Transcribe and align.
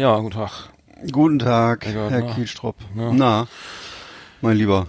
ja, 0.00 0.18
guten 0.18 0.34
Tag. 0.34 0.50
Guten 1.12 1.38
Tag, 1.38 1.86
Herr 1.86 1.92
Gott, 1.94 2.10
Herr 2.10 2.20
na. 2.24 2.34
Kielstrop. 2.34 2.76
Na. 2.94 3.12
Na, 3.12 3.46
mein 4.40 4.56
Lieber. 4.56 4.86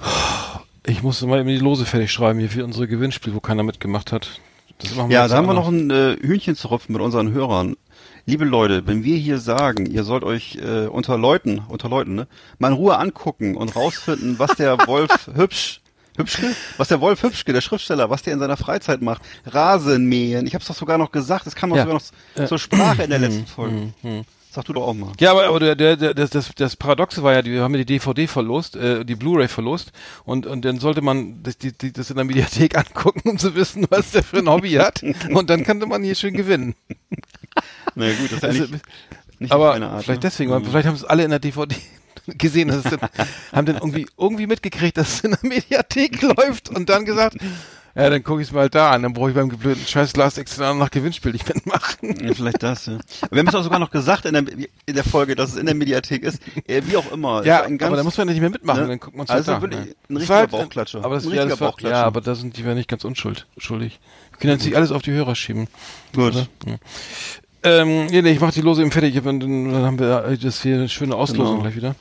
Ich 0.86 1.04
musste 1.04 1.28
mal 1.28 1.40
eben 1.40 1.50
die 1.50 1.58
Lose 1.58 1.86
fertig 1.86 2.12
schreiben 2.12 2.40
hier 2.40 2.50
für 2.50 2.64
unsere 2.66 2.88
Gewinnspiel, 2.88 3.34
wo 3.34 3.40
keiner 3.40 3.64
mitgemacht 3.64 4.12
hat. 4.12 4.40
Das 4.80 4.96
machen 4.96 5.12
Ja, 5.12 5.28
da 5.28 5.36
haben 5.38 5.48
wir 5.48 5.54
noch 5.54 5.68
ein 5.68 5.90
äh, 5.92 6.18
Hühnchen 6.20 6.56
zu 6.56 6.68
rupfen 6.70 6.94
mit 6.94 7.02
unseren 7.02 7.32
Hörern. 7.32 7.76
Liebe 8.26 8.46
Leute, 8.46 8.86
wenn 8.88 9.04
wir 9.04 9.16
hier 9.18 9.38
sagen, 9.38 9.86
ihr 9.86 10.04
sollt 10.04 10.24
euch 10.24 10.56
äh, 10.62 10.88
unter 10.88 11.18
Leuten, 11.18 11.60
unter 11.68 11.88
Leuten, 11.90 12.16
ne, 12.16 12.28
mal 12.60 12.70
in 12.70 12.74
Ruhe 12.76 12.98
angucken 12.98 13.56
und 13.56 13.76
rausfinden, 13.76 14.38
was 14.40 14.56
der 14.56 14.78
Wolf 14.88 15.30
Hübsch, 15.34 15.82
Hübschke, 16.18 16.48
was 16.78 16.88
der 16.90 17.00
Wolf 17.02 17.24
Hübschke, 17.24 17.54
der 17.54 17.62
Schriftsteller, 17.62 18.10
was 18.10 18.22
der 18.24 18.34
in 18.34 18.40
seiner 18.40 18.58
Freizeit 18.58 19.02
macht, 19.02 19.22
Rasen 19.46 20.06
mähen. 20.08 20.46
Ich 20.48 20.54
habe 20.56 20.62
es 20.62 20.68
doch 20.68 20.76
sogar 20.76 20.98
noch 20.98 21.12
gesagt, 21.12 21.48
es 21.48 21.56
kam 21.56 21.70
doch 21.70 21.78
Ja. 21.78 21.84
sogar 21.84 21.96
noch 22.00 22.04
Ja. 22.36 22.48
zur 22.48 22.60
Sprache 22.60 23.04
in 23.04 23.10
der 23.12 23.20
letzten 23.26 23.48
Folge. 23.48 23.94
Sag 24.54 24.66
du 24.66 24.74
doch 24.74 24.86
auch 24.86 24.94
mal. 24.94 25.14
Ja, 25.22 25.32
aber, 25.32 25.48
aber 25.48 25.62
der, 25.62 25.76
der, 25.78 25.96
der, 25.96 26.14
das, 26.14 26.52
das, 26.54 26.76
Paradoxe 26.76 27.24
war 27.24 27.32
ja, 27.32 27.46
wir 27.46 27.64
haben 27.64 27.74
ja 27.74 27.78
die 27.78 27.86
DVD 27.86 28.28
verlost, 28.28 28.76
äh, 28.76 29.06
die 29.06 29.16
Blu-ray 29.16 29.48
verlost 29.48 29.94
und, 30.26 30.46
und 30.46 30.66
dann 30.66 30.78
sollte 30.78 31.02
man 31.02 31.42
das, 31.42 31.58
die, 31.58 31.72
die, 31.72 31.94
das 31.94 32.10
in 32.10 32.18
der 32.18 32.26
Mediathek 32.26 32.78
angucken, 32.78 33.30
um 33.30 33.38
zu 33.38 33.56
wissen, 33.56 33.88
was 33.90 34.12
der 34.12 34.24
für 34.24 34.40
ein 34.40 34.50
Hobby 34.50 34.72
hat 34.72 35.04
und 35.34 35.50
dann 35.50 35.64
könnte 35.64 35.86
man 35.86 36.04
hier 36.04 36.16
schön 36.16 36.34
gewinnen. 36.34 36.76
Na 37.96 38.08
ja, 38.08 38.14
gut, 38.16 38.26
das 38.26 38.34
ist 38.34 38.42
ja 38.44 38.50
Also, 38.50 38.62
nicht, 38.64 38.84
nicht 39.40 39.52
aber 39.54 39.76
Art. 39.76 40.04
vielleicht 40.04 40.24
ne? 40.24 40.30
deswegen, 40.30 40.52
weil 40.52 40.66
vielleicht 40.66 40.88
haben 40.88 40.96
es 40.96 41.06
alle 41.06 41.24
in 41.24 41.30
der 41.30 41.40
DVD 41.40 41.74
gesehen, 42.28 42.68
dass 42.68 42.84
es 42.84 42.92
dann, 42.92 43.10
haben 43.54 43.66
dann 43.68 43.78
irgendwie, 43.78 44.06
irgendwie 44.18 44.48
mitgekriegt, 44.48 44.98
dass 44.98 45.14
es 45.14 45.20
in 45.22 45.32
der 45.32 45.50
Mediathek 45.50 46.22
läuft 46.22 46.68
und 46.68 46.90
dann 46.90 47.06
gesagt, 47.06 47.38
ja, 47.96 48.10
dann 48.10 48.24
gucke 48.24 48.42
ich 48.42 48.48
es 48.48 48.54
mal 48.54 48.70
da 48.70 48.92
an, 48.92 49.04
dann 49.04 49.14
brauche 49.14 49.30
ich 49.30 49.36
beim 49.36 49.50
geblödten 49.50 49.86
scheiß 49.86 50.16
Last 50.16 50.38
Extra 50.38 50.74
nach 50.74 50.90
Gewinnspiel 50.92 51.32
nicht 51.34 51.48
mitmachen. 51.54 52.16
Ja, 52.26 52.34
vielleicht 52.34 52.64
das, 52.64 52.86
ja. 52.86 52.98
Wir 53.30 53.40
haben 53.40 53.48
es 53.48 53.56
auch 53.56 53.64
sogar 53.64 53.80
noch 53.80 53.92
gesagt 53.92 54.26
in 54.26 54.34
der, 54.34 54.44
in 54.86 54.96
der 54.96 55.04
Folge, 55.04 55.36
dass 55.36 55.52
es 55.52 55.58
in 55.58 55.66
der 55.66 55.76
Mediathek 55.76 56.24
ist. 56.24 56.42
Äh, 56.68 56.82
wie 56.86 56.98
auch 56.98 57.12
immer. 57.12 57.44
Ja, 57.46 57.62
ganz, 57.68 57.84
aber 57.84 57.98
da 57.98 58.04
muss 58.04 58.18
man 58.18 58.28
ja 58.28 58.34
nicht 58.34 58.42
mehr 58.42 58.50
mitmachen, 58.50 58.84
ne? 58.84 58.88
dann 58.90 59.00
guckt 59.00 59.16
man 59.18 59.26
es 59.26 59.30
Also 59.30 59.54
halt 59.54 59.58
da. 59.58 59.62
wirklich 59.70 59.80
ne? 59.86 59.92
ein 59.92 60.14
Das 60.14 60.22
richtiger 60.22 60.38
halt- 60.40 60.52
Bauchklatscher. 60.52 61.04
Aber 61.06 61.16
das, 61.16 61.26
Ein 61.26 61.34
ja, 61.34 61.46
das 61.46 61.60
war, 61.60 61.70
Bauchklatscher. 61.72 61.96
ja, 61.98 62.04
aber 62.04 62.22
da 62.22 62.36
sind 62.36 62.58
die 62.58 62.62
ja 62.64 62.74
nicht 62.74 62.90
ganz 62.90 63.04
unschuld, 63.04 63.48
schuldig. 63.58 64.00
Wir 64.32 64.40
können 64.40 64.54
jetzt 64.54 64.66
nicht 64.66 64.76
alles 64.76 64.92
auf 64.92 65.02
die 65.02 65.12
Hörer 65.12 65.36
schieben. 65.36 65.68
Gut. 66.16 66.34
Oder? 66.36 66.48
Ja. 66.66 66.76
Ähm, 67.64 68.08
nee, 68.08 68.24
nee, 68.24 68.32
ich 68.32 68.40
mach 68.40 68.52
die 68.52 68.62
Lose 68.62 68.82
eben 68.82 68.92
fertig, 68.92 69.14
dann, 69.24 69.40
dann 69.40 69.76
haben 69.76 70.00
wir 70.00 70.26
äh, 70.26 70.36
das 70.38 70.64
hier 70.64 70.76
eine 70.76 70.90
schöne 70.90 71.16
Auslosung 71.16 71.58
Genau. 71.58 71.62
gleich 71.62 71.76
wieder. 71.76 71.96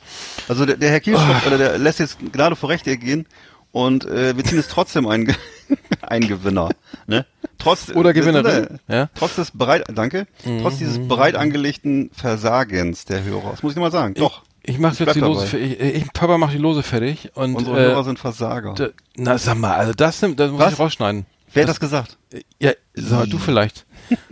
Also 0.47 0.65
der, 0.65 0.75
der 0.77 0.89
Herr 0.89 0.97
Ah. 0.97 0.99
Kielstock, 1.01 1.45
oder 1.45 1.57
der 1.59 1.77
lässt 1.77 1.99
jetzt 1.99 2.17
gerade 2.33 2.55
vor 2.55 2.69
Recht 2.69 2.85
gehen 2.85 3.27
und 3.71 4.05
äh, 4.05 4.35
wir 4.35 4.43
ziehen 4.43 4.57
jetzt 4.57 4.71
trotzdem 4.71 5.07
einen, 5.07 5.25
Ge- 5.25 5.35
einen 6.01 6.27
Gewinner. 6.27 6.69
Ne? 7.07 7.25
Trotz, 7.57 7.89
Oder 7.89 8.09
äh, 8.09 8.13
Gewinnerin, 8.13 8.79
ja. 8.87 9.05
Mhm, 9.05 9.09
Trotz 9.15 9.35
des 9.35 9.51
bereit, 9.51 9.83
danke, 9.93 10.27
trotz 10.61 10.77
dieses 10.79 11.07
bereit 11.07 11.35
angelegten 11.35 12.09
Versagens 12.13 13.05
der 13.05 13.23
Hörer. 13.23 13.51
Das 13.51 13.63
muss 13.63 13.73
ich 13.73 13.79
mal 13.79 13.91
sagen. 13.91 14.13
Doch. 14.15 14.43
Ich 14.63 14.77
Ich 14.77 14.99
jetzt 14.99 15.15
die 15.15 15.19
Lose 15.21 15.47
fertig. 15.47 15.79
Ich, 15.79 15.95
ich, 16.03 16.13
Papa 16.13 16.37
macht 16.37 16.53
die 16.53 16.59
Lose 16.59 16.83
fertig 16.83 17.31
und 17.33 17.55
Unsere 17.55 17.79
äh, 17.79 17.83
Hörer 17.87 18.03
sind 18.03 18.19
Versager. 18.19 18.75
na 19.15 19.37
sag 19.39 19.57
mal, 19.57 19.73
also 19.73 19.91
das 19.93 20.21
nimmt, 20.21 20.39
das 20.39 20.51
muss 20.51 20.59
Was? 20.59 20.73
ich 20.73 20.79
rausschneiden. 20.79 21.25
Wer 21.53 21.63
hat 21.63 21.69
das 21.69 21.79
gesagt? 21.79 22.17
Ja, 22.59 22.71
sag 22.93 23.19
mal, 23.19 23.27
du 23.27 23.37
vielleicht. 23.39 23.85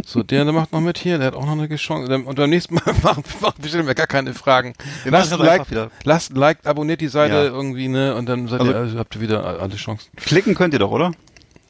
So, 0.05 0.23
der, 0.23 0.43
der 0.43 0.53
macht 0.53 0.71
noch 0.71 0.81
mit 0.81 0.97
hier, 0.97 1.17
der 1.17 1.27
hat 1.27 1.35
auch 1.35 1.45
noch 1.45 1.51
eine 1.53 1.75
Chance. 1.75 2.13
Und 2.25 2.35
beim 2.35 2.49
nächsten 2.49 2.75
Mal 2.75 2.83
machen, 3.03 3.23
machen 3.41 3.63
stellen 3.67 3.87
wir 3.87 3.95
gar 3.95 4.07
keine 4.07 4.33
Fragen. 4.33 4.73
Wir 5.03 5.11
Lasst 5.11 5.33
ein 5.33 5.39
Like, 5.39 5.63
lasst 6.03 6.31
ein 6.31 6.35
Like, 6.35 6.57
abonniert 6.65 7.01
die 7.01 7.07
Seite 7.07 7.33
Ja. 7.35 7.43
irgendwie, 7.43 7.87
ne, 7.87 8.15
und 8.15 8.27
dann 8.27 8.47
seid 8.47 8.61
Also- 8.61 8.71
ihr, 8.71 8.77
also 8.77 8.97
habt 8.99 9.15
ihr 9.15 9.21
wieder 9.21 9.43
alle 9.61 9.75
Chancen. 9.75 10.09
Klicken 10.15 10.55
könnt 10.55 10.73
ihr 10.73 10.79
doch, 10.79 10.91
oder? 10.91 11.11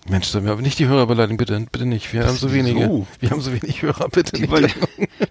Mensch, 0.09 0.28
sollen 0.28 0.46
wir 0.46 0.52
aber 0.52 0.62
nicht 0.62 0.80
die 0.80 0.88
Hörer 0.88 1.06
beleidigen, 1.08 1.38
bitte, 1.38 1.59
bitte 1.72 1.86
nicht. 1.86 2.12
Wir 2.14 2.25
haben 2.25 2.36
so 2.36 2.52
wenige. 2.52 3.06
Wir 3.20 3.30
haben 3.30 3.42
so 3.42 3.52
wenig 3.52 3.81
Hörer, 3.81 4.09
bitte 4.09 4.34
Die, 4.34 4.42
nicht. 4.42 4.52
wollen, 4.52 4.72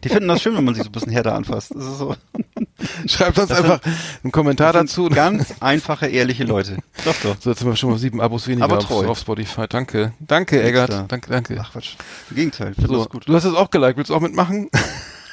die 0.04 0.08
finden 0.08 0.28
das 0.28 0.40
schön, 0.42 0.56
wenn 0.56 0.64
man 0.64 0.74
sich 0.74 0.84
so 0.84 0.88
ein 0.88 0.92
bisschen 0.92 1.12
härter 1.12 1.34
anfasst. 1.34 1.72
Das 1.74 1.84
ist 1.84 1.98
so. 1.98 2.14
Schreibt 3.06 3.38
uns 3.38 3.48
Das 3.48 3.58
einfach 3.58 3.80
einen 4.22 4.30
Kommentar 4.32 4.72
Das 4.72 4.82
dazu. 4.82 5.04
sind 5.04 5.14
ganz 5.14 5.54
einfache, 5.60 6.06
ehrliche 6.06 6.44
Leute. 6.44 6.76
Doch, 7.04 7.14
doch. 7.22 7.36
So, 7.40 7.50
jetzt 7.50 7.58
sind 7.60 7.68
wir 7.68 7.76
schon 7.76 7.90
mal 7.90 7.98
sieben 7.98 8.20
Abos 8.20 8.46
weniger 8.46 8.64
Aber 8.64 8.78
auf, 8.78 8.84
treu. 8.86 9.06
auf 9.08 9.18
Spotify. 9.18 9.66
Danke. 9.68 10.12
Danke, 10.20 10.62
Eggert. 10.62 10.90
da. 10.92 11.04
Danke, 11.08 11.30
danke. 11.30 11.58
Ach 11.60 11.72
Quatsch. 11.72 11.96
Im 12.30 12.36
Gegenteil. 12.36 12.74
So, 12.76 12.96
das 12.98 13.08
gut. 13.08 13.28
du 13.28 13.34
hast 13.34 13.44
es 13.44 13.54
auch 13.54 13.70
geliked. 13.70 13.96
Willst 13.96 14.10
du 14.10 14.14
auch 14.14 14.20
mitmachen? 14.20 14.68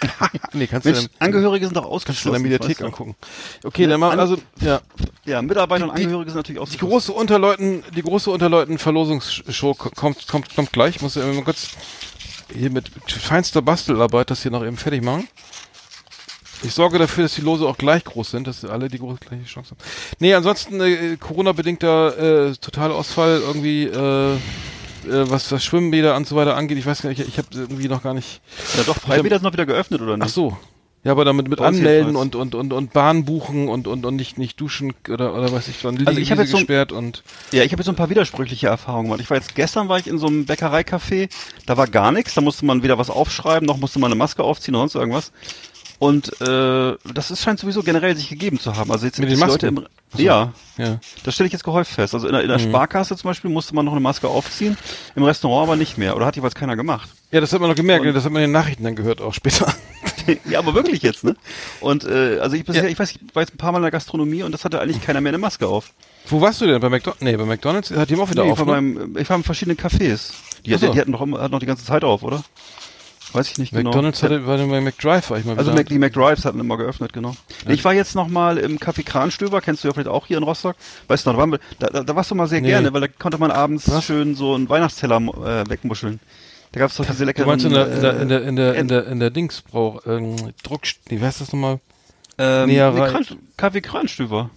nee, 0.53 0.67
kannst 0.67 0.85
Mensch, 0.85 0.99
du 1.01 1.07
dann, 1.07 1.27
Angehörige 1.27 1.65
sind 1.65 1.75
doch 1.77 1.83
kannst 1.83 2.25
du 2.25 2.29
in 2.29 2.35
ausgeschlossen. 2.35 2.43
der 2.43 2.51
Mediathek 2.51 2.81
angucken. 2.81 3.15
Okay, 3.63 3.87
dann 3.87 3.99
machen 3.99 4.19
also, 4.19 4.37
ja. 4.61 4.81
Ja, 5.25 5.41
Mitarbeiter 5.41 5.85
und 5.89 5.97
Die- 5.97 6.03
Angehörige 6.03 6.31
sind 6.31 6.37
natürlich 6.37 6.57
Die 6.59 6.61
ausgeschlossen. 6.61 6.89
große 6.91 7.11
Unterleuten, 7.13 7.83
die 7.95 8.01
große 8.01 8.29
Unterleuten 8.29 8.77
Verlosungsshow 8.77 9.73
kommt, 9.73 10.27
kommt, 10.27 10.55
kommt 10.55 10.71
gleich. 10.71 10.97
Ich 10.97 11.01
muss 11.01 11.15
ja 11.15 11.25
mal 11.25 11.43
kurz 11.43 11.69
hier 12.53 12.69
mit 12.69 12.89
feinster 13.07 13.61
Bastelarbeit 13.61 14.29
das 14.29 14.41
hier 14.43 14.51
noch 14.51 14.63
eben 14.63 14.77
fertig 14.77 15.03
machen. 15.03 15.27
Ich 16.63 16.73
sorge 16.73 16.97
dafür, 16.97 17.23
dass 17.23 17.35
die 17.35 17.41
Lose 17.41 17.67
auch 17.67 17.77
gleich 17.77 18.03
groß 18.05 18.31
sind, 18.31 18.47
dass 18.47 18.63
alle 18.65 18.87
die 18.87 18.97
große 18.97 19.19
gleiche 19.19 19.43
Chance 19.45 19.71
haben. 19.71 19.79
Nee, 20.19 20.33
ansonsten 20.33 20.79
äh, 20.81 21.17
Corona-bedingter 21.17 22.49
äh, 22.49 22.55
Totalausfall 22.55 23.41
irgendwie, 23.45 23.83
äh, 23.85 24.37
äh, 25.07 25.29
was 25.29 25.49
das 25.49 25.63
Schwimmbäder 25.63 26.15
und 26.15 26.27
so 26.27 26.35
weiter 26.35 26.55
angeht. 26.55 26.77
Ich 26.77 26.85
weiß 26.85 27.01
gar 27.01 27.09
nicht, 27.09 27.21
ich, 27.21 27.27
ich 27.29 27.37
habe 27.37 27.47
irgendwie 27.53 27.87
noch 27.87 28.03
gar 28.03 28.13
nicht. 28.13 28.41
Ja 28.77 28.83
doch, 28.83 28.97
Freibäder 28.97 29.37
sind 29.37 29.43
noch 29.43 29.53
wieder 29.53 29.65
geöffnet, 29.65 30.01
oder 30.01 30.17
nicht? 30.17 30.25
Ach 30.27 30.29
so. 30.33 30.57
Ja, 31.03 31.11
aber 31.11 31.23
damit 31.23 31.47
mit 31.47 31.61
anmelden 31.61 32.15
und, 32.15 32.35
und, 32.35 32.55
und, 32.55 32.73
und 32.73 32.91
Bahn 32.91 33.25
buchen 33.25 33.67
und, 33.67 33.85
und, 33.85 34.07
und 34.07 34.15
nicht, 34.15 34.39
nicht 34.39 34.59
duschen 34.59 34.91
oder, 35.07 35.35
oder 35.35 35.51
weiß 35.51 35.67
ich, 35.67 35.79
dann 35.83 36.03
Also 36.07 36.19
ich 36.19 36.31
hab 36.31 36.39
jetzt 36.39 36.49
so 36.49 36.57
ein- 36.57 36.61
gesperrt 36.61 36.91
und 36.91 37.21
Ja, 37.51 37.61
ich 37.61 37.71
habe 37.71 37.81
jetzt 37.81 37.85
so 37.85 37.91
ein 37.91 37.95
paar 37.95 38.09
widersprüchliche 38.09 38.65
Erfahrungen 38.67 39.03
gemacht. 39.05 39.19
Ich 39.21 39.29
war 39.29 39.37
jetzt 39.37 39.53
gestern 39.53 39.87
war 39.87 39.99
ich 39.99 40.07
in 40.07 40.17
so 40.17 40.25
einem 40.25 40.45
Bäckereicafé, 40.45 41.29
da 41.67 41.77
war 41.77 41.85
gar 41.85 42.11
nichts, 42.11 42.33
da 42.33 42.41
musste 42.41 42.65
man 42.65 42.81
weder 42.81 42.97
was 42.97 43.11
aufschreiben, 43.11 43.67
noch 43.67 43.77
musste 43.77 43.99
man 43.99 44.11
eine 44.11 44.17
Maske 44.17 44.43
aufziehen 44.43 44.73
oder 44.73 44.81
sonst 44.87 44.95
irgendwas. 44.95 45.31
Und 45.97 46.29
äh, 46.41 46.95
das 47.13 47.31
ist, 47.31 47.41
scheint 47.41 47.59
sowieso 47.59 47.81
generell 47.81 48.15
sich 48.17 48.27
gegeben 48.29 48.59
zu 48.59 48.75
haben. 48.75 48.91
Also 48.91 49.05
jetzt 49.05 49.17
Mit 49.19 49.29
sind 49.29 49.39
den 49.39 49.45
die 49.47 49.51
Leute 49.51 49.67
im. 49.67 49.85
Ja, 50.17 50.53
ja. 50.77 50.99
das 51.23 51.33
stelle 51.33 51.47
ich 51.47 51.53
jetzt 51.53 51.63
gehäuft 51.65 51.91
fest. 51.91 52.13
Also 52.13 52.27
in 52.27 52.33
der, 52.33 52.41
in 52.41 52.47
der 52.47 52.59
Sparkasse 52.59 53.17
zum 53.17 53.29
Beispiel 53.29 53.49
musste 53.51 53.75
man 53.75 53.83
noch 53.85 53.91
eine 53.91 53.99
Maske 54.01 54.27
aufziehen, 54.29 54.77
im 55.15 55.23
Restaurant 55.23 55.67
aber 55.67 55.75
nicht 55.75 55.97
mehr. 55.97 56.15
Oder 56.15 56.25
hat 56.25 56.35
jeweils 56.37 56.55
keiner 56.55 56.75
gemacht. 56.77 57.09
Ja, 57.31 57.41
das 57.41 57.51
hat 57.51 57.59
man 57.59 57.69
noch 57.69 57.75
gemerkt, 57.75 58.05
Und- 58.05 58.13
das 58.13 58.23
hat 58.23 58.31
man 58.31 58.41
in 58.41 58.47
den 58.49 58.53
Nachrichten 58.53 58.83
dann 58.83 58.95
gehört 58.95 59.19
auch 59.21 59.33
später. 59.33 59.73
ja, 60.49 60.59
aber 60.59 60.73
wirklich 60.73 61.01
jetzt, 61.01 61.23
ne? 61.25 61.35
Und 61.81 62.05
äh, 62.05 62.39
also 62.39 62.55
ich 62.55 62.63
bisher, 62.63 62.83
Ja. 62.83 62.89
ich 62.89 62.97
weiß, 62.99 63.11
ich 63.11 63.19
war 63.33 63.43
jetzt 63.43 63.53
ein 63.53 63.57
paar 63.57 63.71
Mal 63.73 63.79
in 63.79 63.83
der 63.83 63.91
Gastronomie 63.91 64.43
und 64.43 64.51
das 64.53 64.63
hatte 64.63 64.79
eigentlich 64.79 65.01
keiner 65.01 65.19
mehr 65.21 65.31
eine 65.31 65.37
Maske 65.37 65.67
auf. 65.67 65.91
Wo 66.27 66.39
warst 66.39 66.61
du 66.61 66.65
denn? 66.67 66.79
Bei 66.79 66.89
McDonald's? 66.89 67.21
Nee, 67.21 67.35
bei 67.35 67.45
McDonald's 67.45 67.91
hat 67.91 68.09
die 68.09 68.15
auch 68.15 68.29
wieder 68.29 68.45
Nee, 68.45 68.51
auf. 68.51 68.59
ich, 68.59 68.65
war 68.65 68.81
Ne? 68.81 68.95
beim, 68.99 69.17
ich 69.17 69.29
war 69.29 69.35
in 69.37 69.43
verschiedenen 69.43 69.77
Cafés. 69.77 70.31
Die, 70.65 70.71
so. 70.73 70.87
die, 70.87 70.93
die 70.93 70.99
hatten 70.99 71.11
doch 71.11 71.21
immer, 71.21 71.41
hatten 71.41 71.51
noch 71.51 71.59
die 71.59 71.65
ganze 71.67 71.85
Zeit 71.85 72.03
auf, 72.03 72.23
oder? 72.23 72.41
Weiß 73.33 73.51
ich 73.51 73.57
nicht 73.57 73.73
McDonald's 73.73 74.21
genau. 74.21 74.33
hatte, 74.35 74.47
war 74.47 74.57
denn 74.57 74.69
bei 74.69 74.79
McDrive, 74.81 75.29
war 75.29 75.37
ich 75.37 75.45
mal 75.45 75.57
Also. 75.57 75.73
Mac, 75.73 75.87
die 75.87 75.99
McDrives 75.99 76.45
hatten 76.45 76.59
immer 76.59 76.77
geöffnet, 76.77 77.11
genau. 77.11 77.35
Ich 77.67 77.83
war 77.83 77.93
jetzt 77.93 78.15
noch 78.15 78.27
mal 78.27 78.57
im 78.57 78.77
Café 78.77 79.03
Kranstöber, 79.03 79.61
kennst 79.61 79.83
du 79.83 79.87
ja 79.89 79.93
vielleicht 79.93 80.07
auch 80.07 80.27
hier 80.27 80.37
in 80.37 80.43
Rostock. 80.43 80.75
Weißt 81.07 81.25
du 81.25 81.33
noch, 81.33 81.45
wir, 81.51 81.59
da, 81.79 81.87
da, 81.87 82.03
da 82.03 82.15
warst 82.15 82.31
du 82.31 82.35
mal 82.35 82.47
sehr 82.47 82.61
Nee. 82.61 82.69
gerne, 82.69 82.93
weil 82.93 83.01
da 83.01 83.07
konnte 83.07 83.37
man 83.37 83.51
abends 83.51 83.89
Was? 83.91 84.05
schön 84.05 84.35
so 84.35 84.53
einen 84.55 84.69
Weihnachtsteller 84.69 85.17
äh, 85.17 85.69
wegmuscheln. 85.69 86.19
Da 86.71 86.79
gab's 86.79 86.95
doch 86.95 87.05
diese 87.05 87.19
du 87.19 87.25
leckeren... 87.25 87.47
meinst 87.47 87.65
in 87.65 87.73
der, 87.73 87.87
in 87.91 88.01
der, 88.01 88.21
in 88.21 88.29
der, 88.29 88.43
in 88.43 88.55
der, 88.55 88.75
äh, 88.75 88.79
in 88.79 88.87
der, 88.87 89.07
in 89.07 89.19
der 89.19 89.29
Dingsbrauch, 89.31 90.01
ähm, 90.05 90.35
Druck, 90.63 90.81
wie 91.07 91.19
heißt 91.19 91.41
das 91.41 91.51
nochmal? 91.51 91.79
ähm, 92.37 92.67
nee, 92.67 92.81
rein. 92.81 93.11
Kran, 93.11 93.25
Café 93.57 93.81
Kranstöber. 93.81 94.49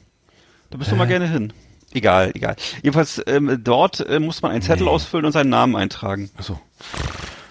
Da 0.71 0.79
bist 0.79 0.91
du 0.91 0.95
Hä? 0.95 0.99
mal 0.99 1.07
gerne 1.07 1.29
hin. 1.29 1.53
Egal, 1.95 2.33
egal. 2.35 2.57
Jedenfalls, 2.83 3.23
ähm, 3.27 3.61
dort 3.65 4.01
äh, 4.01 4.21
muss 4.21 4.43
man 4.43 4.51
einen 4.53 4.63
Zettel 4.63 4.85
Nee. 4.85 4.91
ausfüllen 4.91 5.25
und 5.25 5.33
seinen 5.33 5.49
Namen 5.51 5.75
eintragen. 5.75 6.31
Achso. 6.37 6.61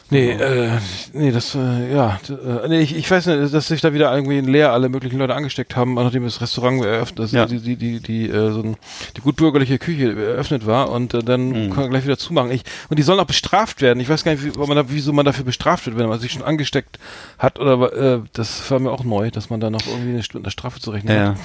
Nee, 0.09 0.31
äh, 0.31 0.69
nee, 1.11 1.31
das, 1.31 1.53
äh, 1.53 1.93
ja, 1.93 2.17
äh, 2.29 2.67
nee, 2.69 2.79
ich, 2.79 2.95
ich 2.95 3.11
weiß 3.11 3.25
nicht, 3.25 3.53
dass 3.53 3.67
sich 3.67 3.81
da 3.81 3.93
wieder 3.93 4.13
irgendwie 4.15 4.39
leer 4.39 4.71
alle 4.71 4.87
möglichen 4.87 5.19
Leute 5.19 5.35
angesteckt 5.35 5.75
haben, 5.75 5.95
nachdem 5.95 6.23
das 6.23 6.39
Restaurant 6.39 6.81
eröffnet, 6.85 7.19
dass 7.19 7.31
Ja. 7.33 7.45
die, 7.45 7.59
die, 7.59 7.75
die, 7.75 7.99
die, 7.99 8.29
äh, 8.29 8.51
so 8.53 8.61
ein, 8.61 8.77
die 9.17 9.21
gutbürgerliche 9.21 9.77
Küche 9.79 10.13
eröffnet 10.15 10.65
war 10.65 10.91
und 10.91 11.13
äh, 11.13 11.23
dann 11.23 11.49
Mhm. 11.49 11.69
kann 11.71 11.81
man 11.83 11.89
gleich 11.89 12.05
wieder 12.05 12.17
zumachen. 12.17 12.51
Ich, 12.51 12.61
und 12.89 12.97
die 12.97 13.03
sollen 13.03 13.19
auch 13.19 13.25
bestraft 13.25 13.81
werden. 13.81 13.99
Ich 13.99 14.07
weiß 14.07 14.23
gar 14.23 14.31
nicht, 14.31 14.45
wie, 14.45 14.57
man 14.57 14.77
da, 14.77 14.85
wieso 14.87 15.11
man 15.11 15.25
dafür 15.25 15.43
bestraft 15.43 15.85
wird, 15.85 15.97
wenn 15.97 16.07
man 16.07 16.19
sich 16.21 16.31
schon 16.31 16.43
angesteckt 16.43 16.99
hat 17.37 17.59
oder, 17.59 17.91
äh, 17.93 18.21
das 18.31 18.71
war 18.71 18.79
mir 18.79 18.91
auch 18.91 19.03
neu, 19.03 19.29
dass 19.29 19.49
man 19.49 19.59
da 19.59 19.69
noch 19.69 19.87
irgendwie 19.87 20.11
eine, 20.11 20.23
eine 20.41 20.51
Strafe 20.51 20.79
zu 20.79 20.91
rechnen 20.91 21.13
Ja. 21.13 21.29
hat. 21.31 21.37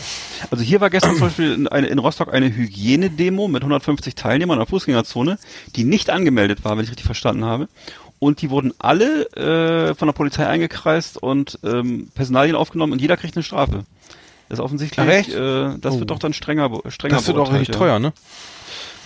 Also 0.52 0.62
hier 0.62 0.80
war 0.80 0.88
gestern 0.90 1.16
zum 1.16 1.26
Beispiel 1.26 1.52
in, 1.52 1.66
eine, 1.66 1.88
in 1.88 1.98
Rostock 1.98 2.32
eine 2.32 2.46
Hygienedemo 2.54 3.48
mit 3.48 3.62
150 3.62 4.14
Teilnehmern 4.14 4.56
in 4.56 4.60
der 4.60 4.66
Fußgängerzone, 4.68 5.38
die 5.74 5.82
nicht 5.82 6.10
angemeldet 6.10 6.64
war, 6.64 6.76
wenn 6.76 6.84
ich 6.84 6.90
richtig 6.90 7.06
verstanden 7.06 7.44
habe. 7.44 7.68
Und 8.22 8.40
die 8.40 8.50
wurden 8.50 8.72
alle 8.78 9.24
äh, 9.34 9.96
von 9.96 10.06
der 10.06 10.12
Polizei 10.12 10.46
eingekreist 10.46 11.20
und 11.20 11.58
ähm, 11.64 12.06
Personalien 12.14 12.54
aufgenommen 12.54 12.92
und 12.92 13.00
jeder 13.00 13.16
kriegt 13.16 13.34
eine 13.36 13.42
Strafe. 13.42 13.82
Das 14.48 14.60
ist 14.60 14.64
offensichtlich, 14.64 15.04
Ach, 15.04 15.72
äh, 15.74 15.76
das 15.80 15.94
Oh. 15.96 15.98
wird 15.98 16.10
doch 16.12 16.20
dann 16.20 16.32
strenger, 16.32 16.70
strenger 16.86 17.16
Das 17.16 17.26
wird 17.26 17.36
auch 17.38 17.50
richtig 17.52 17.74
ja. 17.74 17.74
teuer, 17.74 17.98
ne? 17.98 18.12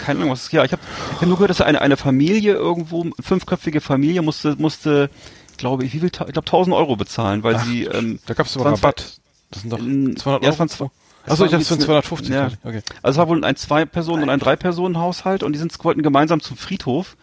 Keine 0.05 0.19
Ahnung, 0.19 0.33
was 0.33 0.43
ist. 0.43 0.53
Ja, 0.53 0.65
ich 0.65 0.73
habe 0.73 0.83
ich 1.15 1.21
hab 1.23 1.27
nur 1.29 1.37
gehört, 1.39 1.49
dass 1.49 1.63
eine, 1.63 1.81
eine 1.81 1.97
Familie 1.97 2.53
irgendwo, 2.57 3.07
fünfköpfige 3.19 3.81
Familie 3.81 4.21
musste, 4.21 4.55
musste, 4.59 5.09
glaube 5.57 5.87
ich, 5.87 5.95
wie 5.95 6.01
viel, 6.01 6.09
ich 6.09 6.13
glaube 6.13 6.41
1000 6.41 6.77
Euro 6.77 6.97
bezahlen, 6.97 7.43
weil 7.43 7.55
Ach, 7.55 7.65
sie, 7.65 7.85
ähm, 7.85 8.19
Da 8.27 8.35
gab's 8.35 8.55
aber 8.59 8.73
Rabatt. 8.73 9.19
Das 9.51 9.63
sind 9.63 9.73
doch 9.73 9.79
Ähm, 9.79 10.15
200 10.15 10.43
ja, 10.43 10.49
Euro. 10.49 10.53
es 10.53 10.59
waren 10.59 10.69
zwei- 10.69 10.91
Achso, 11.27 11.45
ich 11.47 11.51
dachte, 11.51 11.63
es 11.63 11.69
sind 11.69 11.79
jetzt 11.79 11.87
250. 11.87 12.35
Ja. 12.35 12.51
Okay. 12.65 12.83
Also 13.03 13.17
es 13.17 13.17
war 13.17 13.29
wohl 13.29 13.43
ein 13.43 13.57
Zwei-Personen- 13.57 14.25
und 14.25 14.29
ein 14.31 14.41
Drei-Personen-Haushalt 14.41 15.43
und 15.43 15.55
die 15.55 15.59
sind 15.59 15.73
wollten 15.83 16.03
gemeinsam 16.03 16.41
zum 16.43 16.59
Friedhof, 16.59 17.17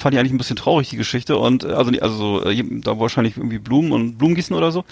fand 0.00 0.14
ich 0.14 0.18
eigentlich 0.18 0.32
ein 0.32 0.38
bisschen 0.38 0.56
traurig, 0.56 0.88
die 0.88 0.96
Geschichte. 0.96 1.36
Und 1.36 1.64
äh, 1.64 1.68
also, 1.68 1.92
also 2.00 2.44
äh, 2.44 2.64
da 2.80 2.98
wahrscheinlich 2.98 3.36
irgendwie 3.36 3.58
Blumen 3.58 3.92
und 3.92 4.18
Blumengießen 4.18 4.56
oder 4.56 4.72
so. 4.72 4.84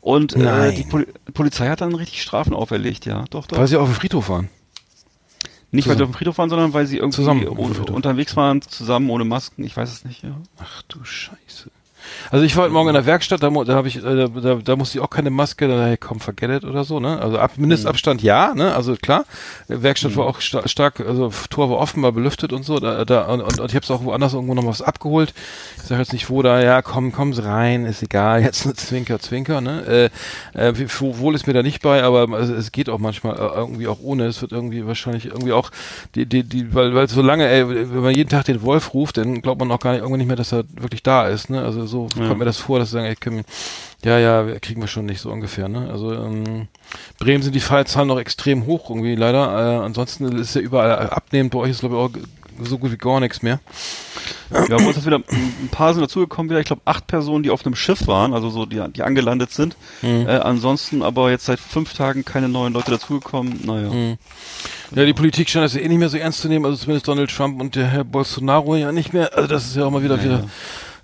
Und 0.00 0.34
äh, 0.34 0.72
die 0.72 0.82
Poli 0.82 1.06
Polizei 1.32 1.68
hat 1.68 1.80
dann 1.80 1.94
richtig 1.94 2.22
Strafen 2.22 2.54
auferlegt, 2.54 3.06
ja. 3.06 3.24
Doch, 3.30 3.46
doch. 3.46 3.58
Weil 3.58 3.68
sie 3.68 3.76
auf 3.76 3.88
dem 3.88 3.94
Friedhof 3.94 4.28
waren. 4.28 4.48
Nicht, 5.72 5.88
weil 5.88 5.96
sie 5.96 6.02
auf 6.02 6.10
dem 6.10 6.14
Friedhof 6.14 6.38
waren, 6.38 6.48
sondern 6.50 6.72
weil 6.72 6.86
sie 6.86 6.98
irgendwie 6.98 7.16
Zusammen 7.16 7.46
ohne, 7.48 7.74
unterwegs 7.92 8.36
waren, 8.36 8.62
zusammen 8.62 9.10
ohne 9.10 9.24
Masken. 9.24 9.64
Ich 9.64 9.76
weiß 9.76 9.92
es 9.92 10.04
nicht, 10.04 10.22
ja. 10.22 10.36
Ach 10.58 10.82
du 10.82 11.04
Scheiße. 11.04 11.70
Also 12.30 12.44
ich 12.44 12.56
war 12.56 12.64
heute 12.64 12.72
Morgen 12.72 12.88
in 12.88 12.94
der 12.94 13.06
Werkstatt, 13.06 13.42
da, 13.42 13.50
da 13.50 13.74
habe 13.74 13.88
ich, 13.88 14.04
äh, 14.04 14.28
da, 14.28 14.54
da 14.56 14.76
musste 14.76 14.98
ich 14.98 15.04
auch 15.04 15.10
keine 15.10 15.30
Maske, 15.30 15.68
da 15.68 15.86
hey, 15.86 15.96
komm, 15.96 16.20
forget 16.20 16.50
it 16.50 16.64
oder 16.64 16.84
so, 16.84 16.98
ne? 16.98 17.20
Also 17.20 17.38
ab, 17.38 17.52
Mindestabstand 17.56 18.22
ja, 18.22 18.52
ne? 18.54 18.74
Also 18.74 18.96
klar, 18.96 19.24
Werkstatt 19.68 20.16
war 20.16 20.26
auch 20.26 20.40
sta 20.40 20.66
stark, 20.66 21.00
also 21.00 21.32
Tor 21.50 21.70
war 21.70 21.78
offen, 21.78 22.02
war 22.02 22.12
belüftet 22.12 22.52
und 22.52 22.64
so, 22.64 22.80
da, 22.80 23.04
da 23.04 23.26
und, 23.26 23.42
und, 23.42 23.60
und 23.60 23.68
ich 23.68 23.76
habe 23.76 23.84
es 23.84 23.90
auch 23.90 24.02
woanders 24.04 24.34
irgendwo 24.34 24.54
noch 24.54 24.66
was 24.66 24.82
abgeholt. 24.82 25.34
Ich 25.76 25.84
sage 25.84 26.00
jetzt 26.00 26.12
nicht 26.12 26.28
wo 26.28 26.42
da, 26.42 26.60
ja, 26.60 26.82
komm, 26.82 27.12
Sie 27.32 27.44
rein, 27.44 27.86
ist 27.86 28.02
egal, 28.02 28.42
jetzt 28.42 28.64
eine 28.64 28.74
Zwinker, 28.74 29.20
Zwinker, 29.20 29.60
ne? 29.60 30.10
Äh, 30.54 30.70
äh, 30.70 30.88
wohl 31.00 31.34
ist 31.34 31.46
mir 31.46 31.52
da 31.52 31.62
nicht 31.62 31.82
bei, 31.82 32.02
aber 32.02 32.28
es, 32.38 32.48
es 32.48 32.72
geht 32.72 32.88
auch 32.88 32.98
manchmal 32.98 33.36
äh, 33.36 33.56
irgendwie 33.56 33.86
auch 33.86 33.98
ohne. 34.02 34.26
Es 34.26 34.42
wird 34.42 34.52
irgendwie 34.52 34.86
wahrscheinlich 34.86 35.26
irgendwie 35.26 35.52
auch 35.52 35.70
die, 36.14 36.26
die, 36.26 36.42
die, 36.42 36.74
weil, 36.74 36.94
weil 36.94 37.08
so 37.08 37.22
lange, 37.22 37.48
ey, 37.48 37.68
wenn 37.68 38.00
man 38.00 38.14
jeden 38.14 38.30
Tag 38.30 38.44
den 38.46 38.62
Wolf 38.62 38.94
ruft, 38.94 39.18
dann 39.18 39.42
glaubt 39.42 39.60
man 39.60 39.70
auch 39.70 39.80
gar 39.80 39.92
nicht, 39.92 40.00
irgendwann 40.00 40.18
nicht 40.18 40.26
mehr, 40.26 40.36
dass 40.36 40.52
er 40.52 40.64
wirklich 40.74 41.02
da 41.02 41.28
ist, 41.28 41.50
ne? 41.50 41.62
Also 41.62 41.86
so 41.86 42.08
kommt 42.16 42.38
mir 42.38 42.44
das 42.44 42.58
vor, 42.58 42.78
dass 42.78 42.88
sie 42.88 42.94
sagen, 42.94 43.06
ey, 43.06 43.16
können, 43.16 43.44
ja, 44.04 44.18
ja, 44.18 44.58
kriegen 44.60 44.80
wir 44.80 44.88
schon 44.88 45.06
nicht 45.06 45.20
so 45.20 45.30
ungefähr, 45.30 45.68
ne? 45.68 45.88
Also 45.90 46.12
ähm, 46.12 46.68
Bremen 47.18 47.42
sind 47.42 47.54
die 47.54 47.60
Fallzahlen 47.60 48.08
noch 48.08 48.18
extrem 48.18 48.66
hoch 48.66 48.90
irgendwie 48.90 49.14
leider. 49.14 49.46
Äh, 49.48 49.84
ansonsten 49.84 50.24
ist 50.36 50.54
ja 50.54 50.60
überall 50.60 51.10
abnehmend. 51.10 51.52
Bei 51.52 51.58
euch 51.58 51.70
ist 51.70 51.80
glaube 51.80 51.96
ich 51.96 52.00
auch 52.00 52.10
so 52.64 52.78
gut 52.78 52.92
wie 52.92 52.96
gar 52.96 53.20
nichts 53.20 53.42
mehr. 53.42 53.60
Ja, 54.50 54.76
bei 54.76 54.86
uns 54.86 54.96
ist 54.96 55.06
wieder 55.06 55.16
ein 55.16 55.68
paar 55.70 55.92
sind 55.92 56.02
dazugekommen 56.02 56.50
wieder. 56.50 56.60
Ich 56.60 56.66
glaube 56.66 56.82
acht 56.84 57.06
Personen, 57.06 57.42
die 57.42 57.50
auf 57.50 57.64
einem 57.66 57.74
Schiff 57.74 58.06
waren, 58.06 58.32
also 58.32 58.48
so 58.50 58.66
die, 58.66 58.82
die 58.94 59.02
angelandet 59.02 59.52
sind. 59.52 59.76
Mhm. 60.02 60.26
Äh, 60.26 60.38
ansonsten 60.38 61.02
aber 61.02 61.30
jetzt 61.30 61.46
seit 61.46 61.60
fünf 61.60 61.94
Tagen 61.94 62.24
keine 62.24 62.48
neuen 62.48 62.72
Leute 62.72 62.92
dazugekommen. 62.92 63.60
Naja. 63.64 63.90
Mhm. 63.90 64.18
Ja, 64.94 65.04
die 65.04 65.14
Politik 65.14 65.48
scheint 65.48 65.64
das 65.64 65.74
ja 65.74 65.80
eh 65.80 65.88
nicht 65.88 65.98
mehr 65.98 66.08
so 66.08 66.16
ernst 66.16 66.40
zu 66.40 66.48
nehmen, 66.48 66.64
also 66.64 66.76
zumindest 66.76 67.08
Donald 67.08 67.30
Trump 67.30 67.60
und 67.60 67.74
der 67.74 67.88
Herr 67.88 68.04
Bolsonaro 68.04 68.76
ja 68.76 68.92
nicht 68.92 69.12
mehr. 69.12 69.36
Also 69.36 69.48
das 69.48 69.66
ist 69.66 69.76
ja 69.76 69.84
auch 69.84 69.90
mal 69.90 70.02
wieder 70.02 70.22
wieder 70.22 70.44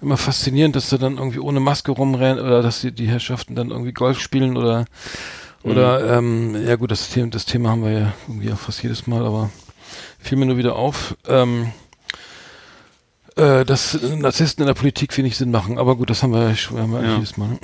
immer 0.02 0.16
faszinierend, 0.16 0.76
dass 0.76 0.90
sie 0.90 0.98
dann 0.98 1.16
irgendwie 1.18 1.38
ohne 1.38 1.60
Maske 1.60 1.92
rumrennen 1.92 2.44
oder 2.44 2.62
dass 2.62 2.80
die, 2.80 2.92
die 2.92 3.06
Herrschaften 3.06 3.54
dann 3.54 3.70
irgendwie 3.70 3.92
Golf 3.92 4.20
spielen 4.20 4.56
oder 4.56 4.84
oder 5.64 6.18
ähm, 6.18 6.56
ja 6.66 6.74
gut, 6.74 6.90
das 6.90 7.08
Thema, 7.10 7.28
das 7.30 7.44
Thema 7.44 7.70
haben 7.70 7.84
wir 7.84 7.92
ja 7.92 8.12
irgendwie 8.26 8.52
auch 8.52 8.58
fast 8.58 8.82
jedes 8.82 9.06
Mal, 9.06 9.24
aber 9.24 9.50
fiel 10.18 10.36
mir 10.38 10.46
nur 10.46 10.56
wieder 10.56 10.74
auf. 10.74 11.16
Ähm, 11.28 11.70
äh, 13.36 13.64
dass 13.64 13.98
Narzissten 14.02 14.62
in 14.62 14.66
der 14.66 14.74
Politik 14.74 15.16
wenig 15.16 15.36
Sinn 15.36 15.50
machen, 15.52 15.78
aber 15.78 15.96
gut, 15.96 16.10
das 16.10 16.22
haben 16.22 16.32
wir 16.32 16.48
ja 16.48 16.56
schon 16.56 16.78
haben 16.78 16.92
wir 16.92 17.02
Ja. 17.02 17.14
jedes 17.14 17.36
Mal. 17.36 17.58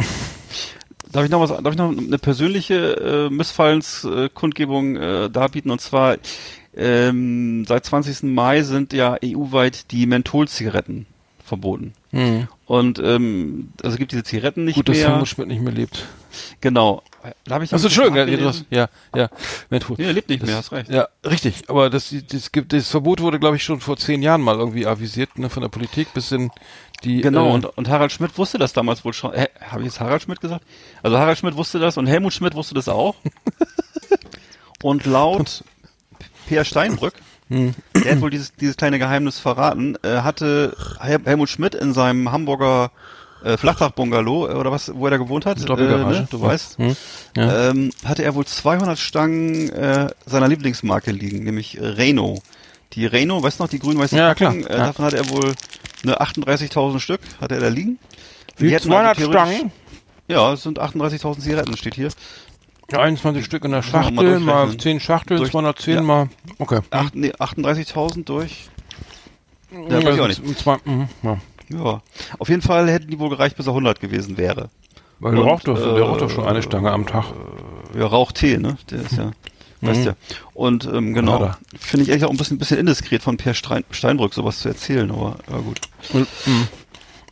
Darf 1.10 1.24
ich 1.24 1.30
noch 1.30 1.40
was, 1.40 1.48
darf 1.48 1.72
ich 1.72 1.78
noch 1.78 1.90
eine 1.90 2.18
persönliche 2.18 3.28
äh, 3.28 3.30
Missfallenskundgebung 3.34 4.96
äh, 4.96 5.30
darbieten? 5.30 5.70
Und 5.70 5.80
zwar 5.80 6.16
ähm, 6.76 7.64
seit 7.66 7.84
20. 7.86 8.24
Mai 8.24 8.62
sind 8.62 8.92
ja 8.92 9.16
EU-weit 9.24 9.90
die 9.90 10.06
Mentholzigaretten 10.06 11.06
verboten. 11.44 11.94
Mhm. 12.10 12.48
Und 12.66 12.98
ähm, 12.98 13.72
also 13.82 13.94
es 13.94 13.98
gibt 13.98 14.12
diese 14.12 14.24
Zigaretten 14.24 14.64
nicht 14.64 14.76
Gut, 14.76 14.88
dass 14.88 14.96
mehr. 14.96 15.10
Helmut 15.10 15.28
Schmidt 15.28 15.48
nicht 15.48 15.60
mehr 15.60 15.72
lebt. 15.72 16.06
Genau. 16.60 17.02
Da 17.44 17.54
habe 17.54 17.64
ich 17.64 17.72
Achso, 17.72 17.86
Entschuldigung, 17.86 18.16
ja, 18.28 18.46
hast, 18.46 18.64
ja, 18.70 18.88
ja. 19.14 19.28
Nee, 19.70 19.80
er 19.98 20.12
lebt 20.12 20.28
nicht 20.28 20.42
Das- 20.42 20.48
mehr, 20.48 20.56
hast 20.56 20.72
recht. 20.72 20.90
Ja, 20.90 21.08
richtig. 21.24 21.68
Aber 21.68 21.90
das, 21.90 22.14
das, 22.30 22.52
gibt, 22.52 22.72
das 22.72 22.88
Verbot 22.88 23.20
wurde, 23.20 23.38
glaube 23.38 23.56
ich, 23.56 23.64
schon 23.64 23.80
vor 23.80 23.96
zehn 23.96 24.22
Jahren 24.22 24.40
mal 24.40 24.56
irgendwie 24.56 24.86
avisiert, 24.86 25.38
ne, 25.38 25.50
von 25.50 25.62
der 25.62 25.68
Politik 25.68 26.12
bis 26.14 26.32
in 26.32 26.50
die. 27.04 27.20
Genau, 27.20 27.48
äh, 27.48 27.52
und, 27.52 27.64
und 27.66 27.88
Harald 27.88 28.12
Schmidt 28.12 28.36
wusste 28.38 28.58
das 28.58 28.72
damals 28.72 29.04
wohl 29.04 29.12
schon. 29.12 29.34
Äh, 29.34 29.48
Habe 29.60 29.80
ich 29.82 29.86
jetzt 29.86 30.00
Harald 30.00 30.22
Schmidt 30.22 30.40
gesagt? 30.40 30.64
Also 31.02 31.18
Harald 31.18 31.38
Schmidt 31.38 31.56
wusste 31.56 31.78
das 31.78 31.96
und 31.96 32.06
Helmut 32.06 32.32
Schmidt 32.32 32.54
wusste 32.54 32.74
das 32.74 32.88
auch. 32.88 33.16
und 34.82 35.04
laut 35.06 35.64
Peer 36.46 36.64
Steinbrück, 36.64 37.14
Hm. 37.48 37.74
der 38.04 38.12
hat 38.12 38.20
wohl 38.20 38.30
dieses, 38.30 38.52
dieses 38.54 38.76
kleine 38.76 38.98
Geheimnis 38.98 39.38
verraten, 39.38 39.96
äh, 40.02 40.18
hatte 40.18 40.76
Hel 41.00 41.18
Helmut 41.24 41.48
Schmidt 41.48 41.74
in 41.74 41.92
seinem 41.94 42.30
Hamburger 42.30 42.90
äh, 43.44 43.56
Flachdach-Bungalow, 43.56 44.48
äh, 44.48 44.54
oder 44.54 44.70
was, 44.72 44.92
wo 44.94 45.06
er 45.06 45.12
da 45.12 45.16
gewohnt 45.16 45.46
hat, 45.46 45.58
äh, 45.58 45.74
ne, 45.74 46.26
du 46.30 46.40
weißt, 46.40 46.78
Hm. 46.78 46.96
Ja. 47.36 47.70
ähm, 47.70 47.90
hatte 48.04 48.22
er 48.24 48.34
wohl 48.34 48.44
200 48.44 48.98
Stangen 48.98 49.70
äh, 49.70 50.08
seiner 50.26 50.48
Lieblingsmarke 50.48 51.10
liegen, 51.12 51.44
nämlich 51.44 51.78
Reno. 51.80 52.42
Die 52.94 53.06
Reno, 53.06 53.42
weißt 53.42 53.60
du 53.60 53.64
noch, 53.64 53.70
die 53.70 53.78
grün-weißen 53.78 54.16
Ja, 54.18 54.34
klar. 54.34 54.50
Packung, 54.52 54.66
Äh, 54.66 54.76
Ja. 54.76 54.86
davon 54.86 55.04
hat 55.04 55.14
er 55.14 55.28
wohl 55.30 55.54
eine 56.02 56.20
38.000 56.20 57.00
Stück, 57.00 57.20
hat 57.40 57.52
er 57.52 57.60
da 57.60 57.68
liegen. 57.68 57.98
Wie 58.56 58.68
Die 58.68 58.74
hätten 58.74 58.88
200 58.88 59.18
also 59.18 59.30
theoretisch- 59.30 59.54
Stangen? 59.56 59.72
Ja, 60.26 60.52
es 60.52 60.62
sind 60.62 60.78
38.000 60.78 61.40
Zigaretten, 61.42 61.76
steht 61.76 61.94
hier. 61.94 62.08
Ja, 62.90 63.00
21 63.00 63.44
Stück 63.44 63.64
in 63.64 63.72
der 63.72 63.80
mal 63.80 63.86
Schachtel, 63.86 64.40
mal 64.40 64.54
durchrechnen. 64.62 64.78
10 64.78 65.00
Schachteln, 65.00 65.38
Durch- 65.40 65.50
210 65.50 65.94
ja. 65.94 66.02
mal. 66.02 66.28
Okay. 66.58 66.80
Acht, 66.90 67.14
nee, 67.14 67.32
38.000 67.32 68.24
durch. 68.24 68.68
Ja, 69.70 70.02
weiß 70.02 70.14
ich 70.14 70.20
auch 70.20 70.28
nicht. 70.28 70.58
Zwei, 70.58 70.78
mhm, 70.84 71.08
ja. 71.22 71.38
Ja. 71.70 72.02
Auf 72.38 72.48
jeden 72.48 72.62
Fall 72.62 72.88
hätten 72.90 73.10
die 73.10 73.18
wohl 73.18 73.28
gereicht, 73.28 73.56
bis 73.56 73.66
er 73.66 73.74
100 73.74 74.00
gewesen 74.00 74.38
wäre. 74.38 74.70
Weil 75.20 75.32
der 75.34 75.42
Und, 75.44 75.50
raucht 75.50 75.68
doch, 75.68 75.74
der 75.76 75.86
äh, 75.86 76.00
raucht 76.00 76.22
doch 76.22 76.30
schon 76.30 76.46
eine 76.46 76.62
Stange 76.62 76.90
am 76.90 77.04
Tag. 77.06 77.26
Ja, 77.94 78.06
Rauchtee, 78.06 78.56
ne? 78.56 78.78
Der 78.90 79.02
ist 79.02 79.12
ja, 79.18 79.32
weißt 79.82 80.06
ja. 80.06 80.14
Und 80.54 80.86
ähm, 80.86 81.12
genau, 81.12 81.40
Mhm. 81.40 81.50
Finde 81.78 82.04
ich 82.04 82.12
eigentlich 82.12 82.24
auch 82.24 82.30
ein 82.30 82.36
bisschen, 82.38 82.56
bisschen 82.58 82.78
indiskret 82.78 83.22
von 83.22 83.36
Per 83.36 83.52
Stein, 83.52 83.84
Steinbrück 83.90 84.32
sowas 84.32 84.60
zu 84.60 84.68
erzählen, 84.68 85.10
aber, 85.10 85.36
aber 85.46 85.60
gut. 85.60 85.80
Mhm. 86.14 86.26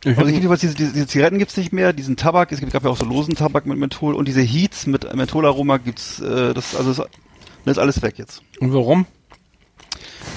Ich 0.03 0.17
Also 0.17 0.31
jedenfalls 0.31 0.61
diese, 0.61 0.75
diese, 0.75 0.93
diese 0.93 1.07
Zigaretten 1.07 1.39
gibt's 1.39 1.57
nicht 1.57 1.73
mehr, 1.73 1.93
diesen 1.93 2.17
Tabak, 2.17 2.51
es 2.51 2.59
gibt, 2.59 2.71
gab 2.71 2.83
ja 2.83 2.89
auch 2.89 2.97
so 2.97 3.05
losen 3.05 3.35
Tabak 3.35 3.65
mit 3.65 3.77
Menthol 3.77 4.13
und 4.15 4.27
diese 4.27 4.41
Heats 4.41 4.85
mit 4.87 5.13
Mentholaroma 5.15 5.77
gibt's, 5.77 6.19
äh, 6.19 6.53
das, 6.53 6.75
also 6.75 6.93
das 6.93 7.07
ist 7.65 7.79
alles 7.79 8.01
weg 8.01 8.17
jetzt. 8.17 8.41
und 8.59 8.73
warum? 8.73 9.05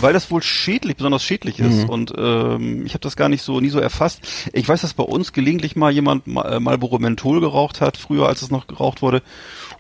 Weil 0.01 0.13
das 0.15 0.31
wohl 0.31 0.43
schädlich, 0.43 0.97
besonders 0.97 1.23
schädlich 1.23 1.59
ist. 1.61 1.85
Mhm. 1.85 1.89
Und 1.91 2.13
ähm, 2.17 2.87
ich 2.87 2.93
habe 2.95 3.01
das 3.01 3.17
gar 3.17 3.29
nicht 3.29 3.43
so, 3.43 3.61
nie 3.61 3.69
so 3.69 3.79
erfasst. 3.81 4.21
Ich 4.55 4.67
weiß, 4.69 4.81
dass 4.81 4.95
bei 4.95 5.03
uns 5.03 5.33
gelegentlich 5.35 5.77
mal 5.77 5.93
jemand 5.93 6.27
Ma- 6.27 6.43
äh, 6.49 6.61
Marlboro 6.61 6.99
Menthol 6.99 7.41
geraucht 7.41 7.81
hat, 7.83 7.97
früher 7.99 8.27
als 8.27 8.41
es 8.41 8.51
noch 8.51 8.67
geraucht 8.67 9.03
wurde. 9.03 9.23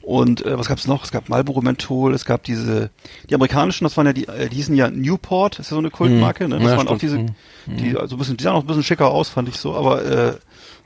Und 0.03 0.45
äh, 0.45 0.59
was 0.59 0.69
gab's 0.69 0.87
noch? 0.87 1.05
Es 1.05 1.11
gab 1.11 1.29
Marlboro 1.29 1.63
Menthol, 1.63 2.13
es 2.15 2.25
gab 2.27 2.43
diese, 2.45 2.91
die 3.31 3.35
amerikanischen, 3.35 3.85
das 3.85 3.97
waren 3.97 4.07
ja 4.07 4.13
die, 4.13 4.29
äh, 4.29 4.49
die 4.49 4.57
hießen 4.57 4.75
ja 4.75 4.91
Newport, 4.91 5.59
ist 5.59 5.71
ja 5.71 5.75
so 5.75 5.79
eine 5.79 5.91
Kultmarke, 5.91 6.49
ne? 6.49 6.57
Das 6.57 6.65
Mhm. 6.65 6.69
Ja, 6.69 6.77
waren 6.77 6.89
auch 6.89 6.99
diese, 6.99 7.15
stimmt. 7.17 7.35
die, 7.81 7.97
also 7.97 8.17
ein 8.17 8.19
bisschen, 8.19 8.37
die 8.37 8.45
sahen 8.45 8.57
auch 8.57 8.61
ein 8.63 8.67
bisschen 8.67 8.83
schicker 8.83 9.11
aus, 9.11 9.29
fand 9.31 9.49
ich 9.49 9.57
so, 9.57 9.75
aber 9.75 10.05
äh, 10.05 10.35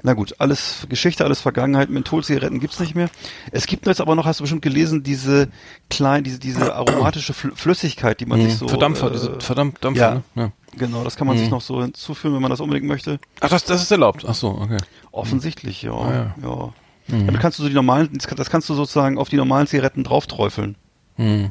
na 0.07 0.13
gut, 0.13 0.35
alles 0.39 0.87
Geschichte, 0.91 1.25
alles 1.25 1.41
Vergangenheit, 1.41 1.89
Mentholzigaretten 1.89 2.61
gibt's 2.61 2.79
nicht 2.79 2.95
mehr. 2.95 3.09
Es 3.53 3.67
gibt 3.67 3.87
jetzt 3.87 4.03
aber 4.03 4.15
noch, 4.15 4.27
hast 4.27 4.39
du 4.39 4.45
bestimmt 4.45 4.61
gelesen, 4.63 5.03
diese 5.03 5.49
klein, 5.89 6.23
diese, 6.25 6.39
diese 6.39 6.75
aromatische 6.77 7.33
Fl 7.33 7.53
Flüssigkeit, 7.57 8.21
die 8.21 8.27
man 8.27 8.41
sich 8.43 8.57
so. 8.59 8.69
Verdampfer, 8.69 9.09
äh, 9.09 9.13
diese 9.13 9.41
Verdampfer, 9.41 9.91
ja. 9.95 10.15
ne? 10.15 10.23
ja. 10.37 10.53
Genau, 10.77 11.03
das 11.05 11.17
kann 11.17 11.27
man 11.27 11.37
Mhm. 11.37 11.41
sich 11.41 11.51
noch 11.51 11.63
so 11.63 11.81
hinzufügen, 11.81 12.35
wenn 12.35 12.43
man 12.43 12.51
das 12.51 12.61
unbedingt 12.61 12.87
möchte. 12.87 13.19
Ach, 13.41 13.49
das, 13.49 13.65
das 13.65 13.81
ist 13.83 13.91
erlaubt. 13.91 14.25
Ach 14.29 14.35
so, 14.35 14.49
okay. 14.51 14.77
Offensichtlich, 15.11 15.83
ja. 15.83 15.93
Ah, 15.93 16.35
ja. 16.43 16.49
ja. 16.49 16.73
Mhm. 17.17 17.27
Damit 17.27 17.41
kannst 17.41 17.59
du 17.59 17.63
so 17.63 17.69
die 17.69 17.75
normalen, 17.75 18.11
das 18.13 18.27
kann- 18.27 18.37
das 18.37 18.51
kannst 18.51 18.69
du 18.69 18.75
sozusagen 18.75 19.17
auf 19.19 19.29
die 19.31 19.37
normalen 19.37 19.67
Zigaretten 19.67 20.05
draufträufeln. 20.05 20.77
Hm. 21.17 21.51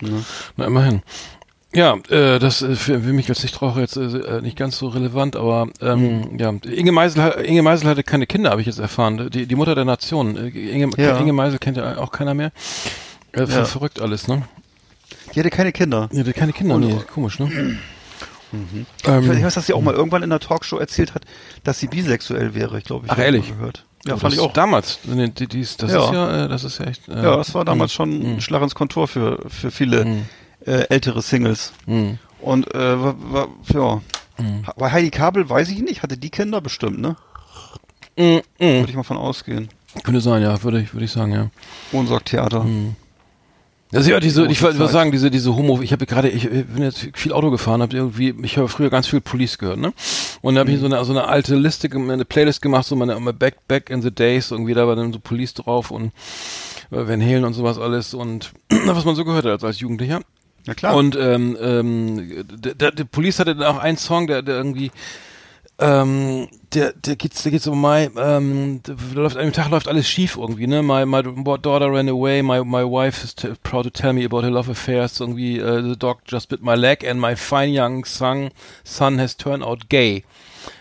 Ne? 0.00 0.24
Na, 0.56 0.66
immerhin. 0.66 1.02
Ja, 1.72 1.96
äh, 2.08 2.38
das 2.40 2.62
äh, 2.62 2.74
für, 2.74 2.98
mich 2.98 3.28
als 3.28 3.42
Nichtraucher 3.42 3.80
jetzt 3.80 3.96
äh, 3.96 4.40
nicht 4.42 4.56
ganz 4.56 4.76
so 4.78 4.88
relevant, 4.88 5.36
aber 5.36 5.68
ähm, 5.80 6.36
ja, 6.38 6.52
Inge 6.68 6.90
Meisel, 6.92 7.22
Inge 7.44 7.62
Meisel 7.62 7.88
hatte 7.88 8.02
keine 8.02 8.26
Kinder, 8.26 8.50
habe 8.50 8.60
ich 8.60 8.66
jetzt 8.66 8.80
erfahren. 8.80 9.30
Die, 9.30 9.46
die 9.46 9.54
Mutter 9.54 9.74
der 9.76 9.84
Nation. 9.84 10.36
Äh, 10.36 10.48
Inge, 10.48 10.90
Ja. 10.96 11.16
Inge 11.18 11.32
Meisel 11.32 11.58
kennt 11.60 11.76
ja 11.76 11.98
auch 11.98 12.10
keiner 12.10 12.34
mehr. 12.34 12.50
Äh, 13.32 13.44
Ja. 13.44 13.64
Verrückt 13.64 14.00
alles, 14.00 14.26
ne? 14.26 14.42
Die 15.34 15.38
hatte 15.38 15.50
keine 15.50 15.70
Kinder. 15.70 16.08
Die 16.12 16.18
hatte 16.18 16.32
keine 16.32 16.52
Kinder, 16.52 16.74
Und- 16.74 16.80
nee, 16.88 16.96
komisch, 17.12 17.38
ne? 17.38 17.78
Ich 18.52 19.06
weiß, 19.06 19.22
ich 19.24 19.30
Ähm, 19.30 19.44
weiß, 19.44 19.54
dass 19.54 19.66
sie 19.66 19.74
auch 19.74 19.80
mal 19.80 19.94
irgendwann 19.94 20.24
in 20.24 20.30
der 20.30 20.40
Talkshow 20.40 20.78
erzählt 20.78 21.14
hat, 21.14 21.22
dass 21.62 21.78
sie 21.78 21.86
bisexuell 21.86 22.52
wäre. 22.52 22.78
Ich 22.78 22.84
glaube, 22.84 23.06
ich 23.06 23.12
Ach, 23.12 23.18
ehrlich? 23.18 23.48
gehört. 23.48 23.84
Ja, 24.04 24.16
fand 24.16 24.34
ich 24.34 24.40
auch. 24.40 24.52
Damals, 24.52 24.98
nee, 25.04 25.28
die, 25.28 25.46
die 25.46 25.60
ist, 25.60 25.82
das 25.84 25.92
Ja. 25.92 26.04
ist 26.06 26.12
ja, 26.12 26.44
äh, 26.46 26.48
das 26.48 26.64
ist 26.64 26.78
ja 26.78 26.86
echt. 26.86 27.08
Äh, 27.08 27.22
Ja, 27.22 27.36
das 27.36 27.54
war 27.54 27.64
damals 27.64 27.92
hm, 27.92 27.94
schon 27.96 28.10
ein 28.10 28.32
hm, 28.34 28.40
Schlag 28.40 28.62
ins 28.62 28.74
Kontor 28.74 29.06
für, 29.06 29.38
für 29.48 29.70
viele 29.70 30.04
hm, 30.04 30.22
äh, 30.66 30.86
ältere 30.88 31.22
Singles. 31.22 31.72
hm, 31.86 32.18
Und 32.40 32.74
äh, 32.74 32.96
ja. 32.96 34.00
hm. 34.36 34.64
Bei 34.76 34.90
Heidi 34.90 35.10
Kabel 35.10 35.48
weiß 35.48 35.70
ich 35.70 35.80
nicht, 35.80 36.02
hatte 36.02 36.16
die 36.16 36.30
Kinder 36.30 36.60
bestimmt, 36.60 37.00
ne? 37.00 37.16
Hm, 38.16 38.40
hm. 38.58 38.80
Würde 38.80 38.90
ich 38.90 38.96
mal 38.96 39.02
von 39.02 39.16
ausgehen. 39.16 39.68
Könnte 40.04 40.20
sein, 40.20 40.42
ja, 40.42 40.62
würde 40.62 40.80
ich, 40.80 40.94
würde 40.94 41.04
ich 41.04 41.10
sagen, 41.12 41.32
ja. 41.32 41.50
Wohnsorgtheater. 41.92 42.64
Hm. 42.64 42.94
Das 43.92 44.02
ist 44.02 44.10
ja 44.10 44.20
diese, 44.20 44.46
ich 44.46 44.62
wollte 44.62 44.86
sagen, 44.86 45.10
diese, 45.10 45.32
diese 45.32 45.56
Homo, 45.56 45.82
ich 45.82 45.90
habe 45.90 46.06
gerade, 46.06 46.28
ich 46.28 46.48
bin 46.48 46.82
jetzt 46.82 47.08
viel 47.14 47.32
Auto 47.32 47.50
gefahren, 47.50 47.82
habe 47.82 47.96
irgendwie, 47.96 48.32
ich 48.42 48.56
habe 48.56 48.68
früher 48.68 48.88
ganz 48.88 49.08
viel 49.08 49.20
Police 49.20 49.58
gehört, 49.58 49.78
ne? 49.78 49.92
Und 50.42 50.54
da 50.54 50.60
habe 50.60 50.70
ich 50.70 50.78
so 50.78 50.86
eine, 50.86 51.04
so 51.04 51.12
eine 51.12 51.26
alte 51.26 51.56
Liste, 51.56 51.88
eine 51.92 52.24
Playlist 52.24 52.62
gemacht, 52.62 52.86
so 52.86 52.94
meine, 52.94 53.18
meine 53.18 53.32
Back, 53.32 53.66
Back 53.66 53.90
in 53.90 54.00
the 54.00 54.12
Days, 54.12 54.52
irgendwie 54.52 54.74
da 54.74 54.86
war 54.86 54.94
dann 54.94 55.12
so 55.12 55.18
Police 55.18 55.54
drauf 55.54 55.90
und 55.90 56.12
äh, 56.92 57.08
Van 57.08 57.20
Halen 57.20 57.44
und 57.44 57.54
sowas 57.54 57.78
alles 57.78 58.14
und 58.14 58.52
was 58.86 59.04
man 59.04 59.16
so 59.16 59.24
gehört 59.24 59.44
hat 59.44 59.52
als, 59.52 59.64
als 59.64 59.80
Jugendlicher. 59.80 60.20
Ja 60.66 60.74
klar. 60.74 60.96
Und 60.96 61.16
ähm, 61.16 61.56
ähm, 61.60 62.44
der, 62.48 62.74
der, 62.74 62.90
der 62.92 63.04
Police 63.04 63.38
hatte 63.38 63.56
dann 63.56 63.66
auch 63.66 63.78
einen 63.78 63.96
Song, 63.96 64.26
der, 64.26 64.42
der 64.42 64.56
irgendwie 64.56 64.90
ähm, 65.80 66.48
der, 66.74 66.92
der 66.92 67.16
geht's, 67.16 67.42
der 67.42 67.52
geht's 67.52 67.66
um 67.66 67.80
my, 67.80 68.10
ähm, 68.16 68.80
da 68.82 68.94
läuft, 69.14 69.36
an 69.36 69.44
dem 69.44 69.52
Tag 69.52 69.70
läuft 69.70 69.88
alles 69.88 70.08
schief 70.08 70.36
irgendwie, 70.36 70.66
ne? 70.66 70.82
My, 70.82 71.06
my 71.06 71.22
daughter 71.22 71.90
ran 71.90 72.08
away, 72.08 72.42
my, 72.42 72.62
my 72.62 72.84
wife 72.84 73.24
is 73.24 73.34
proud 73.62 73.84
to 73.84 73.90
tell 73.90 74.12
me 74.12 74.24
about 74.24 74.44
her 74.44 74.50
love 74.50 74.70
affairs, 74.70 75.20
irgendwie, 75.20 75.60
uh, 75.60 75.80
the 75.80 75.96
dog 75.96 76.18
just 76.26 76.50
bit 76.50 76.62
my 76.62 76.74
leg 76.74 77.02
and 77.02 77.18
my 77.18 77.34
fine 77.34 77.72
young 77.72 78.04
son, 78.04 78.50
son 78.84 79.18
has 79.18 79.34
turned 79.34 79.64
out 79.64 79.88
gay. 79.88 80.24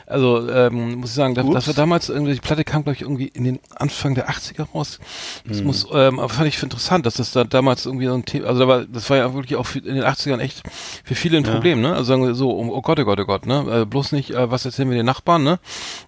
Also 0.10 0.50
ähm, 0.50 0.96
muss 0.96 1.12
ich 1.12 1.16
sagen, 1.16 1.36
das, 1.36 1.46
das 1.48 1.68
war 1.68 1.76
damals 1.76 2.10
irgendwie, 2.10 2.34
die 2.34 2.40
Platte 2.40 2.64
kam 2.64 2.84
glaube 2.84 2.96
ich 2.96 3.02
irgendwie 3.02 3.28
in 3.28 3.44
den 3.44 3.60
Anfang 3.76 4.16
der 4.16 4.28
80er 4.28 4.68
raus. 4.74 5.00
Das 5.48 5.60
mhm. 5.60 5.68
muss, 5.68 5.88
ähm, 5.94 6.20
aber 6.20 6.30
fand 6.30 6.48
ich 6.48 6.62
interessant, 6.64 7.06
dass 7.06 7.16
das 7.16 7.32
da 7.32 7.44
damals 7.44 7.86
irgendwie 7.86 8.08
so 8.08 8.16
ein 8.16 8.26
Thema, 8.26 8.48
also 8.48 8.62
da 8.62 8.68
war, 8.68 8.86
das 8.86 9.08
war 9.12 9.18
ja 9.18 9.34
wirklich 9.36 9.56
auch 9.56 9.68
für, 9.68 9.80
in 9.80 9.94
den 9.94 10.04
80ern 10.04 10.40
echt 10.40 10.64
für 11.04 11.14
viele 11.14 11.38
ein 11.38 11.46
ja. 11.46 11.52
Problem, 11.52 11.82
ne? 11.82 11.92
Also 11.94 12.06
sagen 12.06 12.24
wir 12.26 12.34
so, 12.34 12.50
oh, 12.50 12.82
Gott, 12.82 13.00
oh 13.00 13.06
Gott, 13.06 13.20
oh 13.20 13.26
Gott, 13.26 13.46
ne? 13.46 13.82
Äh, 13.82 13.86
bloß 13.86 14.12
nicht, 14.12 14.32
äh, 14.32 14.50
was 14.50 14.66
erzählen 14.66 14.90
wir 14.90 14.98
den 14.98 15.06
Nachbarn, 15.06 15.44
ne? 15.44 15.60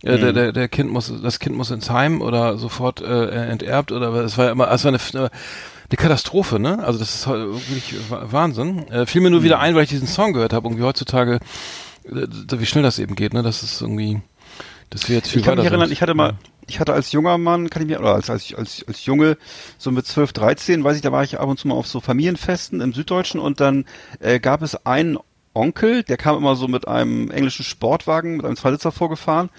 Äh, 0.04 0.18
mhm. 0.18 0.22
der, 0.22 0.34
der, 0.34 0.52
der 0.52 0.68
Kind 0.68 0.92
muss, 0.92 1.14
das 1.22 1.40
Kind 1.40 1.56
muss 1.56 1.70
ins 1.70 1.92
Heim 1.92 2.22
oder 2.22 2.58
sofort 2.58 3.02
äh, 3.02 3.50
enterbt 3.50 3.92
oder 3.92 4.14
es 4.16 4.36
war 4.38 4.46
ja 4.46 4.52
immer, 4.52 4.72
es 4.72 4.84
war 4.84 4.94
eine, 4.94 5.30
eine 5.92 5.98
Katastrophe, 5.98 6.60
ne? 6.60 6.84
Also 6.84 6.98
das 6.98 7.14
ist 7.14 7.28
wirklich 7.28 7.96
Wahnsinn. 8.10 8.88
Äh, 8.90 9.06
fiel 9.06 9.22
mir 9.22 9.30
nur 9.30 9.44
wieder 9.44 9.60
ein, 9.60 9.76
weil 9.76 9.84
ich 9.84 9.90
diesen 9.90 10.08
Song 10.08 10.34
gehört 10.34 10.54
habe. 10.54 10.68
Irgendwie 10.68 10.84
heutzutage 10.84 11.40
wie 12.04 12.66
schnell 12.66 12.84
das 12.84 13.00
eben 13.00 13.16
geht, 13.16 13.34
ne? 13.34 13.44
Das 13.44 13.64
ist 13.64 13.82
irgendwie, 13.82 14.22
dass 14.90 15.10
wir 15.10 15.16
jetzt 15.16 15.30
viel 15.30 15.40
ich 15.40 15.46
kann 15.46 15.58
mich 15.58 15.66
erinnern, 15.66 15.88
sind. 15.88 15.94
ich 15.94 16.02
hatte 16.02 16.14
mal, 16.14 16.36
ich 16.68 16.80
hatte 16.80 16.94
als 16.94 17.12
junger 17.12 17.38
Mann, 17.38 17.70
kann 17.70 17.82
ich 17.82 17.88
mir, 17.88 18.00
oder 18.00 18.14
als, 18.14 18.30
als, 18.30 18.54
als, 18.54 18.86
als 18.88 19.06
Junge, 19.06 19.38
so 19.78 19.92
mit 19.92 20.06
12, 20.06 20.34
13, 20.34 20.84
weiß 20.84 20.96
ich, 20.96 21.02
da 21.02 21.12
war 21.12 21.24
ich 21.24 21.40
ab 21.40 21.48
und 21.48 21.60
zu 21.60 21.68
mal 21.68 21.76
auf 21.76 21.88
so 21.88 22.00
Familienfesten 22.00 22.82
im 22.82 22.94
Süddeutschen 22.94 23.40
und 23.40 23.60
dann 23.60 23.86
äh, 24.20 24.40
gab 24.40 24.62
es 24.62 24.86
einen 24.86 25.18
Onkel, 25.54 26.04
der 26.04 26.18
kam 26.18 26.38
immer 26.38 26.56
so 26.56 26.68
mit 26.68 26.88
einem 26.88 27.30
englischen 27.30 27.66
Sportwagen, 27.66 28.38
mit 28.38 28.46
einem 28.46 28.56
Zweisitzer 28.56 28.92
vorgefahren 28.92 29.50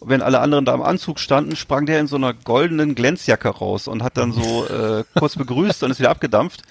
und 0.00 0.08
wenn 0.08 0.22
alle 0.22 0.40
anderen 0.40 0.64
da 0.64 0.74
im 0.74 0.82
Anzug 0.82 1.20
standen, 1.20 1.56
sprang 1.56 1.84
der 1.84 2.00
in 2.00 2.06
so 2.06 2.16
einer 2.16 2.32
goldenen 2.32 2.94
Glänzjacke 2.94 3.48
raus 3.48 3.86
und 3.86 4.02
hat 4.02 4.16
dann 4.16 4.32
so 4.32 4.66
äh, 4.66 5.04
kurz 5.18 5.36
begrüßt 5.36 5.82
und 5.82 5.90
ist 5.90 5.98
wieder 5.98 6.10
abgedampft. 6.10 6.62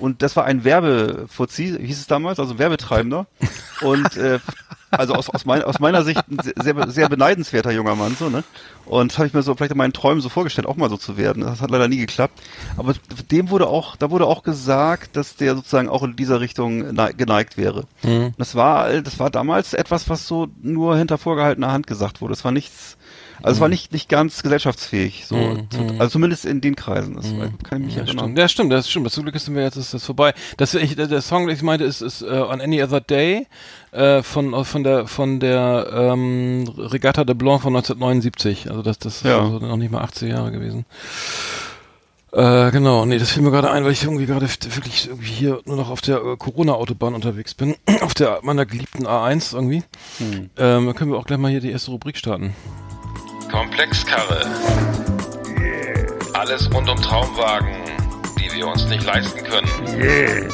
Und 0.00 0.20
das 0.22 0.34
war 0.34 0.44
ein 0.44 0.64
Werbefuzzi, 0.64 1.78
hieß 1.80 2.00
es 2.00 2.06
damals, 2.08 2.40
also 2.40 2.58
Werbetreibender. 2.58 3.26
Und 3.82 4.16
äh, 4.16 4.40
also 4.92 5.14
aus, 5.14 5.30
aus, 5.30 5.44
mein, 5.44 5.62
aus 5.62 5.80
meiner 5.80 6.04
Sicht 6.04 6.22
ein 6.28 6.38
sehr, 6.62 6.90
sehr 6.90 7.08
beneidenswerter 7.08 7.72
junger 7.72 7.96
Mann, 7.96 8.16
so, 8.18 8.28
ne? 8.28 8.44
Und 8.84 9.16
habe 9.16 9.26
ich 9.26 9.34
mir 9.34 9.42
so 9.42 9.54
vielleicht 9.54 9.72
in 9.72 9.78
meinen 9.78 9.92
Träumen 9.92 10.20
so 10.20 10.28
vorgestellt, 10.28 10.66
auch 10.66 10.76
mal 10.76 10.90
so 10.90 10.96
zu 10.96 11.16
werden. 11.16 11.42
Das 11.42 11.60
hat 11.60 11.70
leider 11.70 11.88
nie 11.88 11.98
geklappt. 11.98 12.40
Aber 12.76 12.94
dem 13.30 13.50
wurde 13.50 13.68
auch, 13.68 13.96
da 13.96 14.10
wurde 14.10 14.26
auch 14.26 14.42
gesagt, 14.42 15.16
dass 15.16 15.36
der 15.36 15.54
sozusagen 15.54 15.88
auch 15.88 16.02
in 16.02 16.16
dieser 16.16 16.40
Richtung 16.40 16.94
geneigt 17.16 17.56
wäre. 17.56 17.84
Mhm. 18.02 18.34
Das 18.38 18.54
war, 18.54 19.00
das 19.00 19.18
war 19.18 19.30
damals 19.30 19.72
etwas, 19.72 20.08
was 20.08 20.26
so 20.26 20.48
nur 20.60 20.96
hinter 20.96 21.18
vorgehaltener 21.18 21.72
Hand 21.72 21.86
gesagt 21.86 22.20
wurde. 22.20 22.34
Es 22.34 22.44
war 22.44 22.52
nichts, 22.52 22.96
also 23.42 23.56
es 23.56 23.60
war 23.60 23.68
mhm. 23.68 23.72
nicht, 23.72 23.92
nicht 23.92 24.08
ganz 24.08 24.42
gesellschaftsfähig, 24.42 25.26
so, 25.26 25.36
mhm. 25.36 25.68
also 25.98 26.10
zumindest 26.10 26.44
in 26.44 26.60
den 26.60 26.76
Kreisen. 26.76 27.16
Das 27.16 27.26
mhm. 27.26 27.58
kann 27.62 27.80
ich 27.80 27.86
mich 27.86 27.94
ja, 27.96 28.02
erinnern. 28.02 28.24
Stimmt. 28.24 28.38
Ja, 28.38 28.48
stimmt, 28.48 28.72
das 28.72 28.90
stimmt. 28.90 29.10
Zum 29.10 29.24
Glück 29.24 29.38
sind 29.38 29.54
wir 29.54 29.62
jetzt, 29.62 29.76
ist 29.76 29.94
das 29.94 30.04
vorbei. 30.04 30.34
Das, 30.56 30.74
ich, 30.74 30.96
der, 30.96 31.06
der 31.06 31.22
Song, 31.22 31.46
den 31.46 31.56
ich 31.56 31.62
meinte, 31.62 31.84
ist, 31.84 32.00
ist 32.00 32.22
uh, 32.22 32.48
On 32.48 32.60
Any 32.60 32.82
Other 32.82 33.00
Day 33.00 33.46
äh, 33.92 34.22
von, 34.22 34.64
von 34.64 34.84
der, 34.84 35.06
von 35.06 35.40
der 35.40 35.88
ähm, 35.92 36.68
Regatta 36.76 37.24
de 37.24 37.34
Blanc 37.34 37.62
von 37.62 37.74
1979. 37.74 38.70
Also 38.70 38.82
das, 38.82 38.98
das 38.98 39.22
ja. 39.22 39.38
ist 39.38 39.52
also 39.52 39.58
noch 39.58 39.76
nicht 39.76 39.92
mal 39.92 40.02
80 40.02 40.30
Jahre 40.30 40.52
gewesen. 40.52 40.84
Äh, 42.32 42.70
genau, 42.70 43.04
nee, 43.04 43.18
das 43.18 43.30
fiel 43.30 43.42
mir 43.42 43.50
gerade 43.50 43.70
ein, 43.70 43.84
weil 43.84 43.92
ich 43.92 44.04
irgendwie 44.04 44.24
gerade 44.24 44.48
wirklich 44.48 45.08
irgendwie 45.08 45.30
hier 45.30 45.60
nur 45.66 45.76
noch 45.76 45.90
auf 45.90 46.00
der 46.00 46.16
äh, 46.16 46.36
Corona-Autobahn 46.38 47.14
unterwegs 47.14 47.52
bin. 47.52 47.76
auf 48.00 48.14
der 48.14 48.40
meiner 48.42 48.64
geliebten 48.64 49.06
A1 49.06 49.54
irgendwie. 49.54 49.82
Hm. 50.16 50.50
Ähm, 50.56 50.86
dann 50.86 50.94
können 50.94 51.10
wir 51.10 51.18
auch 51.18 51.26
gleich 51.26 51.38
mal 51.38 51.50
hier 51.50 51.60
die 51.60 51.70
erste 51.70 51.90
Rubrik 51.90 52.16
starten. 52.16 52.54
Komplexkarre. 53.52 54.46
Yeah. 55.60 56.06
Alles 56.32 56.72
rund 56.72 56.88
um 56.88 56.96
Traumwagen, 56.96 57.76
die 58.38 58.50
wir 58.50 58.66
uns 58.66 58.86
nicht 58.86 59.04
leisten 59.04 59.44
können. 59.44 59.68
Yeah. 59.86 60.50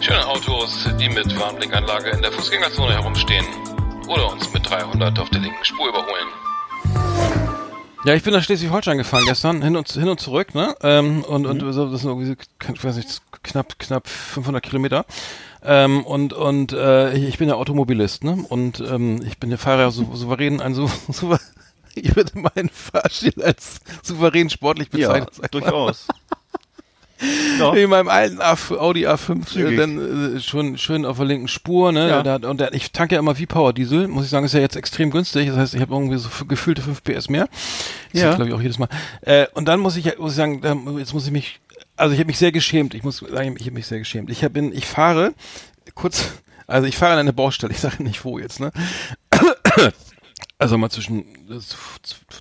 Schöne 0.00 0.26
Autos, 0.26 0.86
die 1.00 1.08
mit 1.08 1.36
Warnblinkanlage 1.40 2.10
in 2.10 2.20
der 2.20 2.30
Fußgängerzone 2.30 2.92
herumstehen 2.92 3.46
oder 4.06 4.30
uns 4.30 4.52
mit 4.52 4.68
300 4.68 5.18
auf 5.18 5.30
der 5.30 5.40
linken 5.40 5.64
Spur 5.64 5.88
überholen. 5.88 7.45
Ja, 8.06 8.14
ich 8.14 8.22
bin 8.22 8.32
nach 8.32 8.44
Schleswig-Holstein 8.44 8.98
gefahren 8.98 9.24
gestern, 9.26 9.62
hin 9.62 9.74
und, 9.74 9.90
hin 9.90 10.08
und 10.08 10.20
zurück, 10.20 10.54
ne? 10.54 10.76
Ähm, 10.80 11.24
und, 11.24 11.42
mhm. 11.42 11.48
und 11.48 11.72
so, 11.72 11.90
das 11.90 12.02
sind 12.02 12.10
irgendwie, 12.10 12.36
ich 12.72 12.84
weiß 12.84 12.94
nicht, 12.94 13.20
knapp, 13.42 13.80
knapp 13.80 14.06
500 14.06 14.62
Kilometer. 14.62 15.04
Ähm, 15.64 16.06
und 16.06 16.32
und 16.32 16.72
äh, 16.72 17.14
ich 17.14 17.38
bin 17.38 17.48
ja 17.48 17.56
Automobilist, 17.56 18.22
ne? 18.22 18.44
Und 18.48 18.78
ähm, 18.78 19.22
ich 19.26 19.38
bin 19.38 19.50
ja 19.50 19.56
Fahrer 19.56 19.80
ja 19.80 19.90
so, 19.90 20.08
souverän, 20.14 20.60
ein 20.60 20.72
so, 20.72 20.88
so 21.08 21.36
ich 21.96 22.14
würde 22.14 22.38
meinen 22.38 22.68
Fahrstil 22.68 23.42
als 23.42 23.80
souverän 24.04 24.50
sportlich 24.50 24.88
bezeichnen. 24.88 25.26
Ja, 25.42 25.48
durchaus. 25.48 26.06
Ja. 27.58 27.72
In 27.74 27.88
meinem 27.88 28.08
alten 28.08 28.40
Audi 28.40 29.06
A5 29.06 29.58
äh, 29.58 29.76
dann 29.76 30.36
äh, 30.36 30.40
schon 30.40 30.76
schön 30.76 31.06
auf 31.06 31.16
der 31.16 31.26
linken 31.26 31.48
Spur, 31.48 31.90
ne? 31.92 32.08
Ja. 32.08 32.22
Da, 32.22 32.48
und 32.48 32.60
da, 32.60 32.68
ich 32.72 32.92
tanke 32.92 33.14
ja 33.14 33.18
immer 33.18 33.34
V-Power 33.34 33.72
Diesel, 33.72 34.08
muss 34.08 34.24
ich 34.24 34.30
sagen, 34.30 34.44
ist 34.44 34.52
ja 34.52 34.60
jetzt 34.60 34.76
extrem 34.76 35.10
günstig. 35.10 35.48
Das 35.48 35.56
heißt, 35.56 35.74
ich 35.74 35.80
habe 35.80 35.94
irgendwie 35.94 36.18
so 36.18 36.28
gefühlte 36.46 36.82
5 36.82 37.02
PS 37.02 37.30
mehr. 37.30 37.48
Das 38.12 38.22
ja. 38.22 38.34
glaube 38.34 38.50
ich 38.50 38.54
auch 38.54 38.60
jedes 38.60 38.78
Mal. 38.78 38.88
Äh, 39.22 39.46
und 39.54 39.66
dann 39.66 39.80
muss 39.80 39.96
ich 39.96 40.18
muss 40.18 40.32
ich 40.32 40.36
sagen, 40.36 40.60
jetzt 40.98 41.14
muss 41.14 41.26
ich 41.26 41.32
mich 41.32 41.60
also 41.96 42.12
ich 42.12 42.18
habe 42.20 42.26
mich 42.26 42.38
sehr 42.38 42.52
geschämt. 42.52 42.94
Ich 42.94 43.02
muss 43.02 43.18
sagen, 43.18 43.56
ich 43.58 43.66
habe 43.66 43.74
mich 43.74 43.86
sehr 43.86 43.98
geschämt. 43.98 44.30
Ich 44.30 44.40
bin, 44.50 44.72
ich 44.72 44.86
fahre 44.86 45.34
kurz, 45.94 46.32
also 46.66 46.86
ich 46.86 46.96
fahre 46.96 47.14
an 47.14 47.18
eine 47.20 47.32
Baustelle. 47.32 47.72
Ich 47.72 47.80
sage 47.80 48.02
nicht 48.02 48.24
wo 48.24 48.38
jetzt, 48.38 48.60
ne? 48.60 48.72
Also 50.58 50.78
mal 50.78 50.88
zwischen 50.88 51.26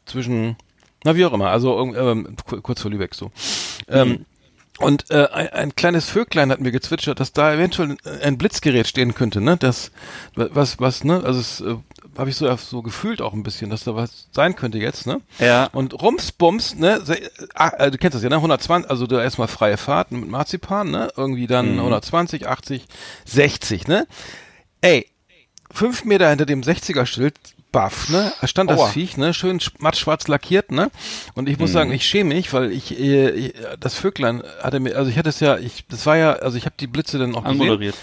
zwischen, 0.05 0.55
na 1.03 1.17
wie 1.17 1.25
auch 1.25 1.34
immer. 1.34 1.50
Also 1.50 1.77
ähm, 1.79 2.38
kurz 2.63 2.82
vor 2.82 2.89
Lübeck 2.89 3.13
so. 3.13 3.29
Ähm, 3.89 4.10
mhm. 4.10 4.25
Und 4.79 5.10
äh, 5.10 5.27
ein, 5.32 5.50
ein 5.50 5.75
kleines 5.75 6.10
Vöglein 6.10 6.51
hat 6.51 6.60
mir 6.60 6.72
gezwitschert, 6.72 7.20
dass 7.20 7.32
da 7.32 7.53
eventuell 7.53 7.96
ein 8.22 8.38
Blitzgerät 8.38 8.88
stehen 8.88 9.15
könnte, 9.15 9.39
ne? 9.39 9.55
Das 9.55 9.91
was 10.36 10.79
was 10.79 11.05
ne? 11.05 11.22
Also 11.24 11.39
es 11.39 11.62
äh, 11.62 11.77
habe 12.17 12.29
ich 12.29 12.36
so 12.36 12.53
so 12.58 12.82
gefühlt 12.82 13.22
auch 13.22 13.34
ein 13.34 13.44
bisschen, 13.44 13.70
dass 13.70 13.86
da 13.86 13.96
was 13.96 14.27
sein 14.32 14.55
könnte 14.55 14.77
jetzt, 14.77 15.08
ne? 15.08 15.22
Ja. 15.39 15.70
Und 15.72 16.01
Rumsbums, 16.01 16.75
ne? 16.75 17.01
Ah, 17.53 17.72
äh, 17.77 17.91
du 17.91 17.98
kennst 17.98 18.15
das 18.15 18.24
ja, 18.24 18.29
ne? 18.29 18.36
120, 18.36 18.89
also 18.89 19.08
da 19.08 19.24
erstmal 19.24 19.48
freie 19.48 19.77
Fahrt 19.77 20.12
mit 20.12 20.29
Marzipan, 20.29 20.91
ne? 20.91 21.10
Irgendwie 21.15 21.48
dann 21.48 21.74
mhm. 21.74 21.79
120, 21.79 22.48
80, 22.48 22.86
60, 23.24 23.88
ne? 23.88 24.08
Ey, 24.82 25.10
fünf 25.72 26.03
Meter 26.03 26.29
hinter 26.29 26.46
dem 26.46 26.62
60er-Schild 26.62 27.36
baff, 27.75 28.08
ne? 28.08 28.32
Stand 28.46 28.72
das 28.72 28.79
Aua. 28.79 28.88
Viech, 28.88 29.17
ne? 29.17 29.34
Schön 29.34 29.60
mattschwarz 29.79 30.29
lackiert, 30.29 30.72
ne? 30.72 30.89
Und 31.36 31.50
ich 31.50 31.60
muss 31.60 31.72
mhm. 31.72 31.74
sagen, 31.74 31.91
ich 31.91 32.08
schäme 32.08 32.34
mich, 32.34 32.53
weil 32.53 32.72
ich, 32.72 32.98
äh, 32.98 33.51
das 33.82 33.96
Vöglein 33.96 34.44
hatte 34.63 34.79
mir, 34.79 34.96
also 34.96 35.12
ich 35.12 35.17
hatte 35.17 35.27
es 35.27 35.41
ja, 35.41 35.58
ich, 35.58 35.86
das 35.89 36.05
war 36.05 36.15
ja, 36.15 36.34
also 36.34 36.58
ich 36.58 36.65
habe 36.65 36.75
die 36.79 36.88
Blitze 36.88 37.20
dann 37.20 37.36
auch 37.36 37.44
gesehen 37.44 37.94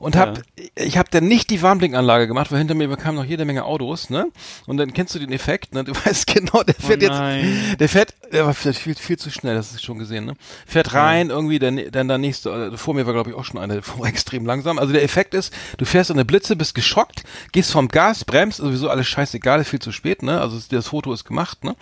und 0.00 0.16
hab 0.16 0.38
ja. 0.38 0.64
ich 0.76 0.96
habe 0.96 1.10
dann 1.10 1.28
nicht 1.28 1.50
die 1.50 1.60
Warnblinkanlage 1.60 2.26
gemacht, 2.26 2.50
weil 2.50 2.58
hinter 2.58 2.74
mir 2.74 2.88
bekamen 2.88 3.16
noch 3.16 3.24
jede 3.24 3.44
Menge 3.44 3.64
Autos, 3.64 4.08
ne? 4.08 4.28
Und 4.66 4.78
dann 4.78 4.94
kennst 4.94 5.14
du 5.14 5.18
den 5.18 5.30
Effekt, 5.30 5.74
ne? 5.74 5.84
Du 5.84 5.92
weißt 6.04 6.26
genau, 6.26 6.62
der 6.62 6.74
fährt 6.74 7.02
oh 7.02 7.06
jetzt 7.06 7.80
der 7.80 7.88
fährt 7.88 8.14
der 8.32 8.46
war 8.46 8.54
viel, 8.54 8.94
viel 8.94 9.18
zu 9.18 9.30
schnell, 9.30 9.54
das 9.54 9.72
ist 9.72 9.84
schon 9.84 9.98
gesehen, 9.98 10.24
ne? 10.24 10.34
Fährt 10.66 10.94
rein 10.94 11.28
ja. 11.28 11.34
irgendwie, 11.34 11.58
dann 11.58 11.78
dann 11.92 12.08
der 12.08 12.16
nächste 12.16 12.70
äh, 12.72 12.76
vor 12.78 12.94
mir 12.94 13.04
war 13.04 13.12
glaube 13.12 13.30
ich 13.30 13.36
auch 13.36 13.44
schon 13.44 13.60
einer 13.60 13.76
extrem 14.04 14.46
langsam. 14.46 14.78
Also 14.78 14.94
der 14.94 15.04
Effekt 15.04 15.34
ist, 15.34 15.52
du 15.76 15.84
fährst 15.84 16.08
in 16.08 16.16
eine 16.16 16.24
Blitze, 16.24 16.56
bist 16.56 16.74
geschockt, 16.74 17.22
gehst 17.52 17.70
vom 17.70 17.88
Gas, 17.88 18.24
bremst, 18.24 18.56
sowieso 18.56 18.88
alles 18.88 19.06
scheißegal, 19.06 19.64
viel 19.64 19.80
zu 19.80 19.92
spät, 19.92 20.22
ne? 20.22 20.40
Also 20.40 20.58
das 20.70 20.86
Foto 20.86 21.12
ist 21.12 21.26
gemacht, 21.26 21.62
ne? 21.62 21.76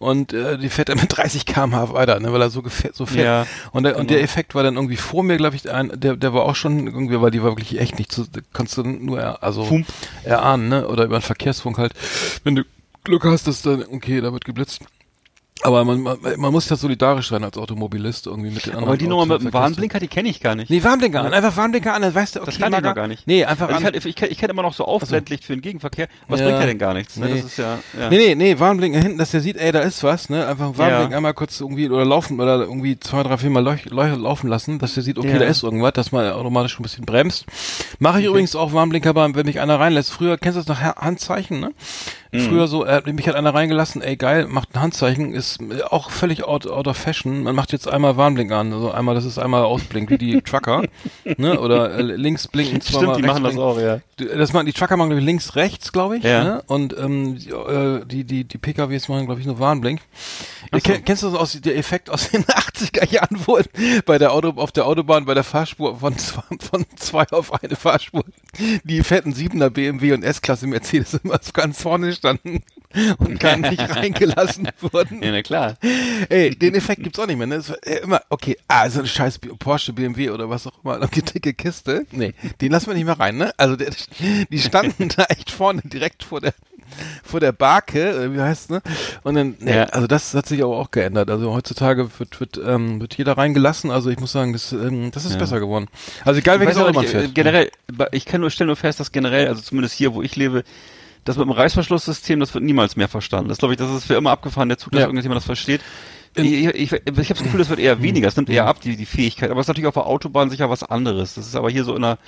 Und 0.00 0.32
äh, 0.32 0.58
die 0.58 0.70
fährt 0.70 0.88
dann 0.88 0.98
mit 0.98 1.16
30 1.16 1.46
km/h 1.46 1.92
weiter, 1.92 2.18
ne, 2.18 2.32
weil 2.32 2.42
er 2.42 2.50
so 2.50 2.62
gefährt, 2.62 2.96
so 2.96 3.06
fährt. 3.06 3.26
Ja, 3.26 3.46
und 3.70 3.84
der, 3.84 3.92
genau. 3.92 4.00
und 4.00 4.10
der 4.10 4.22
Effekt 4.22 4.56
war 4.56 4.64
dann 4.64 4.74
irgendwie 4.74 4.96
vor 4.96 5.22
mir, 5.22 5.36
glaube 5.36 5.54
ich, 5.54 5.70
ein 5.70 5.92
der 5.94 6.16
der 6.16 6.34
war 6.34 6.42
auch 6.42 6.56
schon 6.56 6.86
irgendwie, 6.86 7.20
weil 7.20 7.30
die 7.30 7.42
war 7.42 7.59
wirklich 7.60 7.80
echt 7.80 7.98
nicht 7.98 8.12
zu, 8.12 8.26
kannst 8.52 8.76
du 8.76 8.82
nur 8.82 9.20
er, 9.20 9.42
also 9.42 9.64
Fump. 9.64 9.86
erahnen, 10.24 10.68
ne? 10.68 10.88
Oder 10.88 11.04
über 11.04 11.16
einen 11.16 11.22
Verkehrsfunk 11.22 11.78
halt. 11.78 11.92
Wenn 12.44 12.56
du 12.56 12.64
Glück 13.04 13.24
hast, 13.24 13.46
dass 13.46 13.62
dann, 13.62 13.84
okay, 13.84 14.20
da 14.20 14.32
wird 14.32 14.44
geblitzt. 14.44 14.80
Aber 15.62 15.84
man, 15.84 16.00
man, 16.02 16.18
man 16.36 16.52
muss 16.52 16.68
ja 16.68 16.76
solidarisch 16.76 17.28
sein 17.28 17.44
als 17.44 17.58
Automobilist 17.58 18.26
irgendwie 18.26 18.50
mit 18.50 18.64
den 18.64 18.72
anderen. 18.72 18.88
Aber 18.88 18.96
die 18.96 19.06
Nummer 19.06 19.26
mit 19.26 19.42
dem 19.42 19.52
Warnblinker, 19.52 20.00
die 20.00 20.08
kenne 20.08 20.28
ich 20.28 20.40
gar 20.40 20.54
nicht. 20.54 20.70
Nee, 20.70 20.82
Warnblinker 20.82 21.20
an, 21.20 21.34
einfach 21.34 21.56
Warnblinker 21.56 21.92
an, 21.92 22.02
dann 22.02 22.14
weißt 22.14 22.36
du, 22.36 22.40
okay, 22.40 22.46
Das 22.46 22.58
kann 22.58 22.72
ich 22.72 22.80
noch 22.80 22.94
gar 22.94 23.08
nicht. 23.08 23.26
Nee, 23.26 23.44
einfach 23.44 23.68
also 23.68 23.86
an. 23.86 23.94
Ich, 23.94 24.06
ich, 24.06 24.22
ich 24.22 24.38
kenne 24.38 24.52
immer 24.52 24.62
noch 24.62 24.74
so 24.74 24.84
Aufblendlicht 24.84 25.44
für 25.44 25.54
den 25.54 25.60
Gegenverkehr. 25.60 26.08
Was 26.28 26.40
ja, 26.40 26.46
bringt 26.46 26.60
ja 26.60 26.66
denn 26.66 26.78
gar 26.78 26.94
nichts, 26.94 27.16
ne? 27.16 27.26
Nee. 27.26 27.34
Das 27.34 27.44
ist 27.44 27.58
ja, 27.58 27.78
ja. 27.98 28.08
Nee, 28.08 28.18
nee, 28.18 28.34
nee, 28.34 28.58
Warnblinker 28.58 29.00
hinten, 29.00 29.18
dass 29.18 29.32
der 29.32 29.40
sieht, 29.40 29.56
ey, 29.56 29.70
da 29.72 29.80
ist 29.80 30.02
was, 30.02 30.30
ne? 30.30 30.46
Einfach 30.46 30.78
Warnblinker 30.78 31.10
ja. 31.10 31.16
einmal 31.16 31.34
kurz 31.34 31.60
irgendwie 31.60 31.88
oder 31.90 32.04
laufen 32.04 32.40
oder 32.40 32.60
irgendwie 32.60 32.98
zwei, 32.98 33.22
drei, 33.22 33.36
vier 33.36 33.50
Mal 33.50 33.62
leuch, 33.62 33.84
leuch, 33.86 34.16
laufen 34.16 34.48
lassen, 34.48 34.78
dass 34.78 34.94
der 34.94 35.02
sieht, 35.02 35.18
okay, 35.18 35.38
da 35.38 35.44
ist 35.44 35.62
irgendwas, 35.62 35.92
dass 35.92 36.12
man 36.12 36.30
automatisch 36.32 36.78
ein 36.78 36.82
bisschen 36.82 37.04
bremst. 37.04 37.44
Mache 37.98 38.20
ich 38.20 38.24
okay. 38.24 38.30
übrigens 38.30 38.56
auch 38.56 38.72
Warnblinker, 38.72 39.14
wenn 39.14 39.46
mich 39.46 39.60
einer 39.60 39.78
reinlässt. 39.78 40.10
Früher 40.10 40.38
kennst 40.38 40.56
du 40.56 40.62
das 40.62 40.68
nach 40.68 40.96
Handzeichen, 40.96 41.60
ne? 41.60 41.72
Früher 42.32 42.68
so, 42.68 42.84
äh, 42.84 43.02
mich 43.12 43.26
hat 43.28 43.34
einer 43.34 43.52
reingelassen, 43.54 44.02
ey 44.02 44.16
geil, 44.16 44.46
macht 44.48 44.74
ein 44.74 44.80
Handzeichen, 44.80 45.34
ist 45.34 45.58
auch 45.90 46.10
völlig 46.10 46.44
out, 46.44 46.66
out 46.66 46.86
of 46.86 46.96
fashion. 46.96 47.42
Man 47.42 47.54
macht 47.56 47.72
jetzt 47.72 47.88
einmal 47.88 48.16
Warnblink 48.16 48.52
an, 48.52 48.72
also 48.72 48.92
einmal, 48.92 49.14
das 49.16 49.24
ist 49.24 49.38
einmal 49.38 49.64
Ausblink, 49.64 50.10
wie 50.10 50.18
die 50.18 50.40
Trucker, 50.42 50.84
ne? 51.36 51.58
Oder 51.60 51.94
äh, 51.94 52.02
links 52.02 52.46
blinken, 52.46 52.80
zweimal 52.80 53.14
Stimmt, 53.14 53.18
die 53.18 53.28
machen 53.28 53.42
das 53.42 53.54
blinken. 53.54 53.70
auch, 53.72 53.80
ja. 53.80 54.00
Das 54.36 54.52
machen 54.52 54.66
die 54.66 54.72
Trucker 54.72 54.96
machen 54.96 55.08
glaube 55.10 55.20
ich 55.20 55.26
links 55.26 55.56
rechts, 55.56 55.92
glaube 55.92 56.18
ich, 56.18 56.24
Ja. 56.24 56.44
ne? 56.44 56.62
Und 56.66 56.96
ähm, 56.98 57.38
die, 57.38 57.50
äh, 57.50 58.04
die 58.04 58.24
die 58.24 58.44
die 58.44 58.58
PKWs 58.58 59.08
machen 59.08 59.26
glaube 59.26 59.40
ich 59.40 59.46
nur 59.46 59.58
Warnblink. 59.58 60.00
Ken, 60.84 61.04
kennst 61.04 61.22
du 61.24 61.30
das 61.30 61.36
aus 61.38 61.60
der 61.60 61.76
Effekt 61.76 62.10
aus 62.10 62.30
den 62.30 62.44
80er 62.44 63.08
Jahren, 63.10 63.40
wo 63.46 63.58
bei 64.06 64.18
der 64.18 64.32
Auto 64.32 64.50
auf 64.56 64.70
der 64.72 64.86
Autobahn 64.86 65.24
bei 65.24 65.34
der 65.34 65.42
Fahrspur 65.42 65.98
von 65.98 66.16
zwei, 66.18 66.42
von 66.60 66.84
zwei 66.96 67.26
auf 67.32 67.52
eine 67.60 67.74
Fahrspur 67.74 68.22
die 68.84 69.02
fetten 69.02 69.32
Siebener 69.32 69.70
BMW 69.70 70.12
und 70.12 70.22
S-Klasse 70.22 70.66
Mercedes 70.66 71.14
immer 71.24 71.38
so 71.42 71.52
ganz 71.52 71.80
vorne 71.82 72.12
standen 72.20 72.62
und 73.18 73.40
gar 73.40 73.56
nicht 73.56 73.80
reingelassen 73.96 74.68
wurden. 74.80 75.22
Ja, 75.22 75.32
na 75.32 75.42
klar. 75.42 75.76
Ey, 76.28 76.50
den 76.54 76.74
Effekt 76.74 77.02
gibt's 77.02 77.18
auch 77.18 77.26
nicht 77.26 77.38
mehr, 77.38 77.46
ne? 77.46 77.62
Äh, 77.82 77.96
immer, 78.02 78.20
okay, 78.28 78.56
ah, 78.68 78.88
so 78.90 79.00
ein 79.00 79.06
scheiß 79.06 79.38
Porsche, 79.58 79.92
BMW 79.92 80.30
oder 80.30 80.48
was 80.50 80.66
auch 80.66 80.84
immer, 80.84 80.98
die 81.14 81.22
dicke 81.22 81.54
Kiste. 81.54 82.06
Nee, 82.12 82.34
den 82.60 82.72
lassen 82.72 82.88
wir 82.88 82.94
nicht 82.94 83.06
mehr 83.06 83.18
rein, 83.18 83.36
ne? 83.38 83.52
Also 83.56 83.76
der, 83.76 83.90
die 84.50 84.58
standen 84.58 85.08
da 85.08 85.24
echt 85.24 85.50
vorne 85.50 85.82
direkt 85.84 86.22
vor 86.22 86.40
der 86.40 86.52
vor 87.22 87.38
der 87.38 87.52
Barke, 87.52 88.10
äh, 88.10 88.34
wie 88.34 88.40
heißt 88.40 88.70
ne? 88.70 88.82
Und 89.22 89.36
dann, 89.36 89.54
nee, 89.60 89.76
Ja. 89.76 89.84
also 89.84 90.08
das 90.08 90.34
hat 90.34 90.46
sich 90.46 90.60
aber 90.60 90.76
auch 90.76 90.90
geändert. 90.90 91.30
Also 91.30 91.52
heutzutage 91.54 92.10
wird, 92.18 92.40
wird, 92.40 92.60
ähm, 92.66 93.00
wird 93.00 93.16
jeder 93.16 93.38
reingelassen. 93.38 93.92
Also 93.92 94.10
ich 94.10 94.18
muss 94.18 94.32
sagen, 94.32 94.52
das, 94.52 94.72
ähm, 94.72 95.12
das 95.12 95.24
ist 95.24 95.34
Ja. 95.34 95.38
besser 95.38 95.60
geworden. 95.60 95.86
Also 96.24 96.40
egal 96.40 96.58
welches 96.58 96.78
Auto 96.78 96.92
man 96.92 97.04
nicht, 97.04 97.14
äh, 97.14 97.20
fährt. 97.20 97.34
generell, 97.36 97.70
ich 98.10 98.24
kann 98.24 98.40
nur, 98.40 98.50
stelle 98.50 98.66
nur 98.66 98.76
fest, 98.76 98.98
dass 98.98 99.12
generell, 99.12 99.46
also 99.46 99.62
zumindest 99.62 99.94
hier, 99.94 100.14
wo 100.14 100.22
ich 100.22 100.34
lebe, 100.34 100.64
das 101.24 101.36
mit 101.36 101.46
dem 101.46 101.52
Reißverschlusssystem, 101.52 102.40
das 102.40 102.54
wird 102.54 102.64
niemals 102.64 102.96
mehr 102.96 103.08
verstanden. 103.08 103.48
Das 103.48 103.58
glaube 103.58 103.74
ich, 103.74 103.78
das 103.78 103.90
ist 103.90 104.04
für 104.04 104.14
immer 104.14 104.30
abgefahren, 104.30 104.68
der 104.68 104.78
Zug, 104.78 104.92
dass 104.92 105.00
Ja. 105.00 105.06
irgendjemand 105.06 105.36
das 105.38 105.44
versteht. 105.44 105.80
Ich 106.36 106.44
ich, 106.46 106.92
ich 106.92 106.92
habe 106.92 107.02
das 107.16 107.42
Gefühl, 107.42 107.58
das 107.58 107.70
wird 107.70 107.80
eher 107.80 108.02
weniger, 108.02 108.28
es 108.28 108.36
nimmt 108.36 108.48
eher 108.50 108.66
ab, 108.66 108.80
die, 108.80 108.96
die 108.96 109.04
Fähigkeit. 109.06 109.50
Aber 109.50 109.60
es 109.60 109.64
ist 109.64 109.68
natürlich 109.68 109.88
auf 109.88 109.94
der 109.94 110.06
Autobahn 110.06 110.48
sicher 110.48 110.70
was 110.70 110.84
anderes. 110.84 111.34
Das 111.34 111.46
ist 111.46 111.56
aber 111.56 111.70
hier 111.70 111.82
so 111.82 111.94
in 111.96 112.04
einer, 112.04 112.18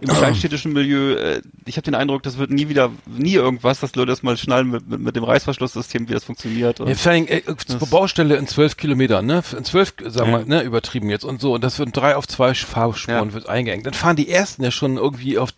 im 0.00 0.08
kleinstädtischen 0.08 0.72
Milieu, 0.72 1.12
äh, 1.14 1.42
ich 1.66 1.76
habe 1.76 1.84
den 1.84 1.94
Eindruck, 1.94 2.22
das 2.22 2.38
wird 2.38 2.50
nie 2.50 2.68
wieder, 2.68 2.90
nie 3.06 3.34
irgendwas, 3.34 3.80
dass 3.80 3.94
Leute 3.94 4.10
das 4.10 4.22
mal 4.22 4.36
schnallen 4.36 4.70
mit, 4.70 4.88
mit, 4.88 5.00
mit 5.00 5.16
dem 5.16 5.24
Reißverschlusssystem, 5.24 6.08
wie 6.08 6.12
das 6.12 6.24
funktioniert. 6.24 6.80
Und 6.80 6.88
Ja, 6.88 6.94
vor 6.94 7.12
allem, 7.12 7.26
Das- 7.66 7.90
Baustelle 7.90 8.36
in 8.36 8.46
zwölf 8.46 8.76
Kilometern, 8.76 9.26
ne? 9.26 9.42
In 9.56 9.64
zwölf, 9.64 9.94
sagen 10.06 10.30
wir, 10.32 10.38
Ja. 10.40 10.44
ne, 10.46 10.62
übertrieben 10.62 11.10
jetzt 11.10 11.24
und 11.24 11.40
so. 11.40 11.54
Und 11.54 11.64
das 11.64 11.78
wird 11.78 11.96
drei 11.96 12.16
auf 12.16 12.26
zwei 12.28 12.54
Fahrspuren 12.54 13.28
Ja. 13.28 13.32
wird 13.34 13.48
eingeengt. 13.48 13.86
Dann 13.86 13.94
fahren 13.94 14.16
die 14.16 14.28
ersten 14.30 14.62
ja 14.62 14.70
schon 14.70 14.96
irgendwie 14.96 15.38
auf 15.38 15.50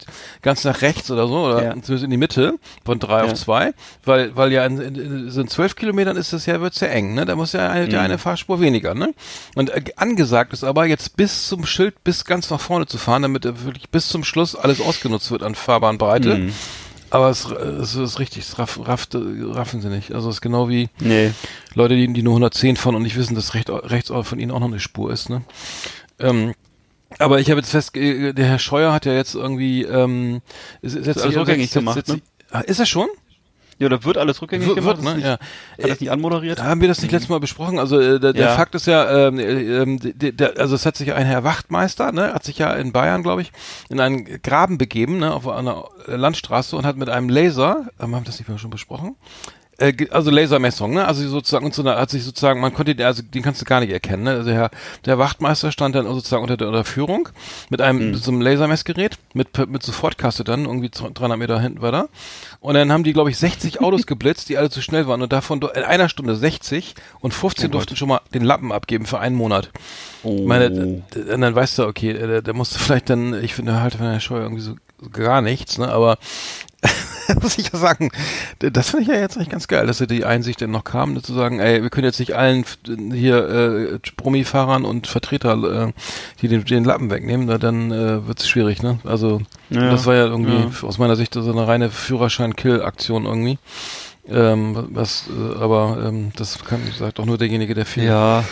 ganz 0.43 0.65
nach 0.65 0.83
rechts 0.83 1.11
oder 1.11 1.27
so, 1.29 1.45
oder 1.47 1.63
Ja. 1.63 1.71
zumindest 1.73 2.05
in 2.05 2.11
die 2.11 2.17
Mitte 2.17 2.55
von 2.85 2.99
drei 2.99 3.23
auf 3.25 3.35
zwei. 3.35 3.73
Weil, 4.05 4.35
weil 4.37 4.53
ja 4.53 4.65
in, 4.67 4.79
in, 4.81 5.31
so 5.31 5.41
in 5.41 5.49
zwölf 5.49 5.77
Kilometern 5.77 6.17
ist 6.17 6.33
das 6.33 6.47
ja, 6.47 6.61
wird's 6.61 6.81
ja 6.81 6.89
eng, 6.89 7.15
ne? 7.15 7.25
Da 7.27 7.37
muss 7.37 7.53
ja 7.53 7.71
eine, 7.71 7.87
Mhm. 7.87 7.95
eine 7.99 8.19
Fahrspur 8.19 8.61
weniger, 8.61 8.95
ne? 8.95 9.15
Und 9.55 9.71
äh, 9.71 9.83
angesagt 9.97 10.53
ist 10.53 10.65
aber 10.65 10.87
jetzt 10.87 11.17
bis 11.17 11.49
zum 11.49 11.65
Schild, 11.67 12.03
bis 12.05 12.25
ganz 12.25 12.51
nach 12.51 12.61
vorne 12.61 12.87
zu 12.87 12.99
fahren, 12.99 13.23
damit 13.23 13.45
äh, 13.47 13.65
wirklich 13.65 13.89
bis 13.91 14.09
zum 14.09 14.25
Schluss 14.33 14.57
alles 14.57 14.81
ausgenutzt 14.81 15.31
wird 15.31 15.43
an 15.43 15.55
Fahrbahnbreite. 15.55 16.39
Mhm. 16.39 16.53
Aber 17.11 17.29
es, 17.29 17.45
es 17.45 17.95
ist 17.95 18.19
richtig, 18.19 18.45
es 18.45 18.59
raff, 18.59 18.81
rafft, 18.83 19.15
raffen 19.15 19.83
sie 19.83 19.91
nicht. 19.91 20.15
Also 20.15 20.31
es 20.31 20.37
ist 20.37 20.41
genau 20.41 20.71
wie, 20.71 20.89
nee. 20.99 21.31
Leute, 21.75 21.95
die, 21.95 22.11
die 22.11 22.23
nur 22.23 22.33
110 22.33 22.77
fahren 22.77 22.95
und 22.95 23.03
nicht 23.03 23.19
wissen, 23.19 23.35
dass 23.35 23.53
recht, 23.53 23.69
rechts 23.69 24.11
von 24.11 24.39
ihnen 24.39 24.51
auch 24.51 24.61
noch 24.61 24.69
eine 24.69 24.81
Spur 24.81 25.13
ist, 25.13 25.29
ne? 25.29 25.43
Ähm, 26.19 26.55
aber 27.19 27.39
ich 27.39 27.51
habe 27.51 27.61
jetzt 27.61 27.71
fest, 27.71 27.95
äh, 27.99 28.33
der 28.33 28.47
Herr 28.47 28.59
Scheuer 28.59 28.95
hat 28.95 29.05
ja 29.05 29.13
jetzt 29.13 29.35
irgendwie, 29.35 29.83
ähm, 29.83 30.41
ist, 30.81 30.97
ist 30.97 31.07
jetzt 31.07 31.23
alles 31.23 31.37
rückgängig 31.37 31.71
gemacht, 31.71 32.09
ne? 32.09 32.23
Ah, 32.51 32.61
Ist 32.61 32.81
er 32.81 32.87
schon? 32.87 33.09
Ja, 33.83 33.89
da 33.89 34.05
wird 34.05 34.17
alles 34.17 34.41
rückgängig 34.41 34.69
Wird, 34.69 34.77
gemacht. 34.77 35.03
ne? 35.03 35.15
nicht, 35.17 35.25
Ja. 35.25 35.33
Hat 35.33 35.91
das 35.91 36.01
nicht 36.01 36.11
anmoderiert? 36.11 36.63
Haben 36.63 36.81
wir 36.81 36.89
das 36.89 37.03
nicht 37.03 37.11
letztes 37.11 37.29
Mal 37.29 37.41
besprochen? 37.41 37.79
Also 37.79 37.99
äh, 38.01 38.21
der, 38.21 38.33
der 38.33 38.47
Ja. 38.47 38.55
Fakt 38.57 38.75
ist 38.77 38.87
ja, 38.87 39.27
ähm, 39.29 39.39
äh, 39.39 39.83
ähm, 39.83 39.99
der, 40.01 40.33
der, 40.33 40.59
also 40.59 40.75
es 40.77 40.87
hat 40.87 40.97
sich 40.97 41.13
ein 41.13 41.27
Herr 41.27 41.43
Wachtmeister, 41.45 42.13
ne, 42.13 42.33
hat 42.33 42.45
sich 42.45 42.59
ja 42.59 42.73
in 42.73 42.93
Bayern, 42.93 43.23
glaube 43.23 43.43
ich, 43.43 43.53
in 43.89 43.99
einen 44.01 44.25
Graben 44.43 44.79
begeben, 44.79 45.19
ne, 45.19 45.33
auf 45.35 45.49
einer 45.49 45.85
Landstraße 46.07 46.77
und 46.77 46.87
hat 46.87 46.97
mit 46.97 47.09
einem 47.09 47.29
Laser, 47.29 47.87
haben 47.99 48.13
wir 48.13 48.21
das 48.21 48.39
nicht 48.39 48.49
mehr 48.49 48.59
schon 48.59 48.71
besprochen? 48.71 49.17
Äh, 49.83 50.09
also 50.11 50.31
Lasermessung, 50.31 50.95
ne? 50.95 51.07
Also 51.07 51.27
sozusagen 51.29 51.73
so 51.73 51.83
eine, 51.83 51.97
hat 51.97 52.11
sich 52.11 52.23
sozusagen, 52.23 52.61
man 52.61 52.73
konnte 52.73 52.95
den, 52.95 53.05
also 53.05 53.23
den 53.23 53.43
kannst 53.43 53.61
du 53.61 53.65
gar 53.65 53.81
nicht 53.81 53.91
erkennen, 53.91 54.23
ne? 54.23 54.31
Also 54.31 54.51
der, 54.51 54.71
der 55.05 55.19
Wachtmeister 55.19 55.73
stand 55.73 55.97
dann 55.97 56.07
sozusagen 56.07 56.43
unter 56.43 56.57
der, 56.57 56.69
unter 56.69 56.85
Führung 56.85 57.29
mit 57.69 57.81
einem 57.81 58.11
Mhm. 58.11 58.15
so 58.15 58.31
einem 58.31 58.41
Lasermessgerät 58.41 59.19
mit 59.35 59.49
mit 59.69 59.83
Sofortkasse 59.83 60.45
dann 60.45 60.67
irgendwie 60.67 60.91
300 60.91 61.37
Meter 61.39 61.61
hinten 61.61 61.83
weiter 61.83 62.09
und 62.61 62.75
dann 62.75 62.93
haben 62.93 63.03
die 63.05 63.13
glaube 63.13 63.31
ich 63.31 63.39
60 63.39 63.81
Autos 63.81 64.07
geblitzt, 64.07 64.49
die 64.49 64.57
alle 64.57 64.71
zu 64.71 64.83
schnell 64.83 65.07
waren 65.07 65.21
und 65.23 65.33
davon 65.33 65.61
in 65.75 65.83
einer 65.83 66.09
Stunde 66.09 66.37
60 66.37 66.95
und 67.21 67.35
15 67.35 67.69
Oh 67.69 67.73
durften 67.73 67.97
schon 67.97 68.09
mal 68.09 68.21
den 68.35 68.45
Lappen 68.45 68.71
abgeben 68.73 69.07
für 69.07 69.19
einen 69.19 69.37
Monat. 69.37 69.71
Oh. 70.23 70.37
Ich 70.37 70.47
meine, 70.47 70.71
und 70.71 71.41
dann 71.41 71.55
weißt 71.55 71.79
du, 71.79 71.87
okay, 71.87 72.13
der, 72.13 72.43
der 72.43 72.55
musste 72.55 72.79
vielleicht 72.79 73.11
dann, 73.11 73.43
ich 73.43 73.55
finde 73.55 73.81
halt 73.81 73.95
von 73.95 74.07
der 74.07 74.21
Scheu 74.21 74.41
irgendwie 74.41 74.63
so 74.63 74.77
gar 75.13 75.43
nichts, 75.43 75.79
ne, 75.79 75.89
aber 75.89 76.19
muss 77.41 77.59
ich 77.59 77.73
ja 77.73 77.79
sagen, 77.79 78.11
das 78.59 78.91
finde 78.91 79.03
ich 79.05 79.09
ja 79.09 79.15
jetzt 79.21 79.37
eigentlich 79.37 79.51
ganz 79.51 79.69
geil, 79.69 79.87
dass 79.87 79.99
sie 79.99 80.07
die 80.07 80.25
Einsicht 80.25 80.61
dann 80.63 80.71
noch 80.71 80.85
kam, 80.85 81.21
zu 81.23 81.33
sagen, 81.35 81.61
ey, 81.61 81.83
wir 81.83 81.91
können 81.91 82.05
jetzt 82.07 82.19
nicht 82.21 82.35
allen 82.35 82.65
hier 83.13 83.49
äh, 83.49 83.99
Promi-Fahrern 84.17 84.85
und 84.85 85.07
Vertreter, 85.07 85.89
äh, 85.89 85.93
die 86.41 86.49
den, 86.49 86.65
den 86.65 86.85
Lappen 86.85 87.11
wegnehmen, 87.11 87.47
na, 87.47 87.59
dann 87.59 87.91
äh, 87.91 88.27
wird 88.27 88.41
es 88.41 88.49
schwierig, 88.49 88.83
ne? 88.83 88.99
Also 89.05 89.41
Ja. 89.71 89.91
das 89.91 90.07
war 90.07 90.15
ja 90.15 90.27
irgendwie 90.27 90.63
Ja. 90.63 90.89
aus 90.89 90.99
meiner 90.99 91.17
Sicht 91.17 91.35
so 91.35 91.51
eine 91.51 91.67
reine 91.67 91.91
Führerschein-Kill-Aktion 91.91 93.25
irgendwie. 93.27 93.59
Ähm, 94.29 94.89
was, 94.91 95.25
äh, 95.29 95.59
aber 95.61 95.99
ähm, 96.07 96.31
das 96.37 96.65
kann, 96.65 96.81
sagt 96.97 97.19
auch 97.19 97.27
nur 97.27 97.39
derjenige, 97.39 97.75
der 97.75 97.87
viel, 97.87 98.05
Ja, 98.05 98.45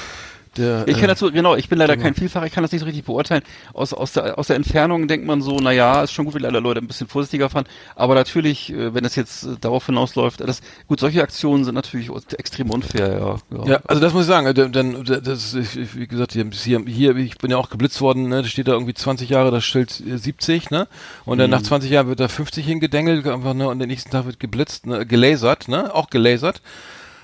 der, 0.56 0.88
ich 0.88 0.96
äh, 0.96 1.00
kann 1.00 1.08
dazu, 1.08 1.30
genau, 1.30 1.54
ich 1.54 1.68
bin 1.68 1.78
leider 1.78 1.94
genau. 1.96 2.06
kein 2.06 2.14
Vielfahrer, 2.14 2.46
ich 2.46 2.52
kann 2.52 2.62
das 2.62 2.72
nicht 2.72 2.80
so 2.80 2.86
richtig 2.86 3.04
beurteilen. 3.04 3.42
Aus, 3.74 3.92
aus, 3.92 4.12
der, 4.12 4.38
aus 4.38 4.46
der 4.48 4.56
Entfernung 4.56 5.06
denkt 5.06 5.26
man 5.26 5.42
so, 5.42 5.58
na 5.60 5.70
ja, 5.70 6.02
ist 6.02 6.12
schon 6.12 6.24
gut, 6.24 6.34
wenn 6.34 6.44
alle 6.44 6.60
Leute 6.60 6.80
ein 6.80 6.86
bisschen 6.86 7.06
vorsichtiger 7.06 7.50
fahren. 7.50 7.66
Aber 7.94 8.14
natürlich, 8.14 8.72
äh, 8.72 8.94
wenn 8.94 9.04
es 9.04 9.14
jetzt 9.16 9.44
äh, 9.44 9.56
darauf 9.60 9.86
hinausläuft, 9.86 10.40
das, 10.40 10.62
gut, 10.88 11.00
solche 11.00 11.22
Aktionen 11.22 11.64
sind 11.64 11.74
natürlich 11.74 12.10
extrem 12.38 12.70
unfair, 12.70 13.38
ja. 13.50 13.64
Ja, 13.66 13.80
also 13.86 14.00
das 14.00 14.12
muss 14.14 14.22
ich 14.22 14.28
sagen, 14.28 14.46
äh, 14.46 14.54
denn 14.54 15.04
das 15.04 15.54
ist, 15.54 15.96
wie 15.96 16.06
gesagt, 16.06 16.32
hier, 16.32 16.48
hier, 16.86 17.16
ich 17.16 17.38
bin 17.38 17.50
ja 17.50 17.58
auch 17.58 17.70
geblitzt 17.70 18.00
worden, 18.00 18.28
ne, 18.28 18.42
da 18.42 18.48
steht 18.48 18.66
da 18.66 18.72
irgendwie 18.72 18.94
20 18.94 19.28
Jahre, 19.28 19.50
das 19.50 19.64
Schild 19.64 20.00
äh, 20.00 20.16
70, 20.16 20.70
ne, 20.70 20.88
und 21.26 21.38
dann 21.38 21.50
Mhm. 21.50 21.56
nach 21.56 21.62
20 21.62 21.90
Jahren 21.90 22.06
wird 22.08 22.20
da 22.20 22.28
50 22.28 22.64
hingedengelt, 22.64 23.26
einfach, 23.26 23.54
ne, 23.54 23.68
und 23.68 23.78
den 23.78 23.88
nächsten 23.88 24.10
Tag 24.10 24.26
wird 24.26 24.40
geblitzt, 24.40 24.86
ne, 24.86 25.04
gelasert, 25.04 25.68
ne, 25.68 25.94
auch 25.94 26.10
gelasert. 26.10 26.62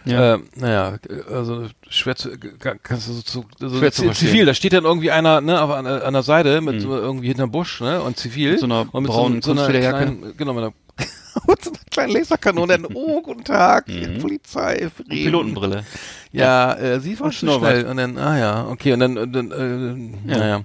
Ja. 0.07 0.35
Ähm, 0.35 0.45
naja, 0.55 0.99
also 1.31 1.67
schwer 1.89 2.15
zu, 2.17 2.31
äh, 2.31 2.39
kannst 2.83 3.09
du 3.09 3.13
so, 3.13 3.23
zu, 3.23 3.45
so 3.59 3.79
Schwer 3.79 3.91
zu 3.93 4.05
verstehen. 4.05 4.29
zivil, 4.29 4.47
da 4.47 4.55
steht 4.55 4.73
dann 4.73 4.85
irgendwie 4.85 5.11
einer, 5.11 5.41
ne, 5.41 5.61
an, 5.61 5.87
an 5.87 6.13
der 6.13 6.23
Seite 6.23 6.61
mit 6.61 6.81
so 6.81 6.97
irgendwie 6.97 7.29
hinterm 7.29 7.51
Busch, 7.51 7.81
ne, 7.81 8.01
und 8.03 8.17
zivil. 8.17 8.53
Mit 8.53 8.61
so 8.61 8.67
einer 8.67 8.87
und 8.93 9.03
mit 9.03 9.11
braunen 9.11 9.43
so, 9.43 9.53
so 9.55 9.61
einer 9.61 9.69
kleinen, 9.79 10.37
genau, 10.37 10.53
mit 10.55 10.65
einer, 10.65 10.73
mit 11.49 11.65
so 11.65 11.71
einer 11.71 11.79
kleinen 11.91 12.13
Laserkanone, 12.13 12.79
dann, 12.79 12.87
oh, 12.95 13.21
guten 13.21 13.43
Tag, 13.45 13.89
Mhm. 13.89 14.19
Polizei, 14.21 14.89
Frieden. 14.95 15.11
Pilotenbrille. 15.11 15.85
Ja, 16.33 16.75
äh, 16.75 17.01
sie 17.01 17.19
war 17.19 17.33
schon 17.33 17.51
schnell. 17.59 17.85
Und 17.87 17.97
dann, 17.97 18.17
ah 18.19 18.39
ja, 18.39 18.67
okay, 18.69 18.93
und 18.93 19.01
dann, 19.01 19.19
und 19.19 19.33
dann 19.33 19.51
äh, 20.27 20.31
Ja. 20.33 20.39
naja. 20.39 20.61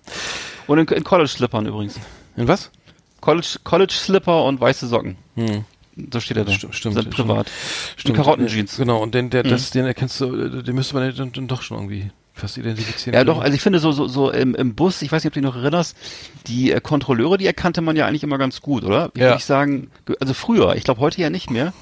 Und 0.67 0.77
in, 0.77 0.87
in 0.87 1.03
College-Slippern 1.03 1.65
übrigens. 1.65 1.95
In 2.37 2.47
was? 2.47 2.69
College- 3.21 3.57
College-Slipper 3.63 4.43
und 4.45 4.59
weiße 4.61 4.87
Socken. 4.87 5.15
Hm. 5.35 5.63
So 6.11 6.19
steht 6.19 6.37
er 6.37 6.45
da. 6.45 6.51
Stimmt, 6.53 6.75
stimmt, 6.75 6.95
Sind 6.95 7.09
privat. 7.09 7.49
Stimmt. 7.97 8.17
Karottenjeans. 8.17 8.75
Äh, 8.75 8.81
Genau, 8.83 9.01
und 9.01 9.13
den, 9.13 9.29
der, 9.29 9.43
Mhm. 9.45 9.49
das, 9.49 9.69
den 9.71 9.85
erkennst 9.85 10.19
du, 10.21 10.61
den 10.61 10.75
müsste 10.75 10.95
man 10.95 11.13
dann, 11.15 11.31
dann 11.31 11.47
doch 11.47 11.61
schon 11.61 11.77
irgendwie 11.77 12.11
fast 12.33 12.57
identifizieren. 12.57 13.13
Ja, 13.13 13.23
doch, 13.25 13.41
also 13.41 13.53
ich 13.53 13.61
finde 13.61 13.79
so, 13.79 13.91
so, 13.91 14.07
so 14.07 14.31
im, 14.31 14.55
im 14.55 14.73
Bus, 14.73 15.01
ich 15.01 15.11
weiß 15.11 15.23
nicht, 15.23 15.31
ob 15.31 15.33
du 15.33 15.41
dich 15.41 15.49
noch 15.49 15.55
erinnerst, 15.61 15.97
die 16.47 16.71
äh, 16.71 16.79
Kontrolleure, 16.79 17.37
die 17.37 17.45
erkannte 17.45 17.81
man 17.81 17.95
ja 17.97 18.05
eigentlich 18.07 18.23
immer 18.23 18.37
ganz 18.37 18.61
gut, 18.61 18.83
oder? 18.85 19.11
Ja. 19.15 19.23
Würde 19.25 19.35
ich 19.37 19.45
sagen, 19.45 19.91
ge- 20.05 20.15
also 20.19 20.33
früher, 20.33 20.75
ich 20.75 20.83
glaube 20.85 21.01
heute 21.01 21.19
ja 21.21 21.29
nicht 21.29 21.49
mehr. 21.51 21.73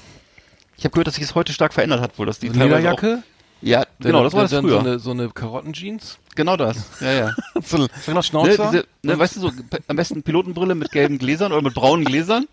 Ich 0.76 0.84
habe 0.84 0.92
gehört, 0.92 1.06
dass 1.06 1.14
sich 1.14 1.24
es 1.24 1.34
heute 1.34 1.52
stark 1.52 1.72
verändert 1.72 2.00
hat, 2.00 2.18
wohl, 2.18 2.26
dass 2.26 2.38
die 2.40 2.48
So 2.48 2.54
teilweise 2.54 2.76
Lederjacke? 2.78 3.22
Ja, 3.62 3.84
genau, 4.00 4.24
das 4.24 4.32
war 4.32 4.42
das 4.42 4.52
früher. 4.54 4.70
So 4.70 4.78
eine, 4.78 4.98
so 4.98 5.10
eine 5.10 5.28
Karottenjeans? 5.28 6.18
genau 6.34 6.56
das. 6.56 6.86
Ja, 7.00 7.12
ja. 7.12 7.34
so 7.62 7.76
ein 7.76 7.88
ne, 8.14 8.22
Schnauzer? 8.22 8.70
diese, 8.70 8.86
ne, 9.02 9.18
weißt 9.18 9.36
du 9.36 9.40
so, 9.40 9.52
am 9.86 9.96
besten 9.96 10.22
Pilotenbrille 10.22 10.74
mit 10.74 10.90
gelben 10.90 11.18
Gläsern 11.18 11.52
oder 11.52 11.60
mit 11.62 11.74
braunen 11.74 12.04
Gläsern. 12.06 12.46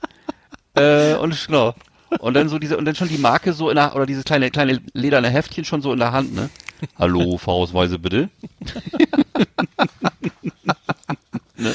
Äh, 0.77 1.15
und 1.15 1.47
genau. 1.47 1.73
Und 2.19 2.35
dann 2.35 2.47
so 2.47 2.57
diese 2.57 2.77
und 2.77 2.85
dann 2.85 2.95
schon 2.95 3.09
die 3.09 3.17
Marke 3.17 3.51
so 3.53 3.69
in 3.69 3.75
der 3.75 3.95
oder 3.95 4.05
dieses 4.05 4.23
kleine 4.23 4.49
kleine 4.49 4.79
lederne 4.93 5.29
Heftchen 5.29 5.65
schon 5.65 5.81
so 5.81 5.91
in 5.91 5.99
der 5.99 6.13
Hand, 6.13 6.33
ne? 6.33 6.49
Hallo, 6.97 7.37
Fahrausweise 7.37 7.99
bitte. 7.99 8.29
ne? 11.57 11.73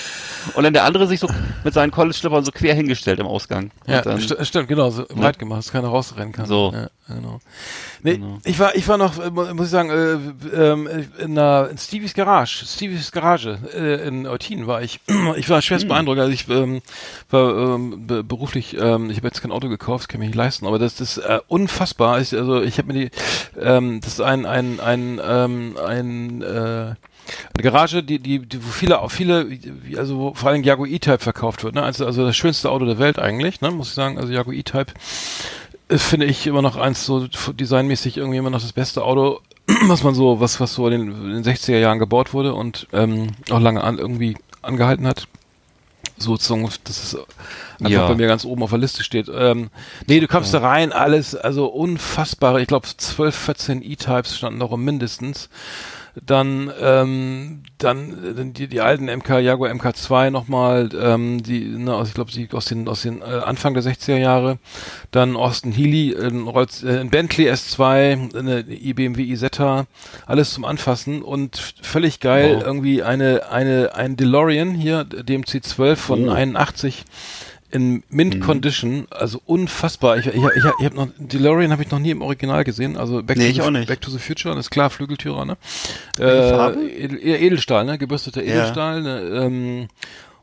Und 0.54 0.64
dann 0.64 0.72
der 0.72 0.84
andere 0.84 1.06
sich 1.06 1.20
so 1.20 1.28
mit 1.62 1.72
seinen 1.74 1.90
College-Schlippern 1.92 2.44
so 2.44 2.50
quer 2.50 2.74
hingestellt 2.74 3.20
im 3.20 3.26
Ausgang. 3.26 3.70
Ja, 3.86 4.02
dann, 4.02 4.20
st 4.20 4.36
stimmt, 4.46 4.68
genau, 4.68 4.90
so 4.90 5.04
breit 5.06 5.38
gemacht, 5.38 5.58
dass 5.58 5.70
keiner 5.72 5.88
rausrennen 5.88 6.32
kann. 6.32 6.46
So. 6.46 6.72
Ja, 6.74 6.88
genau. 7.14 7.40
Nee, 8.02 8.14
Genau. 8.16 8.38
ich 8.44 8.58
war, 8.58 8.74
ich 8.74 8.88
war 8.88 8.98
noch, 8.98 9.18
äh, 9.24 9.30
mu- 9.30 9.54
muss 9.54 9.66
ich 9.66 9.70
sagen, 9.70 9.90
äh, 9.90 10.56
ähm, 10.56 10.88
in, 11.18 11.38
einer, 11.38 11.68
in 11.70 11.78
Stevies 11.78 12.14
Garage, 12.14 12.64
Stevies 12.66 13.12
Garage 13.12 13.58
äh, 13.72 14.06
in 14.08 14.26
Eutin 14.26 14.66
war 14.66 14.82
ich. 14.82 14.98
Ich 15.36 15.48
war 15.48 15.62
schwerst 15.62 15.86
beeindruckt. 15.88 16.18
Also 16.18 16.32
ich 16.32 16.48
ähm, 16.48 16.82
war 17.30 17.74
ähm, 17.76 18.06
be 18.06 18.24
beruflich, 18.24 18.76
ähm, 18.78 19.10
ich 19.10 19.18
habe 19.18 19.28
jetzt 19.28 19.40
kein 19.42 19.52
Auto 19.52 19.68
gekauft, 19.68 20.04
das 20.04 20.08
kann 20.08 20.16
ich 20.20 20.20
mir 20.20 20.26
nicht 20.26 20.36
leisten, 20.36 20.66
aber 20.66 20.78
das, 20.80 20.96
das 20.96 21.16
ist 21.18 21.24
äh, 21.24 21.38
unfassbar. 21.48 22.20
Ich, 22.20 22.34
also 22.34 22.60
ich 22.62 22.78
habe 22.78 22.92
mir 22.92 23.08
die, 23.08 23.10
ähm, 23.60 24.00
das 24.00 24.14
ist 24.14 24.20
ein, 24.20 24.44
ein, 24.46 24.80
ein, 24.80 25.20
ähm, 25.24 25.76
ein 25.84 26.42
äh, 26.42 26.94
eine 27.54 27.62
Garage, 27.62 28.02
die, 28.02 28.18
die, 28.18 28.40
die, 28.40 28.64
wo 28.64 28.68
viele, 28.70 29.00
auch 29.00 29.10
viele, 29.10 29.46
also 29.96 30.18
wo 30.18 30.34
vor 30.34 30.50
allem 30.50 30.62
Jaguar 30.62 30.88
E-Type 30.88 31.18
verkauft 31.18 31.62
wird, 31.64 31.74
ne? 31.74 31.82
Also, 31.82 32.04
also 32.06 32.24
das 32.24 32.36
schönste 32.36 32.70
Auto 32.70 32.84
der 32.84 32.98
Welt 32.98 33.18
eigentlich, 33.18 33.60
ne? 33.60 33.70
Muss 33.70 33.88
ich 33.88 33.94
sagen. 33.94 34.18
Also 34.18 34.32
Jaguar 34.32 34.54
E-Type 34.54 34.92
ist, 35.88 36.04
finde 36.04 36.26
ich 36.26 36.46
immer 36.46 36.62
noch 36.62 36.76
eins 36.76 37.04
so 37.06 37.26
designmäßig 37.52 38.16
irgendwie 38.16 38.38
immer 38.38 38.50
noch 38.50 38.60
das 38.62 38.72
beste 38.72 39.04
Auto, 39.04 39.40
was 39.86 40.02
man 40.02 40.14
so, 40.14 40.40
was, 40.40 40.58
was 40.60 40.74
so 40.74 40.88
in 40.88 40.92
den, 41.06 41.12
in 41.36 41.42
den 41.42 41.44
60er 41.44 41.78
Jahren 41.78 41.98
gebaut 41.98 42.32
wurde 42.32 42.54
und 42.54 42.88
ähm, 42.92 43.28
auch 43.50 43.60
lange 43.60 43.84
an, 43.84 43.98
irgendwie 43.98 44.36
angehalten 44.62 45.06
hat. 45.06 45.28
Sozusagen, 46.18 46.68
dass 46.84 47.02
es 47.02 47.16
einfach 47.80 47.90
Ja. 47.90 48.06
bei 48.08 48.14
mir 48.14 48.26
ganz 48.28 48.44
oben 48.44 48.62
auf 48.62 48.70
der 48.70 48.78
Liste 48.78 49.02
steht. 49.02 49.28
Ähm, 49.32 49.70
nee, 50.06 50.20
du 50.20 50.28
kommst 50.28 50.54
da 50.54 50.58
rein, 50.60 50.92
alles, 50.92 51.34
also 51.34 51.66
unfassbare, 51.66 52.60
ich 52.60 52.68
glaube 52.68 52.86
12, 52.96 53.34
14 53.34 53.82
E-Types 53.82 54.36
standen 54.36 54.60
da 54.60 54.66
rum 54.66 54.84
mindestens. 54.84 55.48
Dann, 56.20 56.70
ähm, 56.78 57.62
dann 57.78 58.10
äh, 58.36 58.52
die, 58.52 58.68
die 58.68 58.80
alten 58.82 59.06
MK, 59.06 59.38
Jaguar 59.40 59.70
MK2 59.72 60.30
nochmal, 60.30 60.90
ähm, 61.00 61.42
die, 61.42 61.60
ne, 61.64 61.94
aus, 61.94 62.08
ich 62.08 62.14
glaube, 62.14 62.30
die 62.30 62.48
aus 62.52 62.66
den, 62.66 62.86
aus 62.86 63.02
den 63.02 63.22
äh, 63.22 63.24
Anfang 63.24 63.72
der 63.72 63.82
60er 63.82 64.18
Jahre. 64.18 64.58
Dann 65.10 65.36
Austin 65.36 65.72
Healy, 65.72 66.14
ein, 66.14 66.46
Rolls, 66.48 66.82
äh, 66.84 66.98
ein 67.00 67.08
Bentley 67.08 67.50
S2, 67.50 68.36
eine 68.38 68.60
IBMW 68.60 69.22
Isetta, 69.22 69.86
alles 70.26 70.52
zum 70.52 70.64
Anfassen 70.66 71.22
und 71.22 71.74
völlig 71.80 72.20
geil, 72.20 72.56
Wow. 72.56 72.64
irgendwie 72.64 73.02
eine, 73.02 73.48
eine, 73.50 73.94
ein 73.94 74.16
DeLorean 74.16 74.74
hier, 74.74 75.04
DMC 75.04 75.62
12 75.64 75.98
von 76.00 76.28
Oh. 76.28 76.32
81 76.32 77.04
in 77.72 78.02
Mint 78.10 78.40
Condition, 78.40 79.06
also 79.10 79.40
unfassbar. 79.46 80.18
Ich, 80.18 80.26
ich, 80.26 80.34
ich, 80.34 80.42
ich 80.56 80.84
habe 80.84 80.94
noch 80.94 81.08
DeLorean 81.18 81.72
habe 81.72 81.82
ich 81.82 81.90
noch 81.90 81.98
nie 81.98 82.10
im 82.10 82.20
Original 82.20 82.64
gesehen, 82.64 82.96
also 82.96 83.22
Back, 83.22 83.38
Nee, 83.38 83.44
to, 83.44 83.50
ich 83.50 83.56
the, 83.56 83.62
auch 83.62 83.70
nicht. 83.70 83.88
Back 83.88 84.00
to 84.02 84.10
the 84.10 84.18
Future, 84.18 84.54
das 84.54 84.66
ist 84.66 84.70
klar, 84.70 84.90
Flügeltürer, 84.90 85.44
ne? 85.44 85.56
Äh? 86.18 87.04
Edel, 87.04 87.18
Edelstahl, 87.22 87.84
ne? 87.84 87.96
Gebürsteter 87.98 88.42
Ja. 88.42 88.54
Edelstahl, 88.54 89.02
ne? 89.02 89.20
Ähm, 89.20 89.88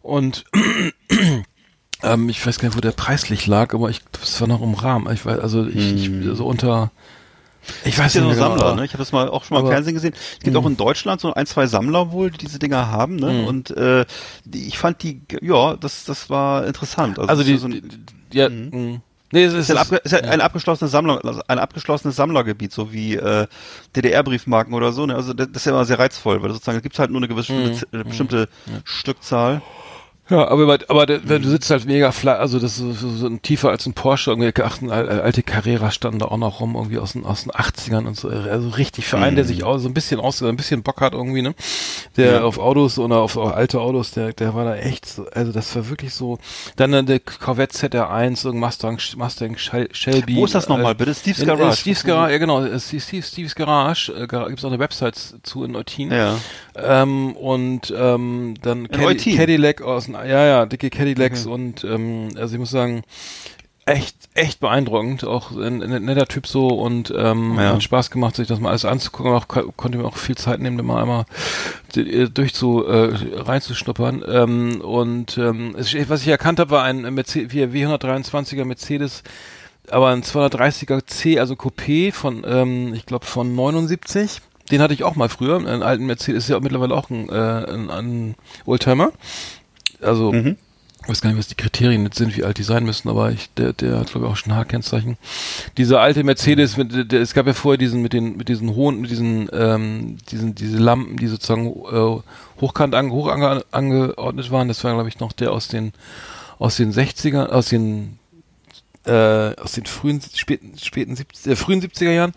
und 0.02 0.44
ähm, 2.04 2.30
ich 2.30 2.46
weiß 2.46 2.60
gar 2.60 2.70
nicht, 2.70 2.78
wo 2.78 2.82
der 2.82 2.92
preislich 2.92 3.46
lag, 3.46 3.74
aber 3.74 3.90
ich 3.90 4.02
das 4.12 4.42
war 4.42 4.48
noch 4.48 4.62
im 4.62 4.74
Rahmen. 4.74 5.14
Ich 5.14 5.26
weiß, 5.26 5.40
also 5.40 5.68
ich, 5.68 5.94
ich 5.94 6.12
so 6.34 6.48
unter 6.48 6.92
ich 7.86 7.98
weiß 7.98 8.14
ja 8.14 8.22
so 8.22 8.30
genau, 8.30 8.40
Sammler, 8.40 8.76
ne? 8.76 8.86
Ich 8.86 8.92
habe 8.94 9.00
das 9.00 9.12
mal 9.12 9.30
auch 9.30 9.44
schon 9.44 9.56
mal 9.56 9.62
im 9.62 9.72
Fernsehen 9.72 9.94
gesehen. 9.94 10.14
Es 10.38 10.44
gibt 10.44 10.56
auch 10.56 10.66
in 10.66 10.78
Deutschland 10.78 11.22
so 11.22 11.34
ein, 11.34 11.46
zwei 11.46 11.68
Sammler 11.68 12.12
wohl, 12.12 12.32
die 12.32 12.38
diese 12.38 12.60
Dinger 12.60 12.90
haben, 12.92 13.16
ne? 13.16 13.32
Mhm. 13.32 13.46
Und 13.46 13.72
äh, 13.72 14.06
die, 14.46 14.68
ich 14.68 14.78
fand 14.78 15.04
die, 15.04 15.22
ja, 15.42 15.76
das, 15.76 16.06
das 16.06 16.30
war 16.30 16.66
interessant. 16.66 17.20
Also 17.20 17.42
es 17.42 17.48
die, 17.48 17.58
so 17.58 17.68
ein, 17.68 17.82
die, 18.32 18.38
ja, 18.38 18.50
mh. 18.50 19.02
nee, 19.32 19.44
es 19.44 19.54
ist, 19.54 19.70
ist, 19.70 19.72
ein, 19.72 19.78
abge, 19.78 19.98
ist 19.98 20.12
ja 20.12 20.20
ein 20.20 20.42
abgeschlossenes 20.42 20.92
Sammler, 20.92 21.24
also 21.24 21.42
ein 21.48 21.60
abgeschlossenes 21.60 22.16
Sammlergebiet, 22.16 22.72
so 22.72 22.92
wie 22.94 23.16
äh, 23.16 23.48
DDR-Briefmarken 23.96 24.74
oder 24.74 24.92
so. 24.92 25.06
Ne? 25.06 25.16
Also 25.16 25.34
das, 25.34 25.48
das 25.48 25.62
ist 25.62 25.66
ja 25.66 25.72
immer 25.72 25.86
sehr 25.86 26.00
reizvoll, 26.00 26.42
weil 26.42 26.52
sozusagen 26.52 26.78
es 26.78 26.84
gibt 26.84 26.98
halt 27.00 27.12
nur 27.12 27.20
eine 27.20 27.28
gewisse 27.28 27.54
Mhm. 27.54 28.04
bestimmte 28.04 28.50
Stückzahl. 28.84 29.62
Ja, 30.30 30.48
aber, 30.48 30.78
aber 30.88 31.06
der, 31.06 31.20
du 31.20 31.50
sitzt 31.50 31.70
halt 31.72 31.86
mega 31.86 32.12
flach, 32.12 32.40
also 32.40 32.60
das 32.60 32.78
ist 32.80 33.00
so, 33.00 33.10
so 33.10 33.26
ein 33.28 33.42
tiefer 33.42 33.70
als 33.70 33.86
ein 33.88 33.94
Porsche, 33.94 34.30
irgendwie 34.32 34.52
ach, 34.64 34.82
ein 34.82 34.92
al- 34.92 35.10
alte 35.22 35.42
Carrera 35.42 35.90
standen 35.90 36.20
da 36.20 36.26
auch 36.28 36.38
noch 36.38 36.60
rum, 36.60 36.76
irgendwie 36.76 37.00
aus 37.00 37.14
den, 37.14 37.26
aus 37.26 37.44
den 37.44 37.52
80ern 37.52 38.06
und 38.06 38.16
so, 38.16 38.30
also 38.30 38.70
richtig 38.70 39.06
für 39.08 39.18
einen, 39.18 39.36
der 39.36 39.46
sich 39.46 39.64
auch 39.64 39.78
so 39.80 39.88
ein 39.88 39.94
bisschen 39.94 40.20
aus, 40.20 40.44
ein 40.44 40.56
bisschen 40.56 40.84
Bock 40.84 41.02
hat 41.02 41.14
irgendwie, 41.14 41.42
ne, 41.42 41.56
der 42.16 42.32
Ja. 42.34 42.42
auf 42.44 42.60
Autos 42.60 43.00
oder 43.00 43.18
auf, 43.18 43.38
auf 43.38 43.54
alte 43.56 43.80
Autos, 43.82 44.12
der, 44.12 44.34
der 44.34 44.54
war 44.54 44.66
da 44.66 44.76
echt 44.76 45.08
so, 45.08 45.26
also 45.34 45.52
das 45.52 45.76
war 45.76 45.90
wirklich 45.90 46.14
so, 46.14 46.38
dann 46.76 46.94
äh, 46.94 47.04
der 47.04 47.20
Corvette 47.20 47.76
ZR1, 47.76 48.46
irgendein 48.46 48.60
Mustang, 48.68 49.00
Mustang 49.18 49.56
Shel- 49.58 49.90
Shelby. 49.94 50.36
Wo 50.36 50.46
ist 50.46 50.54
das 50.54 50.70
nochmal, 50.70 50.92
äh, 50.92 50.96
bitte? 50.96 51.16
Steve's 51.16 51.44
Garage. 51.44 51.64
In 51.70 51.74
Steve's 51.76 52.04
Garage, 52.04 52.32
ja 52.34 52.38
genau, 52.38 52.64
äh, 52.64 52.80
Steve, 52.80 53.02
Steve, 53.02 53.24
Steve's 53.26 53.56
Garage, 53.56 54.12
äh, 54.14 54.28
gibt's 54.28 54.64
auch 54.64 54.70
eine 54.70 54.80
Website 54.80 55.18
zu 55.42 55.64
in 55.64 55.76
Eutin. 55.76 56.12
Ja. 56.12 56.38
Ähm, 56.76 57.34
und 57.36 57.94
ähm, 57.98 58.54
dann 58.62 58.88
Eutin? 59.02 59.36
Cadillac 59.36 59.82
aus 59.82 60.06
den, 60.06 60.16
ja, 60.26 60.46
ja, 60.46 60.66
dicke 60.66 60.90
Cadillacs 60.90 61.46
und 61.46 61.84
ähm, 61.84 62.30
also 62.38 62.54
ich 62.56 62.60
muss 62.60 62.70
sagen, 62.72 63.04
echt, 63.86 64.16
echt 64.36 64.60
beeindruckend. 64.60 65.24
Auch 65.26 65.52
ein, 65.52 65.82
ein 65.82 66.06
netter 66.06 66.28
Typ 66.28 66.46
so 66.48 66.68
und 66.68 67.12
ähm, 67.18 67.56
Ja. 67.58 67.74
hat 67.74 67.84
Spaß 67.84 68.12
gemacht, 68.12 68.36
sich 68.36 68.48
das 68.48 68.60
mal 68.60 68.70
alles 68.70 68.86
anzugucken. 68.86 69.32
Auch, 69.34 69.48
ko- 69.48 69.72
konnte 69.76 69.98
mir 69.98 70.06
auch 70.06 70.16
viel 70.18 70.38
Zeit 70.38 70.60
nehmen, 70.60 70.78
da 70.78 70.84
mal 70.84 71.02
einmal 71.02 71.26
d- 71.96 72.30
durch 72.30 72.54
zu 72.54 72.86
äh, 72.86 73.16
reinzuschnuppern. 73.42 74.24
Ähm, 74.28 74.82
und 74.82 75.38
ähm, 75.38 75.76
was 75.76 76.22
ich 76.22 76.28
erkannt 76.28 76.60
habe, 76.60 76.72
war 76.72 76.84
ein 76.84 77.02
Mercedes, 77.14 77.52
wie 77.52 77.64
W123er 77.64 78.64
Mercedes, 78.66 79.24
aber 79.90 80.10
ein 80.10 80.22
230er 80.22 81.08
C, 81.08 81.40
also 81.40 81.56
Coupé 81.56 82.12
von, 82.14 82.44
ähm, 82.48 82.94
ich 82.94 83.08
glaube 83.08 83.26
von 83.26 83.56
79. 83.56 84.42
Den 84.72 84.82
hatte 84.84 84.94
ich 84.94 85.04
auch 85.04 85.16
mal 85.16 85.30
früher, 85.30 85.56
einen 85.58 85.82
alten 85.82 86.06
Mercedes, 86.06 86.44
ist 86.44 86.50
ja 86.52 86.60
mittlerweile 86.60 86.94
auch 86.94 87.10
ein, 87.10 87.28
äh, 87.28 87.34
ein, 87.34 87.90
ein 87.90 88.36
Oldtimer. 88.68 89.12
Also 90.02 90.32
Mhm. 90.32 90.58
ich 91.04 91.10
weiß 91.10 91.22
gar 91.22 91.30
nicht, 91.30 91.40
was 91.40 91.48
die 91.48 91.56
Kriterien 91.56 92.04
jetzt 92.04 92.18
sind, 92.18 92.36
wie 92.36 92.44
alt 92.44 92.58
die 92.58 92.64
sein 92.64 92.84
müssen, 92.84 93.10
aber 93.10 93.32
ich, 93.32 93.50
der, 93.56 93.74
der 93.74 94.00
hat 94.00 94.12
glaube 94.12 94.28
ich 94.28 94.32
auch 94.32 94.36
schon 94.38 94.54
H-Kennzeichen. 94.56 95.18
Dieser 95.78 96.02
alte 96.02 96.24
Mercedes, 96.24 96.78
mit, 96.78 97.12
der, 97.12 97.22
es 97.22 97.34
gab 97.34 97.48
ja 97.48 97.54
vorher 97.54 97.78
diesen 97.78 98.02
mit 98.02 98.14
den 98.14 98.38
mit 98.38 98.50
diesen 98.50 98.76
hohen, 98.76 99.00
mit 99.02 99.10
diesen 99.10 99.50
ähm, 99.54 100.18
diesen 100.32 100.56
diese 100.56 100.78
Lampen, 100.78 101.18
die 101.18 101.28
sozusagen 101.28 101.68
äh, 101.68 102.22
hochkant 102.62 102.96
ange, 102.96 103.12
hoch 103.12 103.28
ange, 103.30 103.64
angeordnet 103.72 104.52
waren. 104.52 104.68
Das 104.68 104.84
war 104.84 104.94
glaube 104.94 105.10
ich 105.10 105.20
noch 105.20 105.32
der 105.32 105.52
aus 105.52 105.68
den 105.68 105.94
aus 106.60 106.76
den 106.76 106.92
60er, 106.94 107.48
aus 107.48 107.68
den 107.70 108.20
äh, 109.06 109.56
aus 109.56 109.72
den 109.72 109.86
frühen 109.86 110.22
späten 110.36 110.78
späten 110.78 111.16
70, 111.16 111.52
äh, 111.52 111.56
frühen 111.56 111.82
70er 111.82 112.12
Jahren. 112.12 112.34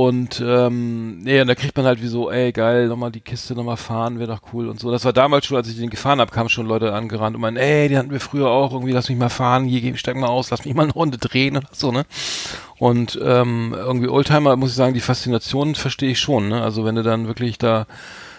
Und 0.00 0.42
ähm, 0.42 1.18
nee, 1.24 1.42
und 1.42 1.46
da 1.46 1.54
kriegt 1.54 1.76
man 1.76 1.84
halt 1.84 2.00
wie 2.00 2.06
so, 2.06 2.30
ey, 2.30 2.52
geil, 2.52 2.88
nochmal 2.88 3.12
die 3.12 3.20
Kiste 3.20 3.54
nochmal 3.54 3.76
fahren, 3.76 4.18
wäre 4.18 4.32
doch 4.32 4.40
cool 4.54 4.70
und 4.70 4.80
so. 4.80 4.90
Das 4.90 5.04
war 5.04 5.12
damals 5.12 5.44
schon, 5.44 5.58
als 5.58 5.68
ich 5.68 5.76
den 5.76 5.90
gefahren 5.90 6.20
habe, 6.20 6.32
kamen 6.32 6.48
schon 6.48 6.64
Leute 6.64 6.94
angerannt 6.94 7.36
und 7.36 7.42
meinen, 7.42 7.58
ey, 7.58 7.90
die 7.90 7.98
hatten 7.98 8.10
wir 8.10 8.18
früher 8.18 8.48
auch, 8.48 8.72
irgendwie, 8.72 8.92
lass 8.92 9.10
mich 9.10 9.18
mal 9.18 9.28
fahren, 9.28 9.66
hier, 9.66 9.94
steig 9.98 10.16
mal 10.16 10.28
aus, 10.28 10.48
lass 10.48 10.64
mich 10.64 10.72
mal 10.74 10.84
eine 10.84 10.94
Runde 10.94 11.18
drehen 11.18 11.58
oder 11.58 11.68
so, 11.72 11.92
ne? 11.92 12.06
Und 12.78 13.20
ähm, 13.22 13.74
irgendwie 13.76 14.08
Oldtimer, 14.08 14.56
muss 14.56 14.70
ich 14.70 14.76
sagen, 14.76 14.94
die 14.94 15.00
Faszination 15.00 15.74
verstehe 15.74 16.12
ich 16.12 16.18
schon, 16.18 16.48
ne? 16.48 16.62
Also 16.62 16.86
wenn 16.86 16.94
du 16.94 17.02
dann 17.02 17.26
wirklich 17.26 17.58
da 17.58 17.86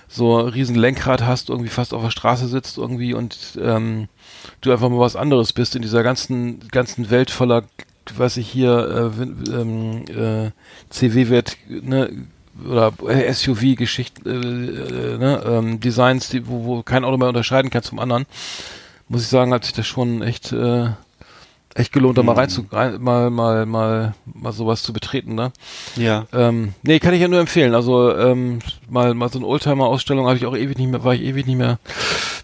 so 0.08 0.40
ein 0.40 0.48
riesen 0.48 0.76
Lenkrad 0.76 1.22
hast, 1.22 1.52
irgendwie 1.52 1.70
fast 1.70 1.94
auf 1.94 2.02
der 2.02 2.10
Straße 2.10 2.48
sitzt 2.48 2.80
irgendwie 2.80 3.14
und 3.14 3.60
ähm, 3.62 4.08
du 4.62 4.72
einfach 4.72 4.90
mal 4.90 4.98
was 4.98 5.16
anderes 5.16 5.54
bist 5.54 5.76
in 5.76 5.84
dieser 5.84 6.02
ganzen, 6.02 6.68
ganzen 6.70 7.12
Welt 7.12 7.30
voller 7.30 7.66
weiß 8.16 8.38
ich 8.38 8.50
hier, 8.50 9.12
äh, 9.18 9.52
ähm, 9.52 10.06
äh, 10.10 10.52
CW-Wert, 10.90 11.58
ne, 11.70 12.10
oder 12.68 12.94
SUV-Geschichten, 13.34 14.28
äh, 14.28 15.14
äh, 15.14 15.18
ne, 15.18 15.44
ähm, 15.46 15.80
Designs, 15.80 16.30
die, 16.30 16.48
wo, 16.48 16.66
wo 16.66 16.84
kein 16.84 17.04
Auto 17.04 17.18
mehr 17.18 17.30
unterscheiden 17.30 17.72
kann 17.72 17.84
zum 17.84 18.00
anderen, 18.00 18.26
muss 19.08 19.22
ich 19.22 19.28
sagen, 19.28 19.54
hat 19.54 19.66
sich 19.66 19.74
das 19.74 19.88
schon 19.88 20.22
echt, 20.22 20.52
äh, 20.52 20.90
echt 21.76 21.94
gelohnt, 21.94 22.18
da 22.18 22.24
mal 22.24 22.36
rein 22.36 22.50
zu, 22.50 22.66
rein, 22.72 23.02
mal, 23.02 23.30
mal, 23.30 23.66
mal, 23.66 24.14
mal 24.26 24.52
sowas 24.52 24.84
zu 24.84 24.94
betreten, 24.94 25.36
ne? 25.36 25.52
Ja. 25.96 26.26
Ähm, 26.34 26.74
nee, 26.84 27.00
kann 27.00 27.14
ich 27.14 27.22
ja 27.22 27.28
nur 27.28 27.40
empfehlen. 27.40 27.74
Also 27.76 28.16
ähm, 28.16 28.60
mal 28.90 29.14
mal 29.14 29.30
so 29.30 29.40
eine 29.40 29.48
Oldtimer-Ausstellung 29.48 30.28
habe 30.28 30.38
ich 30.38 30.46
auch 30.46 30.56
ewig 30.56 30.78
nicht 30.78 30.90
mehr, 30.90 31.04
war 31.04 31.14
ich 31.14 31.22
ewig 31.22 31.46
nicht 31.48 31.58
mehr. 31.58 31.80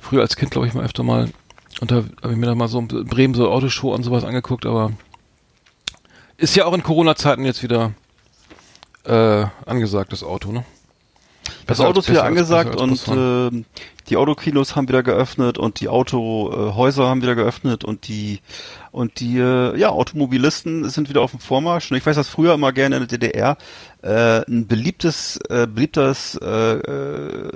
Früher 0.01 0.21
als 0.21 0.37
Kind 0.37 0.51
glaube 0.51 0.67
ich 0.67 0.73
mal 0.73 0.85
öfter 0.85 1.03
mal. 1.03 1.29
Und 1.81 1.91
da 1.91 1.95
habe 1.95 2.31
ich 2.31 2.37
mir 2.37 2.45
dann 2.47 2.57
mal 2.57 2.69
so 2.69 2.79
in 2.79 2.87
Bremen 2.87 3.33
so 3.33 3.51
Autoshow 3.51 3.93
und 3.93 4.03
sowas 4.03 4.23
angeguckt, 4.23 4.65
aber 4.65 4.93
ist 6.37 6.55
ja 6.55 6.65
auch 6.65 6.73
in 6.73 6.83
Corona-Zeiten 6.83 7.45
jetzt 7.45 7.63
wieder 7.63 7.93
äh, 9.05 9.45
angesagt, 9.65 10.11
das 10.11 10.23
Auto, 10.23 10.51
ne? 10.51 10.63
Das 11.65 11.77
Besser 11.77 11.87
Auto 11.87 11.99
als- 11.99 12.05
ist 12.07 12.11
wieder 12.11 12.23
als- 12.23 12.27
angesagt 12.29 12.79
als 12.81 13.07
und 13.07 13.55
äh, 13.57 13.63
die 14.09 14.15
Autokinos 14.17 14.75
haben 14.75 14.87
wieder 14.87 15.03
geöffnet 15.03 15.57
und 15.57 15.79
die 15.81 15.89
Autohäuser 15.89 17.07
haben 17.07 17.21
wieder 17.21 17.35
geöffnet 17.35 17.83
und 17.83 18.07
die 18.07 18.39
und 18.91 19.19
die 19.19 19.37
äh, 19.37 19.77
ja 19.77 19.89
Automobilisten 19.89 20.89
sind 20.89 21.09
wieder 21.09 21.21
auf 21.21 21.31
dem 21.31 21.41
Vormarsch. 21.41 21.91
Und 21.91 21.97
ich 21.97 22.05
weiß, 22.05 22.15
dass 22.15 22.29
früher 22.29 22.53
immer 22.53 22.71
gerne 22.71 22.97
in 22.97 23.07
der 23.07 23.17
DDR 23.19 23.57
äh, 24.01 24.49
ein 24.49 24.67
beliebtes 24.67 25.37
äh, 25.49 25.67
beliebtes 25.67 26.35
äh, 26.41 26.45
äh, 26.75 27.51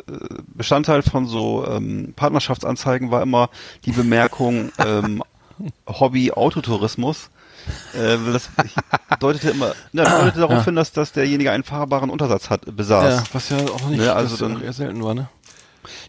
Bestandteil 0.55 1.03
von 1.03 1.25
so 1.27 1.65
ähm, 1.67 2.13
Partnerschaftsanzeigen 2.17 3.11
war 3.11 3.21
immer 3.21 3.49
die 3.85 3.91
Bemerkung 3.93 4.71
ähm, 4.77 5.23
Hobby 5.87 6.31
Autotourismus. 6.33 7.29
Äh, 7.93 8.17
das 8.31 8.49
deutete 9.19 9.49
immer, 9.51 9.73
ne, 9.91 10.03
deutete 10.03 10.39
darauf 10.39 10.57
Ja. 10.59 10.65
hin, 10.65 10.75
dass, 10.75 10.91
dass 10.91 11.11
derjenige 11.11 11.51
einen 11.51 11.63
fahrbaren 11.63 12.09
Untersatz 12.09 12.49
hat, 12.49 12.75
besaß. 12.75 13.13
ja, 13.19 13.23
was 13.33 13.49
ja 13.49 13.57
auch 13.57 13.87
nicht 13.89 13.99
Ne, 13.99 14.13
also 14.13 14.37
dann- 14.37 14.61
eher 14.63 14.73
selten 14.73 15.03
war, 15.03 15.13
ne? 15.13 15.27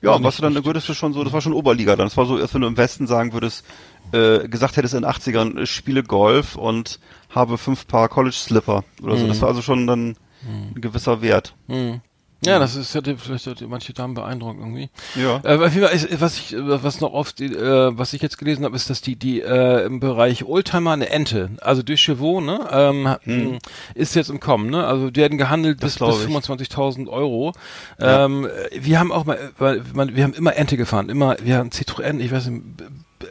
Ja, 0.03 0.13
und 0.13 0.23
was 0.25 0.37
du 0.37 0.43
dann, 0.43 0.65
würdest 0.67 0.87
du 0.89 0.95
schon 0.95 1.15
so, 1.15 1.25
das 1.25 1.33
war 1.33 1.41
schon 1.41 1.55
Oberliga 1.55 1.97
dann. 1.97 2.07
Das 2.07 2.17
war 2.19 2.27
so, 2.27 2.37
als 2.37 2.53
wenn 2.53 2.61
du 2.61 2.67
im 2.67 2.77
Westen 2.77 3.07
sagen 3.07 3.33
würdest, 3.33 3.65
äh, 4.13 4.47
gesagt 4.47 4.77
hättest 4.77 4.93
in 4.95 5.01
den 5.03 5.11
80ern, 5.11 5.59
ich 5.63 5.71
spiele 5.71 6.03
Golf 6.03 6.57
und 6.57 7.01
habe 7.31 7.57
fünf 7.57 7.87
Paar 7.87 8.09
College 8.11 8.37
Slipper 8.37 8.85
oder 9.03 9.17
so. 9.17 9.27
Das 9.27 9.41
war 9.41 9.49
also 9.49 9.63
schon 9.63 9.87
dann 9.87 10.17
ein 10.45 10.75
gewisser 10.75 11.23
Wert. 11.23 11.55
Hm. 11.69 12.03
Ja, 12.45 12.59
das 12.59 12.75
ist 12.77 12.95
hätte 12.95 13.17
vielleicht 13.17 13.47
hätte 13.47 13.67
manche 13.69 13.93
Damen 13.93 14.15
beeindruckt 14.15 14.59
irgendwie. 14.59 14.91
Ja. 15.15 15.41
Äh, 15.45 15.57
auf 15.65 15.75
jeden 15.75 15.87
Fall 15.87 15.95
ist- 15.95 16.21
was 16.21 16.39
ich 16.39 16.57
was 16.59 17.01
noch 17.01 17.13
oft 17.13 17.41
äh, 17.41 17.97
was 17.97 18.13
ich 18.15 18.23
jetzt 18.23 18.37
gelesen 18.39 18.65
habe, 18.65 18.75
ist, 18.77 18.91
dass 18.91 19.01
die 19.01 19.17
die 19.17 19.41
äh, 19.41 19.85
im 19.87 20.01
Bereich 20.01 20.45
Oldtimer 20.45 20.93
eine 20.93 21.09
Ente, 21.11 21.51
also 21.61 21.83
durch 21.83 22.01
Chevaux, 22.03 22.41
ne, 22.41 22.67
ähm, 22.71 23.59
ist 23.95 24.15
jetzt 24.17 24.31
im 24.31 24.41
Kommen, 24.41 24.71
ne? 24.71 24.85
Also 24.87 25.11
die 25.11 25.21
werden 25.21 25.39
gehandelt 25.39 25.79
Hm. 25.79 25.81
Das 25.81 25.99
bis, 25.99 26.07
bis 26.09 26.25
ich. 26.27 26.35
25.000 26.35 27.09
Euro. 27.09 27.53
Ähm, 28.01 28.49
wir 28.73 28.99
haben 28.99 29.13
auch 29.13 29.25
mal, 29.25 29.39
weil 29.59 29.83
man, 29.95 30.17
wir 30.17 30.25
haben 30.25 30.35
immer 30.35 30.57
Ente 30.57 30.77
gefahren, 30.77 31.09
immer, 31.09 31.37
wir 31.43 31.59
haben 31.59 31.71
Citroën, 31.71 32.19
ich 32.21 32.33
weiß 32.33 32.47
nicht, 32.49 32.63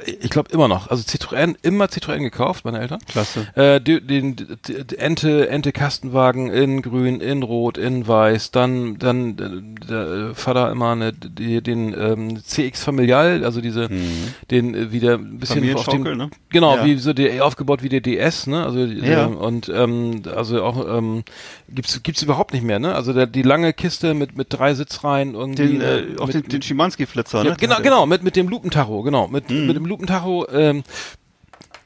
ich 0.06 0.30
glaube 0.30 0.52
immer 0.52 0.68
noch, 0.68 0.90
also 0.90 1.04
Citroën, 1.04 1.56
immer 1.62 1.86
Citroën 1.86 2.20
gekauft, 2.20 2.66
meine 2.66 2.80
Eltern. 2.80 3.00
Klasse. 3.08 3.48
Äh, 3.56 3.80
den 3.82 4.36
die, 4.36 4.46
die 4.86 4.98
Ente, 4.98 5.50
Ente 5.50 5.72
Kastenwagen 5.72 6.50
in 6.52 6.82
grün, 6.82 7.22
in 7.22 7.44
rot, 7.44 7.78
in 7.78 8.08
weiß, 8.08 8.52
dann 8.52 8.98
dann 9.00 9.76
äh, 9.82 9.88
der 9.88 10.36
Vater 10.36 10.72
immer 10.72 10.92
eine, 10.92 11.14
die, 11.14 11.62
den 11.62 11.94
ähm, 11.98 12.44
CX 12.44 12.84
Familial, 12.84 13.44
also 13.46 13.62
diese 13.62 13.90
den 14.50 14.76
äh, 14.76 14.92
wieder 14.92 15.16
ein 15.16 15.40
bisschen 15.40 15.76
auf 15.76 15.86
dem 15.88 16.04
ne? 16.04 16.30
genau, 16.50 16.78
Ja. 16.78 16.86
wie 16.86 16.96
so 16.98 17.14
der 17.14 17.46
aufgebaut 17.46 17.84
wie 17.84 17.90
der 17.90 18.02
DS, 18.02 18.48
ne? 18.48 18.64
Also 18.66 18.80
Ja. 18.80 19.26
und 19.26 19.70
ähm, 19.74 20.22
also 20.36 20.64
auch 20.64 20.98
ähm, 20.98 21.24
gibt's 21.70 22.02
gibt's 22.04 22.22
überhaupt 22.22 22.54
nicht 22.54 22.64
mehr, 22.64 22.80
ne? 22.80 22.96
Also 22.96 23.14
der, 23.14 23.28
die 23.28 23.42
lange 23.42 23.74
Kiste 23.74 24.14
mit 24.14 24.38
mit 24.38 24.48
drei 24.50 24.74
Sitzreihen 24.74 25.36
irgendwie 25.36 25.64
Den, 25.78 25.82
äh, 25.82 26.00
äh, 26.00 26.18
auch 26.20 26.28
mit, 26.28 26.36
den, 26.36 26.44
den 26.44 26.62
Schimanski-Flitzer, 26.62 27.44
ja, 27.44 27.52
ne? 27.52 27.58
genau, 27.60 27.76
Den- 27.76 27.84
genau, 27.84 28.06
mit, 28.06 28.24
mit 28.24 28.36
dem 28.36 28.48
Lupentacho, 28.48 29.02
genau, 29.04 29.28
mit, 29.28 29.50
Mhm. 29.50 29.68
mit 29.68 29.81
dem 29.82 29.88
Lupentacho, 29.88 30.48
ähm, 30.50 30.84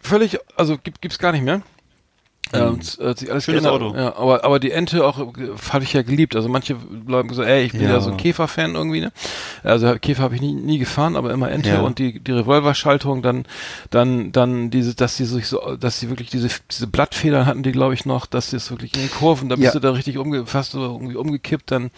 völlig, 0.01 0.39
also 0.55 0.77
gibt, 0.77 1.01
gibt's 1.01 1.19
gar 1.19 1.31
nicht 1.31 1.43
mehr. 1.43 1.62
Ähm, 2.61 2.79
es 2.81 2.97
hat 2.99 3.19
sich 3.19 3.31
alles 3.31 3.47
Mhm. 3.47 3.51
Schönes 3.51 3.63
geändert. 3.63 3.81
Auto. 3.91 3.97
Ja, 3.97 4.15
aber, 4.17 4.43
aber 4.45 4.59
die 4.59 4.71
Ente 4.71 5.05
auch, 5.05 5.19
äh, 5.19 5.23
habe 5.71 5.83
ich 5.83 5.93
ja 5.93 6.01
geliebt. 6.01 6.35
Also 6.35 6.49
manche 6.49 6.75
Leute 7.07 7.27
gesagt, 7.29 7.47
ey, 7.47 7.63
ich 7.65 7.71
bin 7.73 7.81
ja, 7.83 7.89
Ja. 7.93 7.99
so 8.01 8.11
ein 8.11 8.17
Käfer-Fan 8.17 8.75
irgendwie, 8.75 9.01
ne? 9.01 9.11
Also 9.63 9.93
Käfer 9.99 10.23
habe 10.23 10.35
ich 10.35 10.41
nie, 10.41 10.53
nie 10.53 10.77
gefahren, 10.77 11.15
aber 11.15 11.31
immer 11.31 11.51
Ente 11.51 11.69
Ja. 11.69 11.81
und 11.81 11.99
die, 11.99 12.19
die 12.19 12.31
Revolverschaltung, 12.31 13.21
dann, 13.21 13.45
dann, 13.91 14.31
dann 14.31 14.69
diese, 14.69 14.95
dass 14.95 15.17
die 15.17 15.25
sich 15.25 15.47
so, 15.47 15.75
dass 15.75 15.99
sie 15.99 16.09
wirklich 16.09 16.29
diese, 16.29 16.49
diese 16.71 16.87
Blattfedern 16.87 17.45
hatten 17.45 17.63
die, 17.63 17.71
glaube 17.71 17.93
ich, 17.93 18.05
noch, 18.05 18.25
dass 18.25 18.49
sie 18.51 18.57
es 18.57 18.69
wirklich 18.71 18.93
in 18.95 19.01
den 19.01 19.11
Kurven, 19.11 19.49
da 19.49 19.55
bist 19.55 19.65
Ja. 19.67 19.71
du 19.73 19.79
da 19.79 19.91
richtig 19.91 20.17
umge, 20.17 20.45
fast 20.45 20.71
so 20.71 20.81
irgendwie 20.81 21.15
umgekippt, 21.15 21.71
dann, 21.71 21.91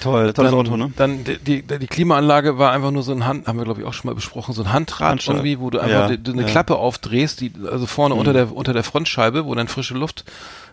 Toll, 0.00 0.32
tolles 0.32 0.50
dann, 0.50 0.60
Auto, 0.60 0.76
ne? 0.76 0.92
Dann 0.96 1.24
die, 1.24 1.38
die, 1.38 1.62
die 1.62 1.86
Klimaanlage 1.86 2.58
war 2.58 2.72
einfach 2.72 2.90
nur 2.90 3.02
so 3.02 3.12
ein 3.12 3.26
Hand, 3.26 3.46
haben 3.46 3.58
wir 3.58 3.64
glaube 3.64 3.80
ich 3.80 3.86
auch 3.86 3.92
schon 3.94 4.08
mal 4.08 4.14
besprochen, 4.14 4.54
so 4.54 4.62
ein 4.62 4.72
Handrad 4.72 5.10
Handschalter. 5.12 5.38
irgendwie, 5.44 5.60
wo 5.60 5.70
du 5.70 5.78
einfach 5.78 5.90
Ja, 5.94 6.08
die, 6.08 6.18
die, 6.18 6.32
eine 6.32 6.42
ja. 6.42 6.46
Mhm. 6.48 6.50
Klappe 6.50 6.76
aufdrehst, 6.76 7.40
die 7.40 7.52
also 7.70 7.86
vorne 7.86 8.14
unter 8.14 8.32
der 8.32 8.54
unter 8.54 8.72
der 8.72 8.82
Frontscheibe, 8.84 9.46
wo 9.46 9.54
dann 9.54 9.68
frische 9.68 9.94
Luft 9.94 10.03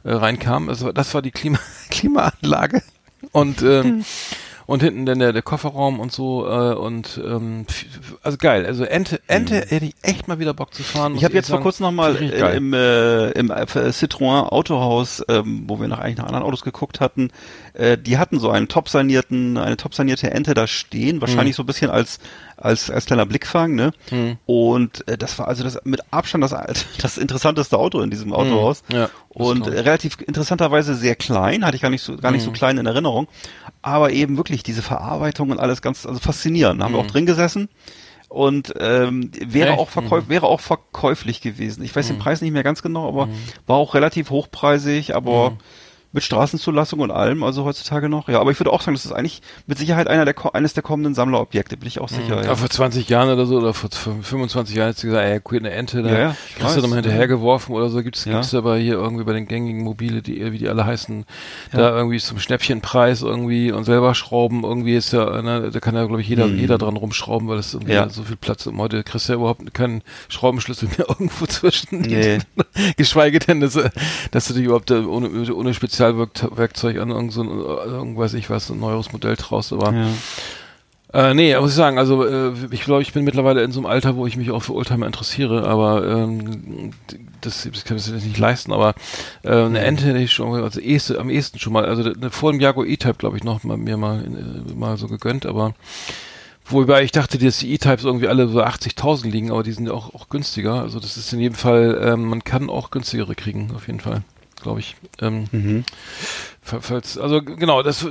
äh, 0.03 0.11
reinkam. 0.11 0.69
Also 0.69 0.91
das 0.91 1.13
war 1.13 1.21
die 1.21 1.31
Klima 1.31 1.59
Klimaanlage 1.89 2.81
und 3.31 3.61
ähm, 3.61 4.03
und 4.67 4.81
hinten 4.81 5.05
dann 5.05 5.19
der, 5.19 5.33
der 5.33 5.41
Kofferraum 5.41 5.99
und 5.99 6.13
so 6.13 6.47
äh, 6.47 6.73
und 6.73 7.19
ähm, 7.25 7.65
also 8.23 8.37
geil. 8.37 8.65
Also 8.65 8.85
Ente 8.85 9.19
Ente 9.27 9.55
hätte 9.67 9.85
ich 9.85 9.95
echt 10.01 10.29
mal 10.29 10.39
wieder 10.39 10.53
Bock 10.53 10.73
zu 10.73 10.83
fahren. 10.83 11.11
Mhm. 11.11 11.17
Ich 11.17 11.25
habe 11.25 11.33
jetzt 11.33 11.47
vor 11.47 11.55
sagen. 11.55 11.63
kurzem 11.63 11.83
noch 11.87 11.91
mal 11.91 12.13
Richtig 12.13 12.41
äh, 12.41 12.55
im, 12.55 12.73
äh, 12.73 13.31
im 13.31 13.51
äh, 13.51 13.65
Citroën 13.65 14.47
Autohaus, 14.47 15.23
ähm, 15.27 15.63
wo 15.67 15.79
wir 15.81 15.89
nach 15.89 15.99
eigentlich 15.99 16.17
nach 16.19 16.25
anderen 16.27 16.45
Autos 16.45 16.61
geguckt 16.63 17.01
hatten, 17.01 17.31
äh, 17.73 17.97
die 17.97 18.17
hatten 18.17 18.39
so 18.39 18.49
einen 18.49 18.69
top 18.69 18.87
sanierten, 18.87 19.57
eine 19.57 19.75
top 19.77 19.93
sanierte 19.93 20.31
Ente 20.31 20.53
da 20.53 20.67
stehen, 20.67 21.15
Hm. 21.15 21.21
wahrscheinlich 21.21 21.55
so 21.55 21.63
ein 21.63 21.67
bisschen 21.67 21.91
als 21.91 22.19
als 22.61 22.89
als 22.89 23.05
kleiner 23.05 23.25
Blickfang, 23.25 23.75
ne? 23.75 23.91
Hm. 24.09 24.37
Und 24.45 25.07
äh, 25.07 25.17
das 25.17 25.37
war 25.39 25.47
also 25.47 25.63
das 25.63 25.79
mit 25.83 26.01
Abstand 26.11 26.43
das 26.43 26.53
das 27.01 27.17
interessanteste 27.17 27.77
Auto 27.77 28.01
in 28.01 28.09
diesem 28.09 28.33
Autohaus. 28.33 28.83
Hm. 28.89 28.97
Ja, 28.97 29.09
Und 29.29 29.67
äh, 29.67 29.79
relativ 29.79 30.17
interessanterweise 30.21 30.95
sehr 30.95 31.15
klein, 31.15 31.65
hatte 31.65 31.75
ich 31.75 31.81
gar 31.81 31.89
nicht 31.89 32.03
so 32.03 32.15
gar 32.17 32.31
nicht 32.31 32.43
so 32.43 32.51
klein 32.51 32.77
in 32.77 32.85
Erinnerung, 32.85 33.27
aber 33.81 34.11
eben 34.11 34.37
wirklich 34.37 34.63
diese 34.63 34.81
Verarbeitung 34.81 35.49
und 35.49 35.59
alles 35.59 35.81
ganz 35.81 36.05
also 36.05 36.19
faszinierend. 36.19 36.79
Da 36.79 36.85
haben 36.85 36.93
wir 36.93 36.99
auch 36.99 37.07
drin 37.07 37.25
gesessen 37.25 37.69
und 38.31 38.73
ähm, 38.79 39.29
wäre 39.45 39.71
Echt? 39.71 39.79
auch 39.79 39.89
verkäuf 39.89 40.29
wäre 40.29 40.47
auch 40.47 40.61
verkäuflich 40.61 41.41
gewesen. 41.41 41.83
Ich 41.83 41.93
weiß 41.93 42.07
den 42.07 42.17
Preis 42.17 42.41
nicht 42.41 42.53
mehr 42.53 42.63
ganz 42.63 42.81
genau, 42.81 43.07
aber 43.07 43.27
war 43.67 43.75
auch 43.75 43.93
relativ 43.93 44.29
hochpreisig, 44.29 45.15
aber 45.15 45.57
mit 46.13 46.23
Straßenzulassung 46.23 46.99
und 46.99 47.11
allem, 47.11 47.43
also 47.43 47.63
heutzutage 47.63 48.09
noch. 48.09 48.27
Ja, 48.27 48.39
aber 48.41 48.51
ich 48.51 48.59
würde 48.59 48.71
auch 48.71 48.81
sagen, 48.81 48.95
das 48.95 49.05
ist 49.05 49.11
eigentlich 49.13 49.41
mit 49.67 49.77
Sicherheit 49.77 50.07
einer 50.07 50.25
der 50.25 50.35
eines 50.55 50.73
der 50.73 50.83
kommenden 50.83 51.13
Sammlerobjekte, 51.13 51.77
bin 51.77 51.87
ich 51.87 51.99
auch 52.01 52.09
sicher. 52.09 52.41
Ja, 52.41 52.43
Ja. 52.49 52.55
vor 52.55 52.69
20 52.69 53.07
Jahren 53.09 53.29
oder 53.29 53.45
so, 53.45 53.57
oder 53.57 53.73
vor 53.73 53.89
25 53.91 54.75
Jahren 54.75 54.87
hättest 54.87 55.03
du 55.03 55.07
gesagt, 55.07 55.25
ey, 55.25 55.39
cool, 55.49 55.59
eine 55.59 55.71
Ente, 55.71 56.01
da 56.03 56.09
Ja, 56.09 56.19
ja, 56.19 56.35
hast 56.61 56.75
du 56.77 56.81
nochmal 56.81 56.97
hinterhergeworfen 57.01 57.73
oder 57.75 57.89
so, 57.89 58.03
gibt's, 58.03 58.25
Ja. 58.25 58.33
gibt's 58.33 58.53
aber 58.53 58.77
hier 58.77 58.95
irgendwie 58.95 59.23
bei 59.23 59.33
den 59.33 59.47
gängigen 59.47 59.83
Mobile, 59.83 60.21
die, 60.21 60.51
wie 60.51 60.57
die 60.57 60.67
alle 60.69 60.85
heißen, 60.85 61.25
da 61.71 61.95
irgendwie 61.95 62.19
zum 62.19 62.39
Schnäppchenpreis 62.39 63.21
irgendwie 63.21 63.71
und 63.71 63.85
selber 63.85 64.13
schrauben, 64.15 64.63
irgendwie 64.63 64.95
ist 64.95 65.13
ja, 65.13 65.41
ne, 65.41 65.69
da 65.71 65.79
kann 65.79 65.95
ja, 65.95 66.05
glaube 66.05 66.21
ich, 66.21 66.27
jeder, 66.27 66.47
jeder 66.47 66.77
dran 66.77 66.97
rumschrauben, 66.97 67.47
weil 67.47 67.57
das 67.57 67.73
irgendwie 67.73 67.91
Mhm. 67.93 67.97
Ja. 67.97 68.09
so 68.09 68.23
viel 68.23 68.35
Platz 68.35 68.65
im 68.65 68.77
Heute 68.79 69.03
kriegst 69.03 69.27
du 69.29 69.33
ja 69.33 69.39
überhaupt 69.39 69.73
keinen 69.73 70.01
Schraubenschlüssel 70.29 70.89
mehr 70.97 71.07
irgendwo 71.09 71.45
zwischen. 71.45 72.01
Nee. 72.01 72.39
Geschweige 72.97 73.39
denn, 73.39 73.59
dass, 73.61 73.77
dass 74.31 74.47
du 74.47 74.53
dich 74.53 74.65
überhaupt 74.65 74.91
äh, 74.91 74.95
ohne, 74.99 75.29
ohne 75.53 75.73
Spezialwerkzeug 76.01 76.97
an 76.99 77.09
irgend 77.11 77.31
so 77.31 77.41
ein, 77.43 77.49
irgend 77.49 78.17
weiß 78.17 78.33
ich 78.33 78.49
was, 78.49 78.69
ein 78.69 78.79
neueres 78.79 79.11
Modell 79.13 79.37
traust, 79.37 79.73
aber 79.73 79.93
Ja. 79.93 80.07
äh, 81.13 81.33
nee, 81.33 81.55
muss 81.59 81.71
ich 81.71 81.75
sagen, 81.75 81.97
also 81.99 82.25
äh, 82.25 82.53
ich 82.71 82.83
glaube, 82.83 83.01
ich 83.01 83.13
bin 83.13 83.23
mittlerweile 83.23 83.63
in 83.63 83.71
so 83.71 83.79
einem 83.79 83.85
Alter, 83.87 84.15
wo 84.15 84.25
ich 84.25 84.37
mich 84.37 84.51
auch 84.51 84.63
für 84.63 84.73
Oldtimer 84.73 85.05
interessiere, 85.05 85.67
aber 85.67 86.05
ähm, 86.07 86.91
das, 87.41 87.67
das 87.71 87.85
kann 87.85 87.97
ich 87.97 88.07
jetzt 88.07 88.25
nicht 88.25 88.37
leisten, 88.37 88.71
aber 88.73 88.93
äh, 89.43 89.51
eine 89.51 89.79
Ente 89.79 90.05
hätte 90.05 90.19
ich 90.19 90.31
schon, 90.33 90.63
also 90.63 90.79
eheste, 90.79 91.19
am 91.19 91.29
ehesten 91.29 91.59
schon 91.59 91.73
mal, 91.73 91.85
also 91.85 92.03
ne, 92.03 92.29
vor 92.29 92.51
dem 92.51 92.61
Jaguar 92.61 92.85
E-Type, 92.87 93.15
glaube 93.15 93.37
ich, 93.37 93.43
noch 93.43 93.63
mal, 93.63 93.77
mir 93.77 93.97
mal, 93.97 94.23
äh, 94.23 94.73
mal 94.73 94.97
so 94.97 95.07
gegönnt, 95.07 95.45
aber 95.45 95.73
wobei 96.65 97.03
ich 97.03 97.11
dachte, 97.11 97.37
dass 97.37 97.59
die 97.59 97.73
E-Types 97.73 98.05
irgendwie 98.05 98.27
alle 98.27 98.47
so 98.47 98.61
80.000 98.63 99.29
liegen, 99.29 99.51
aber 99.51 99.63
die 99.63 99.71
sind 99.73 99.87
ja 99.87 99.93
auch, 99.93 100.13
auch 100.15 100.29
günstiger, 100.29 100.81
also 100.81 100.99
das 100.99 101.17
ist 101.17 101.31
in 101.33 101.39
jedem 101.39 101.55
Fall, 101.55 101.99
ähm, 102.03 102.25
man 102.25 102.43
kann 102.43 102.69
auch 102.69 102.91
günstigere 102.91 103.35
kriegen, 103.35 103.71
auf 103.75 103.87
jeden 103.87 103.99
Fall, 103.99 104.21
glaube 104.61 104.79
ich. 104.79 104.95
Ähm, 105.21 105.47
Mhm. 105.51 105.83
Fa- 106.61 106.81
Falls, 106.81 107.17
also 107.17 107.41
genau, 107.41 107.81
das 107.83 108.03
äh, 108.03 108.09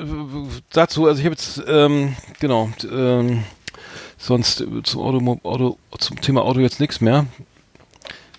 dazu, 0.73 1.07
also 1.07 1.19
ich 1.21 1.25
habe 1.27 1.35
jetzt, 1.35 1.63
ähm, 1.67 2.17
genau, 2.41 2.71
ähm, 2.91 3.45
sonst 4.19 4.61
äh, 4.61 4.83
zum 4.83 5.01
Auto, 5.03 5.41
Auto, 5.45 5.79
zum 5.99 6.21
Thema 6.21 6.43
Auto 6.43 6.61
jetzt 6.61 6.81
nichts 6.81 7.01
mehr. 7.01 7.27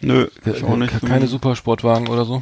Nö, 0.01 0.27
ich 0.45 0.63
auch 0.63 0.73
Äh, 0.73 0.77
nicht. 0.77 0.99
ke- 0.99 1.05
Keine 1.07 1.27
Supersportwagen 1.27 2.07
oder 2.07 2.25
so. 2.25 2.41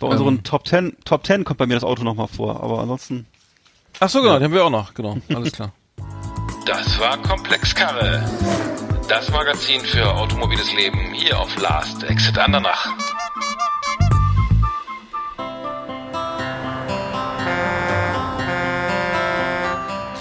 Bei 0.00 0.08
unseren 0.08 0.36
Ähm. 0.36 0.42
Top 0.42 0.64
Ten, 0.64 0.96
Top 1.04 1.22
Ten 1.22 1.44
kommt 1.44 1.58
bei 1.58 1.66
mir 1.66 1.74
das 1.74 1.84
Auto 1.84 2.02
nochmal 2.02 2.28
vor, 2.28 2.62
aber 2.62 2.80
ansonsten. 2.80 3.26
Ach 4.00 4.08
so, 4.08 4.20
genau, 4.20 4.38
die 4.38 4.44
haben 4.44 4.52
wir 4.54 4.64
auch 4.64 4.70
noch, 4.70 4.94
genau, 4.94 5.16
alles 5.34 5.52
klar. 5.52 5.72
Das 6.66 6.98
war 6.98 7.16
Komplexkarre. 7.18 8.22
Das 9.08 9.30
Magazin 9.30 9.80
für 9.82 10.12
automobiles 10.14 10.72
Leben 10.74 11.12
hier 11.12 11.38
auf 11.38 11.56
Last 11.60 12.02
Exit 12.04 12.38
Andernach. 12.38 12.88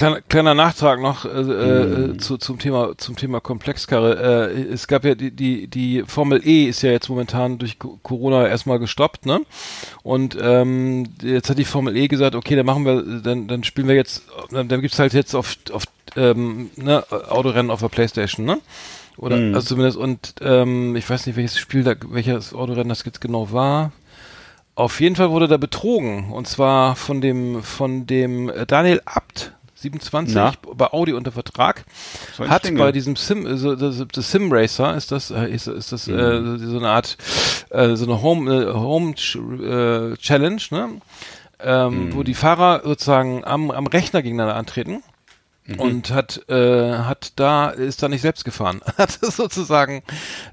Kleiner, 0.00 0.22
kleiner 0.22 0.54
Nachtrag 0.54 0.98
noch 1.02 1.26
äh, 1.26 1.28
äh, 1.28 2.16
zu, 2.16 2.38
zum 2.38 2.58
Thema 2.58 2.96
zum 2.96 3.16
Thema 3.16 3.40
Komplexkarre. 3.40 4.48
Äh, 4.50 4.72
es 4.72 4.88
gab 4.88 5.04
ja 5.04 5.14
die 5.14 5.30
die 5.30 5.66
die 5.66 6.04
Formel 6.06 6.40
E 6.42 6.64
ist 6.64 6.80
ja 6.80 6.90
jetzt 6.90 7.10
momentan 7.10 7.58
durch 7.58 7.78
Co- 7.78 7.98
Corona 8.02 8.48
erstmal 8.48 8.78
gestoppt, 8.78 9.26
ne? 9.26 9.42
Und 10.02 10.38
ähm, 10.40 11.04
jetzt 11.20 11.50
hat 11.50 11.58
die 11.58 11.66
Formel 11.66 11.98
E 11.98 12.08
gesagt, 12.08 12.34
okay, 12.34 12.56
dann 12.56 12.64
machen 12.64 12.86
wir, 12.86 13.02
dann 13.20 13.46
dann 13.46 13.62
spielen 13.62 13.88
wir 13.88 13.94
jetzt, 13.94 14.22
dann, 14.50 14.68
dann 14.68 14.80
gibt's 14.80 14.98
halt 14.98 15.12
jetzt 15.12 15.34
auf 15.34 15.58
auf 15.70 15.84
ähm, 16.16 16.70
ne, 16.76 17.04
Autorennen 17.28 17.70
auf 17.70 17.80
der 17.80 17.90
PlayStation, 17.90 18.46
ne? 18.46 18.58
Oder 19.18 19.36
also 19.54 19.60
zumindest 19.60 19.98
und 19.98 20.36
ähm, 20.40 20.96
ich 20.96 21.10
weiß 21.10 21.26
nicht 21.26 21.36
welches 21.36 21.58
Spiel 21.58 21.84
da 21.84 21.94
welches 22.08 22.54
Autorennen 22.54 22.88
das 22.88 23.04
jetzt 23.04 23.20
genau 23.20 23.52
war. 23.52 23.92
Auf 24.76 25.02
jeden 25.02 25.16
Fall 25.16 25.30
wurde 25.30 25.46
da 25.46 25.58
betrogen 25.58 26.32
und 26.32 26.48
zwar 26.48 26.96
von 26.96 27.20
dem 27.20 27.62
von 27.62 28.06
dem 28.06 28.48
äh, 28.48 28.64
Daniel 28.64 29.02
Abt 29.04 29.52
27 29.80 30.34
Na? 30.34 30.52
bei 30.74 30.86
Audi 30.92 31.12
unter 31.12 31.32
Vertrag. 31.32 31.84
So 32.36 32.48
hat 32.48 32.72
bei 32.76 32.92
diesem 32.92 33.16
Sim 33.16 33.46
also 33.46 33.74
das, 33.74 34.04
das 34.12 34.30
Sim 34.30 34.52
Racer 34.52 34.94
ist 34.96 35.10
das 35.12 35.30
äh, 35.30 35.46
ist, 35.46 35.66
ist 35.66 35.92
das 35.92 36.08
äh, 36.08 36.58
so 36.58 36.78
eine 36.78 36.88
Art 36.88 37.16
äh, 37.70 37.96
so 37.96 38.04
eine 38.04 38.22
Home 38.22 38.52
äh, 38.52 38.72
Home 38.74 39.12
äh, 39.12 40.16
Challenge 40.16 40.62
ne? 40.70 40.88
Ähm, 41.62 42.14
wo 42.14 42.22
die 42.22 42.34
Fahrer 42.34 42.80
sozusagen 42.84 43.44
am, 43.44 43.70
am 43.70 43.86
Rechner 43.86 44.22
gegeneinander 44.22 44.56
antreten 44.56 45.02
und 45.78 46.12
hat 46.12 46.48
äh, 46.48 46.92
hat 46.94 47.32
da 47.36 47.70
ist 47.70 48.02
da 48.02 48.08
nicht 48.08 48.22
selbst 48.22 48.44
gefahren. 48.44 48.80
Hat 48.98 49.10
sozusagen 49.10 50.02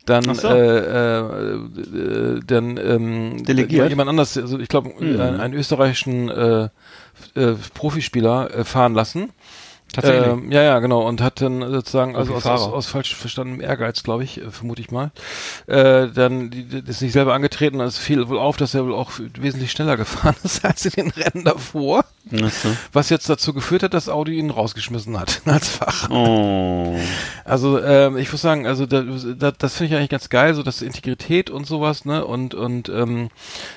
dann 0.06 0.24
so. 0.36 0.48
äh, 0.48 0.78
äh, 0.78 1.20
äh, 1.20 2.40
dann 2.46 2.78
ähm, 2.78 3.44
Delegiert? 3.44 3.90
jemand 3.90 4.10
anders 4.10 4.38
also 4.38 4.60
ich 4.60 4.70
glaube 4.70 4.94
einen, 5.00 5.40
einen 5.40 5.54
österreichischen 5.54 6.30
äh, 6.30 6.70
äh, 7.38 7.56
Profispieler 7.74 8.54
äh, 8.54 8.64
fahren 8.64 8.94
lassen 8.94 9.32
Tatsächlich. 9.94 10.28
ähm, 10.28 10.52
ja, 10.52 10.64
ja, 10.64 10.80
genau. 10.80 11.08
Und 11.08 11.22
hat 11.22 11.42
dann 11.42 11.62
sozusagen, 11.72 12.16
also 12.16 12.34
aus, 12.36 12.46
aus, 12.46 12.62
aus 12.62 12.86
falsch 12.88 13.16
verstandenem 13.16 13.62
Ehrgeiz, 13.62 14.04
glaube 14.04 14.24
ich, 14.24 14.42
äh, 14.42 14.52
vermute 14.52 14.82
ich 14.82 14.92
mal, 14.92 15.12
äh, 15.68 16.08
dann 16.08 16.50
die, 16.50 16.66
die 16.66 16.90
ist 16.90 17.02
nicht 17.02 17.14
selber 17.14 17.34
angetreten. 17.34 17.80
und 17.80 17.88
Es 17.88 17.98
fiel 17.98 18.28
wohl 18.28 18.38
auf, 18.38 18.58
dass 18.58 18.74
er 18.74 18.86
wohl 18.86 18.94
auch 18.94 19.12
wesentlich 19.40 19.72
schneller 19.72 19.98
gefahren 19.98 20.36
ist 20.44 20.64
als 20.66 20.86
in 20.86 20.92
den 20.92 21.10
Rennen 21.12 21.46
davor. 21.46 22.04
So. 22.32 22.70
Was 22.94 23.10
jetzt 23.10 23.30
dazu 23.30 23.54
geführt 23.54 23.84
hat, 23.84 23.94
dass 23.94 24.10
Audi 24.10 24.38
ihn 24.38 24.50
rausgeschmissen 24.50 25.20
hat 25.20 25.42
als 25.46 25.70
Fahrer. 25.70 26.12
Oh. 26.12 26.98
Also 27.46 27.82
ähm, 27.82 28.18
ich 28.18 28.32
muss 28.32 28.42
sagen, 28.42 28.68
also 28.68 28.86
da, 28.86 29.04
da, 29.38 29.52
das 29.52 29.76
finde 29.76 29.94
ich 29.94 29.98
eigentlich 29.98 30.10
ganz 30.10 30.30
geil, 30.30 30.54
so 30.54 30.64
dass 30.64 30.82
Integrität 30.82 31.50
und 31.50 31.66
sowas, 31.66 32.06
ne 32.06 32.26
und 32.26 32.54
und 32.54 32.90
ähm, 32.90 33.30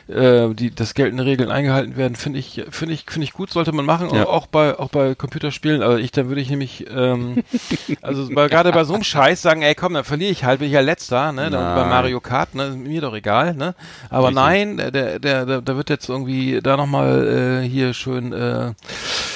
äh, 0.08 0.48
die 0.54 0.74
das 0.74 0.94
geltende 0.94 1.24
Regeln 1.24 1.50
eingehalten 1.50 1.96
werden, 1.96 2.16
finde 2.16 2.38
ich 2.38 2.64
finde 2.70 2.94
ich 2.94 3.04
finde 3.08 3.24
ich 3.24 3.32
gut, 3.32 3.50
sollte 3.50 3.72
man 3.72 3.84
machen, 3.84 4.10
Ja. 4.14 4.26
auch 4.26 4.46
bei 4.46 4.78
auch 4.78 4.88
bei 4.88 5.14
Computerspielen. 5.14 5.82
Also 5.82 5.98
ich 5.98 6.10
dann 6.10 6.28
würde 6.28 6.40
ich 6.40 6.50
nämlich 6.50 6.86
ähm, 6.90 7.42
also 8.02 8.26
gerade 8.28 8.72
bei 8.72 8.84
so 8.84 8.94
einem 8.94 9.04
Scheiß 9.04 9.40
sagen, 9.42 9.62
ey 9.62 9.74
komm, 9.74 9.94
dann 9.94 10.04
verliere 10.04 10.30
ich 10.32 10.44
halt, 10.44 10.58
bin 10.60 10.68
ich 10.68 10.74
ja 10.74 10.80
letzter, 10.80 11.32
ne? 11.32 11.50
Dann 11.50 11.76
bei. 11.76 11.84
Mario 11.90 12.20
Kart, 12.20 12.54
ne, 12.54 12.70
mir 12.70 13.00
doch 13.00 13.14
egal, 13.14 13.54
ne? 13.54 13.74
Aber 14.08 14.28
Richtig. 14.28 14.42
nein, 14.42 14.76
der 14.78 15.18
der 15.18 15.18
der 15.46 15.60
da 15.60 15.76
wird 15.76 15.90
jetzt 15.90 16.08
irgendwie 16.08 16.60
da 16.62 16.76
noch 16.76 16.86
mal 16.86 17.62
äh, 17.62 17.68
hier 17.68 17.94
schön 17.94 18.32
äh, 18.32 18.39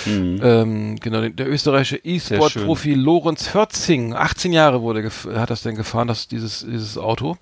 Hm. 0.04 0.40
ähm, 0.42 0.96
genau, 1.00 1.28
der, 1.28 1.48
österreichische 1.48 1.96
E-Sport-Profi 1.96 2.94
Lorenz 2.94 3.54
Hörzing, 3.54 4.14
18 4.14 4.52
Jahre 4.52 4.82
wurde 4.82 5.10
hat 5.34 5.50
das 5.50 5.62
denn 5.62 5.76
gefahren, 5.76 6.08
das, 6.08 6.28
dieses, 6.28 6.64
dieses 6.68 6.98
Auto. 6.98 7.36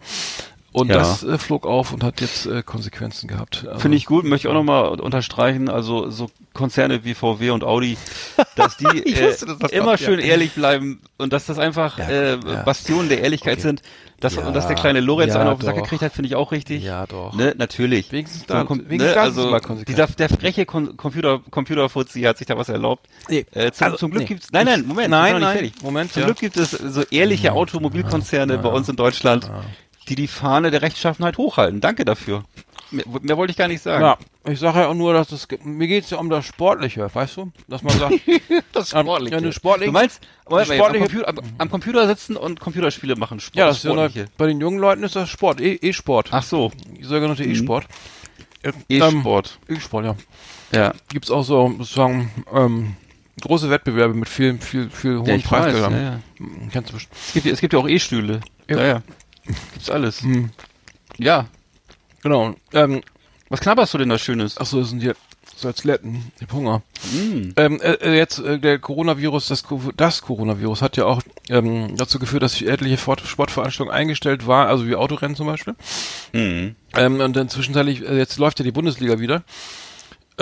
Und 0.73 0.89
Ja. 0.89 0.97
das 0.99 1.23
äh, 1.23 1.37
flog 1.37 1.67
auf 1.67 1.93
und 1.93 2.03
hat 2.03 2.21
jetzt 2.23 2.47
äh, 2.47 2.63
Konsequenzen 2.63 3.29
gehabt. 3.29 3.65
Also, 3.69 3.81
Finde 3.81 3.97
ich 3.99 4.07
gut, 4.07 4.25
möchte 4.25 4.49
ich 4.49 4.51
auch 4.51 4.57
nochmal 4.57 4.89
unterstreichen, 5.01 5.69
also 5.69 6.09
so 6.11 6.31
Konzerne 6.55 7.05
wie 7.05 7.13
VW 7.15 7.51
und 7.51 7.63
Audi, 7.63 7.99
dass 8.57 8.79
die 8.79 8.87
äh, 8.87 9.29
wusste, 9.29 9.47
dass 9.47 9.59
das 9.59 9.73
immer 9.73 9.89
kommt, 9.89 10.01
ja. 10.01 10.07
schön 10.07 10.19
ehrlich 10.19 10.53
bleiben 10.53 11.01
und 11.19 11.33
dass 11.35 11.45
das 11.45 11.59
einfach 11.59 11.99
Ja, 11.99 12.09
äh, 12.09 12.31
ja. 12.33 12.63
Bastionen 12.63 13.11
der 13.11 13.21
Ehrlichkeit 13.21 13.55
Okay. 13.59 13.61
sind. 13.63 13.83
Dass, 14.21 14.37
Ja, 14.37 14.47
und 14.47 14.55
dass 14.55 14.69
der 14.69 14.77
kleine 14.77 15.01
Lorenz 15.01 15.35
ja, 15.35 15.41
einen 15.41 15.51
auf 15.51 15.59
den 15.59 15.67
Sack 15.67 15.75
gekriegt 15.75 16.01
hat, 16.01 16.13
finde 16.13 16.29
ich 16.29 16.37
auch 16.37 16.53
richtig. 16.53 16.85
Ja, 16.85 17.07
doch. 17.07 17.35
Ne, 17.35 17.55
natürlich. 17.59 18.13
Wenigstens 18.13 18.43
So 18.43 18.55
da- 18.55 18.63
kom- 18.63 18.89
wenigstens 18.89 18.99
ne, 19.01 19.15
das 19.15 19.17
also 19.17 19.85
dieser 19.85 20.07
der 20.07 20.29
freche 20.29 20.65
Kon 20.65 20.97
Computer 20.97 21.41
Computerfuzzi 21.51 22.23
hat 22.23 22.39
sich 22.39 22.47
da 22.47 22.57
was 22.57 22.69
erlaubt. 22.69 23.09
Nee, 23.29 23.45
Äh, 23.53 23.73
zum, 23.73 23.85
also, 23.87 23.97
zum 23.99 24.11
Glück 24.13 24.23
nee. 24.23 24.29
gibt's 24.29 24.49
Nein, 24.53 24.67
nein, 24.67 24.87
Moment, 24.87 25.11
Nein, 25.11 25.41
nein. 25.41 25.73
Moment, 25.83 26.13
Zum 26.13 26.21
ja. 26.21 26.27
Glück 26.27 26.39
gibt 26.39 26.57
es 26.57 26.71
so 26.71 27.03
ehrliche 27.11 27.53
Automobilkonzerne 27.53 28.59
bei 28.59 28.69
uns 28.69 28.89
in 28.89 28.95
Deutschland, 28.97 29.51
die 30.15 30.23
die 30.23 30.29
Fahne 30.29 30.71
der 30.71 30.83
Rechtschaffenheit 30.83 31.39
hochhalten. 31.39 31.81
Danke 31.81 32.05
dafür. 32.05 32.45
Mehr, 32.91 33.05
mehr 33.23 33.37
wollte 33.39 33.53
ich 33.53 33.57
gar 33.57 33.69
nicht 33.69 33.83
sagen. 33.83 34.05
Ja, 34.05 34.19
ich 34.51 34.59
sage 34.59 34.81
ja 34.81 34.89
auch 34.89 34.95
nur, 34.95 35.15
dass 35.15 35.33
es, 35.33 35.49
mir 35.65 35.89
geht's 35.89 36.11
ja 36.11 36.19
um 36.19 36.29
das 36.29 36.45
Sportliche, 36.45 37.09
weißt 37.15 37.39
du? 37.39 37.51
Dass 37.67 37.83
man 37.83 37.99
sagt, 37.99 38.15
Das 38.73 38.93
ähm, 38.93 39.07
ja, 39.07 39.15
eine 39.39 39.53
sportliche, 39.53 39.87
Du 39.87 39.93
meinst, 39.93 40.21
Moment, 40.49 40.69
mal, 40.69 40.75
am, 40.75 40.81
sportliche- 40.81 41.05
Computer, 41.07 41.29
am, 41.29 41.39
am 41.59 41.71
Computer 41.71 42.07
sitzen 42.07 42.37
und 42.37 42.61
Computerspiele 42.61 43.17
machen. 43.17 43.41
Sport, 43.41 43.57
ja, 43.57 43.67
das 43.69 43.79
ist 43.79 43.85
ja 43.85 43.93
Sportliche. 43.93 44.25
noch, 44.25 44.31
bei 44.37 44.47
den 44.47 44.61
jungen 44.61 44.79
Leuten 44.79 45.03
ist 45.05 45.17
das 45.17 45.31
Sport, 45.31 45.61
E- 45.63 45.75
E-Sport. 45.81 46.29
Ach 46.33 46.43
so, 46.43 46.71
sogenannte 47.01 47.45
E-Sport. 47.45 47.87
Äh, 48.63 48.73
E-Sport. 48.91 49.59
Ähm, 49.69 49.77
E-Sport, 49.77 50.05
ja. 50.05 50.17
ja. 50.73 50.93
Gibt's 51.09 51.31
auch 51.31 51.43
so, 51.45 51.75
sozusagen, 51.79 52.31
ähm, 52.53 52.97
große 53.41 53.71
Wettbewerbe 53.71 54.13
mit 54.13 54.29
viel, 54.29 54.59
viel, 54.59 54.91
viel 54.91 55.17
hohen 55.19 55.27
ja 55.27 55.35
ich 55.37 55.45
Preisgeldern. 55.45 55.93
ja, 55.95 56.03
ja. 56.03 56.21
Kennst 56.71 56.91
du 56.91 56.95
bestimmt. 56.95 57.17
Es, 57.29 57.33
gibt, 57.33 57.47
ja- 57.47 57.53
es 57.53 57.61
gibt 57.61 57.73
ja 57.73 57.79
auch 57.79 57.89
E-Stühle. 57.89 58.41
Ja. 58.69 58.77
Ja. 58.77 58.87
ja, 58.87 59.03
Gibt's 59.45 59.91
alles. 59.91 60.23
Hm. 60.23 60.51
Ja. 61.19 61.47
Genau. 62.23 62.55
Ähm, 62.73 63.03
Was 63.49 63.61
knabberst 63.61 63.95
du 63.95 63.99
denn 63.99 64.09
da 64.09 64.19
Schönes? 64.19 64.59
achso, 64.59 64.81
das 64.81 64.91
sind 64.91 65.01
hier 65.01 65.17
so 65.57 65.69
Athleten. 65.69 66.33
Ich 66.37 66.43
hab 66.43 66.53
Hunger. 66.53 66.83
Mm. 67.13 67.51
Ähm, 67.57 67.81
äh, 67.81 67.93
äh, 67.95 68.17
jetzt 68.17 68.39
äh, 68.39 68.59
der 68.59 68.79
Coronavirus, 68.79 69.49
das, 69.49 69.65
das 69.97 70.23
Coronavirus 70.23 70.83
hat 70.83 70.97
ja 70.97 71.05
auch 71.07 71.23
ähm, 71.49 71.97
dazu 71.97 72.19
geführt, 72.19 72.43
dass 72.43 72.61
etliche 72.61 72.99
Sportveranstaltungen 72.99 73.93
eingestellt 73.93 74.47
waren, 74.47 74.69
also 74.69 74.87
wie 74.87 74.95
Autorennen 74.95 75.37
zum 75.37 75.47
Beispiel. 75.47 75.75
Mhm. 76.33 76.77
Ähm, 76.97 77.21
und 77.21 77.35
dann 77.35 77.49
zwischenzeitlich, 77.49 78.03
äh, 78.03 78.19
jetzt 78.19 78.39
läuft 78.39 78.59
ja 78.59 78.65
die 78.65 78.73
Bundesliga 78.73 79.19
wieder. 79.19 79.43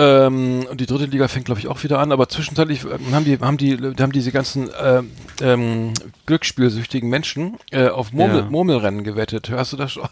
Ähm, 0.01 0.65
und 0.69 0.81
die 0.81 0.85
dritte 0.87 1.05
Liga 1.05 1.27
fängt, 1.27 1.45
glaube 1.45 1.59
ich, 1.59 1.67
auch 1.67 1.83
wieder 1.83 1.99
an, 1.99 2.11
aber 2.11 2.27
zwischenzeitlich 2.27 2.83
ähm, 2.85 3.13
haben 3.13 3.25
die, 3.25 3.37
haben 3.39 3.57
die, 3.57 3.77
haben 3.77 4.11
diese 4.11 4.31
ganzen 4.31 4.69
äh, 4.73 5.03
ähm, 5.41 5.93
glücksspielsüchtigen 6.25 7.09
Menschen 7.09 7.57
äh, 7.71 7.87
auf 7.89 8.11
Murmel, 8.11 8.37
Ja. 8.39 8.45
Murmelrennen 8.49 9.03
gewettet. 9.03 9.49
Hörst 9.49 9.73
du 9.73 9.77
das 9.77 9.91
schon? 9.91 10.07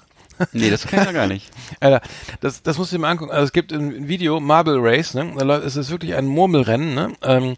Nee, 0.53 0.69
das 0.69 0.87
kann 0.87 0.99
ich 1.01 1.05
ja 1.07 1.11
gar 1.11 1.27
nicht. 1.27 1.49
Alter, 1.81 2.01
das, 2.39 2.61
das 2.63 2.77
musst 2.77 2.91
du 2.91 2.95
dir 2.95 3.01
mal 3.01 3.09
angucken. 3.11 3.31
Also 3.31 3.43
es 3.45 3.51
gibt 3.51 3.73
ein 3.73 4.07
Video, 4.07 4.39
Marble 4.39 4.77
Race, 4.79 5.13
ne? 5.13 5.33
Da 5.37 5.43
läuft- 5.43 5.65
Es 5.65 5.75
ist 5.75 5.89
wirklich 5.89 6.15
ein 6.15 6.27
Murmelrennen, 6.27 6.93
ne? 6.95 7.11
Ähm, 7.23 7.55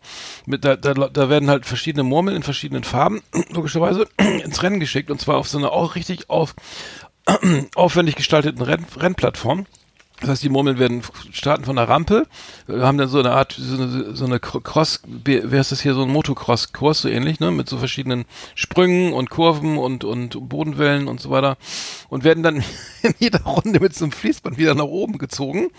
mit, 0.47 0.65
da, 0.65 0.75
da, 0.77 0.93
da 0.93 1.29
werden 1.29 1.49
halt 1.49 1.65
verschiedene 1.67 2.03
Murmeln 2.03 2.37
in 2.37 2.43
verschiedenen 2.43 2.83
Farben, 2.83 3.21
logischerweise, 3.51 4.07
ins 4.43 4.63
Rennen 4.63 4.79
geschickt. 4.79 5.11
Und 5.11 5.21
zwar 5.21 5.37
auf 5.37 5.47
so 5.47 5.57
einer 5.59 5.71
auch 5.71 5.93
richtig 5.95 6.29
auf, 6.31 6.55
aufwendig 7.75 8.15
gestalteten 8.15 8.61
Renn, 8.63 8.85
Rennplattform. 8.97 9.65
Das 10.21 10.29
heißt, 10.29 10.43
die 10.43 10.49
Murmeln 10.49 10.77
werden 10.77 11.01
starten 11.31 11.65
von 11.65 11.75
der 11.75 11.89
Rampe, 11.89 12.27
haben 12.67 12.99
dann 12.99 13.09
so 13.09 13.19
eine 13.19 13.31
Art, 13.31 13.55
so 13.57 13.75
eine, 13.75 14.15
so 14.15 14.25
eine 14.25 14.39
Cross, 14.39 15.01
wie 15.05 15.41
heißt 15.41 15.71
das 15.71 15.81
hier, 15.81 15.95
so 15.95 16.03
ein 16.03 16.11
Motocross-Kurs, 16.11 17.01
so 17.01 17.09
ähnlich, 17.09 17.39
ne, 17.39 17.49
mit 17.49 17.67
so 17.67 17.77
verschiedenen 17.77 18.25
Sprüngen 18.53 19.13
und 19.13 19.31
Kurven 19.31 19.79
und, 19.79 20.03
und 20.03 20.47
Bodenwellen 20.47 21.07
und 21.07 21.19
so 21.19 21.31
weiter 21.31 21.57
und 22.09 22.23
werden 22.23 22.43
dann 22.43 22.57
in 23.01 23.15
jeder 23.17 23.41
Runde 23.41 23.79
mit 23.79 23.95
so 23.95 24.05
einem 24.05 24.11
Fließband 24.11 24.59
wieder 24.59 24.75
nach 24.75 24.85
oben 24.85 25.17
gezogen. 25.17 25.71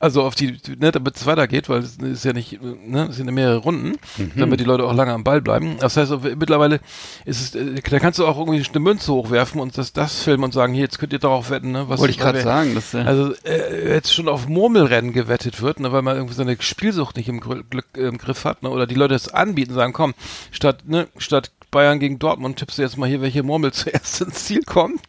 Also 0.00 0.22
auf 0.22 0.34
die, 0.34 0.56
ne, 0.78 0.92
damit 0.92 1.16
es 1.16 1.26
weitergeht, 1.26 1.68
weil 1.68 1.80
es 1.80 1.96
ist 1.96 2.24
ja 2.24 2.32
nicht, 2.32 2.58
ne, 2.62 3.08
es 3.10 3.16
sind 3.16 3.26
ja 3.26 3.32
mehrere 3.32 3.58
Runden, 3.58 3.98
damit 4.34 4.58
die 4.58 4.64
Leute 4.64 4.84
auch 4.84 4.94
lange 4.94 5.12
am 5.12 5.24
Ball 5.24 5.42
bleiben. 5.42 5.76
Das 5.78 5.98
heißt, 5.98 6.10
mittlerweile 6.38 6.80
ist 7.26 7.42
es, 7.42 7.54
äh, 7.54 7.82
da 7.82 7.98
kannst 7.98 8.18
du 8.18 8.26
auch 8.26 8.38
irgendwie 8.38 8.64
eine 8.66 8.80
Münze 8.80 9.12
hochwerfen 9.12 9.60
und 9.60 9.76
das, 9.76 9.92
das 9.92 10.22
filmen 10.22 10.44
und 10.44 10.54
sagen, 10.54 10.72
hier, 10.72 10.84
jetzt 10.84 10.98
könnt 10.98 11.12
ihr 11.12 11.18
darauf 11.18 11.50
wetten, 11.50 11.72
ne, 11.72 11.90
was 11.90 12.00
Wollte 12.00 12.12
ich 12.12 12.18
gerade 12.18 12.40
sagen. 12.40 12.74
Das, 12.74 12.94
äh, 12.94 13.02
also 13.02 13.34
äh, 13.44 13.92
jetzt 13.92 14.14
schon 14.14 14.28
auf 14.28 14.48
Murmelrennen 14.48 15.12
gewettet 15.12 15.60
wird, 15.60 15.80
ne, 15.80 15.92
weil 15.92 16.00
man 16.00 16.16
irgendwie 16.16 16.34
seine 16.34 16.56
Spielsucht 16.60 17.18
nicht 17.18 17.28
im, 17.28 17.40
Gr 17.40 17.62
Glück, 17.68 17.86
äh, 17.94 18.06
im 18.06 18.16
Griff 18.16 18.46
hat, 18.46 18.62
ne, 18.62 18.70
oder 18.70 18.86
die 18.86 18.94
Leute 18.94 19.14
es 19.14 19.28
anbieten, 19.28 19.74
sagen, 19.74 19.92
komm, 19.92 20.14
statt, 20.50 20.84
ne, 20.86 21.08
statt 21.18 21.50
Bayern 21.70 22.00
gegen 22.00 22.18
Dortmund 22.18 22.58
tippst 22.58 22.78
du 22.78 22.82
jetzt 22.82 22.96
mal 22.96 23.08
hier, 23.08 23.20
welche 23.20 23.42
Murmel 23.42 23.72
zuerst 23.74 24.22
ins 24.22 24.44
Ziel 24.44 24.62
kommt. 24.62 25.00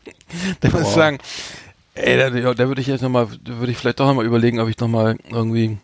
da 0.60 0.70
muss 0.70 0.82
ich 0.82 0.88
sagen, 0.88 1.18
ey, 1.96 2.18
da, 2.18 2.30
da 2.54 2.68
würde 2.68 2.82
ich 2.82 2.88
jetzt 2.88 3.02
nochmal, 3.02 3.28
da 3.44 3.58
würde 3.60 3.72
ich 3.72 3.78
vielleicht 3.78 4.00
doch 4.00 4.08
nochmal 4.08 4.26
überlegen, 4.26 4.60
ob 4.60 4.70
ich 4.70 4.78
nochmal 4.80 5.18
irgendwie 5.30 5.78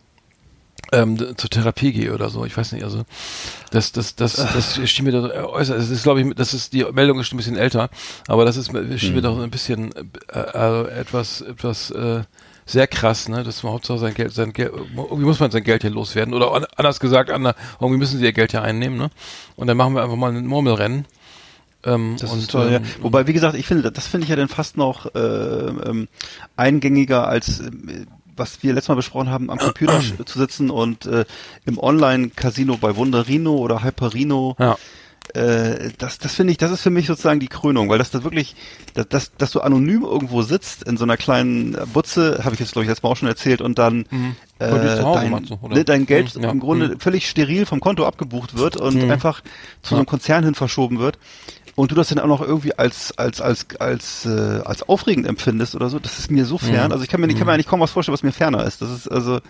ähm, 0.94 1.18
zur 1.38 1.50
Therapie 1.50 1.92
gehe 1.92 2.14
oder 2.14 2.30
so. 2.30 2.46
Ich 2.46 2.56
weiß 2.56 2.72
nicht, 2.72 2.84
also 2.84 3.04
das, 3.72 3.92
das, 3.92 4.16
das, 4.16 4.36
das 4.36 4.80
schien 4.90 5.06
mir 5.06 5.12
da 5.12 5.44
äußerst. 5.46 5.80
Es 5.84 5.90
ist, 5.90 6.04
glaube 6.04 6.22
ich, 6.22 6.34
das 6.36 6.54
ist 6.54 6.74
die 6.74 6.86
Meldung 6.94 7.20
ist 7.20 7.28
schon 7.28 7.36
ein 7.36 7.40
bisschen 7.44 7.58
älter, 7.58 7.90
aber 8.28 8.46
das 8.46 8.58
ist 8.58 8.72
mir- 8.72 8.98
schien 8.98 9.14
mir 9.16 9.22
doch 9.22 9.38
ein 9.40 9.52
bisschen 9.52 9.92
äh, 10.32 10.40
äh, 10.40 10.88
etwas, 11.00 11.42
etwas 11.42 11.92
äh, 11.92 12.22
sehr 12.66 12.88
krass, 12.88 13.30
ne, 13.30 13.44
dass 13.44 13.64
man 13.64 13.74
Hauptsache 13.74 13.98
sein 13.98 14.14
Geld, 14.14 14.34
sein 14.34 14.52
Geld, 14.54 14.74
irgendwie 14.96 15.24
muss 15.24 15.40
man 15.40 15.52
sein 15.52 15.64
Geld 15.64 15.84
hier 15.84 15.92
loswerden 15.92 16.34
oder 16.34 16.54
an, 16.54 16.66
anders 16.76 17.00
gesagt, 17.00 17.32
an, 17.32 17.54
irgendwie 17.80 17.98
müssen 17.98 18.20
sie 18.20 18.26
ihr 18.26 18.34
Geld 18.34 18.52
ja 18.54 18.62
einnehmen, 18.62 18.98
ne? 18.98 19.10
Und 19.56 19.68
dann 19.68 19.78
machen 19.78 19.94
wir 19.96 20.04
einfach 20.04 20.18
mal 20.18 20.36
ein 20.36 20.46
Murmelrennen. 20.46 21.06
Ähm, 21.88 22.18
Das 22.20 22.32
und, 22.32 22.40
ist 22.40 22.52
toll, 22.52 22.70
ja. 22.72 22.78
ähm, 22.78 22.84
Wobei, 23.02 23.26
wie 23.28 23.34
gesagt, 23.34 23.56
ich 23.56 23.66
finde, 23.66 23.92
das 23.92 24.08
finde 24.08 24.26
ich 24.26 24.30
ja 24.30 24.36
dann 24.36 24.50
fast 24.50 24.78
noch 24.78 25.14
äh, 25.16 25.20
ähm, 25.20 26.08
eingängiger 26.56 27.28
als 27.28 27.60
ähm, 27.62 28.06
was 28.36 28.62
wir 28.62 28.72
letztes 28.74 28.90
Mal 28.90 28.96
besprochen 28.96 29.32
haben, 29.32 29.50
am 29.50 29.58
Computer 29.58 30.00
zu 30.26 30.38
sitzen 30.38 30.70
und 30.70 31.08
äh, 31.08 31.26
im 31.66 31.80
Online-Casino 31.80 32.78
bei 32.78 32.96
Wunderino 32.96 33.56
oder 33.56 33.84
Hyperino 33.84 34.56
Ja. 34.60 34.78
äh, 35.34 35.90
das, 35.98 36.20
das 36.20 36.36
finde 36.36 36.52
ich, 36.52 36.58
das 36.58 36.70
ist 36.72 36.82
für 36.84 36.92
mich 36.92 37.08
sozusagen 37.08 37.40
die 37.40 37.48
Krönung, 37.48 37.90
weil 37.90 37.98
das 37.98 38.12
da 38.12 38.24
wirklich, 38.24 38.56
dass, 38.94 39.08
dass, 39.10 39.36
dass 39.38 39.52
du 39.52 39.62
anonym 39.62 40.04
irgendwo 40.04 40.44
sitzt 40.44 40.84
in 40.84 40.98
so 40.98 41.04
einer 41.04 41.18
kleinen 41.18 41.76
Butze, 41.94 42.42
habe 42.44 42.54
ich 42.54 42.60
jetzt 42.60 42.74
glaube 42.74 42.84
ich 42.84 42.90
letztes 42.90 43.02
Mal 43.04 43.10
auch 43.10 43.18
schon 43.18 43.28
erzählt, 43.28 43.62
und 43.62 43.80
dann 43.80 44.06
äh, 44.60 44.70
zu 44.70 45.04
Hause 45.04 45.20
dein, 45.20 45.34
oder? 45.34 45.76
ne, 45.76 45.84
dein 45.84 46.06
Geld 46.06 46.36
Mhm, 46.36 46.44
ja. 46.44 46.50
im 46.52 46.60
Grunde 46.60 46.90
Mhm. 46.90 47.00
völlig 47.00 47.28
steril 47.28 47.66
vom 47.66 47.80
Konto 47.80 48.06
abgebucht 48.06 48.56
wird 48.56 48.78
und 48.78 49.04
Mhm. 49.04 49.10
einfach 49.12 49.42
zu 49.82 49.90
so 49.90 49.96
einem 49.96 50.06
Konzern 50.06 50.44
hin 50.44 50.54
verschoben 50.56 51.00
wird. 51.00 51.18
Und 51.78 51.92
du 51.92 51.96
das 51.96 52.10
dann 52.10 52.18
auch 52.18 52.26
noch 52.26 52.42
irgendwie 52.42 52.74
als 52.74 53.16
als 53.20 53.40
als 53.40 53.68
als 53.80 54.26
äh, 54.26 54.62
als 54.66 54.82
aufregend 54.90 55.28
empfindest 55.28 55.76
oder 55.76 55.90
so, 55.90 56.00
das 56.00 56.18
ist 56.18 56.32
mir 56.32 56.44
so 56.44 56.58
fern. 56.58 56.88
Mhm. 56.88 56.92
Also 56.92 57.04
ich 57.04 57.10
kann 57.10 57.22
mir, 57.22 57.28
ich 57.28 57.38
kann 57.38 57.46
mir 57.46 57.54
eigentlich 57.54 57.68
kaum 57.68 57.80
was 57.80 57.92
vorstellen, 57.92 58.14
was 58.14 58.24
mir 58.24 58.32
ferner 58.32 58.66
ist. 58.66 58.82
Das 58.82 58.90
ist 58.90 59.08
also 59.08 59.42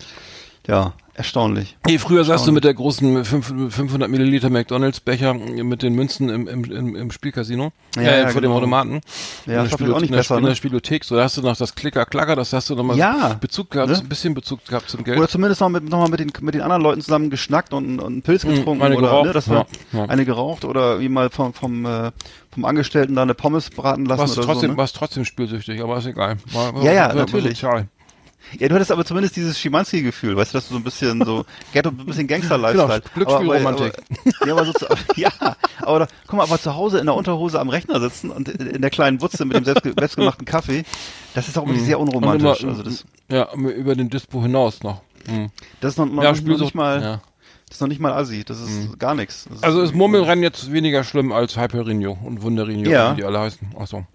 ja 0.68 0.92
erstaunlich. 1.14 1.76
Nee, 1.84 1.98
früher 1.98 2.22
saß 2.22 2.44
du 2.44 2.52
mit 2.52 2.62
der 2.62 2.74
großen 2.74 3.24
fünf- 3.24 3.48
500 3.74 4.08
Milliliter 4.08 4.50
McDonalds 4.50 5.00
Becher 5.00 5.34
mit 5.34 5.82
den 5.82 5.94
Münzen 5.94 6.28
im, 6.28 6.46
im, 6.46 6.62
im, 6.64 6.94
im 6.94 7.10
Spielcasino, 7.10 7.72
Ja, 7.96 8.02
äh, 8.02 8.20
ja, 8.20 8.28
vor 8.28 8.40
dem 8.40 8.50
genau. 8.50 8.58
Automaten. 8.58 9.00
Ja, 9.44 9.54
der, 9.54 9.62
das 9.64 9.72
war 9.72 9.78
Spielo- 9.80 9.94
auch 9.94 10.00
nicht 10.00 10.10
in 10.10 10.12
der, 10.12 10.18
besser, 10.18 10.36
in 10.36 10.42
der 10.44 10.50
ne? 10.50 10.54
Spielothek. 10.56 11.02
So, 11.02 11.16
da 11.16 11.24
hast 11.24 11.36
du 11.36 11.42
noch 11.42 11.56
das 11.56 11.74
Klicker-Klacker, 11.74 12.36
das 12.36 12.52
hast 12.52 12.70
du 12.70 12.76
nochmal 12.76 12.96
Ja, 12.96 13.36
Bezug 13.40 13.72
gehabt, 13.72 13.90
ne? 13.90 13.98
ein 13.98 14.08
bisschen 14.08 14.32
Bezug 14.34 14.64
gehabt 14.66 14.88
zum 14.90 15.02
Geld. 15.02 15.18
Oder 15.18 15.26
zumindest 15.28 15.60
noch 15.60 15.70
mit 15.70 15.82
noch 15.90 15.98
mal 15.98 16.08
mit 16.08 16.20
den 16.20 16.30
mit 16.40 16.54
den 16.54 16.60
anderen 16.60 16.82
Leuten 16.82 17.00
zusammen 17.00 17.30
geschnackt 17.30 17.72
und, 17.72 17.98
und 17.98 18.06
einen 18.06 18.22
Pilz 18.22 18.44
Mhm, 18.44 18.54
getrunken 18.54 18.84
eine 18.84 18.96
oder 18.96 19.08
geraucht, 19.08 19.26
ne, 19.26 19.32
das 19.32 19.48
war 19.48 19.66
ja, 19.92 19.98
ja. 19.98 20.04
eine 20.04 20.24
geraucht 20.24 20.64
oder 20.64 21.00
wie 21.00 21.08
mal 21.08 21.30
vom 21.30 21.52
vom 21.52 21.84
äh, 21.84 22.12
vom 22.52 22.64
Angestellten 22.64 23.16
da 23.16 23.22
eine 23.22 23.34
Pommes 23.34 23.70
braten 23.70 24.04
lassen 24.04 24.20
warst 24.20 24.38
oder 24.38 24.46
trotzdem, 24.46 24.68
so. 24.70 24.72
Ne? 24.74 24.78
warst 24.78 24.94
trotzdem 24.94 25.24
spielsüchtig, 25.24 25.82
aber 25.82 25.98
ist 25.98 26.06
egal. 26.06 26.36
War, 26.52 26.80
Ja, 26.84 26.92
ja, 26.92 27.00
war- 27.02 27.08
war 27.08 27.14
natürlich. 27.16 27.58
sozial. 27.58 27.88
Ja, 28.58 28.68
du 28.68 28.74
hattest 28.74 28.90
aber 28.92 29.04
zumindest 29.04 29.36
dieses 29.36 29.58
Schimanski-Gefühl, 29.58 30.36
weißt 30.36 30.54
du, 30.54 30.58
dass 30.58 30.68
du 30.68 30.74
so 30.74 30.80
ein 30.80 30.84
bisschen 30.84 31.24
so 31.24 31.44
Ghetto, 31.72 31.90
ein 31.90 31.96
bisschen 32.06 32.26
Gangster-Lifestyle. 32.26 33.00
Genau, 33.00 33.14
Glücksspielromantik. 33.14 33.92
Ja, 34.46 34.52
aber 34.52 34.64
so 34.64 34.72
zu, 34.72 34.86
ja, 35.16 35.30
aber 35.82 35.98
da, 36.00 36.08
guck 36.26 36.36
mal, 36.38 36.44
aber 36.44 36.58
zu 36.60 36.74
Hause 36.74 36.98
in 36.98 37.06
der 37.06 37.14
Unterhose 37.14 37.60
am 37.60 37.68
Rechner 37.68 38.00
sitzen 38.00 38.30
und 38.30 38.48
in 38.48 38.80
der 38.80 38.90
kleinen 38.90 39.18
Butze 39.18 39.44
mit 39.44 39.56
dem 39.56 39.64
selbst, 39.64 39.84
selbstgemachten 39.84 40.44
Kaffee, 40.46 40.84
das 41.34 41.48
ist 41.48 41.58
auch 41.58 41.64
irgendwie 41.66 41.84
sehr 41.84 42.00
unromantisch. 42.00 42.60
Immer, 42.62 42.70
Also 42.72 42.82
das, 42.82 43.04
ja, 43.30 43.52
über 43.54 43.94
den 43.94 44.08
Dispo 44.10 44.40
hinaus 44.42 44.82
noch. 44.82 45.02
Mhm. 45.26 45.50
das 45.80 45.92
ist 45.92 45.98
noch, 45.98 46.06
noch, 46.06 46.22
Ja, 46.22 46.30
noch 46.30 46.36
Spielsucht. 46.38 46.60
nicht 46.62 46.74
mal, 46.74 47.02
Ja. 47.02 47.20
das 47.66 47.76
ist 47.76 47.80
noch 47.82 47.88
nicht 47.88 48.00
mal 48.00 48.12
Assi, 48.14 48.44
das 48.44 48.60
ist 48.60 48.98
gar 48.98 49.14
nichts. 49.14 49.46
Das 49.50 49.62
Also 49.62 49.80
ist 49.80 49.88
irgendwie- 49.90 49.98
Murmelrennen 49.98 50.42
jetzt 50.42 50.72
weniger 50.72 51.04
schlimm 51.04 51.32
als 51.32 51.56
Hyperinho 51.58 52.16
und 52.24 52.40
Wunderinho, 52.42 52.88
Ja. 52.90 53.12
wie 53.12 53.16
die 53.16 53.24
alle 53.24 53.40
heißen. 53.40 53.74
Achso. 53.78 54.06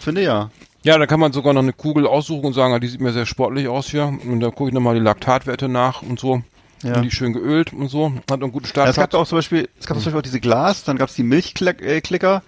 Finde 0.00 0.22
ja. 0.22 0.50
Ja, 0.84 0.98
da 0.98 1.06
kann 1.06 1.18
man 1.18 1.32
sogar 1.32 1.54
noch 1.54 1.62
eine 1.62 1.72
Kugel 1.72 2.06
aussuchen 2.06 2.44
und 2.44 2.52
sagen, 2.52 2.74
ah, 2.74 2.78
die 2.78 2.88
sieht 2.88 3.00
mir 3.00 3.12
sehr 3.12 3.26
sportlich 3.26 3.68
aus 3.68 3.88
hier. 3.88 4.04
Und 4.04 4.40
da 4.40 4.50
gucke 4.50 4.68
ich 4.68 4.74
nochmal 4.74 4.94
die 4.94 5.00
Laktatwerte 5.00 5.68
nach 5.68 6.02
und 6.02 6.20
so. 6.20 6.42
Ja. 6.82 6.96
Und 6.96 7.02
die 7.02 7.10
schön 7.10 7.32
geölt 7.32 7.72
und 7.72 7.88
so. 7.88 8.12
Hat 8.30 8.42
einen 8.42 8.52
guten 8.52 8.66
Ja, 8.66 8.70
Start. 8.70 8.88
es 8.90 8.96
gab 8.96 9.14
auch 9.14 9.26
zum 9.26 9.38
Beispiel, 9.38 9.68
es 9.80 9.86
gab 9.86 9.96
zum 9.96 10.04
Beispiel 10.04 10.18
auch 10.18 10.22
diese 10.22 10.40
Glas, 10.40 10.84
dann 10.84 10.98
gab 10.98 11.08
es 11.08 11.14
die 11.14 11.22
Milchklicker 11.22 12.42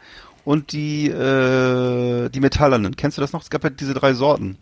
und 0.45 0.72
die, 0.72 1.09
äh, 1.09 2.28
die 2.28 2.41
metallernen. 2.41 2.95
Kennst 2.97 3.16
du 3.16 3.22
das 3.22 3.32
noch? 3.32 3.43
Es 3.43 3.49
gab 3.49 3.64
ja 3.64 3.70
diese 3.70 3.95
drei 3.95 4.12
Sorten. 4.12 4.59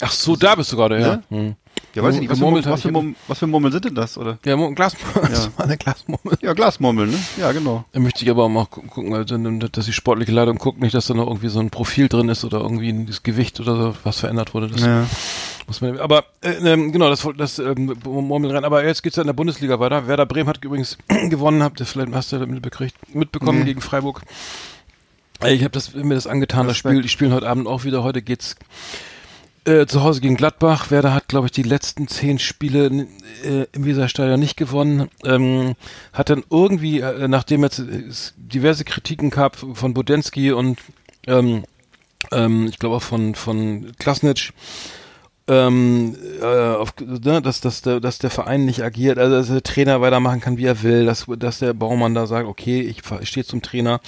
Ach 0.00 0.10
so, 0.10 0.34
da 0.36 0.54
bist 0.54 0.72
du 0.72 0.76
gerade, 0.76 0.98
ja. 1.00 1.16
Ne? 1.16 1.22
Hm. 1.28 1.56
Ja, 1.94 2.02
weiß 2.02 2.16
ich 2.16 2.22
nicht, 2.22 2.30
was 2.30 2.38
für, 2.38 2.44
Murmel, 2.44 2.64
was, 2.64 2.82
für 2.82 2.90
Murmel, 2.90 3.14
was 3.28 3.38
für 3.38 3.46
Murmeln 3.46 3.70
sind 3.72 3.84
denn 3.84 3.94
das, 3.94 4.18
oder? 4.18 4.38
Ja, 4.44 4.56
Mo- 4.56 4.72
Glas, 4.74 4.96
das 5.14 5.50
war 5.56 5.64
eine 5.66 5.76
Glasmurmel. 5.76 6.36
Ja, 6.42 6.52
Glasmurmeln, 6.52 7.10
ne? 7.12 7.18
Ja, 7.38 7.52
genau. 7.52 7.84
Da 7.92 8.00
möchte 8.00 8.24
ich 8.24 8.30
aber 8.30 8.44
auch 8.44 8.48
mal 8.48 8.66
gu- 8.68 8.82
gucken, 8.82 9.14
also, 9.14 9.36
dass 9.68 9.86
die 9.86 9.92
sportliche 9.92 10.32
Leitung 10.32 10.58
guckt, 10.58 10.80
nicht, 10.80 10.92
dass 10.94 11.06
da 11.06 11.14
noch 11.14 11.28
irgendwie 11.28 11.48
so 11.48 11.60
ein 11.60 11.70
Profil 11.70 12.08
drin 12.08 12.28
ist 12.28 12.44
oder 12.44 12.60
irgendwie 12.60 13.04
das 13.04 13.22
Gewicht 13.22 13.60
oder 13.60 13.76
so, 13.76 13.96
was 14.02 14.18
verändert 14.18 14.54
wurde. 14.54 14.68
Das 14.68 14.80
Ja. 14.80 15.06
muss 15.68 15.80
man, 15.82 15.98
aber 16.00 16.24
äh, 16.40 16.54
ähm, 16.64 16.90
genau, 16.90 17.08
das, 17.10 17.26
das 17.36 17.60
ähm, 17.60 17.94
Murmelrennen. 18.04 18.64
Aber 18.64 18.84
jetzt 18.84 19.04
geht's 19.04 19.14
ja 19.14 19.22
in 19.22 19.28
der 19.28 19.34
Bundesliga 19.34 19.78
weiter. 19.78 20.08
Werder 20.08 20.26
Bremen 20.26 20.48
hat 20.48 20.64
übrigens 20.64 20.98
gewonnen, 21.28 21.62
habt 21.62 21.78
ihr 21.78 21.86
vielleicht 21.86 22.12
hast 22.12 22.32
du 22.32 22.38
das 22.38 22.48
mitbekriegt, 22.48 22.96
mitbekommen 23.14 23.60
Nee. 23.60 23.66
gegen 23.66 23.80
Freiburg. 23.80 24.22
Äh, 25.42 25.54
Ich 25.54 25.60
habe 25.62 25.70
das 25.70 25.94
mir 25.94 26.14
das 26.16 26.26
angetan, 26.26 26.66
das 26.66 26.74
Respekt. 26.76 26.92
Spiel. 26.94 27.02
Die 27.02 27.08
spielen 27.08 27.32
heute 27.32 27.48
Abend 27.48 27.68
auch 27.68 27.84
wieder. 27.84 28.02
Heute 28.02 28.20
geht's 28.20 28.56
äh, 29.64 29.86
zu 29.86 30.02
Hause 30.02 30.20
gegen 30.20 30.36
Gladbach. 30.36 30.90
Werder 30.90 31.14
hat, 31.14 31.28
glaube 31.28 31.46
ich, 31.46 31.52
die 31.52 31.62
letzten 31.62 32.08
zehn 32.08 32.38
Spiele 32.38 33.06
äh, 33.44 33.66
im 33.72 33.84
Weserstadion 33.84 34.40
nicht 34.40 34.56
gewonnen. 34.56 35.08
Ähm, 35.24 35.74
hat 36.12 36.30
dann 36.30 36.44
irgendwie, 36.50 37.00
äh, 37.00 37.28
nachdem 37.28 37.62
jetzt 37.62 37.78
äh, 37.80 38.04
diverse 38.36 38.84
Kritiken 38.84 39.30
gab 39.30 39.56
von 39.56 39.94
Budensky 39.94 40.52
und 40.52 40.78
ähm, 41.26 41.64
ähm, 42.32 42.66
ich 42.68 42.78
glaube 42.78 42.96
auch 42.96 43.02
von 43.02 43.34
von 43.34 43.92
Klasnitsch, 43.98 44.52
ähm, 45.46 46.16
äh, 46.40 46.44
auf, 46.44 46.94
ne, 47.00 47.42
dass, 47.42 47.60
dass, 47.60 47.82
der, 47.82 48.00
dass 48.00 48.18
der 48.18 48.30
Verein 48.30 48.64
nicht 48.64 48.82
agiert, 48.82 49.18
also 49.18 49.36
dass 49.36 49.48
der 49.48 49.62
Trainer 49.62 50.00
weitermachen 50.00 50.40
kann, 50.40 50.56
wie 50.56 50.64
er 50.64 50.82
will, 50.82 51.04
dass, 51.04 51.26
dass 51.38 51.58
der 51.58 51.74
Baumann 51.74 52.14
da 52.14 52.26
sagt, 52.26 52.48
okay, 52.48 52.80
ich, 52.80 53.02
ich 53.20 53.28
stehe 53.28 53.44
zum 53.44 53.60
Trainer, 53.60 54.00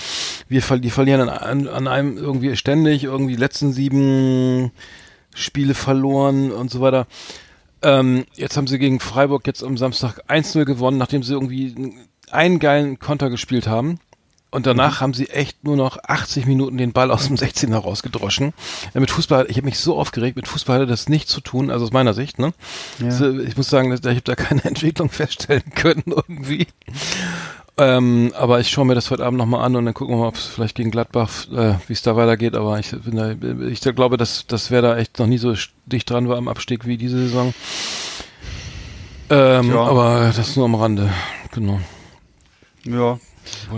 wir 0.49 0.63
die 0.79 0.91
verlieren 0.91 1.29
an, 1.29 1.69
an, 1.69 1.89
einem 1.89 2.17
irgendwie 2.17 2.57
ständig, 2.57 3.05
irgendwie 3.05 3.37
letzten 3.37 3.73
sieben 3.73 4.73
Spiele 5.37 5.75
verloren 5.75 6.51
und 6.51 6.71
so 6.71 6.81
weiter. 6.81 7.07
Ähm, 7.83 8.25
jetzt 8.35 8.57
haben 8.57 8.67
sie 8.67 8.79
gegen 8.79 9.01
Freiburg 9.01 9.47
jetzt 9.47 9.63
am 9.63 9.77
Samstag 9.77 10.25
1-0 10.29 10.65
gewonnen, 10.65 10.99
nachdem 10.99 11.23
sie 11.23 11.35
irgendwie 11.35 11.95
einen 12.31 12.59
geilen 12.59 12.99
Konter 12.99 13.31
gespielt 13.31 13.69
haben. 13.69 14.01
Und 14.51 14.65
danach 14.65 15.03
haben 15.03 15.13
sie 15.13 15.29
echt 15.29 15.65
nur 15.65 15.77
noch 15.77 15.99
80 16.03 16.47
Minuten 16.47 16.79
den 16.79 16.93
Ball 16.93 17.11
aus 17.11 17.27
dem 17.27 17.37
16er 17.37 17.77
rausgedroschen. 17.77 18.55
Ja, 18.95 19.01
mit 19.01 19.11
Fußball, 19.11 19.47
ich 19.51 19.59
habe 19.59 19.67
mich 19.67 19.79
so 19.79 19.99
aufgeregt, 19.99 20.37
mit 20.37 20.49
Fußball 20.49 20.77
hatte 20.77 20.87
das 20.87 21.11
nichts 21.11 21.31
zu 21.31 21.43
tun, 21.43 21.71
also 21.71 21.85
aus 21.85 21.93
meiner 21.93 22.15
Sicht. 22.15 22.39
Ne? 22.39 22.55
Ja. 22.99 23.07
Also, 23.07 23.39
ich 23.39 23.57
muss 23.57 23.69
sagen, 23.69 23.93
ich 23.93 24.03
habe 24.03 24.21
da 24.23 24.35
keine 24.35 24.65
Entwicklung 24.65 25.11
feststellen 25.11 25.65
können 25.75 26.05
irgendwie. 26.07 26.69
Ähm, 27.79 28.33
aber 28.35 28.61
ich 28.61 28.71
schaue 28.71 28.87
mir 28.87 28.95
das 28.95 29.11
heute 29.11 29.25
Abend 29.27 29.39
nochmal 29.39 29.63
an 29.65 29.77
und 29.77 29.85
dann 29.85 29.93
gucken 29.93 30.15
wir 30.15 30.21
mal, 30.21 30.29
ob 30.29 30.37
es 30.37 30.47
vielleicht 30.47 30.77
gegen 30.77 30.91
Gladbach, 30.91 31.47
äh, 31.53 31.75
wie 31.87 31.93
es 31.93 32.01
da 32.03 32.17
weitergeht. 32.17 32.55
Aber 32.55 32.79
ich, 32.79 32.95
da, 33.05 33.35
ich 33.69 33.81
glaube, 33.81 34.17
dass, 34.17 34.47
dass 34.47 34.71
wer 34.71 34.81
da 34.81 34.97
echt 34.97 35.19
noch 35.19 35.27
nie 35.27 35.37
so 35.37 35.55
dicht 35.85 36.09
dran 36.09 36.29
war 36.29 36.39
am 36.39 36.49
Abstieg 36.49 36.87
wie 36.87 36.97
diese 36.97 37.19
Saison. 37.19 37.53
Ähm, 39.29 39.71
Ja. 39.71 39.85
Aber 39.85 40.33
das 40.35 40.57
nur 40.57 40.65
am 40.65 40.75
Rande. 40.75 41.13
Genau. 41.53 41.81
Ja. 42.85 43.19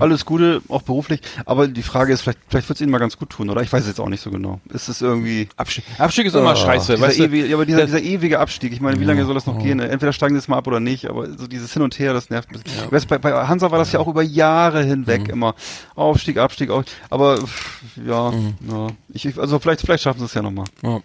Alles 0.00 0.24
Gute, 0.24 0.60
auch 0.68 0.82
beruflich. 0.82 1.20
Aber 1.44 1.68
die 1.68 1.82
Frage 1.82 2.12
ist, 2.12 2.22
vielleicht, 2.22 2.38
vielleicht 2.48 2.68
wird 2.68 2.76
es 2.76 2.80
ihnen 2.82 2.90
mal 2.90 2.98
ganz 2.98 3.16
gut 3.18 3.30
tun, 3.30 3.50
oder? 3.50 3.62
Ich 3.62 3.72
weiß 3.72 3.82
es 3.82 3.88
jetzt 3.88 4.00
auch 4.00 4.08
nicht 4.08 4.20
so 4.22 4.30
genau. 4.30 4.60
Ist 4.72 4.88
es 4.88 5.00
irgendwie. 5.02 5.48
Abstieg, 5.56 5.84
Abstieg 5.98 6.26
ist 6.26 6.34
immer 6.34 6.50
Ah, 6.50 6.56
scheiße. 6.56 7.00
Weißt 7.00 7.18
du? 7.18 7.24
ewige, 7.24 7.46
ja, 7.46 7.56
aber 7.56 7.66
dieser, 7.66 7.86
dieser 7.86 8.00
ewige 8.02 8.38
Abstieg, 8.40 8.72
ich 8.72 8.80
meine, 8.80 8.98
wie 9.00 9.04
lange 9.04 9.24
soll 9.24 9.34
das 9.34 9.46
noch 9.46 9.58
gehen? 9.62 9.80
Entweder 9.80 10.12
steigen 10.12 10.34
sie 10.34 10.38
jetzt 10.38 10.48
mal 10.48 10.56
ab 10.58 10.66
oder 10.66 10.80
nicht, 10.80 11.06
aber 11.08 11.26
so 11.36 11.46
dieses 11.46 11.72
Hin 11.72 11.82
und 11.82 11.98
Her, 11.98 12.12
das 12.12 12.30
nervt 12.30 12.50
ein 12.50 12.60
bisschen. 12.60 12.90
Weißt, 12.90 13.08
bei, 13.08 13.18
bei 13.18 13.32
Hansa 13.46 13.70
war 13.70 13.78
das 13.78 13.92
ja 13.92 14.00
auch 14.00 14.08
über 14.08 14.22
Jahre 14.22 14.82
hinweg 14.84 15.24
Mhm. 15.24 15.30
immer. 15.30 15.54
Aufstieg, 15.94 16.38
Abstieg, 16.38 16.70
auf, 16.70 16.84
aber 17.10 17.38
pff, 17.38 17.80
ja, 18.06 18.30
Mhm. 18.30 18.54
ja. 18.70 18.86
Ich, 19.12 19.24
ich, 19.26 19.38
also 19.38 19.58
vielleicht, 19.58 19.80
vielleicht 19.80 20.02
schaffen 20.04 20.20
sie 20.20 20.24
es 20.26 20.34
ja 20.34 20.42
nochmal. 20.42 20.66
Ja. 20.82 21.00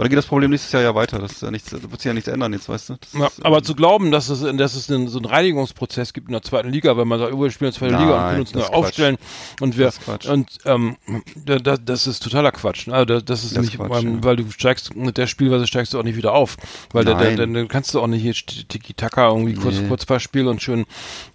Oder 0.00 0.08
geht 0.08 0.16
das 0.16 0.24
Problem 0.24 0.50
nächstes 0.50 0.72
Jahr 0.72 0.82
ja 0.82 0.94
weiter? 0.94 1.18
Das 1.18 1.32
ist 1.32 1.42
ja 1.42 1.50
nichts, 1.50 1.68
da 1.68 1.82
wird 1.82 2.00
sich 2.00 2.06
ja 2.06 2.14
nichts 2.14 2.26
ändern 2.26 2.54
jetzt, 2.54 2.70
weißt 2.70 2.88
du? 2.88 2.96
Das 2.98 3.12
Ja, 3.12 3.26
ist, 3.26 3.44
aber 3.44 3.62
zu 3.62 3.74
glauben, 3.74 4.10
dass 4.10 4.30
es, 4.30 4.40
dass 4.56 4.74
es 4.74 4.90
einen, 4.90 5.08
so 5.08 5.18
einen 5.18 5.26
Reinigungsprozess 5.26 6.14
gibt 6.14 6.28
in 6.28 6.32
der 6.32 6.40
zweiten 6.40 6.70
Liga, 6.70 6.96
weil 6.96 7.04
man 7.04 7.18
sagt, 7.18 7.34
oh, 7.34 7.42
wir 7.42 7.50
spielen 7.50 7.68
in 7.68 7.72
der 7.74 7.78
zweiten 7.78 7.92
Nein, 7.92 8.06
Liga 8.06 8.16
und 8.16 8.28
können 8.28 8.40
uns 8.40 8.52
das 8.52 8.70
neu 8.70 8.76
aufstellen 8.78 9.18
und 9.60 9.76
wir 9.76 9.92
Das 10.08 10.26
und 10.26 10.56
ähm, 10.64 10.96
da, 11.44 11.58
da, 11.58 11.76
das 11.76 12.06
ist 12.06 12.22
totaler 12.22 12.50
Quatsch. 12.50 12.88
Also 12.88 13.04
das, 13.04 13.26
das 13.26 13.44
ist 13.44 13.58
Das 13.58 13.66
nicht, 13.66 13.76
Quatsch, 13.76 14.02
ähm, 14.02 14.14
ja. 14.14 14.24
weil 14.24 14.36
du 14.36 14.50
steigst 14.50 14.96
mit 14.96 15.18
der 15.18 15.26
Spielweise 15.26 15.66
steigst 15.66 15.92
du 15.92 15.98
auch 15.98 16.02
nicht 16.02 16.16
wieder 16.16 16.32
auf, 16.32 16.56
weil 16.94 17.04
da, 17.04 17.12
da, 17.12 17.30
dann 17.32 17.52
dann 17.52 17.68
kannst 17.68 17.92
du 17.92 18.00
auch 18.00 18.06
nicht 18.06 18.22
hier 18.22 18.32
Tiki 18.32 18.94
Taka 18.94 19.28
irgendwie 19.28 19.52
kurz 19.52 19.80
Nee. 19.80 19.88
Kurzpassspiel 19.88 20.48
und 20.48 20.62
schön 20.62 20.86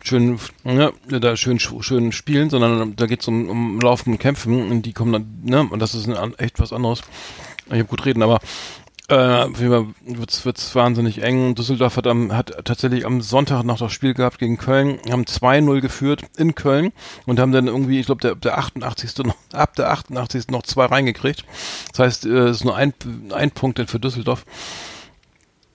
schön 0.04 0.40
ne, 0.64 0.92
da 1.08 1.38
schön 1.38 1.60
schön 1.60 2.12
spielen, 2.14 2.50
sondern 2.50 2.96
da 2.96 3.06
geht's 3.06 3.28
um, 3.28 3.48
um 3.48 3.80
Laufen 3.80 4.14
und 4.14 4.18
Kämpfen 4.18 4.72
und 4.72 4.82
die 4.88 4.94
kommen 4.94 5.14
dann 5.14 5.40
ne 5.44 5.68
und 5.70 5.78
das 5.80 5.94
ist 5.94 6.10
ein, 6.10 6.34
echt 6.40 6.60
was 6.60 6.74
anderes. 6.74 7.04
Ich 7.68 7.74
habe 7.74 7.86
gut 7.86 8.06
reden, 8.06 8.24
aber 8.24 8.40
äh, 9.08 9.16
auf 9.16 9.60
jeden 9.60 9.72
Fall 9.72 9.88
wird's, 10.44 10.74
wahnsinnig 10.74 11.22
eng. 11.22 11.54
Düsseldorf 11.54 11.98
hat, 11.98 12.08
am, 12.08 12.36
hat 12.36 12.66
tatsächlich 12.66 13.06
am 13.06 13.22
Sonntag 13.22 13.64
noch 13.64 13.78
das 13.78 13.92
Spiel 13.92 14.16
gehabt 14.16 14.40
gegen 14.40 14.58
Köln, 14.58 15.00
haben 15.12 15.26
2-0 15.26 15.80
geführt 15.82 16.24
in 16.38 16.56
Köln 16.56 16.92
und 17.28 17.40
haben 17.40 17.52
dann 17.52 17.68
irgendwie, 17.68 18.00
ich 18.00 18.08
glaube, 18.08 18.22
der, 18.22 18.36
der 18.36 18.58
88. 18.58 19.18
noch, 19.26 19.36
ab 19.54 19.76
der 19.76 19.92
88. 19.92 20.48
noch 20.50 20.64
zwei 20.64 20.86
reingekriegt. 20.86 21.46
Das 21.92 22.00
heißt, 22.00 22.26
äh, 22.26 22.30
es 22.30 22.58
ist 22.58 22.66
nur 22.66 22.76
ein, 22.76 22.94
ein 23.32 23.52
Punkt 23.52 23.78
denn 23.78 23.88
für 23.88 24.00
Düsseldorf. 24.00 24.44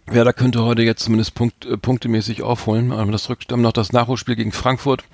Werder 0.06 0.32
könnte 0.32 0.64
heute 0.64 0.82
jetzt 0.82 1.04
zumindest 1.04 1.34
Punkt, 1.34 1.66
äh, 1.66 1.76
punktemäßig 1.76 2.42
aufholen. 2.42 2.90
Aber 2.90 3.12
das 3.12 3.28
rückt 3.28 3.52
dann 3.52 3.60
noch 3.60 3.72
das 3.72 3.92
Nachholspiel 3.92 4.34
gegen 4.34 4.52
Frankfurt. 4.52 5.04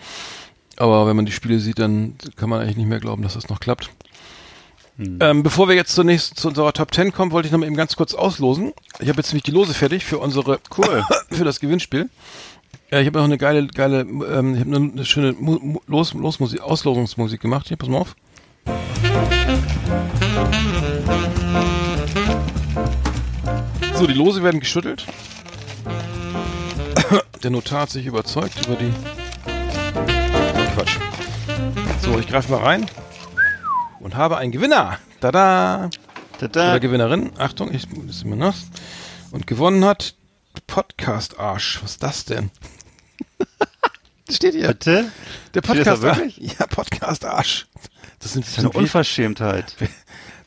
Aber 0.78 1.06
wenn 1.06 1.16
man 1.16 1.26
die 1.26 1.32
Spiele 1.32 1.58
sieht, 1.58 1.78
dann 1.78 2.16
kann 2.36 2.48
man 2.48 2.60
eigentlich 2.60 2.76
nicht 2.76 2.88
mehr 2.88 3.00
glauben, 3.00 3.22
dass 3.22 3.34
das 3.34 3.48
noch 3.48 3.60
klappt. 3.60 3.90
Ähm, 4.98 5.42
bevor 5.42 5.68
wir 5.68 5.74
jetzt 5.74 5.94
zunächst 5.94 6.40
zu 6.40 6.48
unserer 6.48 6.72
Top 6.72 6.94
10 6.94 7.12
kommen, 7.12 7.30
wollte 7.30 7.46
ich 7.46 7.52
noch 7.52 7.58
mal 7.58 7.66
eben 7.66 7.76
ganz 7.76 7.96
kurz 7.96 8.14
auslosen. 8.14 8.72
Ich 8.98 9.08
habe 9.08 9.18
jetzt 9.18 9.28
nämlich 9.28 9.42
die 9.42 9.50
Lose 9.50 9.74
fertig 9.74 10.04
für 10.04 10.18
unsere 10.18 10.58
Cool. 10.76 11.04
für 11.30 11.44
das 11.44 11.60
Gewinnspiel. 11.60 12.08
Ja, 12.90 13.00
ich 13.00 13.06
habe 13.06 13.18
noch 13.18 13.24
eine 13.24 13.36
geile, 13.36 13.66
geile, 13.66 14.00
ähm, 14.00 14.54
ich 14.54 14.60
habe 14.60 14.76
eine, 14.76 14.92
eine 14.92 15.04
schöne 15.04 15.32
Mu 15.32 15.58
Mu 15.60 15.80
Los 15.86 16.14
Losmusik, 16.14 16.62
Auslosungsmusik 16.62 17.42
gemacht. 17.42 17.68
Hier, 17.68 17.76
pass 17.76 17.88
mal 17.88 17.98
auf. 17.98 18.16
So, 23.94 24.06
die 24.06 24.14
Lose 24.14 24.42
werden 24.42 24.60
geschüttelt. 24.60 25.06
Der 27.42 27.50
Notar 27.50 27.82
hat 27.82 27.90
sich 27.90 28.06
überzeugt 28.06 28.66
über 28.66 28.76
die. 28.76 28.92
Quatsch. 30.74 30.96
So, 32.02 32.18
ich 32.18 32.26
greife 32.26 32.50
mal 32.50 32.62
rein 32.62 32.86
und 34.06 34.14
habe 34.14 34.36
einen 34.36 34.52
Gewinner. 34.52 34.98
Tada! 35.20 35.90
Tada. 36.38 36.70
Oder 36.70 36.78
Gewinnerin. 36.80 37.32
Achtung, 37.38 37.74
ich 37.74 37.88
ist 38.08 38.24
mir 38.24 38.36
nass. 38.36 38.66
Und 39.32 39.48
gewonnen 39.48 39.84
hat 39.84 40.14
Podcast 40.68 41.40
Arsch. 41.40 41.80
Was 41.82 41.92
ist 41.92 42.02
das 42.04 42.24
denn? 42.24 42.52
Steht 44.30 44.54
hier. 44.54 44.68
Bitte? 44.68 45.10
Der 45.54 45.62
das 45.62 45.72
Podcast 45.72 46.02
wirklich? 46.02 46.36
Ja, 46.36 46.66
Podcast 46.68 47.24
Arsch. 47.24 47.66
Das 48.20 48.34
sind, 48.34 48.44
Das 48.44 48.52
ist 48.52 48.58
eine 48.58 48.66
sind 48.68 48.74
wir, 48.74 48.78
Unverschämtheit. 48.78 49.74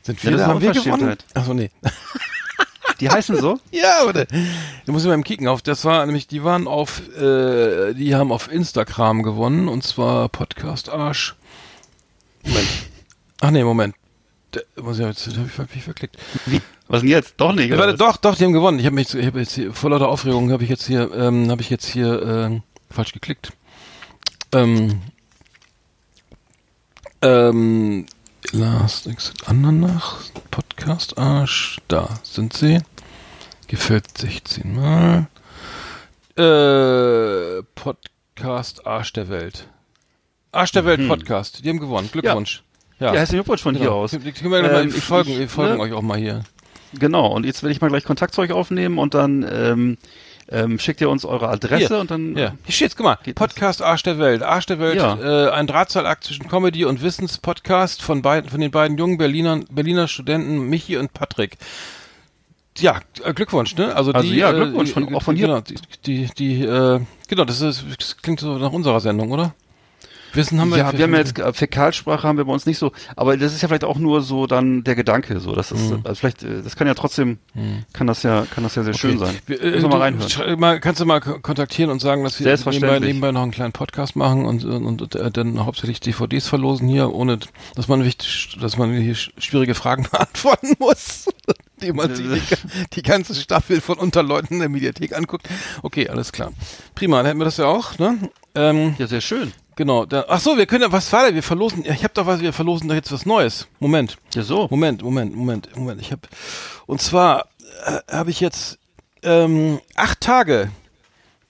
sind 0.04 0.22
Ja, 0.22 0.30
wir 0.30 0.30
das 0.30 0.40
ist 0.40 0.40
da 0.40 0.44
eine 0.44 0.54
haben 0.54 0.62
wir 0.62 0.72
gewonnen? 0.72 0.92
Unverschämtheit. 0.92 1.24
Achso, 1.34 1.52
nee. 1.52 1.70
Die 3.00 3.10
heißen 3.10 3.36
so? 3.36 3.60
Ja, 3.72 4.06
warte. 4.06 4.26
Da 4.86 4.92
muss 4.92 5.02
ich 5.02 5.08
mal 5.08 5.12
im 5.14 5.22
kicken 5.24 5.48
auf. 5.48 5.60
Das 5.60 5.84
war 5.84 6.06
nämlich, 6.06 6.26
die 6.26 6.42
waren 6.44 6.66
auf, 6.66 7.02
äh, 7.14 7.92
die 7.92 8.14
haben 8.14 8.32
auf 8.32 8.50
Instagram 8.50 9.22
gewonnen 9.22 9.68
und 9.68 9.82
zwar 9.84 10.30
Podcast 10.30 10.88
Arsch. 10.88 11.34
Moment. 12.42 12.89
Ach 13.40 13.50
nee, 13.50 13.64
Moment. 13.64 13.94
Der, 14.54 14.62
muss 14.82 14.98
ich 14.98 15.06
jetzt, 15.06 15.26
hab 15.26 15.46
ich, 15.46 15.58
hab 15.58 15.74
ich 15.74 15.82
verklickt. 15.82 16.16
Wie? 16.46 16.60
Was 16.88 17.00
denn 17.00 17.10
jetzt? 17.10 17.34
Doch 17.36 17.52
nicht. 17.52 17.70
Warte, 17.76 17.96
doch, 17.96 18.16
doch, 18.16 18.34
die 18.34 18.44
haben 18.44 18.52
gewonnen. 18.52 18.78
Ich 18.80 18.86
habe 18.86 18.96
mich, 18.96 19.14
ich 19.14 19.26
hab 19.26 19.36
jetzt 19.36 19.54
hier, 19.54 19.72
vor 19.72 19.90
lauter 19.90 20.08
Aufregung 20.08 20.50
habe 20.50 20.64
ich 20.64 20.70
jetzt 20.70 20.86
hier, 20.86 21.12
ähm, 21.14 21.50
habe 21.50 21.62
ich 21.62 21.70
jetzt 21.70 21.86
hier 21.86 22.22
ähm, 22.22 22.62
falsch 22.90 23.12
geklickt. 23.12 23.52
Ähm, 24.52 25.00
ähm, 27.22 28.06
Last 28.52 29.06
Exit 29.06 29.48
Andernach, 29.48 30.22
Podcast 30.50 31.16
Arsch, 31.18 31.78
da 31.86 32.18
sind 32.24 32.54
sie. 32.54 32.80
Gefällt 33.68 34.18
16 34.18 34.74
Mal. 34.74 35.28
Äh, 36.36 37.62
Podcast 37.76 38.84
Arsch 38.84 39.12
der 39.12 39.28
Welt. 39.28 39.68
Arsch 40.50 40.72
der 40.72 40.84
Welt 40.84 41.06
Podcast. 41.06 41.64
Die 41.64 41.68
haben 41.68 41.78
gewonnen. 41.78 42.08
Glückwunsch. 42.10 42.56
Ja, 42.56 42.69
herzlichen 43.00 43.38
Glückwunsch 43.42 43.62
von 43.62 43.74
hier 43.74 43.86
genau. 43.86 43.98
aus. 44.02 44.10
Die, 44.12 44.18
die 44.18 44.32
können 44.32 44.50
wir 44.52 44.62
Ähm, 44.72 44.88
ich- 44.88 45.02
folgen, 45.04 45.38
wir 45.38 45.48
folgen 45.48 45.76
ne? 45.76 45.80
euch 45.82 45.92
auch 45.92 46.02
mal 46.02 46.18
hier. 46.18 46.42
Genau, 46.98 47.28
und 47.28 47.46
jetzt 47.46 47.62
werde 47.62 47.72
ich 47.72 47.80
mal 47.80 47.88
gleich 47.88 48.04
Kontakt 48.04 48.34
zu 48.34 48.40
euch 48.40 48.52
aufnehmen 48.52 48.98
und 48.98 49.14
dann 49.14 49.46
ähm, 49.50 49.96
ähm, 50.50 50.78
schickt 50.80 51.00
ihr 51.00 51.08
uns 51.08 51.24
eure 51.24 51.48
Adresse 51.48 51.86
Hier. 51.86 51.98
und 52.00 52.10
dann 52.10 52.36
Ja, 52.36 52.54
hier 52.64 52.72
steht's, 52.74 52.96
guck 52.96 53.04
mal. 53.04 53.16
Geht 53.22 53.38
das? 53.40 53.46
Podcast 53.48 53.82
Arsch 53.82 54.02
der 54.02 54.18
Welt. 54.18 54.42
Arsch 54.42 54.66
der 54.66 54.80
Welt, 54.80 54.96
Ja. 54.96 55.46
äh, 55.46 55.50
ein 55.50 55.68
Drahtseilakt 55.68 56.24
zwischen 56.24 56.48
Comedy 56.48 56.84
und 56.84 57.00
Wissenspodcast 57.02 58.02
von 58.02 58.22
beiden, 58.22 58.50
von 58.50 58.60
den 58.60 58.72
beiden 58.72 58.98
jungen 58.98 59.16
Berliner, 59.18 59.60
Berliner 59.70 60.08
Studenten 60.08 60.68
Michi 60.68 60.96
und 60.96 61.12
Patrick. 61.14 61.56
Ja, 62.78 63.00
äh, 63.24 63.32
Glückwunsch, 63.34 63.76
ne? 63.76 63.94
Also, 63.94 64.12
Also 64.12 64.28
die, 64.28 64.36
ja, 64.36 64.50
äh, 64.50 64.54
Glückwunsch 64.54 64.90
von- 64.90 65.06
die- 65.06 65.14
auch 65.14 65.22
von 65.22 65.36
hier. 65.36 65.46
Genau, 65.46 65.60
die, 65.60 65.76
die, 66.06 66.28
die 66.36 66.64
äh, 66.64 67.00
genau, 67.28 67.44
das 67.44 67.60
ist, 67.60 67.84
das 67.98 68.16
klingt 68.16 68.40
so 68.40 68.58
nach 68.58 68.72
unserer 68.72 68.98
Sendung, 69.00 69.30
oder? 69.30 69.54
Wissen 70.34 70.60
haben 70.60 70.70
wir. 70.70 70.78
ja, 70.78 70.92
wir 70.92 71.04
haben 71.04 71.12
ja 71.14 71.20
jetzt 71.20 71.40
Fäkalsprache 71.56 72.26
haben 72.26 72.38
wir 72.38 72.44
bei 72.44 72.52
uns 72.52 72.66
nicht 72.66 72.78
so, 72.78 72.92
aber 73.16 73.36
das 73.36 73.52
ist 73.54 73.62
ja 73.62 73.68
vielleicht 73.68 73.84
auch 73.84 73.98
nur 73.98 74.22
so 74.22 74.46
dann 74.46 74.84
der 74.84 74.94
Gedanke, 74.94 75.40
so 75.40 75.54
das 75.54 75.72
ist 75.72 75.92
also 76.04 76.14
vielleicht 76.14 76.42
äh, 76.42 76.62
das 76.62 76.76
kann 76.76 76.86
ja 76.86 76.94
trotzdem 76.94 77.38
kann 77.92 78.06
das 78.06 78.22
ja 78.22 78.46
kann 78.54 78.64
das 78.64 78.74
ja 78.74 78.82
sehr 78.82 78.94
schön 78.94 79.18
sein. 79.18 79.34
Wir, 79.46 79.60
äh, 79.62 79.72
wir 79.74 79.88
mal 79.88 79.90
du, 79.90 79.96
reinhören. 79.96 80.60
mal, 80.60 80.80
kannst 80.80 81.00
du 81.00 81.06
mal 81.06 81.20
ko- 81.20 81.38
kontaktieren 81.40 81.90
und 81.90 82.00
sagen, 82.00 82.22
dass 82.24 82.38
wir 82.40 82.46
nebenbei, 82.72 82.98
nebenbei 83.00 83.32
noch 83.32 83.42
einen 83.42 83.50
kleinen 83.50 83.72
Podcast 83.72 84.16
machen 84.16 84.44
und, 84.44 84.64
und, 84.64 85.02
und 85.02 85.14
äh, 85.14 85.30
dann 85.30 85.64
hauptsächlich 85.64 86.00
DVDs 86.00 86.46
verlosen 86.48 86.88
hier, 86.88 87.12
ohne 87.12 87.38
dass 87.74 87.88
man 87.88 88.04
wichtig, 88.04 88.56
dass 88.60 88.76
man 88.76 88.92
hier 88.94 89.14
sch- 89.14 89.30
schwierige 89.38 89.74
Fragen 89.74 90.04
beantworten 90.10 90.74
muss, 90.78 91.28
die 91.82 91.92
man 91.92 92.14
sich 92.14 92.26
die, 92.26 92.40
die 92.94 93.02
ganze 93.02 93.34
Staffel 93.34 93.80
von 93.80 93.98
Unterleuten 93.98 94.54
in 94.54 94.60
der 94.60 94.68
Mediathek 94.68 95.16
anguckt. 95.16 95.48
Okay, 95.82 96.08
alles 96.08 96.32
klar. 96.32 96.52
Prima, 96.94 97.16
dann 97.18 97.26
hätten 97.26 97.38
wir 97.40 97.44
das 97.44 97.56
ja 97.56 97.66
auch, 97.66 97.98
ne? 97.98 98.18
Ähm, 98.54 98.94
Ja, 98.98 99.06
sehr 99.06 99.20
schön. 99.20 99.52
Genau. 99.80 100.04
Da, 100.04 100.26
ach 100.28 100.40
so, 100.40 100.58
wir 100.58 100.66
können 100.66 100.82
ja, 100.82 100.92
was 100.92 101.10
war 101.10 101.24
denn? 101.24 101.34
Wir 101.34 101.42
verlosen, 101.42 101.86
ich 101.86 102.04
habe 102.04 102.12
doch 102.12 102.26
was, 102.26 102.42
wir 102.42 102.52
verlosen 102.52 102.86
doch 102.86 102.94
jetzt 102.94 103.10
was 103.12 103.24
Neues. 103.24 103.66
Moment. 103.78 104.18
Ja, 104.34 104.42
so. 104.42 104.68
Moment, 104.70 105.02
Moment, 105.02 105.34
Moment, 105.34 105.74
Moment. 105.74 106.02
Ich 106.02 106.12
habe 106.12 106.20
und 106.86 107.00
zwar 107.00 107.46
äh, 107.86 108.14
habe 108.14 108.28
ich 108.28 108.40
jetzt 108.40 108.78
ähm, 109.22 109.80
acht 109.96 110.20
Tage 110.20 110.70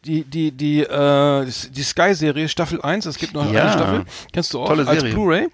die 0.07 0.25
die 0.25 0.51
die 0.53 0.81
äh, 0.81 1.45
die 1.45 1.83
Sky 1.83 2.15
Serie 2.15 2.49
Staffel 2.49 2.81
1, 2.81 3.05
es 3.05 3.19
gibt 3.19 3.35
noch 3.35 3.51
Ja. 3.53 3.63
eine 3.63 3.73
Staffel, 3.73 4.05
kennst 4.33 4.55
du 4.55 4.61
auch 4.61 4.69
Tolle 4.69 4.87
als. 4.89 5.03
Blu-ray. 5.03 5.49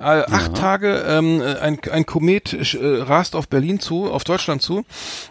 Äh, 0.00 0.02
acht 0.02 0.56
Tage 0.56 1.04
ähm, 1.06 1.40
ein 1.60 1.78
ein 1.90 2.04
Komet 2.04 2.52
äh, 2.74 3.02
rast 3.02 3.36
auf 3.36 3.48
Berlin 3.48 3.78
zu, 3.78 4.10
auf 4.10 4.24
Deutschland 4.24 4.60
zu 4.60 4.84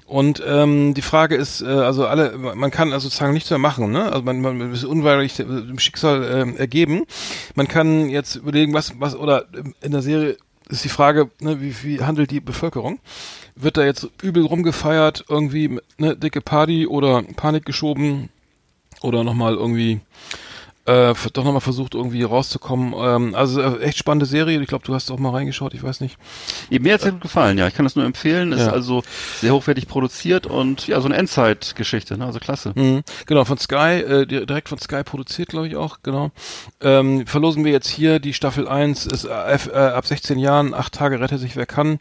und 0.06 0.42
ähm, 0.46 0.94
die 0.94 1.02
Frage 1.02 1.36
ist 1.36 1.62
äh, 1.62 1.66
also 1.66 2.08
alle 2.08 2.38
man 2.38 2.72
kann 2.72 2.94
also 2.94 3.06
sozusagen 3.10 3.34
nichts 3.34 3.50
mehr 3.50 3.60
machen, 3.60 3.92
ne? 3.92 4.06
Also 4.12 4.24
man 4.24 4.40
man 4.40 4.72
ist 4.74 4.86
unweigerlich 4.86 5.36
dem 5.36 5.80
Schicksal 5.80 6.24
ähm, 6.24 6.56
ergeben. 6.58 7.04
Man 7.56 7.68
kann 7.68 8.10
jetzt 8.10 8.36
überlegen, 8.38 8.74
was 8.74 8.94
was 9.00 9.16
oder 9.16 9.46
in 9.82 9.92
der 9.92 10.02
Serie 10.02 10.38
ist 10.70 10.86
die 10.86 10.90
Frage, 10.90 11.30
ne, 11.42 11.60
wie, 11.60 11.76
wie 11.84 12.02
handelt 12.02 12.32
die 12.32 12.40
Bevölkerung? 12.40 13.00
Wird 13.56 13.76
da 13.76 13.84
jetzt 13.84 14.08
übel 14.22 14.46
rumgefeiert, 14.46 15.26
irgendwie 15.28 15.78
ne, 15.98 16.16
dicke 16.16 16.40
Party 16.40 16.88
oder 16.88 17.24
Panik 17.36 17.66
geschoben 17.66 18.30
oder 19.04 19.24
nochmal 19.24 19.56
irgendwie 19.56 20.02
äh, 20.86 21.14
doch 21.34 21.44
nochmal 21.44 21.62
versucht 21.62 21.94
irgendwie 21.96 22.24
rauszukommen. 22.24 22.94
Ähm, 22.98 23.36
also 23.36 23.62
äh, 23.62 23.80
echt 23.82 23.98
spannende 23.98 24.26
Serie. 24.26 24.60
Ich 24.62 24.68
glaube, 24.68 24.84
du 24.86 24.94
hast 24.96 25.12
auch 25.12 25.20
mal 25.20 25.30
reingeschaut, 25.32 25.74
ich 25.74 25.84
weiß 25.84 26.02
nicht. 26.02 26.18
Mir 26.70 26.94
hat's 26.94 27.04
sehr 27.04 27.12
gut 27.12 27.22
gefallen, 27.22 27.58
ja. 27.58 27.68
Ich 27.68 27.74
kann 27.76 27.86
das 27.86 27.96
nur 27.96 28.06
empfehlen. 28.06 28.52
Ist 28.52 28.62
Ja. 28.62 28.72
also 28.72 29.04
sehr 29.40 29.54
hochwertig 29.54 29.88
produziert 29.88 30.48
und 30.48 30.88
ja, 30.88 31.00
so 31.00 31.08
eine 31.08 31.18
Endzeitgeschichte, 31.18 32.18
ne? 32.18 32.26
Also 32.26 32.40
klasse. 32.40 32.74
Mhm. 32.76 33.02
Genau, 33.28 33.46
von 33.46 33.58
Sky, 33.58 33.76
äh, 34.02 34.26
di- 34.26 34.46
direkt 34.46 34.70
von 34.70 34.80
Sky 34.80 35.04
produziert, 35.04 35.50
glaube 35.50 35.68
ich 35.68 35.76
auch, 35.76 36.00
genau. 36.04 36.32
Ähm, 36.82 37.28
verlosen 37.28 37.64
wir 37.64 37.72
jetzt 37.72 37.88
hier 37.90 38.20
die 38.20 38.34
Staffel 38.34 38.68
1, 38.68 39.06
ist 39.06 39.26
äh, 39.26 39.30
F- 39.30 39.70
äh, 39.72 39.78
ab 39.78 40.06
16 40.08 40.40
Jahren, 40.40 40.74
acht 40.74 40.94
Tage 40.94 41.20
rette 41.20 41.38
sich 41.38 41.56
wer 41.56 41.66
kann. 41.68 42.00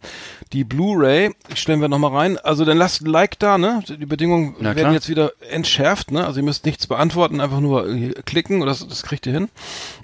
Die 0.52 0.64
Blu-ray 0.64 1.34
stellen 1.54 1.80
wir 1.80 1.88
nochmal 1.88 2.12
rein. 2.12 2.38
Also 2.38 2.64
dann 2.64 2.78
lasst 2.78 3.02
ein 3.02 3.06
Like 3.06 3.38
da, 3.38 3.58
ne? 3.58 3.82
Die 3.88 4.06
Bedingungen 4.06 4.54
werden 4.60 4.92
jetzt 4.94 5.08
wieder 5.08 5.32
entschärft, 5.50 6.10
ne? 6.10 6.26
Also 6.26 6.40
ihr 6.40 6.44
müsst 6.44 6.64
nichts 6.64 6.86
beantworten, 6.86 7.40
einfach 7.40 7.60
nur 7.60 7.86
äh, 7.88 8.12
klicken 8.24 8.62
und 8.62 8.69
das, 8.70 8.86
das 8.86 9.02
kriegt 9.02 9.26
ihr 9.26 9.32
hin. 9.32 9.48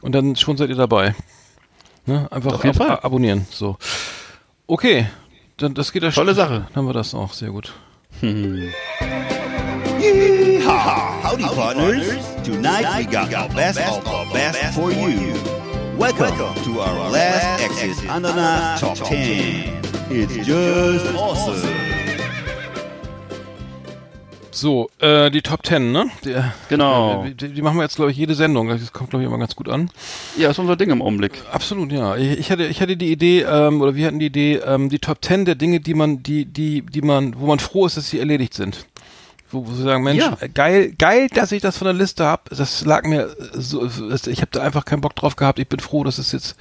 Und 0.03 0.13
dann 0.13 0.37
schon 0.37 0.57
seid 0.57 0.69
ihr 0.69 0.77
dabei. 0.77 1.15
Ne? 2.05 2.31
Einfach 2.31 2.63
ab 2.63 2.77
Fall. 2.77 3.01
abonnieren. 3.03 3.47
So. 3.51 3.77
Okay. 4.67 5.07
Dann, 5.57 5.75
das 5.75 5.93
geht 5.93 6.03
ja 6.03 6.11
Tolle 6.11 6.35
schon. 6.35 6.37
Sache. 6.37 6.67
Dann 6.69 6.77
haben 6.77 6.87
wir 6.87 6.93
das 6.93 7.15
auch, 7.15 7.33
sehr 7.33 7.51
gut. 7.51 7.73
Yeehaw! 10.01 11.23
Howdy, 11.23 11.45
partners. 11.45 12.07
Tonight 12.45 12.87
we 12.99 13.05
got 13.05 13.31
the 13.31 13.55
best 13.55 13.81
of 13.81 14.05
the 14.05 14.33
best 14.33 14.75
for 14.75 14.91
you. 14.93 15.35
Welcome 15.99 16.37
to 16.65 16.81
our 16.81 17.11
last 17.11 17.63
Exit 17.63 18.09
Ananas 18.09 18.81
Top 18.81 18.97
10. 18.97 19.83
It's 20.11 20.47
just 20.47 21.07
awesome. 21.17 21.96
So, 24.57 24.89
äh, 25.01 25.31
die 25.31 25.43
Top 25.43 25.67
10, 25.67 25.93
ne? 25.93 26.07
Der, 26.25 26.55
Genau. 26.71 27.25
äh, 27.27 27.35
die, 27.35 27.49
die 27.51 27.61
machen 27.61 27.77
wir 27.77 27.83
jetzt, 27.83 27.97
glaube 27.97 28.11
ich, 28.11 28.17
jede 28.17 28.35
Sendung. 28.35 28.69
Das 28.69 28.91
kommt, 28.91 29.11
glaube 29.11 29.23
ich, 29.23 29.29
immer 29.29 29.37
ganz 29.39 29.55
gut 29.55 29.69
an. 29.69 29.91
Ja, 30.39 30.49
ist 30.51 30.59
unser 30.59 30.77
Ding 30.77 30.89
im 30.91 31.03
Augenblick. 31.03 31.43
Absolut, 31.53 31.93
ja. 31.93 32.17
Ich, 32.17 32.39
ich 32.39 32.51
hatte, 32.51 32.65
ich 32.65 32.81
hatte 32.81 32.97
die 32.97 33.13
Idee, 33.13 33.43
ähm, 33.43 33.83
oder 33.83 33.95
wir 33.95 34.07
hatten 34.07 34.19
die 34.19 34.27
Idee, 34.27 34.55
ähm, 34.65 34.89
die 34.89 34.99
Top 34.99 35.23
10 35.23 35.45
der 35.45 35.57
Dinge, 35.57 35.81
die 35.81 35.93
man, 35.93 36.23
die, 36.23 36.47
die, 36.47 36.81
die 36.81 37.03
man, 37.03 37.39
wo 37.39 37.45
man 37.47 37.59
froh 37.59 37.85
ist, 37.85 37.99
dass 37.99 38.09
sie 38.09 38.19
erledigt 38.19 38.55
sind. 38.55 38.87
Wo, 39.51 39.67
wo 39.67 39.73
sie 39.75 39.83
sagen, 39.83 40.03
Mensch, 40.03 40.25
Ja. 40.25 40.39
äh, 40.41 40.49
geil, 40.49 40.95
geil, 40.99 41.29
dass 41.35 41.53
ich 41.53 41.61
das 41.61 41.77
von 41.77 41.85
der 41.85 41.95
Liste 41.95 42.25
hab. 42.25 42.49
Das 42.49 42.83
lag 42.87 43.05
mir 43.05 43.25
äh, 43.27 43.61
so, 43.61 43.85
ich 43.85 44.41
habe 44.41 44.51
da 44.53 44.63
einfach 44.63 44.87
keinen 44.87 45.03
Bock 45.03 45.15
drauf 45.17 45.37
gehabt. 45.37 45.59
Ich 45.59 45.69
bin 45.69 45.81
froh, 45.81 46.03
dass 46.03 46.17
es 46.17 46.33
jetzt, 46.33 46.57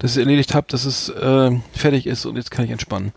dass 0.00 0.10
ich 0.10 0.16
es 0.16 0.20
erledigt 0.24 0.52
habe, 0.52 0.66
dass 0.68 0.84
es 0.84 1.10
äh, 1.10 1.52
fertig 1.72 2.08
ist 2.08 2.26
und 2.26 2.34
jetzt 2.34 2.50
kann 2.50 2.64
ich 2.64 2.72
entspannen. 2.72 3.12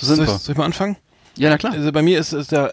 So 0.00 0.06
soll, 0.14 0.24
ich, 0.24 0.30
soll 0.30 0.52
ich 0.54 0.58
mal 0.58 0.64
anfangen? 0.64 0.96
Ja, 1.36 1.50
na 1.50 1.58
klar. 1.58 1.74
Also 1.74 1.92
bei 1.92 2.00
mir 2.00 2.18
ist 2.18 2.32
es 2.32 2.46
der 2.46 2.72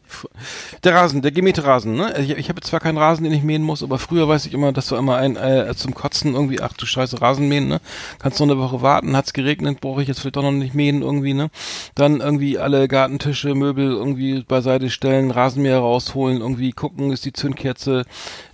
der 0.83 0.95
Rasen, 0.95 1.21
der 1.21 1.31
gemähte 1.31 1.63
Rasen. 1.63 1.95
Ne? 1.95 2.13
Ich, 2.19 2.29
ich 2.31 2.49
habe 2.49 2.61
zwar 2.61 2.79
keinen 2.79 2.97
Rasen, 2.97 3.23
den 3.23 3.33
ich 3.33 3.43
mähen 3.43 3.63
muss, 3.63 3.83
aber 3.83 3.99
früher 3.99 4.27
weiß 4.27 4.45
ich 4.45 4.53
immer, 4.53 4.71
das 4.71 4.91
war 4.91 4.99
immer 4.99 5.17
ein 5.17 5.35
äh, 5.35 5.73
zum 5.75 5.93
Kotzen 5.93 6.33
irgendwie. 6.33 6.61
Ach 6.61 6.73
du 6.73 6.85
Scheiße, 6.85 7.21
Rasen 7.21 7.47
mähen. 7.47 7.67
Ne? 7.67 7.81
Kannst 8.19 8.39
noch 8.39 8.47
eine 8.47 8.57
Woche 8.57 8.81
warten, 8.81 9.15
hat's 9.15 9.33
geregnet, 9.33 9.81
brauche 9.81 10.01
ich 10.01 10.07
jetzt 10.07 10.19
vielleicht 10.19 10.35
doch 10.35 10.43
noch 10.43 10.51
nicht 10.51 10.73
mähen 10.73 11.01
irgendwie. 11.01 11.33
Ne? 11.33 11.49
Dann 11.95 12.19
irgendwie 12.19 12.57
alle 12.57 12.87
Gartentische, 12.87 13.55
Möbel 13.55 13.91
irgendwie 13.91 14.43
beiseite 14.43 14.89
stellen, 14.89 15.31
Rasenmäher 15.31 15.79
rausholen, 15.79 16.41
irgendwie 16.41 16.71
gucken, 16.71 17.11
ist 17.11 17.25
die 17.25 17.33
Zündkerze, 17.33 18.05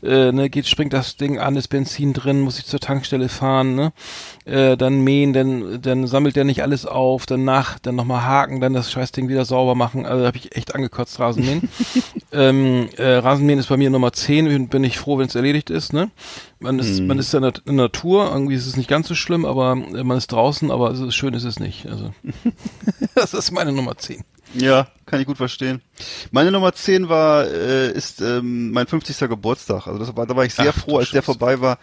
äh, 0.03 0.31
ne, 0.31 0.49
geht 0.49 0.67
springt 0.67 0.93
das 0.93 1.17
Ding 1.17 1.39
an, 1.39 1.55
ist 1.55 1.67
Benzin 1.67 2.13
drin, 2.13 2.41
muss 2.41 2.59
ich 2.59 2.65
zur 2.65 2.79
Tankstelle 2.79 3.29
fahren. 3.29 3.75
Ne? 3.75 3.93
Äh, 4.45 4.77
dann 4.77 5.03
mähen, 5.03 5.33
dann 5.33 5.81
dann 5.81 6.07
sammelt 6.07 6.35
der 6.35 6.43
nicht 6.43 6.61
alles 6.61 6.85
auf, 6.85 7.25
dann 7.25 7.43
nach, 7.43 7.79
dann 7.79 7.95
nochmal 7.95 8.23
haken, 8.23 8.61
dann 8.61 8.73
das 8.73 8.91
Scheißding 8.91 9.29
wieder 9.29 9.45
sauber 9.45 9.75
machen. 9.75 10.05
Also 10.05 10.21
da 10.21 10.27
habe 10.27 10.37
ich 10.37 10.55
echt 10.55 10.75
angekotzt, 10.75 11.19
Rasenmähen. 11.19 11.56
Ähm, 12.31 12.89
äh, 12.97 13.15
Rasenmähen 13.15 13.59
ist 13.59 13.67
bei 13.67 13.77
mir 13.77 13.89
Nummer 13.89 14.13
10, 14.13 14.45
bin, 14.45 14.67
bin 14.67 14.83
ich 14.83 14.97
froh, 14.97 15.17
wenn 15.17 15.27
es 15.27 15.35
erledigt 15.35 15.69
ist, 15.69 15.93
ne? 15.93 16.11
Man 16.59 16.79
ist, 16.79 17.01
man 17.01 17.19
ist 17.19 17.33
in 17.33 17.43
der, 17.43 17.53
Natur, 17.65 18.31
irgendwie 18.31 18.55
ist 18.55 18.65
es 18.65 18.77
nicht 18.77 18.89
ganz 18.89 19.07
so 19.07 19.15
schlimm, 19.15 19.45
aber 19.45 19.73
äh, 19.73 20.03
man 20.03 20.17
ist 20.17 20.31
draußen, 20.31 20.71
aber 20.71 20.91
es 20.91 20.99
ist, 20.99 21.15
schön 21.15 21.33
ist 21.33 21.43
es 21.43 21.59
nicht. 21.59 21.85
Also 21.87 22.13
das 23.15 23.33
ist 23.33 23.51
meine 23.51 23.71
Nummer 23.71 23.97
10. 23.97 24.23
Ja, 24.53 24.87
kann 25.05 25.19
ich 25.19 25.27
gut 25.27 25.37
verstehen. 25.37 25.81
Meine 26.31 26.51
Nummer 26.51 26.73
10 26.73 27.09
war, 27.09 27.45
äh, 27.45 27.91
ist 27.91 28.21
ähm, 28.21 28.71
mein 28.71 28.87
50. 28.87 29.17
Geburtstag. 29.29 29.87
Also 29.87 29.99
das 29.99 30.15
war, 30.15 30.25
da 30.25 30.35
war 30.35 30.45
ich 30.45 30.53
sehr 30.53 30.73
Ach, 30.75 30.79
froh, 30.79 30.97
als 30.97 31.11
der 31.11 31.21
vorbei 31.21 31.59
war. 31.61 31.79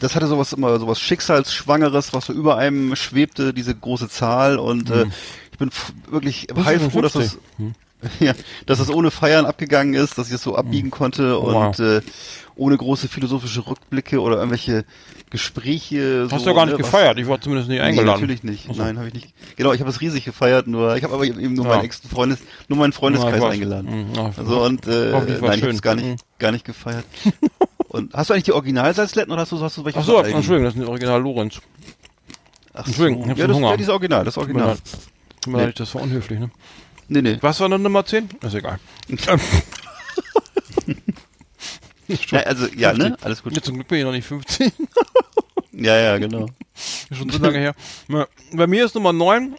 Das 0.00 0.14
hatte 0.14 0.26
sowas 0.26 0.52
immer, 0.52 0.78
sowas 0.78 1.00
Schicksalsschwangeres, 1.00 2.12
was 2.12 2.26
so 2.26 2.32
über 2.32 2.56
einem 2.56 2.96
schwebte, 2.96 3.52
diese 3.52 3.74
große 3.74 4.08
Zahl. 4.08 4.58
Und 4.58 4.90
äh, 4.90 5.06
ich 5.52 5.58
bin 5.58 5.70
wirklich 6.10 6.48
heilfroh, 6.56 7.02
dass 7.02 7.12
das. 7.12 7.38
Ja, 8.20 8.32
dass 8.66 8.78
es 8.78 8.90
ohne 8.90 9.10
Feiern 9.10 9.44
abgegangen 9.46 9.94
ist, 9.94 10.18
dass 10.18 10.28
ich 10.28 10.34
es 10.34 10.42
so 10.42 10.54
abbiegen 10.56 10.90
konnte 10.90 11.36
Wow. 11.40 11.76
und 11.78 11.80
äh, 11.84 12.00
ohne 12.56 12.76
große 12.76 13.08
philosophische 13.08 13.66
Rückblicke 13.66 14.20
oder 14.20 14.36
irgendwelche 14.36 14.84
Gespräche. 15.30 16.26
Hast 16.30 16.44
so, 16.44 16.50
du 16.50 16.54
gar 16.56 16.66
nicht 16.66 16.76
ne, 16.76 16.82
was- 16.82 16.90
gefeiert, 16.90 17.18
ich 17.18 17.26
war 17.28 17.40
zumindest 17.40 17.68
nicht 17.68 17.78
Nee, 17.78 17.84
eingeladen. 17.84 18.20
natürlich 18.20 18.42
nicht. 18.42 18.66
Ach 18.70 18.74
so. 18.74 18.82
Nein, 18.82 18.98
habe 18.98 19.08
ich 19.08 19.14
nicht. 19.14 19.34
Genau, 19.56 19.72
ich 19.72 19.80
habe 19.80 19.90
es 19.90 20.00
riesig 20.00 20.24
gefeiert, 20.24 20.66
nur 20.66 20.96
ich 20.96 21.04
habe 21.04 21.14
aber 21.14 21.24
eben 21.24 21.54
nur 21.54 21.64
Ja. 21.66 21.72
meinen 21.72 21.84
engsten 21.84 22.08
Freundes, 22.10 22.38
nur 22.68 22.78
meinen 22.78 22.92
Freundeskreis 22.92 23.40
Ja, 23.40 23.46
ich 23.48 23.52
eingeladen. 23.54 24.08
Mhm, 24.10 24.14
ja. 24.14 24.30
Also 24.36 24.62
und 24.64 24.86
äh, 24.86 25.10
nein, 25.40 25.58
ich 25.58 25.62
habe 25.62 25.72
es 25.72 25.82
gar 25.82 25.94
nicht, 25.94 26.06
Mhm. 26.06 26.16
gar 26.38 26.52
nicht 26.52 26.64
gefeiert. 26.64 27.04
und 27.88 28.14
hast 28.14 28.30
du 28.30 28.34
eigentlich 28.34 28.44
die 28.44 28.52
Originalsalzletten 28.52 29.32
oder 29.32 29.42
hast 29.42 29.52
du, 29.52 29.60
hast 29.60 29.76
du 29.76 29.84
welche 29.84 29.98
Ach 29.98 30.04
so? 30.04 30.18
Entschuldigung, 30.18 30.64
das 30.64 30.74
ist 30.74 30.80
ein 30.80 30.86
Original 30.88 31.20
Lorenz. 31.20 31.60
Ach 32.74 32.86
Entschuldigung, 32.86 33.22
ich 33.22 33.26
so. 33.26 33.30
hab 33.32 33.38
Ja, 33.38 33.46
das, 33.48 33.56
Hunger. 33.56 33.70
ja, 33.70 33.76
die 33.76 33.82
ist 33.82 33.88
Original, 33.88 34.24
das 34.24 34.38
Original. 34.38 34.76
Tut 35.40 35.52
mir 35.52 35.58
Nee. 35.58 35.64
leid, 35.66 35.80
das 35.80 35.94
war 35.94 36.02
unhöflich, 36.02 36.38
ne? 36.40 36.50
Nee, 37.08 37.22
nee. 37.22 37.38
Was 37.40 37.60
war 37.60 37.68
dann 37.68 37.82
Nummer 37.82 38.04
10? 38.04 38.28
Ist 38.42 38.54
egal. 38.54 38.78
Ja, 42.30 42.40
also, 42.40 42.66
ja, 42.74 42.94
ne? 42.94 43.08
50. 43.08 43.24
Alles 43.26 43.42
gut. 43.42 43.54
Jetzt 43.54 43.66
zum 43.66 43.74
Glück 43.74 43.88
bin 43.88 43.98
ich 43.98 44.04
noch 44.04 44.12
nicht 44.12 44.26
15. 44.26 44.72
Ja, 45.80 45.96
ja, 45.96 46.18
genau. 46.18 46.48
Schon 47.12 47.30
so 47.30 47.38
lange 47.38 47.58
her. 47.58 47.74
Ja, 48.08 48.26
Bei 48.52 48.66
mir 48.66 48.84
ist 48.84 48.96
Nummer 48.96 49.12
9 49.12 49.54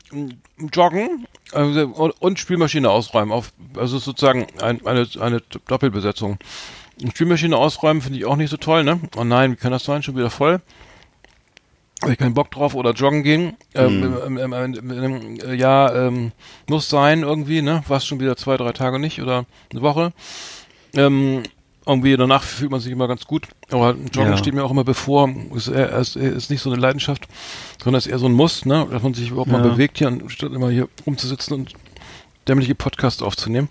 Joggen 0.74 1.26
also, 1.54 2.14
und, 2.20 2.40
Spielmaschine 2.40 2.90
ausräumen. 2.90 3.32
Auf, 3.32 3.54
also 3.78 4.00
sozusagen 4.00 4.48
ein, 4.62 4.86
eine, 4.86 5.08
eine 5.22 5.42
Doppelbesetzung. 5.68 6.38
Spielmaschine 7.14 7.56
ausräumen 7.56 8.02
finde 8.02 8.20
ich 8.20 8.26
auch 8.26 8.36
nicht 8.36 8.50
so 8.50 8.58
toll, 8.58 8.84
ne? 8.84 9.00
Oh 9.16 9.24
nein, 9.24 9.54
wie 9.54 9.56
kann 9.56 9.72
das 9.72 9.86
sein? 9.86 10.04
Schon 10.04 10.18
wieder 10.18 10.30
voll. 10.30 10.60
Habe 12.02 12.14
ich 12.14 12.18
keinen 12.18 12.34
Bock 12.34 12.50
drauf 12.52 12.76
oder 12.76 12.92
joggen 12.94 13.24
gehen. 13.24 13.58
Ähm, 13.76 14.04
ähm, 14.26 14.38
ähm, 14.38 14.54
ähm, 14.54 14.92
ähm, 14.92 15.38
äh, 15.46 15.54
ja, 15.56 15.94
ähm, 16.08 16.32
muss 16.70 16.90
sein 16.90 17.24
irgendwie, 17.24 17.62
ne? 17.62 17.84
Was 17.88 18.06
schon 18.06 18.20
wieder 18.22 18.38
zwei, 18.38 18.56
drei 18.56 18.72
Tage 18.72 19.00
nicht 19.00 19.22
oder 19.22 19.46
eine 19.72 19.82
Woche. 19.82 20.14
Ähm, 20.96 21.44
irgendwie 21.86 22.16
danach 22.16 22.44
fühlt 22.44 22.72
man 22.72 22.80
sich 22.80 22.92
immer 22.94 23.08
ganz 23.08 23.26
gut. 23.26 23.48
Aber 23.72 23.96
Joggen 24.14 24.32
Ja. 24.32 24.38
steht 24.38 24.54
mir 24.54 24.64
auch 24.64 24.72
immer 24.72 24.84
bevor. 24.86 25.30
Ist, 25.54 25.68
ist, 25.68 26.16
ist 26.16 26.50
nicht 26.50 26.62
so 26.62 26.72
eine 26.72 26.80
Leidenschaft, 26.80 27.28
sondern 27.84 27.98
ist 27.98 28.08
eher 28.08 28.20
so 28.20 28.28
ein 28.28 28.34
Muss, 28.34 28.64
ne? 28.66 28.88
Dass 28.90 29.04
man 29.04 29.14
sich 29.14 29.32
überhaupt 29.32 29.52
mal 29.52 29.62
Ja. 29.64 29.70
bewegt 29.72 29.98
hier, 29.98 30.08
anstatt 30.08 30.54
immer 30.54 30.70
hier 30.70 30.88
rumzusitzen 31.06 31.54
und 31.56 31.74
dämliche 32.48 32.76
Podcasts 32.76 33.22
aufzunehmen. 33.22 33.68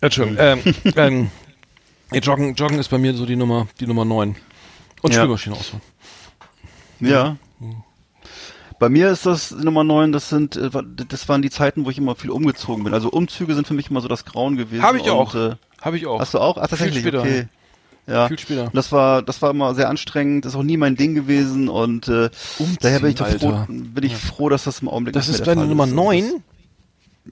Entschuldigung. 0.00 0.38
Ähm, 0.44 0.74
ähm, 0.96 1.30
nee, 2.10 2.18
Joggen, 2.18 2.54
Joggen 2.54 2.78
ist 2.80 2.88
bei 2.88 2.98
mir 2.98 3.14
so 3.14 3.26
die 3.26 3.36
Nummer, 3.36 3.68
die 3.78 3.86
Nummer 3.86 4.04
9. 4.04 4.34
Und 5.02 5.12
Ja. 5.14 5.20
Spülmaschine 5.20 5.54
ausfahren. 5.54 5.82
Ja. 6.98 7.36
Bei 8.78 8.88
mir 8.88 9.10
ist 9.10 9.26
das 9.26 9.50
Nummer 9.50 9.84
9, 9.84 10.12
das 10.12 10.30
sind, 10.30 10.56
äh, 10.56 10.70
das 11.08 11.28
waren 11.28 11.42
die 11.42 11.50
Zeiten, 11.50 11.84
wo 11.84 11.90
ich 11.90 11.98
immer 11.98 12.14
viel 12.14 12.30
umgezogen 12.30 12.84
bin. 12.84 12.94
Also 12.94 13.10
Umzüge 13.10 13.54
sind 13.54 13.66
für 13.66 13.74
mich 13.74 13.90
immer 13.90 14.00
so 14.00 14.08
das 14.08 14.24
Grauen 14.24 14.56
gewesen. 14.56 14.82
Habe 14.82 14.98
ich 14.98 15.10
auch. 15.10 15.34
Äh, 15.34 15.56
Habe 15.82 15.98
ich 15.98 16.06
auch. 16.06 16.18
hast 16.18 16.34
du 16.34 16.38
auch? 16.38 16.56
Ach, 16.56 16.66
tatsächlich, 16.66 17.02
später, 17.02 17.20
okay. 17.20 17.46
Ja. 18.06 18.28
Viel 18.28 18.38
später. 18.38 18.64
Und 18.64 18.74
das 18.74 18.90
war, 18.90 19.22
das 19.22 19.42
war 19.42 19.50
immer 19.50 19.74
sehr 19.74 19.88
anstrengend, 19.88 20.44
das 20.44 20.54
ist 20.54 20.58
auch 20.58 20.62
nie 20.62 20.78
mein 20.78 20.96
Ding 20.96 21.14
gewesen 21.14 21.68
und 21.68 22.08
äh, 22.08 22.30
daher 22.80 23.00
bin 23.00 23.10
ich, 23.10 23.18
froh, 23.18 23.64
bin 23.68 24.04
ich 24.04 24.16
froh, 24.16 24.48
dass 24.48 24.64
das 24.64 24.80
im 24.80 24.88
Augenblick 24.88 25.12
Das 25.12 25.28
ist 25.28 25.38
mehr 25.38 25.44
der 25.46 25.54
deine 25.56 25.68
Nummer 25.68 25.84
ist. 25.84 25.92
9? 25.92 26.42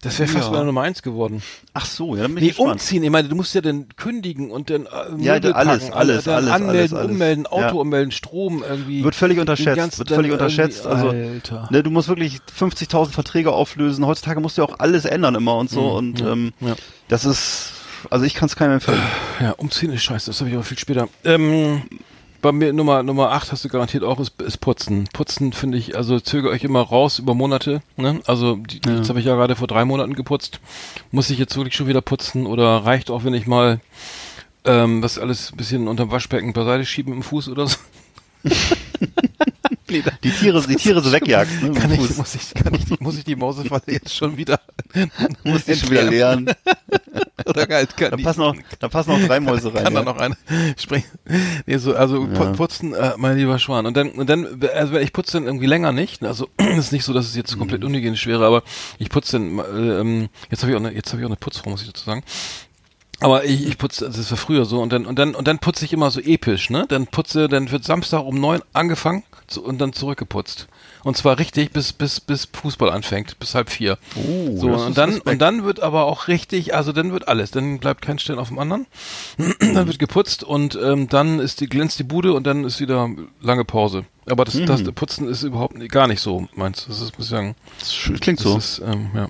Das 0.02 0.18
wäre 0.20 0.28
fast 0.28 0.46
Ja. 0.46 0.52
meine 0.52 0.66
Nummer 0.66 0.82
1 0.82 1.02
geworden. 1.02 1.42
Ach 1.74 1.84
so, 1.84 2.14
ja, 2.14 2.22
dann 2.22 2.34
bin 2.34 2.42
Nee, 2.44 2.50
ich 2.50 2.56
gespannt. 2.56 2.72
umziehen. 2.80 3.02
Ich 3.02 3.10
meine, 3.10 3.28
du 3.28 3.34
musst 3.34 3.54
ja 3.54 3.60
dann 3.60 3.88
kündigen 3.96 4.50
und 4.50 4.70
dann 4.70 4.86
äh, 4.86 4.88
Ja, 5.18 5.34
Möbel 5.34 5.52
alles, 5.52 5.80
packen, 5.86 5.92
alles, 5.92 6.24
dann 6.24 6.34
alles, 6.34 6.50
anmelden, 6.50 6.78
alles, 6.78 6.92
alles. 6.94 7.10
ummelden, 7.10 7.46
Auto 7.46 7.60
Ja. 7.62 7.72
ummelden, 7.72 8.10
Strom 8.12 8.62
irgendwie. 8.68 9.02
Wird 9.02 9.14
völlig 9.16 9.38
unterschätzt, 9.40 9.76
ganzen- 9.76 9.98
wird 9.98 10.10
völlig 10.10 10.30
unterschätzt. 10.32 10.86
Also, 10.86 11.08
Alter. 11.08 11.68
ne, 11.72 11.82
du 11.82 11.90
musst 11.90 12.08
wirklich 12.08 12.38
50.000 12.56 13.12
Verträge 13.14 13.52
auflösen. 13.52 14.06
Heutzutage 14.06 14.40
musst 14.40 14.56
du 14.56 14.62
ja 14.62 14.68
auch 14.68 14.78
alles 14.78 15.04
ändern 15.04 15.34
immer 15.34 15.56
und 15.56 15.68
so. 15.70 15.88
und 15.96 16.20
ähm, 16.20 16.52
ja. 16.60 16.76
das 17.08 17.24
ist, 17.24 17.72
also 18.10 18.24
ich 18.24 18.34
kann 18.34 18.46
es 18.46 18.54
keinem 18.54 18.74
empfehlen. 18.74 19.02
Ja, 19.40 19.50
umziehen 19.52 19.92
ist 19.92 20.02
scheiße, 20.04 20.26
das 20.30 20.38
habe 20.40 20.48
ich 20.50 20.54
aber 20.54 20.64
viel 20.64 20.78
später. 20.78 21.08
Ähm, 21.24 21.82
bei 22.40 22.52
mir 22.52 22.72
Nummer 22.72 23.02
Nummer 23.02 23.32
8 23.32 23.50
hast 23.52 23.64
du 23.64 23.68
garantiert 23.68 24.04
auch, 24.04 24.20
ist, 24.20 24.40
ist 24.42 24.58
Putzen. 24.58 25.08
Putzen 25.12 25.52
finde 25.52 25.78
ich, 25.78 25.96
also 25.96 26.20
zögere 26.20 26.52
euch 26.52 26.64
immer 26.64 26.80
raus 26.80 27.18
über 27.18 27.34
Monate. 27.34 27.82
Ne? 27.96 28.20
Also 28.26 28.56
die, 28.56 28.80
Ja. 28.86 28.96
jetzt 28.96 29.08
habe 29.08 29.18
ich 29.20 29.26
ja 29.26 29.34
gerade 29.34 29.56
vor 29.56 29.66
drei 29.68 29.84
Monaten 29.84 30.14
geputzt. 30.14 30.60
Muss 31.10 31.30
ich 31.30 31.38
jetzt 31.38 31.56
wirklich 31.56 31.74
schon 31.74 31.88
wieder 31.88 32.00
putzen 32.00 32.46
oder 32.46 32.84
reicht 32.84 33.10
auch, 33.10 33.24
wenn 33.24 33.34
ich 33.34 33.46
mal 33.46 33.80
ähm, 34.64 35.02
das 35.02 35.18
alles 35.18 35.52
ein 35.52 35.56
bisschen 35.56 35.88
unterm 35.88 36.10
Waschbecken 36.10 36.52
beiseite 36.52 36.84
schieben 36.86 37.14
mit 37.14 37.22
dem 37.24 37.26
Fuß 37.28 37.48
oder 37.48 37.66
so? 37.66 37.76
da 39.88 40.10
Die 40.22 40.30
Tiere, 40.30 40.62
die 40.66 40.76
Tiere 40.76 41.00
so 41.02 41.10
wegjagst. 41.12 41.62
Ne, 41.62 41.72
kann 41.72 41.90
ich, 41.92 42.16
muss 42.16 42.34
ich, 42.34 42.54
kann 42.54 42.74
ich, 42.74 43.00
muss 43.00 43.16
ich 43.18 43.24
die 43.24 43.36
Mausefalle 43.36 43.82
jetzt 43.86 44.14
schon 44.14 44.36
wieder, 44.36 44.60
Muss 45.44 45.64
die 45.64 45.74
schon 45.74 45.90
wieder 45.90 46.04
leeren. 46.04 46.50
oder 47.46 47.66
halt 47.68 47.96
kann 47.96 48.10
Da 48.10 48.16
die- 48.16 48.22
passen 48.22 48.42
auch, 48.42 48.54
da 48.78 48.88
passen 48.88 49.10
auch 49.12 49.20
drei 49.26 49.40
Mäuse 49.40 49.72
rein. 49.74 49.84
kann 49.84 49.94
da 49.94 50.00
ja. 50.00 50.04
noch 50.06 50.18
eine 50.18 50.36
springen. 50.76 51.04
Nee, 51.66 51.78
so, 51.78 51.94
also 51.94 52.26
Ja. 52.26 52.52
putzen, 52.52 52.94
äh, 52.94 53.14
mein 53.16 53.36
lieber 53.36 53.58
Schwan. 53.58 53.86
Und 53.86 53.96
dann, 53.96 54.10
und 54.10 54.28
dann, 54.28 54.60
also 54.74 54.96
ich 54.98 55.12
putze 55.12 55.32
dann 55.38 55.44
irgendwie 55.46 55.66
länger 55.66 55.92
nicht. 55.92 56.22
Also 56.22 56.48
es 56.56 56.78
ist 56.78 56.92
nicht 56.92 57.04
so, 57.04 57.12
dass 57.12 57.26
es 57.26 57.34
jetzt 57.36 57.54
Mhm. 57.54 57.58
komplett 57.60 57.84
unhygienisch 57.84 58.26
wäre, 58.26 58.44
aber 58.46 58.62
ich 58.98 59.08
putze 59.08 59.38
dann, 59.38 59.58
äh, 59.58 60.00
ähm, 60.00 60.28
jetzt 60.50 60.62
habe 60.62 60.70
ich 60.72 60.76
auch 60.76 60.80
eine, 60.84 60.92
jetzt 60.92 61.08
habe 61.10 61.20
ich 61.20 61.24
auch 61.24 61.30
eine 61.30 61.36
Putzfrau, 61.36 61.70
muss 61.70 61.80
ich 61.82 61.88
dazu 61.88 62.04
sagen. 62.04 62.22
Aber 63.20 63.44
ich, 63.44 63.66
ich 63.66 63.78
putze, 63.78 64.06
also 64.06 64.18
das 64.18 64.30
war 64.30 64.38
früher 64.38 64.64
so 64.64 64.80
und 64.80 64.92
dann 64.92 65.04
und 65.04 65.18
dann 65.18 65.34
und 65.34 65.48
dann 65.48 65.58
putze 65.58 65.84
ich 65.84 65.92
immer 65.92 66.08
so 66.12 66.20
episch, 66.20 66.70
ne? 66.70 66.84
Dann 66.88 67.08
putze, 67.08 67.48
dann 67.48 67.70
wird 67.72 67.82
Samstag 67.82 68.20
um 68.24 68.38
neun 68.38 68.60
angefangen 68.72 69.24
und 69.56 69.78
dann 69.78 69.92
zurückgeputzt. 69.92 70.68
Und 71.04 71.16
zwar 71.16 71.38
richtig 71.38 71.72
bis 71.72 71.92
bis 71.92 72.20
bis 72.20 72.48
Fußball 72.52 72.90
anfängt, 72.90 73.38
bis 73.38 73.54
halb 73.54 73.70
vier. 73.70 73.96
Oh, 74.16 74.56
so 74.56 74.68
das 74.70 74.82
und 74.82 74.98
dann 74.98 75.10
Respekt. 75.10 75.26
und 75.28 75.38
dann 75.38 75.64
wird 75.64 75.80
aber 75.80 76.04
auch 76.06 76.28
richtig, 76.28 76.74
also 76.74 76.92
dann 76.92 77.12
wird 77.12 77.28
alles, 77.28 77.50
dann 77.52 77.78
bleibt 77.78 78.02
kein 78.02 78.18
Stern 78.18 78.38
auf 78.38 78.48
dem 78.48 78.58
anderen. 78.58 78.86
dann 79.60 79.86
wird 79.86 79.98
geputzt 79.98 80.44
und 80.44 80.76
ähm, 80.82 81.08
dann 81.08 81.38
ist 81.38 81.60
die 81.60 81.68
glänzt 81.68 81.98
die 81.98 82.04
Bude 82.04 82.32
und 82.34 82.46
dann 82.46 82.64
ist 82.64 82.80
wieder 82.80 83.08
lange 83.40 83.64
Pause. 83.64 84.04
Aber 84.28 84.44
das, 84.44 84.60
das 84.66 84.82
Mhm. 84.82 84.92
Putzen 84.94 85.28
ist 85.28 85.42
überhaupt 85.44 85.78
nicht, 85.78 85.90
gar 85.90 86.06
nicht 86.08 86.20
so, 86.20 86.48
meinst 86.54 86.84
du? 86.84 86.88
Das 86.90 87.00
ist, 87.00 87.16
muss 87.16 87.26
ich 87.28 87.30
sagen, 87.30 87.54
Das 87.78 87.94
klingt 88.20 88.40
das 88.40 88.44
so. 88.44 88.58
ist, 88.58 88.82
ähm, 88.84 89.10
ja. 89.14 89.28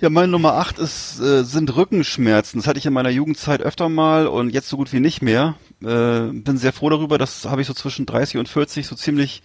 Ja, 0.00 0.10
meine 0.10 0.28
Nummer 0.28 0.52
8 0.54 0.78
ist, 0.78 1.18
äh, 1.20 1.42
sind 1.42 1.74
Rückenschmerzen. 1.74 2.60
Das 2.60 2.68
hatte 2.68 2.78
ich 2.78 2.86
in 2.86 2.92
meiner 2.92 3.08
Jugendzeit 3.10 3.60
öfter 3.62 3.88
mal 3.88 4.28
und 4.28 4.50
jetzt 4.50 4.68
so 4.68 4.76
gut 4.76 4.92
wie 4.92 5.00
nicht 5.00 5.22
mehr. 5.22 5.56
Äh, 5.80 6.32
bin 6.32 6.58
sehr 6.58 6.72
froh 6.72 6.90
darüber, 6.90 7.18
das 7.18 7.44
habe 7.44 7.60
ich 7.60 7.68
so 7.68 7.72
zwischen 7.72 8.04
30 8.04 8.38
und 8.38 8.48
40 8.48 8.84
so 8.84 8.96
ziemlich 8.96 9.42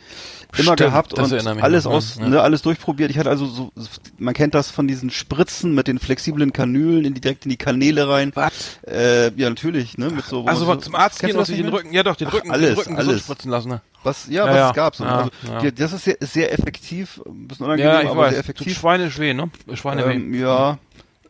immer 0.57 0.73
Stimmt, 0.73 0.77
gehabt 0.79 1.15
das 1.15 1.31
und 1.31 1.47
alles 1.61 1.83
noch, 1.85 1.91
aus, 1.91 2.15
ja. 2.19 2.27
ne, 2.27 2.41
alles 2.41 2.63
durchprobiert. 2.63 3.11
Ich 3.11 3.19
hatte 3.19 3.29
also 3.29 3.45
so, 3.45 3.71
man 4.17 4.33
kennt 4.33 4.55
das 4.55 4.71
von 4.71 4.87
diesen 4.87 5.11
Spritzen 5.11 5.75
mit 5.75 5.87
den 5.87 5.99
flexiblen 5.99 6.51
Kanülen 6.51 7.05
in 7.05 7.13
die, 7.13 7.21
direkt 7.21 7.45
in 7.45 7.51
die 7.51 7.57
Kanäle 7.57 8.09
rein. 8.09 8.31
Was? 8.33 8.79
Äh, 8.87 9.31
ja, 9.35 9.47
natürlich, 9.49 9.99
ne, 9.99 10.09
mit 10.09 10.25
so. 10.25 10.45
Also 10.45 10.65
so, 10.65 10.75
zum 10.77 10.95
Arzt 10.95 11.19
gehen 11.21 11.37
und 11.37 11.47
den? 11.47 11.69
Rücken, 11.69 11.93
ja 11.93 12.01
doch, 12.01 12.15
den 12.15 12.27
Ach, 12.29 12.33
Rücken, 12.33 12.49
alles, 12.49 12.69
den 12.69 12.77
Rücken 12.79 12.95
alles. 12.97 13.21
spritzen 13.21 13.51
lassen, 13.51 13.69
ne? 13.69 13.81
Was, 14.03 14.27
ja, 14.27 14.45
Ja, 14.45 14.49
was 14.49 14.55
ja. 14.57 14.69
es 14.69 14.75
gab. 14.75 14.95
So. 14.95 15.03
Ja, 15.03 15.29
also, 15.53 15.65
ja. 15.65 15.71
das 15.71 15.93
ist 15.93 16.03
sehr, 16.03 16.17
sehr 16.19 16.51
effektiv, 16.51 17.21
ein 17.27 17.47
bisschen 17.47 17.65
unangenehm, 17.67 17.93
Ja, 17.93 18.01
ich 18.01 18.09
aber 18.09 18.21
weiß. 18.21 18.31
sehr 18.31 18.39
effektiv. 18.39 18.75
Schweinisch 18.77 19.19
weh, 19.19 19.33
ne? 19.35 19.51
Schweineweh. 19.73 20.13
Ähm, 20.13 20.33
ja, 20.33 20.79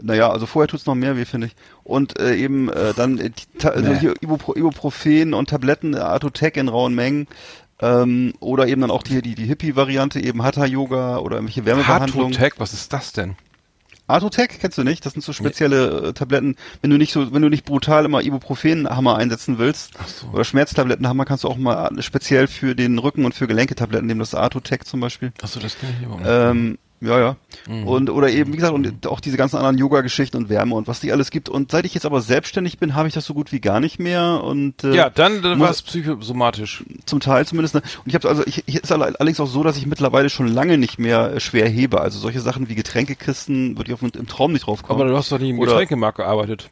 naja, 0.01 0.29
also 0.29 0.45
vorher 0.45 0.67
tut's 0.67 0.85
noch 0.85 0.95
mehr 0.95 1.15
weh, 1.17 1.25
finde 1.25 1.47
ich. 1.47 1.55
Und 1.83 2.19
äh, 2.19 2.35
eben 2.35 2.69
äh, 2.69 2.93
dann 2.95 3.17
äh, 3.19 3.29
die, 3.29 3.67
also 3.67 3.89
Nee. 3.89 3.99
hier 3.99 4.13
Ibupro 4.21 4.55
Ibuprofen 4.55 5.33
und 5.33 5.49
Tabletten, 5.49 5.93
äh, 5.93 5.97
Artotec 5.97 6.57
in 6.57 6.67
rauen 6.69 6.93
Mengen. 6.95 7.27
Ähm, 7.81 8.33
oder 8.39 8.67
eben 8.67 8.81
dann 8.81 8.91
auch 8.91 9.03
die, 9.03 9.21
die, 9.21 9.35
die 9.35 9.45
Hippie-Variante, 9.45 10.19
eben 10.21 10.43
Hatha-Yoga 10.43 11.17
oder 11.17 11.37
irgendwelche 11.37 11.65
Wärmebehandlungen. 11.65 12.33
Hartotec, 12.33 12.59
was 12.59 12.73
ist 12.73 12.93
das 12.93 13.11
denn? 13.13 13.35
Artotec 14.05 14.59
kennst 14.59 14.77
du 14.77 14.83
nicht? 14.83 15.05
Das 15.05 15.13
sind 15.13 15.21
so 15.21 15.31
spezielle 15.33 16.09
äh, 16.09 16.13
Tabletten. 16.13 16.55
Wenn 16.81 16.91
du 16.91 16.97
nicht 16.97 17.13
so, 17.13 17.33
wenn 17.33 17.41
du 17.41 17.49
nicht 17.49 17.65
brutal 17.65 18.05
immer 18.05 18.21
Ibuprofen-Hammer 18.21 19.15
einsetzen 19.15 19.57
willst 19.59 19.93
so. 20.05 20.27
oder 20.33 20.43
Schmerztablettenhammer, 20.43 21.25
kannst 21.25 21.45
du 21.45 21.47
auch 21.47 21.57
mal 21.57 21.97
äh, 21.97 22.01
speziell 22.01 22.47
für 22.47 22.75
den 22.75 22.99
Rücken 22.99 23.25
und 23.25 23.33
für 23.33 23.47
Gelenketabletten 23.47 24.05
nehmen. 24.05 24.19
Das 24.19 24.29
ist 24.29 24.35
Artotec 24.35 24.85
zum 24.85 24.99
Beispiel. 24.99 25.31
Achso, 25.41 25.59
das 25.59 25.77
kenne 25.79 25.93
ich 25.97 26.05
überhaupt 26.05 26.21
nicht. 26.23 26.31
Ähm, 26.31 26.77
ja, 27.03 27.19
ja. 27.19 27.35
Mhm. 27.67 27.87
Und 27.87 28.09
oder 28.09 28.29
eben, 28.29 28.51
wie 28.53 28.57
gesagt, 28.57 28.73
und 28.73 29.07
auch 29.07 29.19
diese 29.19 29.37
ganzen 29.37 29.57
anderen 29.57 29.77
Yoga-Geschichten 29.77 30.37
und 30.37 30.49
Wärme 30.49 30.75
und 30.75 30.87
was 30.87 30.99
die 30.99 31.11
alles 31.11 31.31
gibt. 31.31 31.49
Und 31.49 31.71
seit 31.71 31.85
ich 31.85 31.93
jetzt 31.93 32.05
aber 32.05 32.21
selbstständig 32.21 32.77
bin, 32.79 32.95
habe 32.95 33.07
ich 33.07 33.13
das 33.13 33.25
so 33.25 33.33
gut 33.33 33.51
wie 33.51 33.59
gar 33.59 33.79
nicht 33.79 33.99
mehr. 33.99 34.41
Und 34.43 34.83
äh, 34.83 34.95
ja, 34.95 35.09
dann, 35.09 35.41
dann 35.41 35.59
war 35.59 35.69
es 35.69 35.81
psychosomatisch. 35.81 36.83
zum 37.05 37.19
Teil 37.19 37.45
zumindest. 37.45 37.75
Ne? 37.75 37.81
Und 37.81 38.07
ich 38.07 38.15
habe 38.15 38.27
also, 38.29 38.43
ich, 38.45 38.63
ich 38.67 38.75
ist 38.75 38.91
alle- 38.91 39.05
allerdings 39.19 39.39
auch 39.39 39.47
so, 39.47 39.63
dass 39.63 39.77
ich 39.77 39.85
mittlerweile 39.85 40.29
schon 40.29 40.47
lange 40.47 40.77
nicht 40.77 40.99
mehr 40.99 41.33
äh, 41.35 41.39
schwer 41.39 41.67
hebe. 41.69 42.01
Also 42.01 42.19
solche 42.19 42.39
Sachen 42.41 42.69
wie 42.69 42.75
Getränkekisten 42.75 43.77
würde 43.77 43.91
ich 43.91 43.93
auf, 43.93 44.01
im 44.01 44.27
Traum 44.27 44.53
nicht 44.53 44.65
drauf 44.67 44.83
kommen. 44.83 44.99
Aber 45.01 45.09
du 45.09 45.15
hast 45.17 45.31
doch 45.31 45.39
nicht 45.39 45.49
im 45.49 45.59
Getränkemarkt 45.59 46.17
gearbeitet. 46.17 46.69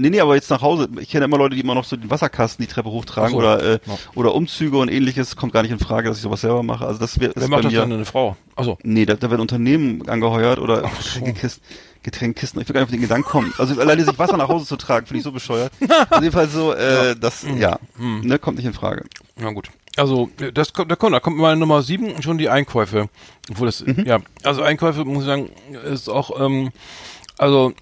Nee, 0.00 0.10
nee, 0.10 0.20
aber 0.20 0.34
jetzt 0.34 0.48
nach 0.50 0.62
Hause. 0.62 0.88
Ich 1.00 1.10
kenne 1.10 1.26
immer 1.26 1.36
Leute, 1.36 1.54
die 1.56 1.60
immer 1.60 1.74
noch 1.74 1.84
so 1.84 1.94
den 1.96 2.08
Wasserkasten 2.10 2.64
die 2.66 2.72
Treppe 2.72 2.90
hochtragen 2.90 3.32
so. 3.32 3.36
oder 3.36 3.62
äh, 3.62 3.78
Ja. 3.86 3.98
oder 4.14 4.34
Umzüge 4.34 4.78
und 4.78 4.88
ähnliches. 4.88 5.36
Kommt 5.36 5.52
gar 5.52 5.62
nicht 5.62 5.72
in 5.72 5.78
Frage, 5.78 6.08
dass 6.08 6.16
ich 6.16 6.22
sowas 6.22 6.40
selber 6.40 6.62
mache. 6.62 6.86
Also 6.86 6.98
das 7.00 7.20
wäre 7.20 7.32
Wer 7.36 7.48
macht 7.48 7.64
das 7.64 7.72
dann? 7.74 7.92
Eine 7.92 8.04
Frau? 8.06 8.36
Achso. 8.56 8.78
Nee, 8.82 9.04
da, 9.04 9.14
da 9.14 9.28
werden 9.30 9.40
Unternehmen 9.42 10.08
angeheuert 10.08 10.58
oder 10.58 10.84
Ach 10.86 11.00
so. 11.02 11.18
Getränkekisten. 11.20 11.62
Getränkekisten. 12.02 12.62
Ich 12.62 12.68
will 12.68 12.72
gar 12.74 12.80
nicht 12.80 12.88
auf 12.88 12.92
den 12.92 13.02
Gedanken 13.02 13.28
kommen. 13.28 13.52
Also 13.58 13.78
alleine 13.78 14.04
sich 14.04 14.18
Wasser 14.18 14.38
nach 14.38 14.48
Hause 14.48 14.64
zu 14.64 14.76
tragen, 14.76 15.04
finde 15.06 15.18
ich 15.18 15.24
so 15.24 15.32
bescheuert. 15.32 15.70
Auf 16.10 16.22
jeden 16.22 16.32
Fall 16.32 16.48
so, 16.48 16.72
äh, 16.72 17.14
das, 17.14 17.44
ja, 17.58 17.78
Hm. 17.98 18.22
ne, 18.22 18.38
kommt 18.38 18.56
nicht 18.56 18.66
in 18.66 18.72
Frage. 18.72 19.04
Na 19.36 19.50
gut. 19.52 19.68
Also, 19.96 20.30
das 20.54 20.72
kommt, 20.72 20.90
da 20.90 20.96
kommt, 20.96 21.14
da 21.14 21.20
kommt 21.20 21.36
meine 21.36 21.58
Nummer 21.60 21.82
sieben 21.82 22.22
schon 22.22 22.38
die 22.38 22.48
Einkäufe. 22.48 23.10
Obwohl 23.50 23.66
das, 23.66 23.84
Mhm. 23.84 24.04
ja, 24.06 24.20
also 24.44 24.62
Einkäufe, 24.62 25.04
muss 25.04 25.24
ich 25.24 25.26
sagen, 25.26 25.50
ist 25.92 26.08
auch, 26.08 26.40
ähm, 26.40 26.70
Also, 27.36 27.72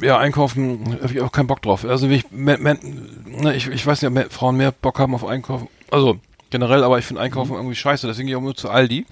ja, 0.00 0.18
einkaufen 0.18 0.98
habe 1.02 1.12
ich 1.12 1.20
auch 1.20 1.32
keinen 1.32 1.46
Bock 1.46 1.62
drauf. 1.62 1.84
Also, 1.84 2.08
wie 2.10 2.16
ich, 2.16 2.24
ne, 2.30 3.54
ich, 3.54 3.68
ich 3.68 3.86
weiß 3.86 4.02
nicht, 4.02 4.16
ob 4.16 4.32
Frauen 4.32 4.56
mehr 4.56 4.72
Bock 4.72 4.98
haben 4.98 5.14
auf 5.14 5.24
Einkaufen. 5.24 5.68
Also, 5.90 6.18
generell, 6.50 6.84
aber 6.84 6.98
ich 6.98 7.04
finde 7.04 7.22
Einkaufen 7.22 7.54
irgendwie 7.54 7.74
scheiße. 7.76 8.06
Deswegen 8.06 8.26
gehe 8.26 8.36
ich 8.36 8.38
auch 8.38 8.44
nur 8.44 8.54
zu 8.54 8.70
Aldi. 8.70 9.06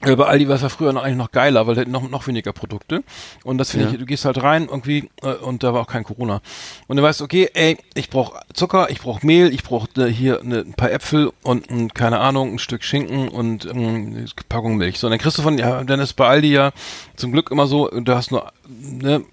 Bei 0.00 0.26
Aldi 0.26 0.46
war 0.46 0.54
es 0.54 0.62
ja 0.62 0.68
früher 0.68 0.92
noch 0.92 1.02
eigentlich 1.02 1.16
noch 1.16 1.32
geiler, 1.32 1.66
weil 1.66 1.74
da 1.74 1.80
hatten 1.80 1.90
noch, 1.90 2.08
noch 2.08 2.28
weniger 2.28 2.52
Produkte. 2.52 3.02
Und 3.42 3.58
das 3.58 3.72
finde 3.72 3.86
Ja. 3.86 3.92
ich, 3.92 3.98
du 3.98 4.06
gehst 4.06 4.24
halt 4.24 4.40
rein 4.40 4.66
irgendwie 4.70 5.10
äh, 5.22 5.32
und 5.34 5.64
da 5.64 5.74
war 5.74 5.80
auch 5.82 5.86
kein 5.88 6.04
Corona. 6.04 6.40
Und 6.86 6.98
du 6.98 7.02
weißt, 7.02 7.20
okay, 7.20 7.50
ey, 7.52 7.76
ich 7.94 8.08
brauche 8.08 8.40
Zucker, 8.54 8.90
ich 8.90 9.00
brauche 9.00 9.26
Mehl, 9.26 9.52
ich 9.52 9.64
brauche 9.64 9.88
äh, 10.00 10.06
hier 10.06 10.38
ne, 10.44 10.58
ein 10.60 10.74
paar 10.74 10.92
Äpfel 10.92 11.32
und 11.42 11.68
ein, 11.68 11.92
keine 11.92 12.20
Ahnung, 12.20 12.52
ein 12.52 12.58
Stück 12.60 12.84
Schinken 12.84 13.26
und 13.28 13.64
ähm, 13.64 14.14
eine 14.18 14.26
Packung 14.48 14.76
Milch. 14.76 15.00
So, 15.00 15.08
und 15.08 15.10
dann 15.10 15.18
kriegst 15.18 15.36
du 15.36 15.42
von, 15.42 15.58
ja, 15.58 15.82
dann 15.82 15.98
ist 15.98 16.12
bei 16.12 16.28
Aldi 16.28 16.52
ja 16.52 16.70
zum 17.16 17.32
Glück 17.32 17.50
immer 17.50 17.66
so, 17.66 17.88
du 17.88 18.14
hast 18.14 18.30
nur, 18.30 18.52
ne, 18.68 19.24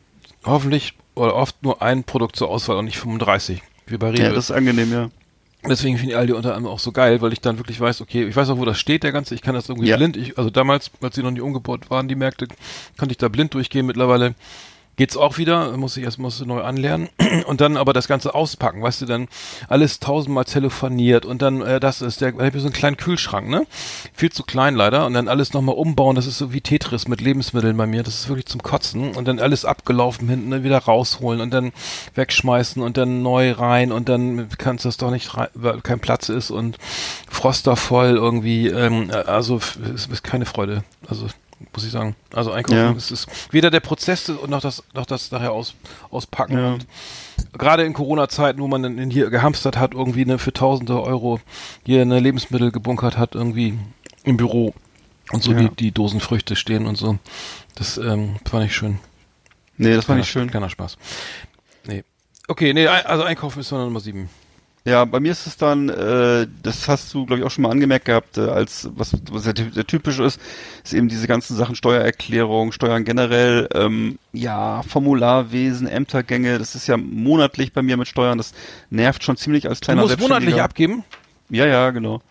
hoffentlich 0.45 0.93
oder 1.15 1.35
oft 1.35 1.61
nur 1.63 1.81
ein 1.81 2.03
Produkt 2.03 2.35
zur 2.35 2.49
Auswahl 2.49 2.77
und 2.77 2.85
nicht 2.85 2.97
35, 2.97 3.61
wie 3.87 3.97
bei 3.97 4.09
Rewe. 4.11 4.23
Ja, 4.23 4.29
das 4.33 4.45
ist 4.49 4.51
angenehm, 4.51 4.91
ja. 4.91 5.09
Deswegen 5.67 5.97
finde 5.97 6.11
ich 6.13 6.17
Aldi 6.17 6.33
unter 6.33 6.55
anderem 6.55 6.73
auch 6.75 6.79
so 6.79 6.91
geil, 6.91 7.21
weil 7.21 7.33
ich 7.33 7.41
dann 7.41 7.57
wirklich 7.57 7.79
weiß, 7.79 8.01
okay, 8.01 8.23
ich 8.25 8.35
weiß 8.35 8.49
auch, 8.49 8.57
wo 8.57 8.65
das 8.65 8.77
steht, 8.79 9.01
der 9.03 9.11
ganze, 9.11 9.33
ich 9.33 9.41
kann 9.41 9.55
das 9.55 9.67
irgendwie 9.67 9.87
Ja. 9.87 9.97
blind, 9.97 10.15
ich, 10.15 10.37
also 10.37 10.51
damals, 10.51 10.91
als 11.01 11.15
sie 11.15 11.23
noch 11.23 11.31
nicht 11.31 11.41
umgebaut 11.41 11.89
waren, 11.89 12.07
die 12.07 12.15
Märkte, 12.15 12.47
konnte 12.97 13.13
ich 13.13 13.17
da 13.17 13.29
blind 13.29 13.53
durchgehen, 13.55 13.85
mittlerweile 13.87 14.35
geht's 14.95 15.17
auch 15.17 15.37
wieder, 15.37 15.75
muss 15.77 15.97
ich 15.97 16.03
erst 16.03 16.19
muss 16.19 16.39
ich 16.39 16.47
neu 16.47 16.61
anlernen. 16.61 17.09
Und 17.45 17.61
dann 17.61 17.77
aber 17.77 17.93
das 17.93 18.07
Ganze 18.07 18.33
auspacken, 18.33 18.81
weißt 18.81 19.01
du, 19.01 19.05
dann 19.05 19.27
alles 19.67 19.99
tausendmal 19.99 20.45
telefoniert 20.45 21.25
und 21.25 21.41
dann, 21.41 21.61
äh, 21.61 21.79
das 21.79 22.01
ist 22.01 22.21
der, 22.21 22.29
ich 22.29 22.39
habe 22.39 22.59
so 22.59 22.67
einen 22.67 22.73
kleinen 22.73 22.97
Kühlschrank, 22.97 23.47
ne, 23.49 23.65
viel 24.13 24.31
zu 24.31 24.43
klein 24.43 24.75
leider 24.75 25.05
und 25.05 25.13
dann 25.13 25.27
alles 25.27 25.53
nochmal 25.53 25.75
umbauen, 25.75 26.15
das 26.15 26.27
ist 26.27 26.37
so 26.37 26.53
wie 26.53 26.61
Tetris 26.61 27.07
mit 27.07 27.21
Lebensmitteln 27.21 27.75
bei 27.75 27.85
mir, 27.85 28.03
das 28.03 28.15
ist 28.15 28.29
wirklich 28.29 28.45
zum 28.45 28.61
Kotzen 28.63 29.15
und 29.15 29.27
dann 29.27 29.39
alles 29.39 29.65
abgelaufen 29.65 30.29
hinten, 30.29 30.51
dann 30.51 30.63
wieder 30.63 30.77
rausholen 30.77 31.41
und 31.41 31.53
dann 31.53 31.71
wegschmeißen 32.15 32.81
und 32.81 32.97
dann 32.97 33.21
neu 33.21 33.51
rein 33.51 33.91
und 33.91 34.09
dann 34.09 34.47
kannst 34.57 34.85
du 34.85 34.89
das 34.89 34.97
doch 34.97 35.11
nicht 35.11 35.35
rein, 35.35 35.47
weil 35.53 35.81
kein 35.81 35.99
Platz 35.99 36.29
ist 36.29 36.51
und 36.51 36.77
Froster 37.29 37.75
voll 37.75 38.15
irgendwie, 38.15 38.67
ähm, 38.67 39.11
also 39.25 39.57
es 39.93 40.07
ist 40.07 40.23
keine 40.23 40.45
Freude, 40.45 40.83
also 41.07 41.27
muss 41.73 41.85
ich 41.85 41.91
sagen. 41.91 42.15
Also 42.33 42.51
einkaufen 42.51 42.77
Ja. 42.77 42.91
ist 42.91 43.11
es 43.11 43.27
weder 43.51 43.71
der 43.71 43.79
Prozess 43.79 44.29
und 44.29 44.49
noch 44.49 44.61
das, 44.61 44.83
noch 44.93 45.05
das 45.05 45.31
nachher 45.31 45.51
aus, 45.51 45.75
auspacken 46.11 46.57
Ja. 46.57 46.73
und 46.73 46.87
gerade 47.57 47.83
in 47.83 47.93
Corona-Zeiten, 47.93 48.59
wo 48.61 48.67
man 48.67 48.83
dann 48.83 49.09
hier 49.09 49.29
gehamstert 49.29 49.77
hat, 49.77 49.93
irgendwie 49.93 50.21
eine 50.21 50.37
für 50.37 50.53
tausende 50.53 51.01
Euro 51.01 51.39
hier 51.85 52.01
eine 52.01 52.19
Lebensmittel 52.19 52.71
gebunkert 52.71 53.17
hat, 53.17 53.35
irgendwie 53.35 53.77
im 54.23 54.37
Büro 54.37 54.73
und 55.31 55.43
so 55.43 55.51
Ja. 55.53 55.59
die, 55.59 55.69
die 55.75 55.91
Dosen 55.91 56.19
Früchte 56.19 56.55
stehen 56.55 56.85
und 56.85 56.97
so. 56.97 57.17
Das 57.75 57.97
ähm, 57.97 58.35
fand 58.45 58.65
ich 58.65 58.75
schön. 58.75 58.99
Nee, 59.77 59.95
das 59.95 60.05
fand 60.05 60.21
ich 60.21 60.29
schön. 60.29 60.49
Kleiner 60.49 60.69
Spaß. 60.69 60.97
Nee. 61.87 62.03
Okay, 62.47 62.73
nee, 62.73 62.87
also 62.87 63.23
einkaufen 63.23 63.59
ist 63.59 63.71
Nummer 63.71 63.99
sieben. 63.99 64.29
Ja, 64.87 65.03
bei 65.03 65.19
mir 65.19 65.31
ist 65.31 65.47
es 65.47 65.57
dann, 65.57 65.89
äh, 65.89 66.45
das 66.61 66.87
hast 66.87 67.11
du, 67.13 67.25
glaube 67.25 67.39
ich, 67.39 67.45
auch 67.45 67.49
schon 67.49 67.63
mal 67.63 67.71
angemerkt 67.71 68.05
gehabt, 68.05 68.37
äh, 68.37 68.41
als 68.41 68.87
was, 68.95 69.13
was 69.31 69.43
ty- 69.45 69.71
der 69.71 69.87
typisch 69.87 70.19
ist, 70.19 70.39
ist 70.83 70.93
eben 70.93 71.07
diese 71.09 71.25
ganzen 71.25 71.55
Sachen 71.57 71.75
Steuererklärung, 71.75 72.71
Steuern 72.71 73.03
generell, 73.03 73.67
ähm, 73.73 74.19
ja, 74.31 74.83
Formularwesen, 74.83 75.87
Ämtergänge, 75.87 76.59
das 76.59 76.75
ist 76.75 76.85
ja 76.85 76.97
monatlich 76.97 77.73
bei 77.73 77.81
mir 77.81 77.97
mit 77.97 78.07
Steuern, 78.07 78.37
das 78.37 78.53
nervt 78.91 79.23
schon 79.23 79.37
ziemlich 79.37 79.67
als 79.67 79.79
Du 79.79 79.85
kleiner 79.85 80.03
musst 80.03 80.19
monatlich 80.19 80.61
abgeben. 80.61 81.03
Ja, 81.49 81.65
ja, 81.65 81.89
genau. 81.89 82.21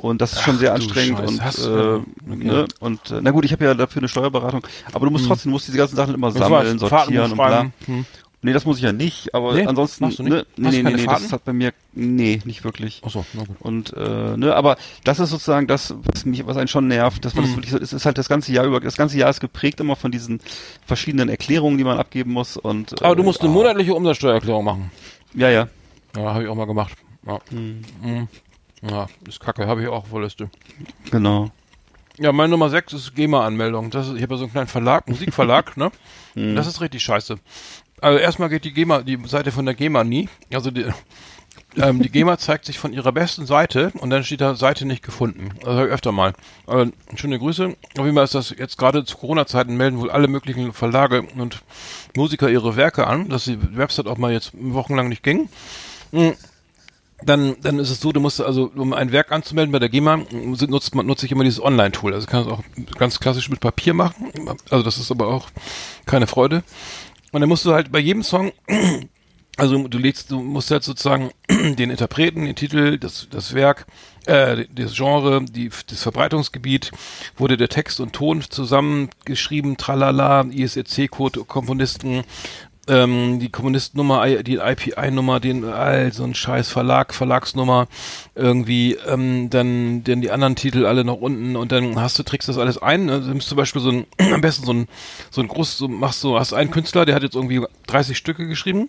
Und 0.00 0.20
das 0.22 0.32
ist 0.32 0.42
schon 0.42 0.54
Ach, 0.56 0.60
sehr 0.60 0.70
du 0.70 0.76
anstrengend 0.76 1.20
und, 1.20 1.38
äh, 1.40 1.42
du- 1.62 2.04
okay. 2.26 2.44
ne, 2.44 2.66
und 2.80 3.10
äh, 3.10 3.20
na 3.22 3.30
gut, 3.30 3.44
ich 3.44 3.52
habe 3.52 3.64
ja 3.66 3.74
dafür 3.74 4.00
eine 4.00 4.08
Steuerberatung, 4.08 4.66
aber 4.92 5.04
du 5.06 5.12
musst 5.12 5.26
trotzdem, 5.26 5.50
du 5.50 5.54
musst 5.56 5.68
diese 5.68 5.76
ganzen 5.76 5.96
Sachen 5.96 6.14
immer 6.14 6.32
sammeln, 6.32 6.78
sortieren 6.78 7.32
und 7.32 7.36
bla. 7.36 7.66
Hm. 7.86 8.06
Nee, 8.44 8.52
das 8.52 8.64
muss 8.64 8.78
ich 8.78 8.82
ja 8.82 8.92
nicht, 8.92 9.34
aber 9.36 9.54
Nee, 9.54 9.66
ansonsten, 9.66 10.04
machst 10.04 10.18
du 10.18 10.24
nicht? 10.24 10.32
ne, 10.32 10.44
nee, 10.56 10.66
Hast 10.66 10.74
nee, 10.74 10.82
nee, 10.82 10.98
Fahrten? 10.98 11.22
das 11.22 11.32
hat 11.32 11.44
bei 11.44 11.52
mir, 11.52 11.72
nee, 11.92 12.40
nicht 12.44 12.64
wirklich. 12.64 13.00
Achso, 13.04 13.24
na 13.34 13.44
gut. 13.44 13.56
Und 13.60 13.92
äh, 13.96 14.36
ne, 14.36 14.56
aber 14.56 14.76
das 15.04 15.20
ist 15.20 15.30
sozusagen 15.30 15.68
das, 15.68 15.94
was 16.02 16.24
mich, 16.24 16.44
was 16.44 16.56
einen 16.56 16.66
schon 16.66 16.88
nervt, 16.88 17.24
dass 17.24 17.34
man 17.34 17.44
Mhm. 17.44 17.48
das 17.48 17.56
wirklich 17.56 17.70
so, 17.70 17.78
es 17.78 17.92
ist 17.92 18.04
halt 18.04 18.18
das 18.18 18.28
ganze 18.28 18.52
Jahr 18.52 18.64
über, 18.64 18.80
das 18.80 18.96
ganze 18.96 19.16
Jahr 19.16 19.30
ist 19.30 19.40
geprägt 19.40 19.78
immer 19.78 19.94
von 19.94 20.10
diesen 20.10 20.40
verschiedenen 20.84 21.28
Erklärungen, 21.28 21.78
die 21.78 21.84
man 21.84 21.98
abgeben 21.98 22.32
muss 22.32 22.56
und. 22.56 23.00
Aber 23.02 23.14
du 23.14 23.22
musst 23.22 23.40
äh, 23.40 23.44
eine 23.44 23.52
monatliche 23.52 23.94
Umsatzsteuererklärung 23.94 24.64
machen. 24.64 24.90
Ja, 25.34 25.48
ja. 25.48 25.68
Ja, 26.16 26.34
habe 26.34 26.42
ich 26.42 26.48
auch 26.48 26.56
mal 26.56 26.66
gemacht. 26.66 26.94
Ja, 27.24 27.38
Hm. 27.50 27.82
Mhm. 28.02 28.28
ja 28.82 29.06
ist 29.28 29.38
kacke, 29.38 29.68
habe 29.68 29.82
ich 29.82 29.88
auch 29.88 30.04
Liste. 30.20 30.50
Genau. 31.12 31.50
Ja, 32.18 32.30
meine 32.30 32.50
Nummer 32.50 32.68
6 32.68 32.92
ist 32.92 33.14
GEMA-Anmeldung. 33.14 33.88
Das 33.90 34.06
ist, 34.08 34.16
ich 34.16 34.22
habe 34.22 34.34
ja 34.34 34.38
so 34.38 34.44
einen 34.44 34.52
kleinen 34.52 34.66
Verlag, 34.66 35.08
Musikverlag, 35.08 35.76
ne? 35.78 35.90
Hm. 36.34 36.54
Das 36.56 36.66
ist 36.66 36.80
richtig 36.82 37.02
scheiße. 37.02 37.36
Also 38.02 38.18
erstmal 38.18 38.48
geht 38.48 38.64
die 38.64 38.72
GEMA, 38.72 39.02
die 39.02 39.18
Seite 39.26 39.52
von 39.52 39.64
der 39.64 39.74
GEMA 39.74 40.02
nie. 40.02 40.28
Also 40.52 40.72
die, 40.72 40.84
ähm, 41.76 42.02
die 42.02 42.10
GEMA 42.10 42.36
zeigt 42.36 42.64
sich 42.64 42.76
von 42.76 42.92
ihrer 42.92 43.12
besten 43.12 43.46
Seite 43.46 43.92
und 44.00 44.10
dann 44.10 44.24
steht 44.24 44.40
da 44.40 44.56
Seite 44.56 44.86
nicht 44.86 45.04
gefunden. 45.04 45.50
Also 45.64 45.78
hab 45.78 45.86
ich 45.86 45.92
öfter 45.92 46.10
mal. 46.10 46.32
Aber 46.66 46.88
schöne 47.14 47.38
Grüße. 47.38 47.76
Auf 47.96 48.04
jeden 48.04 48.16
Fall 48.16 48.24
ist 48.24 48.34
das 48.34 48.54
jetzt 48.58 48.76
gerade 48.76 49.04
zu 49.04 49.16
Corona-Zeiten 49.16 49.76
melden 49.76 50.00
wohl 50.00 50.10
alle 50.10 50.26
möglichen 50.26 50.72
Verlage 50.72 51.22
und 51.22 51.62
Musiker 52.16 52.50
ihre 52.50 52.74
Werke 52.74 53.06
an, 53.06 53.28
dass 53.28 53.44
die 53.44 53.58
Website 53.76 54.08
auch 54.08 54.18
mal 54.18 54.32
jetzt 54.32 54.50
wochenlang 54.54 55.08
nicht 55.08 55.22
ging. 55.22 55.48
Mhm. 56.10 56.34
Dann, 57.24 57.54
dann 57.62 57.78
ist 57.78 57.90
es 57.90 58.00
so, 58.00 58.10
du 58.10 58.18
musst 58.18 58.40
also, 58.40 58.72
um 58.74 58.92
ein 58.92 59.12
Werk 59.12 59.30
anzumelden 59.30 59.70
bei 59.70 59.78
der 59.78 59.88
GEMA, 59.88 60.22
nutzt 60.32 60.96
man, 60.96 61.06
nutze 61.06 61.24
ich 61.26 61.30
immer 61.30 61.44
dieses 61.44 61.62
Online-Tool. 61.62 62.14
Also 62.14 62.26
kann 62.26 62.42
es 62.42 62.48
auch 62.48 62.64
ganz 62.98 63.20
klassisch 63.20 63.48
mit 63.48 63.60
Papier 63.60 63.94
machen. 63.94 64.32
Also 64.70 64.82
das 64.82 64.98
ist 64.98 65.12
aber 65.12 65.28
auch 65.28 65.50
keine 66.04 66.26
Freude. 66.26 66.64
Und 67.32 67.40
dann 67.40 67.48
musst 67.48 67.64
du 67.64 67.72
halt 67.72 67.90
bei 67.90 67.98
jedem 67.98 68.22
Song, 68.22 68.52
also 69.56 69.88
du 69.88 69.98
legst, 69.98 70.30
du 70.30 70.40
musst 70.40 70.70
halt 70.70 70.84
sozusagen 70.84 71.30
den 71.48 71.90
Interpreten, 71.90 72.44
den 72.44 72.54
Titel, 72.54 72.98
das, 72.98 73.26
das 73.30 73.54
Werk, 73.54 73.86
äh, 74.26 74.66
das 74.72 74.94
Genre, 74.94 75.42
die, 75.44 75.70
das 75.88 76.02
Verbreitungsgebiet, 76.02 76.92
wurde 77.36 77.56
der 77.56 77.70
Text 77.70 78.00
und 78.00 78.12
Ton 78.12 78.42
zusammengeschrieben, 78.42 79.78
tralala, 79.78 80.42
ISRC-Code, 80.42 81.44
Komponisten, 81.44 82.22
ähm, 82.88 83.38
die 83.38 83.48
Kommunistennummer, 83.48 84.42
die 84.42 84.56
IPI-Nummer, 84.56 85.40
den 85.40 85.64
all 85.64 86.12
so 86.12 86.24
ein 86.24 86.34
scheiß 86.34 86.68
Verlag, 86.68 87.14
Verlagsnummer, 87.14 87.86
irgendwie, 88.34 88.96
ähm, 89.06 89.50
dann, 89.50 90.02
dann 90.04 90.20
die 90.20 90.30
anderen 90.30 90.56
Titel 90.56 90.86
alle 90.86 91.04
noch 91.04 91.20
unten 91.20 91.56
und 91.56 91.70
dann 91.72 92.00
hast 92.00 92.18
du, 92.18 92.22
trägst 92.22 92.48
das 92.48 92.58
alles 92.58 92.78
ein. 92.78 93.08
Also 93.08 93.24
du 93.24 93.30
nimmst 93.30 93.48
zum 93.48 93.56
Beispiel 93.56 93.82
so 93.82 93.90
ein, 93.90 94.06
am 94.32 94.40
besten 94.40 94.66
so 94.66 94.72
ein, 94.72 94.88
so 95.30 95.40
ein 95.40 95.48
groß, 95.48 95.78
so 95.78 95.88
machst 95.88 96.20
so, 96.20 96.38
hast 96.38 96.52
einen 96.52 96.70
Künstler, 96.70 97.04
der 97.04 97.14
hat 97.14 97.22
jetzt 97.22 97.36
irgendwie 97.36 97.64
30 97.86 98.16
Stücke 98.16 98.46
geschrieben 98.46 98.88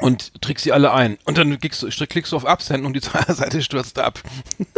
und 0.00 0.32
trägst 0.40 0.64
sie 0.64 0.72
alle 0.72 0.92
ein. 0.92 1.18
Und 1.24 1.38
dann 1.38 1.58
klickst 1.58 1.82
du, 1.82 1.88
klickst 1.88 2.32
du 2.32 2.36
auf 2.36 2.46
Absenden 2.46 2.86
und 2.86 2.94
die 2.94 3.00
Seite 3.32 3.62
stürzt 3.62 3.98
ab. 3.98 4.20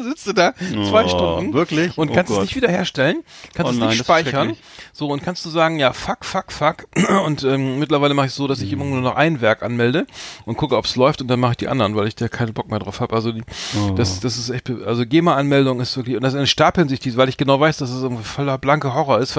Sitzt 0.00 0.28
du 0.28 0.32
da 0.32 0.54
zwei 0.88 1.04
Oh, 1.06 1.08
Stunden 1.08 1.54
wirklich? 1.54 1.98
und 1.98 2.10
Oh 2.10 2.14
kannst 2.14 2.30
es 2.30 2.36
Gott. 2.36 2.44
nicht 2.44 2.54
wiederherstellen, 2.54 3.24
kannst 3.54 3.70
Oh 3.72 3.74
es 3.74 3.78
nein, 3.80 3.88
nicht 3.88 4.00
das 4.00 4.06
ist 4.08 4.28
speichern. 4.28 4.56
So, 4.92 5.08
und 5.08 5.24
kannst 5.24 5.44
du 5.44 5.50
sagen, 5.50 5.80
ja, 5.80 5.92
fuck, 5.92 6.24
fuck, 6.24 6.52
fuck. 6.52 6.86
Und 7.24 7.42
ähm, 7.42 7.80
mittlerweile 7.80 8.14
mache 8.14 8.26
ich 8.26 8.32
so, 8.32 8.46
dass 8.46 8.60
ich 8.60 8.72
immer 8.72 8.84
nur 8.84 9.00
noch 9.00 9.16
ein 9.16 9.40
Werk 9.40 9.62
anmelde 9.64 10.06
und 10.44 10.56
gucke, 10.56 10.76
ob 10.76 10.84
es 10.84 10.94
läuft 10.94 11.20
und 11.20 11.28
dann 11.28 11.40
mache 11.40 11.52
ich 11.52 11.56
die 11.58 11.68
anderen, 11.68 11.96
weil 11.96 12.06
ich 12.06 12.14
da 12.14 12.28
keinen 12.28 12.52
Bock 12.54 12.68
mehr 12.70 12.78
drauf 12.78 13.00
habe. 13.00 13.14
Also 13.14 13.32
die, 13.32 13.42
Oh. 13.76 13.90
das, 13.94 14.20
das 14.20 14.38
ist 14.38 14.50
echt, 14.50 14.70
also 14.70 15.04
GEMA-Anmeldung 15.04 15.80
ist 15.80 15.96
wirklich, 15.96 16.16
und 16.16 16.22
das 16.22 16.48
stapeln 16.48 16.88
sich 16.88 17.00
die, 17.00 17.16
weil 17.16 17.28
ich 17.28 17.36
genau 17.36 17.58
weiß, 17.58 17.78
dass 17.78 17.90
es 17.90 18.02
irgendwie 18.02 18.24
voller 18.24 18.56
blanke 18.58 18.94
Horror 18.94 19.18
ist, 19.18 19.36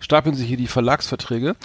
stapeln 0.00 0.34
sich 0.34 0.46
hier 0.48 0.56
die 0.58 0.66
Verlagsverträge. 0.66 1.56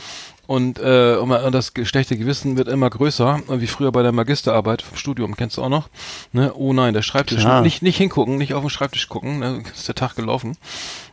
Und, 0.48 0.80
äh, 0.80 1.18
und 1.18 1.30
das 1.52 1.74
schlechte 1.84 2.18
Gewissen 2.18 2.58
wird 2.58 2.70
immer 2.70 2.90
größer, 2.90 3.42
wie 3.50 3.68
früher 3.68 3.92
bei 3.92 4.02
der 4.02 4.14
Magisterarbeit 4.14 4.82
vom 4.82 4.98
Studium, 4.98 5.36
kennst 5.36 5.58
du 5.58 5.64
auch 5.64 5.70
noch? 5.70 5.90
Ne? 6.32 6.54
Oh 6.56 6.72
nein, 6.72 6.94
der 6.94 7.02
Schreibtisch. 7.02 7.42
Klar. 7.42 7.62
Nicht, 7.62 7.82
nicht 7.82 7.98
hingucken, 7.98 8.38
nicht 8.38 8.54
auf 8.54 8.64
den 8.64 8.70
Schreibtisch 8.70 9.10
gucken, 9.10 9.40
ne? 9.40 9.64
ist 9.74 9.88
der 9.90 9.96
Tag 9.96 10.16
gelaufen. 10.16 10.58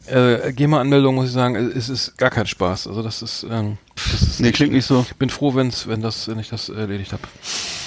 Äh, 0.07 0.53
GEMA-Anmeldung, 0.53 1.15
muss 1.15 1.27
ich 1.27 1.33
sagen, 1.33 1.57
es 1.57 1.89
ist 1.89 2.19
gar 2.19 2.31
kein 2.31 2.47
Spaß. 2.47 2.87
Also 2.89 3.03
das 3.03 3.23
ist, 3.23 3.47
ähm, 3.51 3.79
das 3.95 4.23
ist 4.23 4.41
Nee, 4.41 4.53
klingt 4.53 4.73
nicht 4.73 4.85
so. 4.85 5.05
ich 5.09 5.17
bin 5.17 5.31
froh, 5.31 5.55
wenn's, 5.55 5.87
wenn 5.87 6.03
das, 6.03 6.29
wenn 6.29 6.39
ich 6.39 6.49
das 6.51 6.69
erledigt 6.69 7.13
habe. 7.13 7.23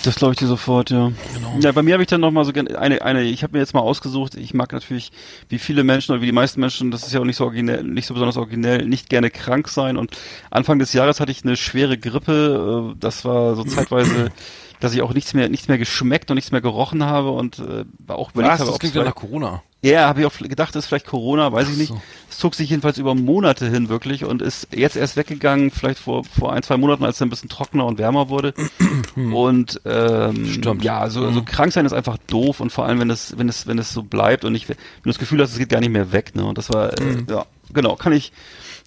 Das 0.04 0.16
glaube 0.16 0.34
ich 0.34 0.40
dir 0.40 0.48
sofort, 0.48 0.90
ja. 0.90 1.12
Genau. 1.34 1.56
Ja, 1.60 1.72
bei 1.74 1.84
mir 1.84 1.94
habe 1.94 2.04
ich 2.04 2.08
dann 2.08 2.22
noch 2.22 2.32
mal 2.32 2.46
so 2.46 2.54
gerne 2.54 2.78
eine 2.80 3.02
eine 3.02 3.24
ich 3.24 3.44
habe 3.44 3.54
mir 3.54 3.60
jetzt 3.60 3.74
mal 3.74 3.82
ausgesucht, 3.82 4.36
ich 4.36 4.54
mag 4.54 4.72
natürlich 4.72 5.12
wie 5.50 5.60
viele 5.60 5.84
Menschen 5.84 6.14
oder 6.14 6.22
wie 6.22 6.28
die 6.28 6.32
meisten 6.32 6.60
Menschen, 6.60 6.92
das 6.92 7.06
ist 7.06 7.14
ja 7.14 7.20
auch 7.20 7.26
nicht 7.26 7.36
so 7.36 7.44
originell, 7.44 7.84
nicht 7.84 8.08
so 8.08 8.14
besonders 8.14 8.38
originell, 8.38 8.86
nicht 8.86 9.10
gerne 9.10 9.30
krank 9.30 9.68
sein 9.68 9.98
und 9.98 10.18
Anfang 10.50 10.80
des 10.80 10.94
Jahres 10.94 11.20
hatte 11.20 11.32
ich 11.32 11.44
eine 11.44 11.58
schwere 11.58 11.98
Grippe, 11.98 12.94
äh, 12.94 13.00
das 13.00 13.26
war 13.26 13.56
so 13.56 13.64
zeitweise 13.64 14.32
dass 14.80 14.94
ich 14.94 15.02
auch 15.02 15.14
nichts 15.14 15.34
mehr 15.34 15.50
nichts 15.50 15.68
mehr 15.68 15.78
geschmeckt 15.78 16.30
und 16.32 16.36
nichts 16.36 16.52
mehr 16.52 16.62
gerochen 16.62 17.04
habe 17.04 17.32
und 17.32 17.60
äh, 17.60 17.86
auch 18.08 18.32
überlegt 18.32 18.54
Was? 18.54 18.60
habe, 18.62 18.72
Das 18.72 18.80
klingt 18.80 18.96
ja 18.96 19.04
nach 19.04 19.16
Corona. 19.16 19.64
Ja, 19.82 20.08
habe 20.08 20.22
ich 20.22 20.26
auch 20.26 20.38
gedacht, 20.38 20.76
das 20.76 20.86
ist 20.86 20.88
vielleicht 20.90 21.06
Corona, 21.06 21.52
weiß 21.52 21.70
ich 21.70 21.78
nicht. 21.78 21.90
so. 21.90 22.02
Es 22.30 22.40
zog 22.40 22.56
sich 22.56 22.70
jedenfalls 22.70 22.98
über 22.98 23.16
Monate 23.16 23.70
hin 23.70 23.90
wirklich 23.90 24.26
und 24.26 24.42
ist 24.42 24.68
jetzt 24.76 24.96
erst 24.96 25.18
weggegangen, 25.18 25.72
vielleicht 25.72 26.00
vor, 26.00 26.24
vor 26.24 26.52
ein, 26.54 26.64
zwei 26.64 26.78
Monaten, 26.78 27.04
als 27.06 27.18
es 27.18 27.22
ein 27.22 27.30
bisschen 27.30 27.50
trockener 27.50 27.86
und 27.86 27.98
wärmer 27.98 28.30
wurde. 28.30 28.54
und 29.16 29.80
ähm, 29.86 30.46
Stimmt. 30.46 30.84
ja, 30.84 31.10
so, 31.10 31.32
so 31.32 31.42
krank 31.44 31.72
sein 31.74 31.86
ist 31.86 31.94
einfach 31.94 32.18
doof 32.28 32.60
und 32.60 32.72
vor 32.72 32.86
allem, 32.86 33.00
wenn 33.00 33.10
es, 33.10 33.38
wenn 33.38 33.50
es, 33.50 33.68
wenn 33.68 33.78
es 33.80 33.92
so 33.94 34.04
bleibt 34.04 34.46
und 34.46 34.56
ich, 34.56 34.68
wenn 34.68 34.78
du 35.04 35.10
das 35.10 35.20
Gefühl 35.20 35.42
hast, 35.42 35.52
es 35.54 35.58
geht 35.60 35.70
gar 35.70 35.80
nicht 35.80 35.92
mehr 35.92 36.12
weg, 36.12 36.36
ne? 36.36 36.46
Und 36.46 36.58
das 36.58 36.74
war, 36.74 36.94
äh, 37.00 37.24
ja, 37.30 37.46
genau, 37.72 37.96
kann 37.96 38.14
ich, 38.14 38.32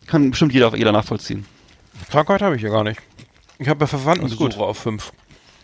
Kann 0.06 0.30
bestimmt 0.30 0.52
jeder, 0.52 0.76
jeder 0.76 0.92
nachvollziehen. 0.92 1.46
Krankheit 2.10 2.42
habe 2.42 2.56
ich 2.56 2.62
ja 2.62 2.68
gar 2.70 2.84
nicht. 2.84 3.00
Ich 3.58 3.68
habe 3.68 3.78
ja 3.84 3.90
Alles 3.90 3.90
Verwandtenbesuche 3.90 4.44
gut. 4.44 4.58
auf 4.58 4.78
fünf. 4.78 5.12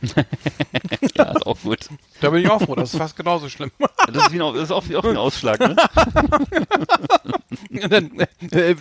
Ja, 1.17 1.33
ist 1.33 1.47
auch 1.47 1.59
gut. 1.63 1.89
Da 2.21 2.31
bin 2.31 2.43
ich 2.43 2.51
auch 2.51 2.61
froh, 2.61 2.75
das 2.75 2.93
ist 2.93 2.99
fast 2.99 3.17
genauso 3.17 3.49
schlimm. 3.49 3.71
Das 4.13 4.27
ist, 4.27 4.33
wie 4.33 4.43
ein, 4.43 4.55
das 4.55 4.65
ist 4.65 4.71
auch, 4.71 4.89
wie 4.89 4.97
auch 4.97 5.05
ein 5.05 5.17
Ausschlag, 5.17 5.59
ne? 5.61 5.77
Dann, 7.89 8.11
äh, 8.51 8.75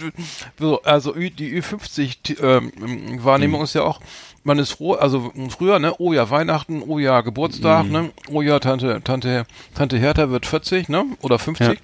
so, 0.60 0.82
also 0.84 1.14
die 1.14 1.62
Ü50-Wahrnehmung 1.62 3.64
ist 3.64 3.74
ja 3.74 3.84
auch, 3.84 4.00
man 4.44 4.60
ist 4.60 4.74
froh, 4.74 4.94
also 4.94 5.32
früher, 5.50 5.80
ne, 5.80 5.96
oh 5.98 6.14
ja, 6.14 6.30
Weihnachten, 6.30 6.84
oh 6.86 7.00
ja, 7.00 7.22
Geburtstag, 7.22 7.88
ne, 7.88 8.12
oh 8.30 8.42
ja, 8.42 8.60
Tante, 8.60 9.02
Tante, 9.04 9.46
Tante 9.74 9.98
Hertha 9.98 10.30
wird 10.30 10.46
40, 10.46 10.88
ne, 10.88 11.06
oder 11.22 11.40
50. 11.40 11.80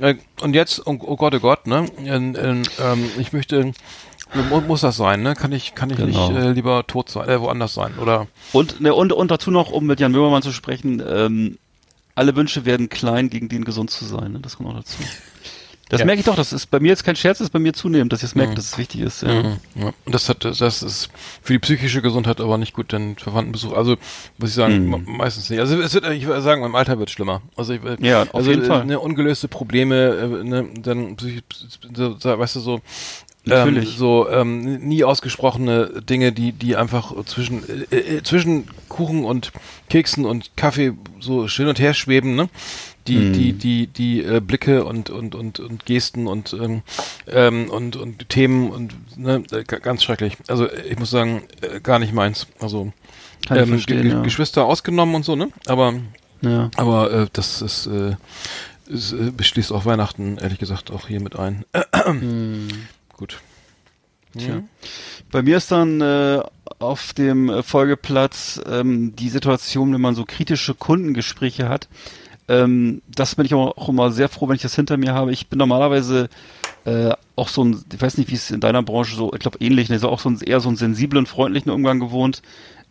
Äh, 0.00 0.16
und 0.40 0.54
jetzt, 0.54 0.86
oh, 0.86 0.98
oh 1.00 1.16
Gott, 1.16 1.34
oh 1.34 1.40
Gott, 1.40 1.66
ne, 1.66 1.86
in, 1.98 2.34
in, 2.34 2.62
ähm, 2.80 3.10
ich 3.18 3.32
möchte, 3.32 3.72
muss 4.34 4.80
das 4.82 4.96
sein, 4.96 5.22
ne, 5.22 5.34
kann 5.34 5.52
ich, 5.52 5.74
kann 5.74 5.90
ich 5.90 5.96
Genau. 5.96 6.30
nicht 6.30 6.40
äh, 6.42 6.52
lieber 6.52 6.86
tot 6.86 7.08
sein, 7.10 7.28
äh, 7.28 7.40
woanders 7.40 7.74
sein, 7.74 7.94
oder? 8.00 8.26
Und, 8.52 8.80
ne, 8.80 8.94
und, 8.94 9.12
und 9.12 9.30
dazu 9.30 9.50
noch, 9.50 9.70
um 9.70 9.86
mit 9.86 10.00
Jan 10.00 10.12
Böhmermann 10.12 10.42
zu 10.42 10.52
sprechen, 10.52 11.02
ähm, 11.06 11.58
alle 12.14 12.36
Wünsche 12.36 12.64
werden 12.64 12.88
klein, 12.88 13.30
gegen 13.30 13.48
den 13.48 13.64
gesund 13.64 13.90
zu 13.90 14.04
sein. 14.04 14.32
Ne? 14.32 14.40
Das 14.40 14.56
kommt 14.56 14.68
auch 14.70 14.74
dazu. 14.76 14.98
Das 15.88 16.00
Ja. 16.00 16.06
merke 16.06 16.20
ich 16.20 16.26
doch, 16.26 16.36
das 16.36 16.52
ist 16.52 16.66
bei 16.70 16.78
mir 16.78 16.88
jetzt 16.88 17.02
kein 17.02 17.16
Scherz, 17.16 17.38
das 17.38 17.46
ist 17.46 17.50
bei 17.52 17.58
mir 17.58 17.72
zunehmend, 17.72 18.12
dass 18.12 18.20
ich 18.20 18.26
es 18.28 18.34
merke, 18.36 18.54
dass 18.54 18.66
es 18.66 18.78
wichtig 18.78 19.00
ist. 19.00 19.22
Ja. 19.22 19.42
Mhm. 19.42 19.56
Ja. 19.74 19.92
Und 20.04 20.14
das 20.14 20.28
hat, 20.28 20.44
das 20.44 20.60
ist 20.60 21.08
für 21.42 21.52
die 21.54 21.58
psychische 21.58 22.00
Gesundheit 22.00 22.40
aber 22.40 22.58
nicht 22.58 22.74
gut, 22.74 22.92
denn 22.92 23.16
Verwandtenbesuch, 23.16 23.72
also 23.72 23.96
muss 24.38 24.50
ich 24.50 24.54
sagen, 24.54 24.84
Mhm. 24.84 24.90
me- 24.90 24.98
meistens 25.06 25.50
nicht. 25.50 25.58
Also 25.58 25.80
es 25.80 25.92
wird, 25.92 26.08
ich 26.10 26.26
würde 26.26 26.42
sagen, 26.42 26.62
im 26.62 26.76
Alter 26.76 27.00
wird 27.00 27.08
es 27.08 27.12
schlimmer. 27.14 27.42
Also 27.56 27.72
ich, 27.72 27.80
Ja, 28.00 28.22
auf 28.22 28.34
also, 28.36 28.50
jeden 28.50 28.62
äh, 28.62 28.66
Fall. 28.66 28.84
Ne, 28.84 29.00
ungelöste 29.00 29.48
Probleme, 29.48 29.96
äh, 30.40 30.44
ne, 30.44 30.68
dann, 30.80 31.16
weißt 31.18 32.54
du, 32.56 32.60
so, 32.60 32.80
Natürlich. 33.44 33.92
Ähm, 33.92 33.98
so 33.98 34.28
ähm, 34.28 34.86
nie 34.86 35.02
ausgesprochene 35.02 36.02
Dinge, 36.02 36.30
die 36.32 36.52
die 36.52 36.76
einfach 36.76 37.12
zwischen 37.24 37.62
äh, 37.90 37.96
äh, 37.96 38.22
zwischen 38.22 38.68
Kuchen 38.88 39.24
und 39.24 39.50
Keksen 39.88 40.26
und 40.26 40.56
Kaffee 40.56 40.92
so 41.20 41.48
hin 41.48 41.66
und 41.68 41.78
her 41.78 41.94
schweben, 41.94 42.34
ne? 42.36 42.48
Die 43.06 43.16
Mhm. 43.16 43.32
die 43.32 43.52
die 43.54 43.86
die 43.86 44.22
äh, 44.22 44.40
Blicke 44.40 44.84
und 44.84 45.08
und 45.08 45.34
und 45.34 45.58
und 45.58 45.86
Gesten 45.86 46.26
und 46.26 46.52
ähm, 46.52 46.82
ähm, 47.26 47.70
und 47.70 47.96
und 47.96 48.28
Themen 48.28 48.70
und 48.70 48.94
ne, 49.18 49.42
äh, 49.52 49.64
g- 49.64 49.80
ganz 49.80 50.04
schrecklich. 50.04 50.36
Also 50.48 50.68
ich 50.70 50.98
muss 50.98 51.10
sagen, 51.10 51.42
äh, 51.62 51.80
gar 51.80 51.98
nicht 51.98 52.12
meins. 52.12 52.46
Also 52.60 52.92
ähm, 53.50 53.80
Ge- 53.86 54.06
ja. 54.06 54.20
Geschwister 54.22 54.66
ausgenommen 54.66 55.14
und 55.14 55.24
so, 55.24 55.34
ne? 55.34 55.48
Aber 55.66 55.94
Ja. 56.42 56.70
aber 56.76 57.10
äh, 57.10 57.26
das 57.32 57.62
ist, 57.62 57.86
äh, 57.86 58.16
ist 58.86 59.12
äh, 59.12 59.30
beschließt 59.34 59.72
auch 59.72 59.86
Weihnachten 59.86 60.36
ehrlich 60.36 60.58
gesagt 60.58 60.90
auch 60.90 61.08
hier 61.08 61.20
mit 61.22 61.36
ein. 61.38 61.64
Gut. 63.20 63.38
Tja. 64.36 64.62
Bei 65.30 65.42
mir 65.42 65.58
ist 65.58 65.70
dann 65.70 66.00
äh, 66.00 66.40
auf 66.78 67.12
dem 67.12 67.62
Folgeplatz 67.62 68.58
ähm, 68.66 69.14
die 69.14 69.28
Situation, 69.28 69.92
wenn 69.92 70.00
man 70.00 70.14
so 70.14 70.24
kritische 70.24 70.72
Kundengespräche 70.72 71.68
hat. 71.68 71.88
Ähm, 72.48 73.02
das 73.06 73.34
bin 73.34 73.44
ich 73.44 73.52
auch, 73.52 73.76
auch 73.76 73.90
immer 73.90 74.10
sehr 74.10 74.30
froh, 74.30 74.48
wenn 74.48 74.56
ich 74.56 74.62
das 74.62 74.74
hinter 74.74 74.96
mir 74.96 75.12
habe. 75.12 75.32
Ich 75.32 75.48
bin 75.48 75.58
normalerweise 75.58 76.30
äh, 76.86 77.10
auch 77.36 77.48
so 77.48 77.62
ein, 77.62 77.84
ich 77.92 78.00
weiß 78.00 78.16
nicht, 78.16 78.30
wie 78.30 78.36
es 78.36 78.50
in 78.50 78.60
deiner 78.60 78.82
Branche 78.82 79.14
so, 79.16 79.34
ich 79.34 79.40
glaube 79.40 79.58
ähnlich, 79.60 79.90
ne, 79.90 79.98
so 79.98 80.08
auch 80.08 80.20
so 80.20 80.30
ein, 80.30 80.40
eher 80.40 80.60
so 80.60 80.68
einen 80.68 80.78
sensiblen, 80.78 81.26
freundlichen 81.26 81.70
Umgang 81.70 82.00
gewohnt. 82.00 82.40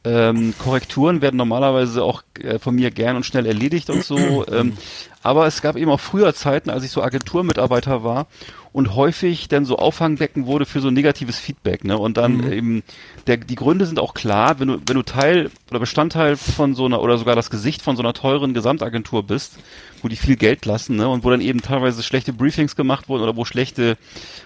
Ähm, 0.04 0.54
Korrekturen 0.60 1.22
werden 1.22 1.38
normalerweise 1.38 2.04
auch 2.04 2.22
äh, 2.40 2.60
von 2.60 2.76
mir 2.76 2.92
gern 2.92 3.16
und 3.16 3.26
schnell 3.26 3.48
erledigt 3.48 3.90
und 3.90 4.04
so. 4.04 4.46
Ähm, 4.52 4.78
aber 5.24 5.48
es 5.48 5.62
gab 5.62 5.76
eben 5.76 5.92
auch 5.92 6.00
früher 6.00 6.34
Zeiten, 6.34 6.70
als 6.70 6.84
ich 6.84 6.92
so 6.92 7.02
Agenturmitarbeiter 7.02 8.04
war 8.04 8.28
und 8.72 8.96
häufig 8.96 9.48
dann 9.48 9.66
so 9.66 9.78
Auffangbecken 9.78 10.46
wurde 10.46 10.66
für 10.66 10.80
so 10.80 10.92
negatives 10.92 11.40
Feedback. 11.40 11.84
Ne? 11.84 11.98
Und 11.98 12.18
dann 12.18 12.52
eben, 12.52 12.84
der, 13.28 13.38
die 13.38 13.56
Gründe 13.56 13.86
sind 13.86 14.00
auch 14.00 14.14
klar, 14.14 14.60
wenn 14.60 14.68
du, 14.68 14.82
wenn 14.86 14.96
du 14.96 15.04
Teil 15.04 15.50
oder 15.70 15.80
Bestandteil 15.80 16.38
von 16.38 16.76
so 16.76 16.86
einer 16.86 17.02
oder 17.02 17.18
sogar 17.18 17.36
das 17.36 17.50
Gesicht 17.50 17.82
von 17.82 17.96
so 17.96 18.04
einer 18.04 18.14
teuren 18.14 18.54
Gesamtagentur 18.54 19.24
bist, 19.24 19.58
wo 20.02 20.08
die 20.08 20.16
viel 20.16 20.36
Geld 20.36 20.66
lassen, 20.66 20.96
ne? 20.96 21.10
Und 21.10 21.24
wo 21.24 21.30
dann 21.30 21.42
eben 21.42 21.62
teilweise 21.62 22.04
schlechte 22.04 22.32
Briefings 22.32 22.76
gemacht 22.76 23.10
wurden 23.10 23.24
oder 23.24 23.36
wo 23.36 23.44
schlechte, 23.44 23.98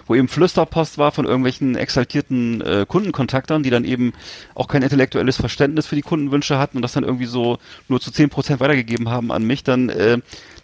wo 0.06 0.14
eben 0.14 0.28
Flüsterpost 0.28 0.98
war 0.98 1.12
von 1.12 1.26
irgendwelchen 1.26 1.76
exaltierten 1.76 2.60
äh, 2.60 2.86
Kundenkontaktern, 2.88 3.62
die 3.62 3.70
dann 3.70 3.84
eben 3.84 4.14
auch 4.54 4.68
kein 4.68 4.82
intellektuelles 4.82 5.36
Verständnis 5.36 5.86
für 5.86 5.96
die 5.96 6.02
Kundenwünsche 6.02 6.58
hatten 6.58 6.78
und 6.78 6.82
das 6.82 6.92
dann 6.92 7.04
irgendwie 7.04 7.26
so 7.26 7.58
nur 7.88 8.00
zu 8.00 8.10
zehn 8.10 8.30
Prozent 8.30 8.60
weitergegeben 8.60 9.08
haben 9.10 9.30
an 9.30 9.44
mich, 9.44 9.62
dann 9.64 9.90
äh, 9.90 10.18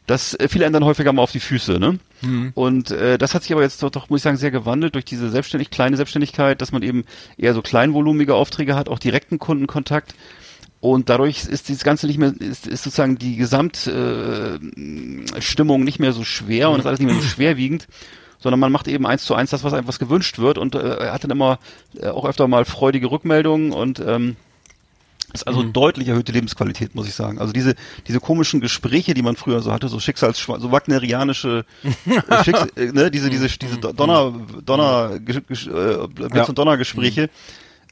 das 0.06 0.34
äh, 0.34 0.48
fiel 0.48 0.64
einem 0.64 0.72
dann 0.72 0.84
häufiger 0.84 1.12
mal 1.12 1.22
auf 1.22 1.32
die 1.32 1.40
Füße, 1.40 1.78
ne? 1.78 1.98
Und 2.54 2.90
äh, 2.90 3.18
das 3.18 3.34
hat 3.34 3.42
sich 3.42 3.52
aber 3.52 3.62
jetzt 3.62 3.82
doch, 3.82 3.90
doch, 3.90 4.10
muss 4.10 4.20
ich 4.20 4.24
sagen, 4.24 4.36
sehr 4.36 4.50
gewandelt 4.50 4.94
durch 4.94 5.04
diese 5.04 5.30
selbstständig 5.30 5.70
kleine 5.70 5.96
Selbstständigkeit, 5.96 6.60
dass 6.60 6.72
man 6.72 6.82
eben 6.82 7.04
eher 7.36 7.54
so 7.54 7.62
kleinvolumige 7.62 8.34
Aufträge 8.34 8.74
hat, 8.74 8.88
auch 8.88 8.98
direkten 8.98 9.38
Kundenkontakt. 9.38 10.14
Und 10.80 11.10
dadurch 11.10 11.44
ist 11.44 11.68
dieses 11.68 11.84
Ganze 11.84 12.06
nicht 12.06 12.18
mehr, 12.18 12.32
ist, 12.38 12.66
ist 12.66 12.84
sozusagen 12.84 13.18
die 13.18 13.36
Gesamtstimmung 13.36 15.82
äh, 15.82 15.84
nicht 15.84 15.98
mehr 15.98 16.12
so 16.12 16.24
schwer 16.24 16.70
und 16.70 16.80
ist 16.80 16.86
alles 16.86 17.00
nicht 17.00 17.10
mehr 17.10 17.20
so 17.20 17.26
schwerwiegend, 17.26 17.86
sondern 18.38 18.60
man 18.60 18.72
macht 18.72 18.88
eben 18.88 19.06
eins 19.06 19.24
zu 19.24 19.34
eins 19.34 19.50
das, 19.50 19.62
was 19.62 19.74
einem 19.74 19.86
was 19.86 19.98
gewünscht 19.98 20.38
wird 20.38 20.56
und 20.56 20.74
äh, 20.74 21.10
hat 21.10 21.22
dann 21.22 21.30
immer 21.30 21.58
äh, 22.00 22.08
auch 22.08 22.24
öfter 22.24 22.48
mal 22.48 22.64
freudige 22.64 23.10
Rückmeldungen 23.10 23.72
und 23.72 24.00
ähm, 24.00 24.36
ist 25.32 25.46
also 25.46 25.62
deutlich 25.62 26.08
erhöhte 26.08 26.32
Lebensqualität, 26.32 26.94
muss 26.94 27.06
ich 27.08 27.14
sagen. 27.14 27.38
Also 27.38 27.52
diese, 27.52 27.74
diese 28.06 28.20
komischen 28.20 28.60
Gespräche, 28.60 29.14
die 29.14 29.22
man 29.22 29.36
früher 29.36 29.60
so 29.60 29.72
hatte, 29.72 29.88
so 29.88 30.00
Schicksals, 30.00 30.38
so 30.38 30.72
wagnerianische, 30.72 31.64
äh, 31.84 32.44
Schicks, 32.44 32.66
äh, 32.76 32.92
ne, 32.92 33.10
diese, 33.10 33.30
diese, 33.30 33.48
diese 33.48 33.78
Donner, 33.78 34.32
Donner, 34.64 35.12
Gesch- 35.24 35.42
Gesch- 35.48 35.68
äh, 35.70 36.06
Blitz- 36.08 36.34
Ja. 36.36 36.44
und 36.44 36.58
Donnergespräche, 36.58 37.30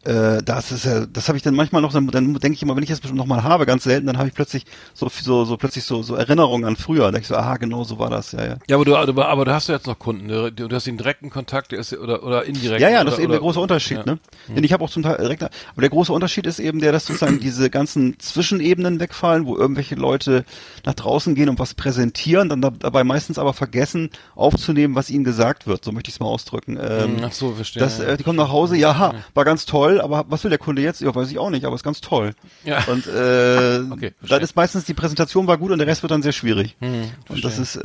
äh, 0.05 0.42
das 0.42 0.70
ist 0.70 0.84
ja, 0.84 1.07
das 1.07 1.28
habe 1.28 1.36
ich 1.36 1.42
dann 1.42 1.55
manchmal 1.55 1.82
noch, 1.82 1.92
dann, 1.92 2.07
dann 2.07 2.34
denke 2.34 2.55
ich 2.55 2.62
immer, 2.62 2.76
wenn 2.76 2.82
ich 2.82 2.88
das 2.88 3.03
noch 3.12 3.26
mal 3.26 3.42
habe, 3.42 3.66
ganz 3.66 3.84
selten, 3.84 4.07
dann 4.07 4.18
habe 4.18 4.28
ich 4.28 4.34
plötzlich 4.34 4.64
so, 4.94 5.09
so, 5.09 5.44
so 5.44 5.57
plötzlich 5.57 5.84
so, 5.84 6.03
so 6.03 6.14
Erinnerungen 6.14 6.64
an 6.64 6.76
früher. 6.76 7.05
Da 7.05 7.11
denke 7.11 7.22
ich 7.22 7.28
so, 7.28 7.36
aha, 7.36 7.57
genau 7.57 7.84
so 7.84 7.99
war 7.99 8.11
das, 8.11 8.32
ja, 8.32 8.44
ja. 8.44 8.57
Ja, 8.68 8.76
aber 8.76 8.84
du, 8.84 8.96
aber, 8.96 9.28
aber 9.28 9.44
du 9.44 9.53
hast 9.53 9.68
ja 9.68 9.74
jetzt 9.74 9.86
noch 9.86 9.99
Kunden, 9.99 10.28
du, 10.28 10.53
du 10.53 10.74
hast 10.74 10.86
den 10.86 10.99
direkten 10.99 11.30
Kontakt, 11.30 11.72
der 11.72 11.80
ist 11.80 11.92
oder 11.92 12.22
oder 12.22 12.44
indirekt. 12.44 12.80
Ja, 12.80 12.88
ja, 12.88 13.05
das 13.05 13.07
oder, 13.07 13.12
ist 13.14 13.18
eben 13.18 13.30
oder, 13.30 13.34
der 13.34 13.40
große 13.40 13.61
Unterschied, 13.61 13.99
ja. 13.99 14.05
ne? 14.05 14.18
Denn 14.49 14.64
ich 14.64 14.72
habe 14.72 14.84
auch 14.84 14.90
zum 14.90 15.03
Teil 15.03 15.16
direkt, 15.16 15.42
aber 15.42 15.53
der 15.80 15.90
große 15.90 16.12
Unterschied 16.12 16.46
ist 16.46 16.61
eben 16.61 16.80
der, 16.80 16.92
dass 16.92 17.07
sozusagen 17.07 17.40
diese 17.40 17.68
ganzen 17.68 18.18
Zwischenebenen 18.18 19.01
wegfallen, 19.01 19.46
wo 19.46 19.57
irgendwelche 19.57 19.96
Leute 19.96 20.44
nach 20.84 20.94
draußen 20.94 21.34
gehen 21.34 21.49
und 21.49 21.59
was 21.59 21.74
präsentieren, 21.74 22.49
dann 22.49 22.62
da, 22.62 22.70
dabei 22.70 23.05
meistens 23.05 23.38
aber 23.38 23.53
vergessen 23.53 24.11
aufzunehmen, 24.34 24.94
was 24.94 25.11
ihnen 25.11 25.24
gesagt 25.24 25.66
wird. 25.66 25.84
So 25.84 25.92
möchte 25.92 26.09
ich 26.09 26.16
es 26.16 26.20
mal 26.20 26.26
ausdrücken. 26.26 26.78
Ähm, 26.80 27.16
Ach 27.22 27.32
so, 27.32 27.53
verstehe. 27.53 27.80
das, 27.80 28.01
äh, 28.01 28.16
die 28.16 28.22
kommen 28.22 28.38
nach 28.38 28.51
Hause, 28.51 28.76
ja, 28.76 28.99
ha, 28.99 29.14
war 29.34 29.44
ganz 29.44 29.66
toll, 29.66 29.88
aber 29.99 30.24
was 30.28 30.45
will 30.45 30.51
der 30.51 30.59
Kunde 30.59 30.82
jetzt? 30.82 31.01
Ja, 31.01 31.14
weiß 31.14 31.30
ich 31.30 31.39
auch 31.39 31.51
nicht, 31.51 31.64
aber 31.64 31.74
ist 31.74 31.82
ganz 31.82 32.01
toll. 32.01 32.34
Ja. 32.64 32.84
Und 32.84 33.07
äh, 33.07 33.78
Okay, 33.91 34.12
dann 34.28 34.43
ist 34.43 34.55
meistens 34.57 34.84
die 34.84 34.95
Präsentation 34.95 35.47
war 35.47 35.57
gut 35.59 35.70
und 35.70 35.78
der 35.78 35.86
Rest 35.86 36.03
wird 36.03 36.11
dann 36.11 36.22
sehr 36.22 36.32
schwierig. 36.32 36.76
Hm, 36.80 37.11
und 37.28 37.45
das 37.45 37.59
ist 37.59 37.76
äh, 37.76 37.78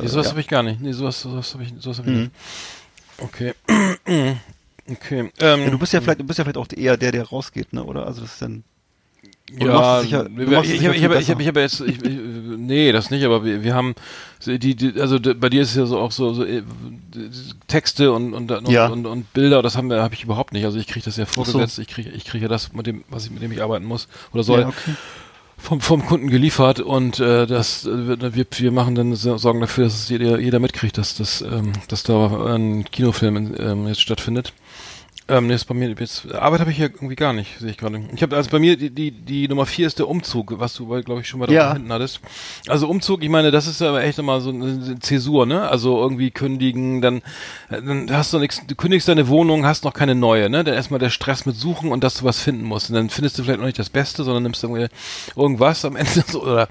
Nee, 0.00 0.06
sowas 0.06 0.26
ja. 0.26 0.30
habe 0.32 0.40
ich 0.40 0.48
gar 0.48 0.62
nicht. 0.62 0.80
Nee, 0.80 0.92
sowas, 0.92 1.20
sowas 1.20 1.52
habe 1.54 1.64
ich, 1.64 1.72
sowas 1.78 1.98
hab 1.98 2.06
ich 2.06 2.12
Mhm. 2.12 2.18
nicht. 2.20 2.32
Okay. 3.18 3.54
okay. 4.90 5.30
Ähm, 5.40 5.60
ja, 5.62 5.70
du 5.70 5.78
bist 5.78 5.92
ja 5.92 6.00
vielleicht, 6.00 6.20
du 6.20 6.24
bist 6.24 6.38
ja 6.38 6.44
vielleicht 6.44 6.56
auch 6.58 6.66
eher 6.74 6.96
der, 6.96 7.12
der 7.12 7.24
rausgeht, 7.28 7.72
ne? 7.72 7.84
Oder? 7.84 8.06
Also 8.06 8.20
das 8.22 8.32
ist 8.34 8.42
dann. 8.42 8.64
Ja, 9.58 10.00
es 10.00 10.06
ich 10.06 10.12
ich 10.12 10.84
ich 10.84 11.28
ich 11.40 11.46
habe 11.48 11.60
jetzt 11.60 11.80
ich, 11.80 11.98
nee, 12.02 12.92
das 12.92 13.10
nicht, 13.10 13.24
aber 13.24 13.44
wir, 13.44 13.62
wir 13.62 13.74
haben 13.74 13.94
die, 14.46 14.74
die 14.74 15.00
also 15.00 15.18
bei 15.20 15.48
dir 15.48 15.62
ist 15.62 15.74
ja 15.76 15.86
so 15.86 15.98
auch 15.98 16.12
so, 16.12 16.32
so 16.34 16.44
äh, 16.44 16.62
Texte 17.68 18.12
und 18.12 18.32
und, 18.34 18.50
und, 18.50 18.68
Ja. 18.68 18.86
und, 18.86 19.06
und 19.06 19.32
Bilder, 19.32 19.62
das 19.62 19.76
haben 19.76 19.90
wir 19.90 20.02
habe 20.02 20.14
ich 20.14 20.24
überhaupt 20.24 20.52
nicht. 20.52 20.64
Also 20.64 20.78
ich 20.78 20.86
kriege 20.86 21.04
das 21.04 21.16
ja 21.16 21.26
vorgesetzt, 21.26 21.78
ich 21.78 21.88
kriege 21.88 22.10
ich 22.10 22.24
kriege 22.24 22.42
ja 22.44 22.48
das 22.48 22.72
mit 22.72 22.86
dem 22.86 23.04
was 23.08 23.24
ich 23.26 23.30
mit 23.30 23.42
dem 23.42 23.52
ich 23.52 23.62
arbeiten 23.62 23.84
muss 23.86 24.08
oder 24.32 24.42
soll 24.42 24.60
Ja, 24.60 24.68
okay. 24.68 24.94
vom, 25.58 25.80
vom 25.80 26.06
Kunden 26.06 26.28
geliefert 26.30 26.80
und 26.80 27.18
äh, 27.20 27.46
das 27.46 27.84
äh, 27.86 28.34
wir, 28.34 28.46
wir- 28.50 28.72
machen 28.72 28.94
dann 28.94 29.14
so- 29.14 29.36
sorgen 29.36 29.60
dafür, 29.60 29.84
dass 29.84 29.94
es 29.94 30.08
jeder, 30.08 30.38
jeder 30.38 30.58
mitkriegt, 30.58 30.96
dass 30.96 31.16
das 31.16 31.42
ähm, 31.42 31.72
dass 31.88 32.02
da 32.02 32.54
ein 32.54 32.84
Kinofilm 32.84 33.36
in, 33.36 33.54
ähm, 33.58 33.86
jetzt 33.88 34.00
stattfindet. 34.00 34.52
Ähm, 35.30 35.46
nee, 35.46 35.54
ist 35.54 35.64
bei 35.66 35.74
mir 35.74 35.88
jetzt 35.98 36.32
Arbeit 36.34 36.60
habe 36.60 36.70
ich 36.72 36.76
hier 36.76 36.86
irgendwie 36.86 37.14
gar 37.14 37.32
nicht, 37.32 37.58
sehe 37.60 37.70
ich 37.70 37.78
gerade. 37.78 38.02
Ich 38.14 38.22
habe 38.22 38.34
also 38.36 38.50
bei 38.50 38.58
mir 38.58 38.76
die 38.76 38.90
die 38.90 39.12
die 39.12 39.46
Nummer 39.48 39.64
vier 39.64 39.86
ist 39.86 39.98
der 40.00 40.08
Umzug, 40.08 40.58
was 40.58 40.74
du 40.74 40.86
glaube 41.02 41.20
ich 41.20 41.28
schon 41.28 41.38
mal 41.38 41.46
da 41.46 41.52
Ja. 41.52 41.72
hinten 41.72 41.92
hattest. 41.92 42.20
Also 42.66 42.88
Umzug, 42.88 43.22
ich 43.22 43.28
meine, 43.28 43.50
das 43.52 43.66
ist 43.68 43.80
aber 43.80 44.02
echt 44.02 44.18
immer 44.18 44.40
so 44.40 44.50
eine 44.50 44.98
Zäsur, 44.98 45.46
ne? 45.46 45.68
Also 45.68 45.98
irgendwie 46.00 46.30
kündigen, 46.32 47.00
dann 47.00 47.22
dann 47.70 48.10
hast 48.10 48.32
du 48.32 48.38
nichts, 48.40 48.60
du 48.66 48.74
kündigst 48.74 49.06
deine 49.08 49.28
Wohnung, 49.28 49.64
hast 49.66 49.84
noch 49.84 49.94
keine 49.94 50.14
neue, 50.16 50.50
ne? 50.50 50.64
Dann 50.64 50.74
erstmal 50.74 50.98
der 51.00 51.10
Stress 51.10 51.46
mit 51.46 51.54
suchen 51.56 51.92
und 51.92 52.02
dass 52.02 52.14
du 52.14 52.24
was 52.24 52.40
finden 52.40 52.64
musst. 52.64 52.90
Und 52.90 52.96
dann 52.96 53.08
findest 53.10 53.38
du 53.38 53.44
vielleicht 53.44 53.60
noch 53.60 53.66
nicht 53.66 53.78
das 53.78 53.90
Beste, 53.90 54.24
sondern 54.24 54.42
nimmst 54.42 54.64
irgendwie 54.64 54.88
irgendwas 55.36 55.84
am 55.84 55.94
Ende 55.96 56.10
so 56.26 56.42
oder 56.42 56.68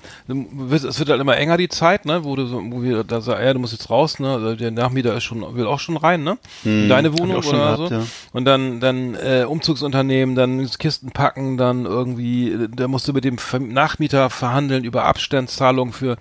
es 0.71 0.99
wird 0.99 1.09
halt 1.09 1.21
immer 1.21 1.37
enger 1.37 1.55
die 1.57 1.69
Zeit, 1.69 2.05
ne? 2.05 2.23
Wo 2.25 2.35
du 2.35 2.45
so, 2.45 2.61
wo 2.71 2.83
wir 2.83 3.03
da 3.05 3.21
sagen, 3.21 3.43
ja, 3.45 3.53
du 3.53 3.59
musst 3.59 3.73
jetzt 3.73 3.89
raus, 3.89 4.19
ne? 4.19 4.33
Also 4.33 4.55
der 4.55 4.71
Nachmieter 4.71 5.15
ist 5.15 5.23
schon 5.23 5.55
will 5.55 5.65
auch 5.65 5.79
schon 5.79 5.95
rein, 5.95 6.23
ne? 6.23 6.37
Deine 6.63 7.09
Hm, 7.09 7.13
ich 7.15 7.19
Wohnung 7.21 7.37
oder 7.37 7.75
gehabt, 7.75 7.77
so. 7.77 7.95
ja. 7.95 8.03
Und 8.33 8.45
dann, 8.49 8.79
dann 8.79 9.15
äh, 9.15 9.45
Umzugsunternehmen, 9.47 10.35
dann 10.35 10.67
Kisten 10.77 11.11
packen, 11.11 11.57
dann 11.57 11.85
irgendwie, 11.85 12.51
äh, 12.51 12.67
da 12.69 12.87
musst 12.87 13.07
du 13.07 13.13
mit 13.13 13.23
dem 13.23 13.37
Nachmieter 13.69 14.29
verhandeln 14.29 14.83
über 14.83 15.05
Abstandszahlung 15.05 15.93
für 15.93 16.17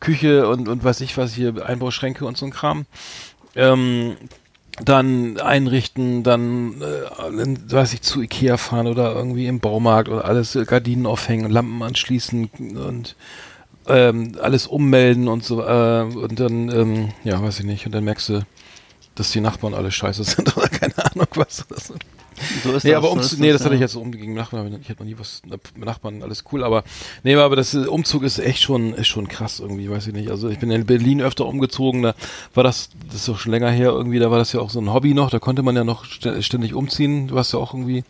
Küche 0.00 0.48
und, 0.48 0.68
und 0.68 0.82
weiß 0.84 1.00
ich 1.00 1.16
was 1.16 1.32
hier, 1.34 1.64
Einbauschränke 1.64 2.26
und 2.26 2.36
so 2.36 2.46
ein 2.46 2.52
Kram. 2.52 2.86
Ähm, 3.54 4.16
dann 4.84 5.40
einrichten, 5.40 6.22
dann, 6.22 6.82
äh, 6.82 7.72
weiß 7.72 7.94
ich, 7.94 8.02
zu 8.02 8.22
Ikea 8.22 8.56
fahren 8.56 8.86
oder 8.86 9.14
irgendwie 9.14 9.46
im 9.46 9.60
Baumarkt 9.60 10.08
oder 10.08 10.24
alles 10.24 10.54
äh, 10.56 10.64
Gardinen 10.64 11.06
aufhängen, 11.06 11.50
Lampen 11.50 11.82
anschließen 11.82 12.50
und 12.76 13.16
ähm, 13.86 14.32
alles 14.40 14.66
ummelden 14.66 15.28
und 15.28 15.44
so 15.44 15.62
äh, 15.62 16.02
und 16.02 16.38
dann, 16.38 16.70
ähm, 16.70 17.08
ja, 17.24 17.42
weiß 17.42 17.60
ich 17.60 17.66
nicht, 17.66 17.86
und 17.86 17.92
dann 17.92 18.04
merkst 18.04 18.28
du, 18.28 18.42
dass 19.14 19.32
die 19.32 19.40
Nachbarn 19.40 19.74
alle 19.74 19.90
scheiße 19.90 20.22
sind 20.24 20.56
Ahnung 21.20 21.34
was. 21.36 21.64
Das. 21.68 21.92
So 22.62 22.72
ist 22.72 22.84
Nee, 22.84 22.90
das, 22.92 22.98
aber 22.98 23.08
so 23.08 23.12
Umzug, 23.14 23.32
ist 23.32 23.38
nee, 23.40 23.50
das 23.50 23.60
ja. 23.62 23.64
hatte 23.64 23.74
ich 23.74 23.80
jetzt 23.80 23.92
so 23.94 24.00
um 24.00 24.12
gegen 24.12 24.32
Nachbarn. 24.34 24.78
Ich 24.80 24.88
hatte 24.88 25.00
noch 25.02 25.08
nie 25.10 25.18
was 25.18 25.42
mit 25.44 25.76
Nachbarn, 25.84 26.22
alles 26.22 26.44
cool, 26.52 26.62
aber 26.62 26.84
nee, 27.24 27.34
aber 27.34 27.56
das 27.56 27.74
äh, 27.74 27.78
Umzug 27.86 28.22
ist 28.22 28.38
echt 28.38 28.62
schon, 28.62 28.94
ist 28.94 29.08
schon 29.08 29.26
krass 29.26 29.58
irgendwie, 29.58 29.90
weiß 29.90 30.06
ich 30.06 30.12
nicht. 30.14 30.30
Also 30.30 30.48
ich 30.48 30.60
bin 30.60 30.70
in 30.70 30.86
Berlin 30.86 31.20
öfter 31.20 31.46
umgezogen, 31.46 32.02
da 32.02 32.14
war 32.54 32.62
das, 32.62 32.90
das 33.06 33.16
ist 33.16 33.28
doch 33.28 33.38
schon 33.40 33.50
länger 33.50 33.70
her 33.70 33.88
irgendwie, 33.90 34.20
da 34.20 34.30
war 34.30 34.38
das 34.38 34.52
ja 34.52 34.60
auch 34.60 34.70
so 34.70 34.80
ein 34.80 34.92
Hobby 34.92 35.14
noch, 35.14 35.30
da 35.30 35.40
konnte 35.40 35.62
man 35.64 35.74
ja 35.74 35.82
noch 35.82 36.04
stä- 36.04 36.40
ständig 36.42 36.74
umziehen. 36.74 37.26
Du 37.26 37.36
hast 37.36 37.52
ja 37.52 37.58
auch 37.58 37.74
irgendwie, 37.74 38.04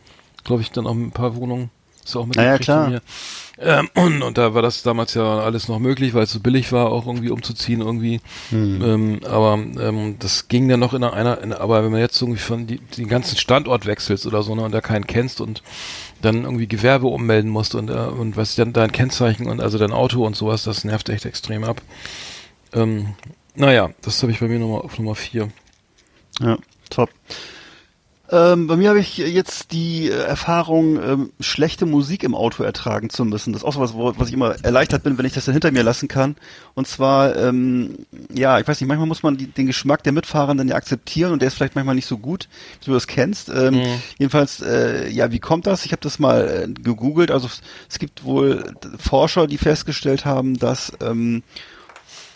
glaube 0.44 0.60
ich, 0.60 0.70
dann 0.72 0.86
auch 0.86 0.92
ein 0.94 1.10
paar 1.10 1.34
Wohnungen, 1.36 1.70
du 2.14 2.20
auch 2.20 2.26
mitgekriegt 2.26 2.62
klar. 2.62 2.84
von 2.84 2.92
mir. 2.94 3.02
Ähm, 3.60 3.88
und, 3.94 4.22
und 4.22 4.38
da 4.38 4.54
war 4.54 4.62
das 4.62 4.82
damals 4.82 5.14
ja 5.14 5.40
alles 5.40 5.68
noch 5.68 5.78
möglich, 5.78 6.14
weil 6.14 6.24
es 6.24 6.32
so 6.32 6.40
billig 6.40 6.72
war, 6.72 6.90
auch 6.90 7.06
irgendwie 7.06 7.30
umzuziehen 7.30 7.80
irgendwie. 7.80 8.20
Hm. 8.50 8.82
Ähm, 8.82 9.20
aber 9.24 9.54
ähm, 9.54 10.16
das 10.18 10.48
ging 10.48 10.68
dann 10.68 10.80
noch 10.80 10.94
in 10.94 11.04
einer, 11.04 11.40
in, 11.42 11.52
aber 11.52 11.84
wenn 11.84 11.92
man 11.92 12.00
jetzt 12.00 12.20
irgendwie 12.20 12.40
von 12.40 12.66
die, 12.66 12.78
den 12.78 13.08
ganzen 13.08 13.36
Standort 13.36 13.86
wechselst 13.86 14.26
oder 14.26 14.42
so, 14.42 14.54
ne, 14.54 14.62
und 14.62 14.72
da 14.72 14.80
keinen 14.80 15.06
kennst 15.06 15.40
und 15.40 15.62
dann 16.22 16.44
irgendwie 16.44 16.66
Gewerbe 16.66 17.06
ummelden 17.06 17.50
musst 17.50 17.74
und, 17.74 17.90
äh, 17.90 17.92
und 17.92 18.36
was 18.36 18.54
dann 18.54 18.72
dein 18.72 18.92
Kennzeichen 18.92 19.46
und 19.46 19.60
also 19.60 19.78
dein 19.78 19.92
Auto 19.92 20.24
und 20.24 20.36
sowas, 20.36 20.64
das 20.64 20.84
nervt 20.84 21.08
echt 21.08 21.24
extrem 21.24 21.64
ab. 21.64 21.80
Ähm, 22.72 23.14
naja, 23.54 23.90
das 24.02 24.22
habe 24.22 24.32
ich 24.32 24.40
bei 24.40 24.48
mir 24.48 24.58
nochmal 24.58 24.82
auf 24.82 24.98
Nummer 24.98 25.14
vier. 25.14 25.48
Ja, 26.40 26.58
top. 26.90 27.10
Ähm, 28.30 28.66
bei 28.66 28.76
mir 28.76 28.90
habe 28.90 29.00
ich 29.00 29.16
jetzt 29.16 29.72
die 29.72 30.10
äh, 30.10 30.12
Erfahrung, 30.12 31.02
ähm, 31.02 31.32
schlechte 31.40 31.86
Musik 31.86 32.22
im 32.24 32.34
Auto 32.34 32.62
ertragen 32.62 33.08
zu 33.08 33.24
müssen. 33.24 33.54
Das 33.54 33.62
ist 33.62 33.66
auch 33.66 33.72
so 33.72 33.80
was, 33.80 33.94
wo, 33.94 34.12
was 34.18 34.28
ich 34.28 34.34
immer 34.34 34.54
erleichtert 34.62 35.02
bin, 35.02 35.16
wenn 35.16 35.24
ich 35.24 35.32
das 35.32 35.46
dann 35.46 35.54
hinter 35.54 35.72
mir 35.72 35.82
lassen 35.82 36.08
kann. 36.08 36.36
Und 36.74 36.86
zwar, 36.86 37.36
ähm, 37.36 37.94
ja, 38.34 38.58
ich 38.60 38.68
weiß 38.68 38.80
nicht, 38.80 38.88
manchmal 38.88 39.06
muss 39.08 39.22
man 39.22 39.38
die, 39.38 39.46
den 39.46 39.66
Geschmack 39.66 40.02
der 40.02 40.12
Mitfahrenden 40.12 40.68
ja 40.68 40.74
akzeptieren 40.76 41.32
und 41.32 41.40
der 41.40 41.46
ist 41.48 41.54
vielleicht 41.54 41.74
manchmal 41.74 41.94
nicht 41.94 42.06
so 42.06 42.18
gut, 42.18 42.48
wie 42.80 42.86
du 42.86 42.92
das 42.92 43.06
kennst. 43.06 43.48
Ähm, 43.48 43.74
Mhm. 43.76 44.02
Jedenfalls, 44.18 44.60
äh, 44.60 45.08
ja, 45.08 45.32
wie 45.32 45.38
kommt 45.38 45.66
das? 45.66 45.84
Ich 45.86 45.92
habe 45.92 46.02
das 46.02 46.18
mal 46.18 46.66
äh, 46.68 46.82
gegoogelt. 46.82 47.30
Also 47.30 47.48
es- 47.88 47.98
gibt 47.98 48.24
wohl 48.24 48.74
Forscher, 48.98 49.46
die 49.46 49.58
festgestellt 49.58 50.24
haben, 50.24 50.58
dass 50.58 50.92
ähm, 51.00 51.42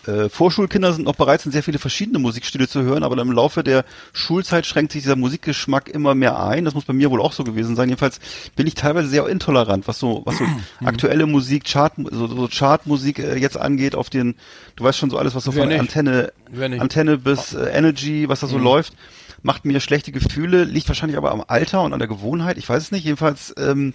äh, 0.07 0.29
Vorschulkinder 0.29 0.93
sind 0.93 1.05
noch 1.05 1.15
bereit, 1.15 1.41
sind 1.41 1.51
sehr 1.51 1.63
viele 1.63 1.79
verschiedene 1.79 2.19
Musikstile 2.19 2.67
zu 2.67 2.81
hören, 2.83 3.03
aber 3.03 3.19
im 3.21 3.31
Laufe 3.31 3.63
der 3.63 3.85
Schulzeit 4.11 4.65
schränkt 4.65 4.91
sich 4.91 5.03
dieser 5.03 5.15
Musikgeschmack 5.15 5.89
immer 5.89 6.15
mehr 6.15 6.43
ein. 6.43 6.65
Das 6.65 6.73
muss 6.73 6.85
bei 6.85 6.93
mir 6.93 7.11
wohl 7.11 7.21
auch 7.21 7.33
so 7.33 7.43
gewesen 7.43 7.75
sein. 7.75 7.89
Jedenfalls 7.89 8.19
bin 8.55 8.67
ich 8.67 8.75
teilweise 8.75 9.07
sehr 9.07 9.27
intolerant, 9.27 9.87
was 9.87 9.99
so, 9.99 10.23
was 10.25 10.37
so 10.37 10.45
aktuelle 10.85 11.25
Musik, 11.25 11.65
Chart, 11.65 11.93
so, 12.11 12.27
so 12.27 12.49
Chartmusik 12.51 13.19
äh, 13.19 13.37
jetzt 13.37 13.57
angeht, 13.57 13.95
auf 13.95 14.09
den, 14.09 14.35
du 14.75 14.83
weißt 14.83 14.97
schon 14.97 15.09
so 15.09 15.17
alles, 15.17 15.35
was 15.35 15.43
so 15.43 15.55
Wer 15.55 15.63
von 15.63 15.69
nicht? 15.69 15.79
Antenne? 15.79 16.33
Antenne 16.79 17.17
bis 17.17 17.53
äh, 17.53 17.65
Energy, 17.69 18.27
was 18.27 18.41
da 18.41 18.47
so 18.47 18.57
läuft, 18.57 18.93
macht 19.41 19.65
mir 19.65 19.79
schlechte 19.79 20.11
Gefühle, 20.11 20.63
liegt 20.63 20.87
wahrscheinlich 20.87 21.17
aber 21.17 21.31
am 21.31 21.43
Alter 21.45 21.83
und 21.83 21.93
an 21.93 21.99
der 21.99 22.07
Gewohnheit. 22.07 22.57
Ich 22.57 22.67
weiß 22.67 22.83
es 22.83 22.91
nicht. 22.91 23.03
Jedenfalls 23.03 23.53
ähm, 23.57 23.93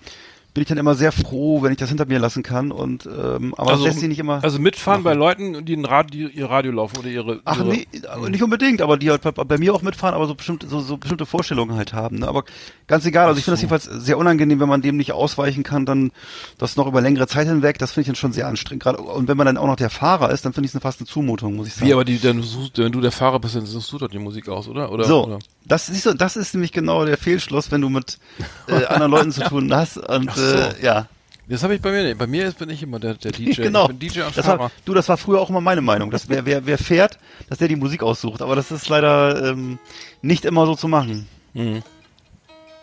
bin 0.54 0.62
ich 0.62 0.68
dann 0.68 0.78
immer 0.78 0.94
sehr 0.94 1.12
froh, 1.12 1.62
wenn 1.62 1.72
ich 1.72 1.78
das 1.78 1.88
hinter 1.88 2.06
mir 2.06 2.18
lassen 2.18 2.42
kann. 2.42 2.72
Und 2.72 3.06
ähm, 3.06 3.54
aber 3.56 3.72
das 3.72 3.80
lässt 3.80 4.00
sich 4.00 4.08
nicht 4.08 4.18
immer. 4.18 4.42
also 4.42 4.58
mitfahren 4.58 5.02
bei 5.02 5.14
Leuten, 5.14 5.64
die 5.64 5.74
ein 5.76 5.84
Radio, 5.84 6.28
ihr 6.28 6.46
Radio 6.46 6.72
laufen 6.72 6.98
oder 6.98 7.08
ihre. 7.08 7.40
Ach 7.44 7.58
ihre, 7.58 7.68
nee, 7.68 7.86
aber 8.08 8.28
nicht 8.28 8.42
unbedingt, 8.42 8.82
aber 8.82 8.96
die 8.96 9.10
halt 9.10 9.22
bei, 9.22 9.30
bei 9.30 9.58
mir 9.58 9.74
auch 9.74 9.82
mitfahren, 9.82 10.14
aber 10.14 10.26
so 10.26 10.34
bestimmte, 10.34 10.66
so, 10.66 10.80
so 10.80 10.96
bestimmte 10.96 11.26
Vorstellungen 11.26 11.76
halt 11.76 11.92
haben. 11.92 12.18
Ne? 12.18 12.28
Aber 12.28 12.44
ganz 12.86 13.04
egal, 13.06 13.28
also 13.28 13.38
ich 13.38 13.44
finde 13.44 13.54
das 13.54 13.60
jedenfalls 13.60 13.84
sehr 13.84 14.18
unangenehm, 14.18 14.60
wenn 14.60 14.68
man 14.68 14.82
dem 14.82 14.96
nicht 14.96 15.12
ausweichen 15.12 15.62
kann, 15.62 15.86
dann 15.86 16.10
das 16.58 16.76
noch 16.76 16.86
über 16.86 17.00
längere 17.00 17.26
Zeit 17.26 17.46
hinweg, 17.46 17.78
das 17.78 17.92
finde 17.92 18.02
ich 18.02 18.06
dann 18.08 18.16
schon 18.16 18.32
sehr 18.32 18.48
anstrengend. 18.48 18.82
Gerade 18.82 18.98
und 18.98 19.28
wenn 19.28 19.36
man 19.36 19.46
dann 19.46 19.56
auch 19.56 19.66
noch 19.66 19.76
der 19.76 19.90
Fahrer 19.90 20.30
ist, 20.30 20.44
dann 20.44 20.52
finde 20.52 20.66
ich 20.66 20.74
es 20.74 20.80
fast 20.80 21.00
eine 21.00 21.06
Zumutung, 21.06 21.56
muss 21.56 21.68
ich 21.68 21.74
sagen. 21.74 21.86
Wie, 21.86 21.92
aber 21.92 22.04
die, 22.04 22.18
dann 22.18 22.42
suchst, 22.42 22.78
wenn 22.78 22.92
du 22.92 23.00
der 23.00 23.12
Fahrer 23.12 23.38
bist, 23.38 23.54
dann 23.54 23.66
suchst 23.66 23.92
du 23.92 23.98
doch 23.98 24.08
die 24.08 24.18
Musik 24.18 24.48
aus, 24.48 24.68
oder? 24.68 24.90
oder 24.90 25.04
so, 25.04 25.26
Oder? 25.26 25.38
das 25.64 25.86
siehst 25.86 26.06
du, 26.06 26.14
das 26.14 26.36
ist 26.36 26.54
nämlich 26.54 26.72
genau 26.72 27.04
der 27.04 27.18
Fehlschluss, 27.18 27.70
wenn 27.70 27.80
du 27.80 27.88
mit 27.88 28.18
äh, 28.66 28.84
anderen 28.86 29.12
Leuten 29.12 29.32
zu 29.32 29.42
tun 29.48 29.72
hast 29.72 29.98
und 29.98 30.36
So. 30.48 30.56
äh, 30.56 30.84
ja. 30.84 31.08
Das 31.48 31.62
habe 31.62 31.74
ich 31.74 31.80
bei 31.80 31.90
mir 31.90 32.04
nicht. 32.04 32.18
Bei 32.18 32.26
mir 32.26 32.46
ist, 32.46 32.58
bin 32.58 32.68
ich 32.68 32.82
immer 32.82 32.98
der, 32.98 33.14
der 33.14 33.32
DJ. 33.38 33.62
genau. 33.62 33.82
Ich 33.82 33.88
bin 33.96 33.98
DJ 33.98 34.22
und 34.22 34.36
das 34.36 34.46
war, 34.46 34.70
du, 34.84 34.94
das 34.94 35.08
war 35.08 35.16
früher 35.16 35.40
auch 35.40 35.48
immer 35.48 35.60
meine 35.62 35.80
Meinung, 35.80 36.10
dass 36.10 36.28
wer, 36.28 36.44
wer, 36.44 36.66
wer 36.66 36.78
fährt, 36.78 37.18
dass 37.48 37.58
der 37.58 37.68
die 37.68 37.76
Musik 37.76 38.02
aussucht. 38.02 38.42
Aber 38.42 38.54
das 38.54 38.70
ist 38.70 38.88
leider 38.88 39.50
ähm, 39.50 39.78
nicht 40.20 40.44
immer 40.44 40.66
so 40.66 40.74
zu 40.74 40.88
machen. 40.88 41.26
Mhm. 41.54 41.82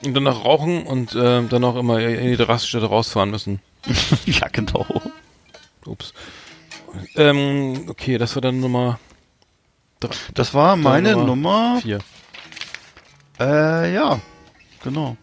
Und 0.04 0.14
dann 0.14 0.24
noch 0.24 0.44
rauchen 0.44 0.84
und 0.84 1.16
ähm, 1.20 1.50
dann 1.50 1.64
auch 1.64 1.76
immer 1.76 2.00
in 2.00 2.36
die 2.36 2.44
Raststätte 2.44 2.86
rausfahren 2.88 3.30
müssen. 3.30 3.60
ja, 4.26 4.48
genau. 4.52 4.86
Ups. 5.86 6.14
Ähm, 7.16 7.86
okay, 7.88 8.18
das 8.18 8.36
war 8.36 8.42
dann 8.42 8.60
Nummer 8.60 9.00
Das 10.34 10.54
war 10.54 10.76
meine 10.76 11.12
Nummer 11.12 11.26
Nummer. 11.26 11.80
vier. 11.82 12.00
Äh, 13.40 13.94
ja, 13.94 14.20
genau. 14.84 15.18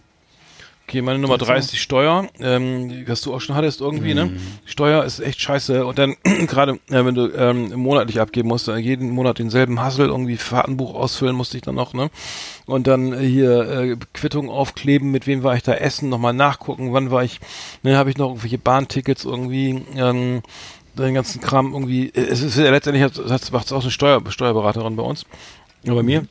Okay, 0.89 1.01
meine 1.01 1.19
Nummer 1.19 1.39
So. 1.39 1.47
drei 1.47 1.59
ist 1.59 1.73
die 1.73 1.77
Steuer, 1.77 2.29
ähm, 2.41 3.05
was 3.07 3.23
du 3.23 3.33
auch 3.33 3.41
schon 3.41 3.55
hattest 3.55 3.81
irgendwie, 3.81 4.15
ne? 4.15 4.27
Mhm. 4.27 4.41
Steuer 4.65 5.05
ist 5.05 5.21
echt 5.21 5.41
scheiße 5.41 5.87
und 5.87 5.99
dann 5.99 6.17
gerade, 6.47 6.73
äh, 6.91 7.05
wenn 7.05 7.15
du 7.15 7.29
ähm, 7.35 7.73
monatlich 7.77 8.21
abgeben 8.21 8.49
musst, 8.49 8.69
äh, 8.69 8.77
jeden 8.77 9.11
Monat 9.11 9.39
denselben 9.39 9.81
Hassel, 9.81 10.09
irgendwie 10.09 10.37
Fahrtenbuch 10.37 10.95
ausfüllen 10.95 11.37
musste 11.37 11.57
ich 11.57 11.63
dann 11.63 11.77
noch, 11.77 11.95
ne? 11.95 12.11
Und 12.67 12.87
dann 12.87 13.13
äh, 13.13 13.27
hier 13.27 13.61
äh, 13.71 13.97
Quittung 14.13 14.51
aufkleben, 14.51 15.11
mit 15.11 15.27
wem 15.27 15.43
war 15.43 15.57
ich 15.57 15.63
da 15.63 15.73
essen, 15.73 16.09
nochmal 16.09 16.35
nachgucken, 16.35 16.93
wann 16.93 17.11
war 17.11 17.25
ich, 17.25 17.41
ne, 17.83 17.97
habe 17.97 18.11
ich 18.11 18.19
noch 18.19 18.29
irgendwelche 18.29 18.59
Bahntickets 18.59 19.25
irgendwie, 19.25 19.83
ähm, 19.97 20.43
den 20.99 21.15
ganzen 21.15 21.41
Kram 21.41 21.73
irgendwie, 21.73 22.09
äh, 22.09 22.21
es 22.21 22.43
ist 22.43 22.59
ja 22.59 22.71
letztendlich 22.71 23.05
hat, 23.05 23.53
macht's 23.53 23.73
auch 23.73 23.83
eine 23.83 23.91
Steuer, 23.91 24.23
Steuerberaterin 24.29 24.97
bei 24.97 25.03
uns, 25.03 25.25
ja, 25.85 25.95
bei 25.95 26.03
mir. 26.03 26.27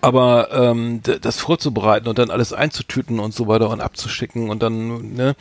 Aber 0.00 0.50
ähm, 0.52 1.02
das 1.02 1.38
vorzubereiten 1.38 2.08
und 2.08 2.18
dann 2.18 2.30
alles 2.30 2.52
einzutüten 2.52 3.20
und 3.20 3.34
so 3.34 3.48
weiter 3.48 3.68
und 3.68 3.80
abzuschicken 3.80 4.48
und 4.48 4.62
dann, 4.62 5.12
ne, 5.12 5.36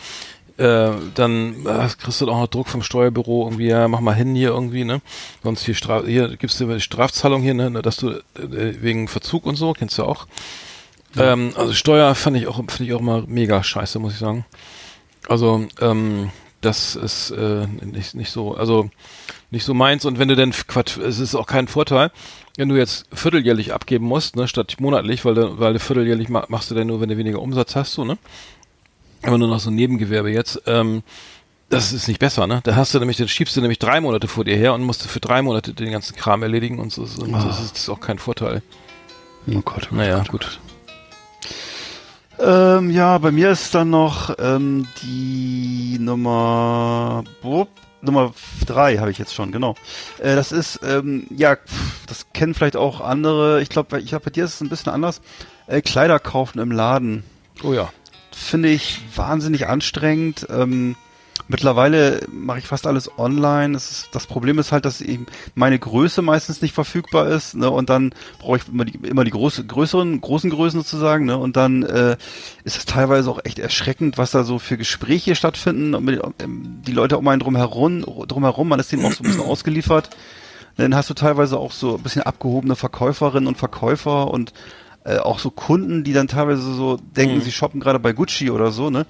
äh, 0.57 0.91
dann 1.15 1.65
äh, 1.65 1.87
kriegst 1.97 2.19
du 2.19 2.29
auch 2.29 2.39
noch 2.39 2.47
Druck 2.47 2.67
vom 2.67 2.83
Steuerbüro 2.83 3.45
irgendwie, 3.45 3.67
ja, 3.67 3.87
mach 3.87 4.01
mal 4.01 4.13
hin 4.15 4.35
hier 4.35 4.49
irgendwie, 4.49 4.83
ne? 4.83 5.01
Sonst 5.43 5.63
hier, 5.63 5.75
Straf 5.75 6.05
hier 6.05 6.35
gibst 6.35 6.59
du 6.59 6.79
Strafzahlung 6.79 7.41
hier, 7.41 7.53
ne, 7.53 7.81
dass 7.81 7.97
du 7.97 8.09
äh, 8.09 8.21
wegen 8.35 9.07
Verzug 9.07 9.45
und 9.45 9.55
so, 9.55 9.71
kennst 9.71 9.97
du 9.97 10.03
auch. 10.03 10.27
Ähm, 11.17 11.53
also 11.55 11.73
Steuer 11.73 12.13
fand 12.13 12.37
ich 12.37 12.47
auch, 12.47 12.57
finde 12.57 12.83
ich 12.83 12.93
auch 12.93 13.01
mal 13.01 13.23
mega 13.27 13.63
scheiße, 13.63 13.99
muss 13.99 14.13
ich 14.13 14.19
sagen. 14.19 14.45
Also, 15.27 15.65
ähm, 15.79 16.31
das 16.61 16.95
ist 16.95 17.31
äh, 17.31 17.67
nicht, 17.67 18.15
nicht 18.15 18.31
so, 18.31 18.55
also 18.55 18.89
nicht 19.51 19.63
so 19.63 19.73
meins. 19.73 20.05
Und 20.05 20.19
wenn 20.19 20.27
du 20.27 20.35
denn, 20.35 20.51
Quatsch, 20.51 20.97
es 20.97 21.19
ist 21.19 21.35
auch 21.35 21.47
kein 21.47 21.67
Vorteil, 21.67 22.11
wenn 22.59 22.67
du 22.69 22.75
jetzt 22.75 23.05
vierteljährlich 23.13 23.73
abgeben 23.73 24.05
musst, 24.05 24.35
ne, 24.35 24.47
statt 24.47 24.75
monatlich, 24.79 25.23
weil 25.23 25.33
du, 25.33 25.59
weil 25.59 25.73
du 25.73 25.79
vierteljährlich 25.79 26.27
ma 26.27 26.45
machst 26.49 26.69
du 26.69 26.75
dann 26.75 26.87
nur, 26.87 26.99
wenn 26.99 27.07
du 27.07 27.17
weniger 27.17 27.41
Umsatz 27.41 27.75
hast, 27.75 27.93
so, 27.93 28.03
ne? 28.03 28.17
Aber 29.23 29.37
nur 29.37 29.47
noch 29.47 29.61
so 29.61 29.69
ein 29.69 29.75
Nebengewerbe 29.75 30.29
jetzt, 30.29 30.61
ähm, 30.65 31.01
das 31.69 31.93
ist 31.93 32.09
nicht 32.09 32.19
besser, 32.19 32.47
ne? 32.47 32.59
Da 32.63 32.75
hast 32.75 32.93
du 32.93 32.99
nämlich, 32.99 33.15
dann 33.15 33.29
schiebst 33.29 33.55
du 33.55 33.61
nämlich 33.61 33.79
drei 33.79 34.01
Monate 34.01 34.27
vor 34.27 34.43
dir 34.43 34.57
her 34.57 34.73
und 34.73 34.83
musst 34.83 35.05
du 35.05 35.07
für 35.07 35.21
drei 35.21 35.41
Monate 35.41 35.73
den 35.73 35.91
ganzen 35.91 36.17
Kram 36.17 36.43
erledigen 36.43 36.79
und 36.79 36.91
so, 36.91 37.05
so 37.05 37.21
und 37.23 37.31
das, 37.31 37.61
ist, 37.61 37.71
das 37.71 37.79
ist 37.83 37.89
auch 37.89 38.01
kein 38.01 38.19
Vorteil. 38.19 38.61
Oh 39.47 39.61
Gott. 39.61 39.87
Naja, 39.91 40.21
gut. 40.27 40.59
Ähm, 42.39 42.91
ja, 42.91 43.17
bei 43.19 43.31
mir 43.31 43.51
ist 43.51 43.73
dann 43.73 43.89
noch 43.89 44.35
ähm, 44.37 44.85
die 45.01 45.97
Nummer 45.97 47.23
bup, 47.41 47.69
Nummer 48.01 48.33
drei 48.65 48.97
habe 48.97 49.11
ich 49.11 49.17
jetzt 49.17 49.33
schon, 49.33 49.51
genau. 49.51 49.75
Äh, 50.19 50.35
das 50.35 50.51
ist, 50.51 50.79
ähm, 50.83 51.27
ja, 51.29 51.57
das 52.07 52.27
kennen 52.33 52.53
vielleicht 52.53 52.77
auch 52.77 53.01
andere. 53.01 53.61
Ich 53.61 53.69
glaube, 53.69 53.99
ich 53.99 54.07
glaube, 54.07 54.25
bei 54.25 54.31
dir 54.31 54.45
ist 54.45 54.55
es 54.55 54.61
ein 54.61 54.69
bisschen 54.69 54.91
anders. 54.91 55.21
Äh, 55.67 55.81
Kleider 55.81 56.19
kaufen 56.19 56.59
im 56.59 56.71
Laden 56.71 57.23
Oh 57.63 57.73
ja. 57.73 57.91
finde 58.31 58.69
ich 58.69 59.01
wahnsinnig 59.15 59.67
anstrengend. 59.67 60.47
Ähm, 60.49 60.95
mittlerweile 61.49 62.21
mache 62.31 62.59
ich 62.59 62.67
fast 62.67 62.87
alles 62.87 63.11
online. 63.17 63.73
Das, 63.73 63.91
ist, 63.91 64.09
das 64.13 64.27
Problem 64.27 64.57
ist 64.59 64.71
halt, 64.71 64.85
dass 64.85 65.01
eben 65.01 65.25
meine 65.55 65.77
Größe 65.77 66.21
meistens 66.21 66.61
nicht 66.61 66.73
verfügbar 66.73 67.27
ist. 67.27 67.55
Ne? 67.55 67.69
Und 67.69 67.89
dann 67.89 68.13
brauche 68.37 68.57
ich 68.57 68.67
immer 68.69 68.85
die, 68.85 68.95
immer 69.05 69.25
die 69.25 69.31
große, 69.31 69.65
größeren, 69.65 70.21
großen 70.21 70.49
Größen 70.49 70.79
sozusagen. 70.79 71.25
Ne? 71.25 71.37
Und 71.37 71.57
dann 71.57 71.83
äh, 71.83 72.15
ist 72.63 72.77
es 72.77 72.85
teilweise 72.85 73.29
auch 73.29 73.39
echt 73.43 73.59
erschreckend, 73.59 74.17
was 74.17 74.31
da 74.31 74.43
so 74.43 74.59
für 74.59 74.77
Gespräche 74.77 75.35
stattfinden. 75.35 75.95
Und 75.95 76.05
mit, 76.05 76.21
ähm, 76.41 76.81
die 76.87 76.93
Leute 76.93 77.17
um 77.17 77.27
einen 77.27 77.41
drumherum, 77.41 78.01
drumherum, 78.27 78.69
man 78.69 78.79
ist 78.79 78.91
denen 78.91 79.03
auch 79.03 79.11
so 79.11 79.23
ein 79.23 79.27
bisschen 79.27 79.41
ausgeliefert. 79.45 80.11
Dann 80.77 80.95
hast 80.95 81.09
du 81.09 81.13
teilweise 81.13 81.57
auch 81.57 81.73
so 81.73 81.97
ein 81.97 82.03
bisschen 82.03 82.21
abgehobene 82.21 82.75
Verkäuferinnen 82.77 83.47
und 83.47 83.57
Verkäufer 83.57 84.31
und 84.31 84.53
äh, 85.03 85.17
auch 85.17 85.39
so 85.39 85.49
Kunden, 85.49 86.03
die 86.03 86.13
dann 86.13 86.27
teilweise 86.27 86.61
so 86.61 86.97
denken, 86.97 87.37
Mhm. 87.37 87.41
sie 87.41 87.51
shoppen 87.51 87.79
gerade 87.81 87.99
bei 87.99 88.13
Gucci 88.13 88.49
oder 88.51 88.71
so, 88.71 88.89
ne? 88.89 89.05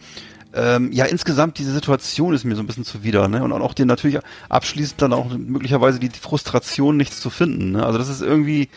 Ähm, 0.54 0.91
ja, 0.91 1.06
insgesamt 1.06 1.60
diese 1.60 1.72
Situation 1.74 2.34
ist 2.34 2.43
mir 2.43 2.56
so 2.56 2.64
ein 2.64 2.68
bisschen 2.68 2.84
zuwider, 2.86 3.28
ne? 3.28 3.43
Und 3.43 3.52
auch 3.54 3.74
dir 3.76 3.86
natürlich 3.86 4.20
abschließend 4.50 5.02
dann 5.02 5.14
auch 5.14 5.28
möglicherweise 5.38 6.00
die 6.00 6.10
Frustration, 6.10 6.97
nichts 6.97 7.20
zu 7.22 7.30
finden, 7.30 7.72
ne? 7.74 7.86
Also 7.86 7.97
das 8.00 8.10
ist 8.10 8.22
irgendwie, 8.22 8.70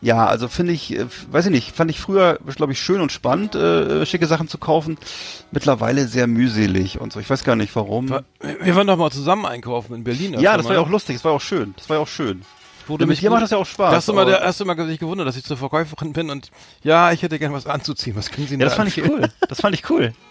Ja, 0.00 0.26
also 0.26 0.48
finde 0.48 0.72
ich, 0.72 0.94
äh, 0.98 1.06
weiß 1.30 1.46
ich 1.46 1.50
nicht, 1.50 1.74
fand 1.74 1.90
ich 1.90 1.98
früher, 1.98 2.38
glaube 2.56 2.72
ich, 2.72 2.80
schön 2.80 3.00
und 3.00 3.10
spannend, 3.12 3.54
äh, 3.54 4.04
schicke 4.04 4.26
Sachen 4.26 4.48
zu 4.48 4.58
kaufen. 4.58 4.98
Mittlerweile 5.50 6.06
sehr 6.08 6.26
mühselig 6.26 7.00
und 7.00 7.12
so. 7.12 7.20
Ich 7.20 7.28
weiß 7.30 7.42
gar 7.44 7.56
nicht 7.56 7.74
warum. 7.74 8.10
Wa- 8.10 8.22
Wir 8.62 8.76
waren 8.76 8.86
doch 8.86 8.96
mal 8.98 9.10
zusammen 9.10 9.46
einkaufen 9.46 9.94
in 9.94 10.04
Berlin. 10.04 10.34
ja, 10.40 10.56
das 10.56 10.64
mal, 10.64 10.70
war 10.70 10.76
ja 10.76 10.80
auch 10.82 10.90
lustig, 10.90 11.16
das 11.16 11.24
war 11.24 11.32
ja 11.32 11.36
auch 11.36 11.40
schön. 11.42 11.74
Das 11.78 11.88
war 11.88 11.96
ja 11.96 12.02
auch 12.02 12.08
schön. 12.08 12.42
Wo 12.86 12.98
Mit 12.98 13.18
dir 13.20 13.30
macht 13.30 13.42
das 13.42 13.50
ja 13.50 13.56
auch 13.56 13.64
Spaß. 13.64 13.94
Hast 13.94 14.08
du 14.08 14.12
mal, 14.12 14.26
der, 14.26 14.40
hast 14.42 14.60
du 14.60 14.66
mal 14.66 14.76
sich 14.86 14.98
gewundert, 14.98 15.26
dass 15.26 15.36
ich 15.36 15.44
zur 15.44 15.56
Verkäuferin 15.56 16.12
bin 16.12 16.28
und 16.28 16.50
ja, 16.82 17.12
ich 17.12 17.22
hätte 17.22 17.38
gern 17.38 17.54
was 17.54 17.66
anzuziehen. 17.66 18.14
Was 18.14 18.30
können 18.30 18.46
Sie 18.46 18.54
denn 18.54 18.60
Ja, 18.60 18.66
das 18.66 18.74
da 18.74 18.82
fand 18.82 18.88
ich 18.90 18.98
empfehlen? 18.98 19.20
cool. 19.22 19.30
Das 19.48 19.60
fand 19.60 19.74
ich 19.74 19.88
cool. 19.90 20.12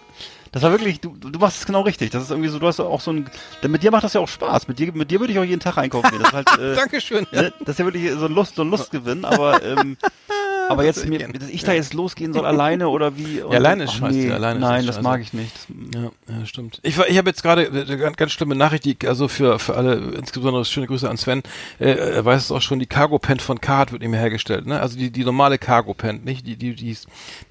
Das 0.53 0.61
war 0.61 0.69
wirklich, 0.69 1.01
du, 1.01 1.17
du 1.17 1.39
machst 1.39 1.57
es 1.57 1.65
genau 1.65 1.81
richtig. 1.81 2.11
Das 2.11 2.21
ist 2.21 2.29
irgendwie 2.29 2.47
so, 2.47 2.59
du 2.59 2.67
hast 2.67 2.79
auch 2.79 3.01
so 3.01 3.11
ein, 3.11 3.27
denn 3.63 3.71
mit 3.71 3.81
dir 3.81 3.89
macht 3.89 4.03
das 4.03 4.13
ja 4.13 4.21
auch 4.21 4.27
Spaß. 4.27 4.67
Mit 4.67 4.77
dir, 4.77 4.93
mit 4.93 5.09
dir 5.09 5.19
würde 5.19 5.33
ich 5.33 5.39
auch 5.39 5.43
jeden 5.43 5.59
Tag 5.59 5.79
einkaufen 5.79 6.11
gehen. 6.11 6.19
Das 6.19 6.29
ist 6.29 6.33
halt, 6.35 6.59
äh, 6.59 6.75
Dankeschön. 6.75 7.25
Ne, 7.31 7.51
das 7.61 7.69
ist 7.69 7.79
ja 7.79 7.85
wirklich 7.85 8.11
so 8.11 8.25
ein 8.25 8.33
Lust, 8.33 8.55
so 8.55 8.61
ein 8.61 8.69
Lustgewinn, 8.69 9.25
aber, 9.25 9.63
ähm, 9.63 9.97
aber 10.69 10.83
jetzt, 10.85 11.05
mir, 11.07 11.19
dass 11.27 11.49
ich 11.49 11.63
da 11.63 11.73
jetzt 11.73 11.93
losgehen 11.93 12.33
soll 12.33 12.45
alleine 12.45 12.89
oder 12.89 13.17
wie? 13.17 13.41
und- 13.41 13.53
alleine 13.55 13.83
ist 13.85 13.93
scheiße, 13.93 14.17
nee, 14.17 14.31
alleine 14.31 14.59
ist 14.59 14.61
Nein, 14.61 14.79
echt 14.79 14.89
das 14.89 14.95
scheiße. 14.95 15.03
mag 15.07 15.21
ich 15.21 15.33
nicht. 15.33 15.51
Ja, 15.93 16.11
ja, 16.39 16.45
stimmt. 16.45 16.79
Ich, 16.83 16.97
ich 16.97 17.17
habe 17.17 17.29
jetzt 17.29 17.43
gerade 17.43 17.63
äh, 17.65 17.97
ganz, 17.97 18.17
ganz 18.17 18.31
schlimme 18.31 18.55
Nachricht, 18.55 18.85
die, 18.85 18.97
also 19.07 19.27
für, 19.27 19.59
für 19.59 19.75
alle, 19.75 19.95
insbesondere 20.15 20.65
schöne 20.65 20.87
Grüße 20.87 21.09
an 21.09 21.17
Sven, 21.17 21.43
äh, 21.79 21.91
er 21.91 22.25
weiß 22.25 22.43
es 22.45 22.51
auch 22.51 22.61
schon, 22.61 22.79
die 22.79 22.85
Cargo 22.85 23.19
Pen 23.19 23.39
von 23.39 23.59
Carhartt 23.61 23.91
wird 23.91 24.01
nicht 24.01 24.11
mehr 24.11 24.19
hergestellt, 24.19 24.65
ne? 24.65 24.79
Also 24.79 24.97
die, 24.97 25.11
die 25.11 25.23
normale 25.23 25.57
Cargo 25.57 25.93
Pen, 25.93 26.23
nicht? 26.23 26.45
Die, 26.47 26.55
die, 26.55 26.75
die, 26.75 26.97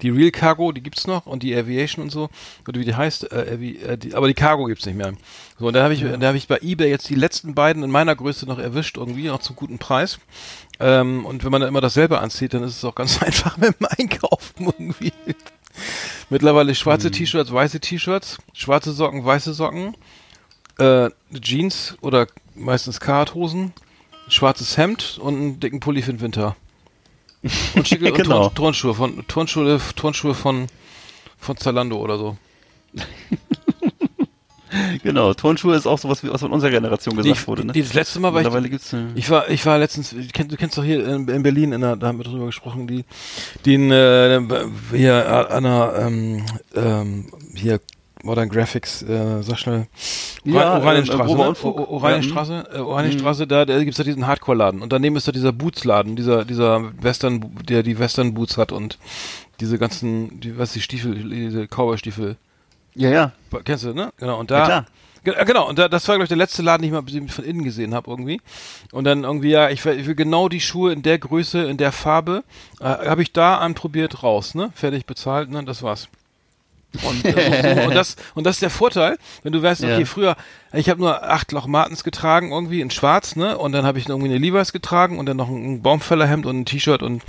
die 0.01 0.09
Real 0.09 0.31
Cargo, 0.31 0.71
die 0.71 0.81
gibt's 0.81 1.07
noch 1.07 1.25
und 1.25 1.43
die 1.43 1.55
Aviation 1.55 2.03
und 2.03 2.09
so, 2.11 2.29
oder 2.67 2.79
wie 2.79 2.85
die 2.85 2.95
heißt, 2.95 3.31
äh, 3.31 3.53
Avi, 3.53 3.77
äh, 3.77 3.97
die, 3.97 4.13
aber 4.15 4.27
die 4.27 4.33
Cargo 4.33 4.65
gibt's 4.65 4.85
nicht 4.85 4.95
mehr. 4.97 5.13
So, 5.59 5.67
und 5.67 5.73
da 5.73 5.83
habe 5.83 5.93
ich, 5.93 6.01
da 6.01 6.27
habe 6.27 6.37
ich 6.37 6.47
bei 6.47 6.57
eBay 6.61 6.89
jetzt 6.89 7.07
die 7.09 7.15
letzten 7.15 7.53
beiden 7.53 7.83
in 7.83 7.91
meiner 7.91 8.15
Größe 8.15 8.45
noch 8.47 8.57
erwischt, 8.59 8.97
irgendwie, 8.97 9.29
auch 9.29 9.39
zum 9.39 9.55
guten 9.55 9.77
Preis. 9.77 10.19
Ähm, 10.83 11.25
und 11.25 11.45
wenn 11.45 11.51
man 11.51 11.61
dann 11.61 11.69
immer 11.69 11.79
dasselbe 11.79 12.19
anzieht, 12.19 12.53
dann 12.53 12.63
ist 12.63 12.75
es 12.75 12.83
auch 12.83 12.93
ganz 12.93 13.21
einfach 13.23 13.55
mit 13.57 13.79
dem 13.79 13.87
Einkaufen 13.97 14.65
irgendwie. 14.65 15.13
Mittlerweile 16.29 16.75
schwarze 16.75 17.09
T-Shirts, 17.09 17.53
weiße 17.53 17.79
T-Shirts, 17.79 18.37
schwarze 18.51 18.91
Socken, 18.91 19.23
weiße 19.23 19.53
Socken, 19.53 19.95
äh, 20.77 21.09
Jeans 21.39 21.95
oder 22.01 22.27
meistens 22.53 22.99
Karthosen, 22.99 23.71
schwarzes 24.27 24.77
Hemd 24.77 25.19
und 25.21 25.35
einen 25.35 25.59
dicken 25.61 25.79
Pulli 25.79 26.01
für 26.01 26.11
den 26.11 26.21
Winter. 26.21 26.57
Und 27.75 27.87
schicke 27.87 28.05
und 28.11 28.17
Genau. 28.17 28.43
Turn, 28.49 28.55
Turnschuhe 28.55 28.93
von 28.93 29.25
Turnschuhe, 29.27 29.79
Turnschuhe 29.95 30.33
von 30.33 30.67
von 31.37 31.57
Zalando 31.57 31.97
oder 31.97 32.17
so. 32.17 32.37
genau, 35.03 35.33
Turnschuhe 35.33 35.75
ist 35.75 35.85
auch 35.87 35.97
sowas, 35.97 36.23
was 36.23 36.41
von 36.41 36.51
unserer 36.51 36.71
Generation 36.71 37.15
gesagt 37.15 37.39
Die, 37.41 37.47
wurde, 37.47 37.65
ne? 37.65 37.73
das 37.73 37.93
letzte 37.93 38.19
Mal 38.19 38.33
war 38.33 38.41
ich, 38.41 38.45
Mittlerweile 38.45 38.69
gibt's, 38.69 38.93
äh, 38.93 39.05
Ich 39.15 39.29
war, 39.29 39.49
ich 39.49 39.65
war 39.65 39.77
letztens, 39.77 40.11
du 40.11 40.17
kennst, 40.33 40.51
du 40.51 40.57
kennst 40.57 40.77
doch 40.77 40.83
hier 40.83 41.05
in, 41.07 41.27
in 41.27 41.43
Berlin, 41.43 41.71
in 41.73 41.81
der, 41.81 41.95
da 41.95 42.07
haben 42.07 42.17
wir 42.19 42.23
drüber 42.25 42.45
gesprochen, 42.47 42.87
die, 42.87 43.05
den, 43.65 43.91
äh, 43.91 44.41
hier 44.91 45.49
an 45.51 45.63
der, 45.63 45.93
ähm, 46.07 46.43
ähm, 46.75 47.25
hier 47.55 47.79
Modern 48.25 48.47
Graphics, 48.47 49.01
äh, 49.03 49.41
sag 49.43 49.59
schnell, 49.59 49.87
Ja, 50.45 50.77
Oranienstraße, 50.77 51.23
ähm, 51.23 51.27
ne? 51.27 51.33
Oberunfug. 51.33 51.77
O- 51.77 51.81
O- 51.83 51.87
Oranienstraße, 51.97 52.67
äh, 52.73 52.77
Oranienstraße, 52.79 53.47
da, 53.47 53.65
da 53.65 53.83
gibt's 53.83 53.97
da 53.97 54.03
diesen 54.05 54.25
Hardcore-Laden 54.27 54.81
und 54.81 54.93
daneben 54.93 55.17
ist 55.17 55.27
da 55.27 55.33
dieser 55.33 55.51
Boots-Laden, 55.51 56.15
dieser, 56.15 56.45
dieser 56.45 56.91
Western, 57.01 57.43
der 57.67 57.83
die 57.83 57.99
Western-Boots 57.99 58.57
hat 58.57 58.71
und 58.71 58.97
diese 59.59 59.77
ganzen, 59.77 60.39
die, 60.39 60.57
was 60.57 60.71
die 60.71 60.79
Stiefel, 60.79 61.15
diese 61.15 61.67
Cowboy-Stiefel, 61.67 62.37
ja, 62.95 63.09
ja. 63.09 63.31
Kennst 63.63 63.83
du, 63.83 63.93
ne? 63.93 64.11
Genau. 64.17 64.39
Und 64.39 64.49
Ja, 64.51 64.59
da. 64.59 64.65
klar. 64.65 64.85
Ge- 65.23 65.35
äh, 65.35 65.45
Genau, 65.45 65.69
und 65.69 65.79
da, 65.79 65.87
das 65.87 66.07
war, 66.07 66.15
glaube 66.15 66.25
ich, 66.25 66.29
der 66.29 66.37
letzte 66.37 66.61
Laden, 66.61 66.81
den 66.83 66.93
ich 66.93 67.19
mal 67.19 67.27
von 67.29 67.45
innen 67.45 67.63
gesehen 67.63 67.93
habe 67.93 68.09
irgendwie. 68.11 68.41
Und 68.91 69.05
dann 69.05 69.23
irgendwie, 69.23 69.51
ja, 69.51 69.69
ich 69.69 69.83
will, 69.85 69.99
ich 69.99 70.05
will 70.05 70.15
genau 70.15 70.49
die 70.49 70.59
Schuhe 70.59 70.91
in 70.91 71.01
der 71.01 71.17
Größe, 71.17 71.63
in 71.63 71.77
der 71.77 71.91
Farbe, 71.91 72.43
äh, 72.79 72.83
habe 72.85 73.21
ich 73.21 73.31
da 73.31 73.57
anprobiert 73.57 74.21
raus, 74.23 74.53
ne? 74.53 74.71
Fertig 74.75 75.05
bezahlt, 75.05 75.49
ne? 75.49 75.63
Das 75.63 75.81
war's. 75.81 76.09
Und, 77.01 77.25
äh, 77.25 77.75
so, 77.75 77.81
so, 77.81 77.87
und, 77.87 77.95
das, 77.95 78.15
und 78.35 78.43
das 78.45 78.57
ist 78.57 78.61
der 78.61 78.69
Vorteil, 78.69 79.17
wenn 79.41 79.51
du 79.51 79.61
weißt, 79.63 79.83
okay, 79.83 79.99
Ja. 80.01 80.05
früher, 80.05 80.35
ich 80.73 80.89
habe 80.89 80.99
nur 81.01 81.23
acht 81.23 81.51
Loch 81.51 81.67
Martens 81.67 82.03
getragen 82.03 82.51
irgendwie 82.51 82.81
in 82.81 82.89
schwarz, 82.91 83.35
ne? 83.35 83.57
Und 83.57 83.71
dann 83.73 83.85
habe 83.85 83.99
ich 83.99 84.09
irgendwie 84.09 84.29
eine 84.29 84.37
Levi's 84.39 84.73
getragen 84.73 85.19
und 85.19 85.27
dann 85.27 85.37
noch 85.37 85.47
ein, 85.49 85.73
ein 85.75 85.81
Baumfällerhemd 85.81 86.45
und 86.45 86.61
ein 86.61 86.65
T-Shirt 86.65 87.03
und, 87.03 87.21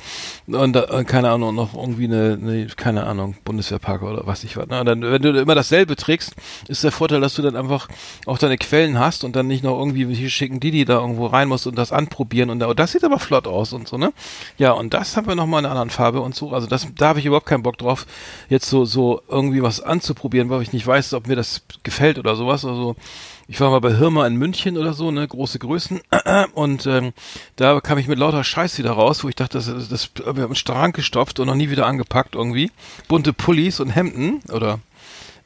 und 0.47 0.77
äh, 0.77 1.05
keine 1.05 1.31
Ahnung, 1.31 1.55
noch 1.55 1.75
irgendwie 1.75 2.05
eine, 2.05 2.39
eine 2.41 2.67
keine 2.77 3.05
Ahnung, 3.07 3.37
Bundeswehrparker 3.45 4.11
oder 4.11 4.27
was 4.27 4.45
ich 4.45 4.57
was. 4.57 4.67
Ne? 4.69 4.81
Und 4.81 4.87
dann, 4.87 5.03
wenn 5.03 5.21
du 5.23 5.31
immer 5.41 5.55
dasselbe 5.55 5.97
trägst, 5.97 6.35
ist 6.69 6.85
der 6.85 6.93
Vorteil, 6.93 7.21
dass 7.21 7.35
du 7.35 7.43
dann 7.43 7.57
einfach 7.57 7.89
auch 8.27 8.39
deine 8.39 8.57
Quellen 8.59 8.99
hast 8.99 9.25
und 9.25 9.35
dann 9.37 9.47
nicht 9.47 9.63
noch 9.65 9.79
irgendwie 9.79 10.15
hier 10.15 10.31
schicken 10.31 10.61
die, 10.61 10.71
die 10.71 10.85
da 10.85 11.01
irgendwo 11.01 11.27
rein 11.27 11.49
muss 11.49 11.67
und 11.67 11.77
das 11.77 11.93
anprobieren 11.93 12.51
und, 12.51 12.61
da, 12.61 12.67
und 12.67 12.79
das 12.79 12.93
sieht 12.93 13.05
aber 13.05 13.19
flott 13.19 13.47
aus 13.47 13.73
und 13.73 13.89
so, 13.89 13.99
ne? 13.99 14.13
Ja, 14.59 14.73
und 14.73 14.95
das 14.95 15.17
haben 15.17 15.27
wir 15.27 15.35
nochmal 15.35 15.61
in 15.61 15.67
einer 15.67 15.73
anderen 15.73 15.91
Farbe 15.91 16.21
und 16.21 16.35
so. 16.35 16.53
Also 16.53 16.67
das, 16.67 16.87
da 16.97 17.09
habe 17.09 17.19
ich 17.19 17.27
überhaupt 17.27 17.47
keinen 17.47 17.63
Bock 17.63 17.77
drauf, 17.79 18.07
jetzt 18.49 18.69
so, 18.71 18.85
so 18.85 19.21
irgendwie 19.29 19.54
was 19.63 19.81
anzuprobieren, 19.81 20.51
weil 20.51 20.63
ich 20.63 20.73
nicht 20.73 20.87
weiß, 20.87 21.15
ob 21.15 21.27
mir 21.27 21.37
das 21.37 21.63
gefällt 21.83 22.19
oder 22.19 22.37
sowas. 22.37 22.65
Also 22.65 22.97
ich 23.47 23.61
war 23.61 23.71
mal 23.71 23.81
bei 23.81 23.95
Hirma 23.95 24.27
in 24.27 24.37
München 24.37 24.79
oder 24.79 24.95
so, 24.95 25.11
ne, 25.11 25.27
große 25.27 25.59
Größen. 25.59 26.01
Und 26.55 26.87
ähm, 26.87 27.13
da 27.57 27.81
kam 27.81 27.99
ich 27.99 28.09
mit 28.09 28.19
lauter 28.19 28.43
Scheiß 28.45 28.79
wieder 28.79 28.93
raus, 28.93 29.23
wo 29.25 29.29
ich 29.29 29.35
dachte, 29.35 29.59
das, 29.59 29.67
das, 29.67 29.89
das 29.89 30.11
wir 30.17 30.43
haben 30.43 30.45
einen 30.45 30.55
Strang 30.55 30.93
gestopft 30.93 31.41
und 31.41 31.47
noch 31.47 31.55
nie 31.55 31.71
wieder 31.71 31.87
angepackt 31.87 32.35
irgendwie. 32.35 32.71
Bunte 33.09 33.33
Pullis 33.33 33.81
und 33.81 33.91
Hemden 33.91 34.41
oder 34.53 34.81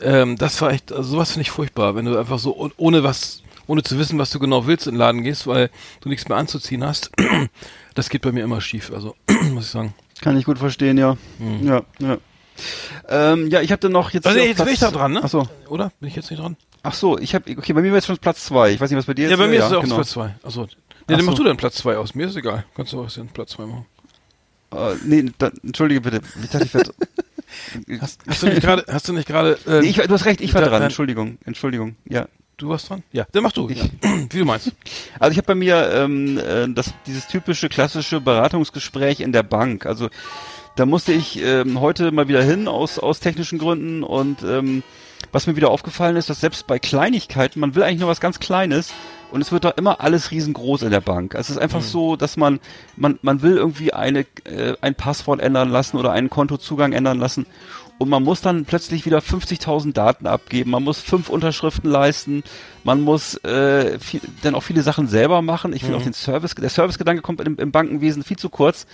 ähm, 0.00 0.36
das 0.36 0.60
war 0.62 0.70
echt, 0.70 0.92
also 0.92 1.10
sowas 1.10 1.32
finde 1.32 1.42
ich 1.42 1.50
furchtbar, 1.50 1.96
wenn 1.96 2.04
du 2.04 2.16
einfach 2.16 2.38
so 2.38 2.56
oh- 2.56 2.70
ohne 2.76 3.02
was, 3.02 3.42
ohne 3.66 3.82
zu 3.82 3.98
wissen, 3.98 4.18
was 4.18 4.30
du 4.30 4.38
genau 4.38 4.66
willst, 4.66 4.86
in 4.86 4.94
den 4.94 4.98
Laden 5.00 5.24
gehst, 5.24 5.46
weil 5.48 5.70
du 6.00 6.08
nichts 6.08 6.28
mehr 6.28 6.38
anzuziehen 6.38 6.84
hast. 6.84 7.10
Das 7.94 8.10
geht 8.10 8.22
bei 8.22 8.30
mir 8.30 8.44
immer 8.44 8.60
schief, 8.60 8.92
also 8.94 9.16
muss 9.52 9.64
ich 9.64 9.70
sagen. 9.70 9.92
Kann 10.20 10.38
ich 10.38 10.44
gut 10.44 10.58
verstehen, 10.60 10.98
ja. 10.98 11.16
Ja, 11.62 11.82
ja. 11.98 12.18
Ähm, 13.08 13.48
ja, 13.48 13.60
ich 13.60 13.70
habe 13.72 13.80
dann 13.80 13.92
noch 13.92 14.10
jetzt. 14.10 14.26
Also 14.26 14.38
jetzt 14.38 14.60
auf 14.60 14.66
bin 14.66 14.74
ich 14.74 14.80
Platz- 14.80 14.92
da 14.92 14.98
dran, 14.98 15.12
ne? 15.12 15.20
Ach 15.22 15.28
so. 15.28 15.48
Oder? 15.68 15.92
Bin 16.00 16.08
ich 16.08 16.16
jetzt 16.16 16.30
nicht 16.30 16.40
dran? 16.42 16.56
Ach 16.82 16.94
so, 16.94 17.18
ich 17.18 17.34
habe 17.34 17.50
okay, 17.56 17.72
bei 17.72 17.82
mir 17.82 17.90
war 17.90 17.96
jetzt 17.96 18.06
schon 18.06 18.18
Platz 18.18 18.44
zwei. 18.44 18.70
Ich 18.72 18.80
weiß 18.80 18.90
nicht, 18.90 18.98
was 18.98 19.06
bei 19.06 19.14
dir 19.14 19.24
Ja, 19.24 19.30
jetzt 19.30 19.38
bei 19.38 19.48
mir 19.48 19.56
ja, 19.56 19.66
ist 19.66 19.70
es 19.72 19.76
auch 19.76 19.82
genau. 19.82 19.94
Platz 19.96 20.10
2. 20.10 20.34
Achso. 20.42 20.62
Nee, 20.62 20.68
Ach 20.68 21.04
dann 21.16 21.24
mach 21.24 21.32
so. 21.32 21.38
du 21.38 21.44
dann 21.44 21.56
Platz 21.56 21.74
2 21.76 21.96
aus. 21.96 22.14
Mir 22.14 22.26
ist 22.28 22.36
egal. 22.36 22.64
Kannst 22.76 22.92
du 22.92 23.00
auch 23.02 23.10
den 23.10 23.28
Platz 23.28 23.50
2 23.52 23.66
machen. 23.66 23.86
Äh, 24.72 24.94
nee, 25.04 25.30
da, 25.38 25.50
entschuldige 25.64 26.00
bitte. 26.02 26.20
Ich 26.42 26.50
dachte, 26.50 26.64
ich 26.66 26.74
werde. 26.74 26.92
Hast, 28.00 28.20
hast 28.28 28.42
du 28.42 28.46
nicht 28.48 28.60
gerade, 28.60 28.84
hast 28.88 29.08
du 29.08 29.14
nicht 29.14 29.26
gerade, 29.26 29.58
äh, 29.66 29.80
nee, 29.80 29.88
ich, 29.88 29.96
du 29.96 30.10
hast 30.12 30.26
recht, 30.26 30.42
ich 30.42 30.52
war 30.52 30.60
dran. 30.60 30.82
Entschuldigung, 30.82 31.38
Entschuldigung. 31.46 31.96
Ja. 32.04 32.26
du 32.58 32.68
warst 32.68 32.90
dran? 32.90 33.02
Ja, 33.10 33.26
dann 33.32 33.42
mach 33.42 33.52
du. 33.52 33.70
Ich- 33.70 33.78
Ja. 33.78 33.84
Wie 34.30 34.38
du 34.38 34.44
meinst. 34.44 34.70
Also 35.18 35.32
ich 35.32 35.38
habe 35.38 35.46
bei 35.46 35.54
mir 35.54 35.90
ähm, 35.94 36.36
äh, 36.38 36.68
das, 36.68 36.92
dieses 37.06 37.26
typische 37.26 37.70
klassische 37.70 38.20
Beratungsgespräch 38.20 39.20
in 39.20 39.32
der 39.32 39.44
Bank. 39.44 39.86
Also 39.86 40.10
da 40.78 40.86
musste 40.86 41.12
ich 41.12 41.42
ähm, 41.42 41.80
heute 41.80 42.12
mal 42.12 42.28
wieder 42.28 42.42
hin 42.42 42.68
aus, 42.68 42.98
aus 42.98 43.18
technischen 43.18 43.58
Gründen 43.58 44.04
und 44.04 44.42
ähm, 44.44 44.84
was 45.32 45.46
mir 45.46 45.56
wieder 45.56 45.70
aufgefallen 45.70 46.16
ist, 46.16 46.30
dass 46.30 46.40
selbst 46.40 46.66
bei 46.68 46.78
Kleinigkeiten, 46.78 47.58
man 47.58 47.74
will 47.74 47.82
eigentlich 47.82 47.98
nur 47.98 48.08
was 48.08 48.20
ganz 48.20 48.38
Kleines 48.38 48.92
und 49.32 49.40
es 49.40 49.50
wird 49.50 49.64
doch 49.64 49.76
immer 49.76 50.00
alles 50.00 50.30
riesengroß 50.30 50.82
in 50.82 50.90
der 50.90 51.00
Bank. 51.00 51.34
Also 51.34 51.50
es 51.50 51.56
ist 51.56 51.62
einfach 51.62 51.82
so, 51.82 52.14
dass 52.14 52.36
man, 52.36 52.60
man, 52.96 53.18
man 53.22 53.42
will 53.42 53.56
irgendwie 53.56 53.92
eine, 53.92 54.20
äh, 54.44 54.74
ein 54.80 54.94
Passwort 54.94 55.40
ändern 55.40 55.68
lassen 55.68 55.96
oder 55.96 56.12
einen 56.12 56.30
Kontozugang 56.30 56.92
ändern 56.92 57.18
lassen 57.18 57.46
und 57.98 58.08
man 58.08 58.22
muss 58.22 58.40
dann 58.40 58.64
plötzlich 58.64 59.04
wieder 59.06 59.18
50.000 59.18 59.92
Daten 59.92 60.26
abgeben, 60.26 60.70
man 60.70 60.84
muss 60.84 61.00
fünf 61.00 61.28
Unterschriften 61.28 61.90
leisten, 61.90 62.44
man 62.84 63.00
muss 63.00 63.36
äh, 63.44 63.98
viel, 63.98 64.20
dann 64.42 64.54
auch 64.54 64.62
viele 64.62 64.82
Sachen 64.82 65.08
selber 65.08 65.42
machen. 65.42 65.72
Ich 65.72 65.82
finde 65.82 65.98
auch 65.98 66.02
den 66.02 66.12
Service, 66.12 66.54
der 66.54 66.70
Servicegedanke 66.70 67.22
kommt 67.22 67.40
im, 67.40 67.56
im 67.56 67.72
Bankenwesen 67.72 68.22
viel 68.22 68.38
zu 68.38 68.50
kurz. 68.50 68.86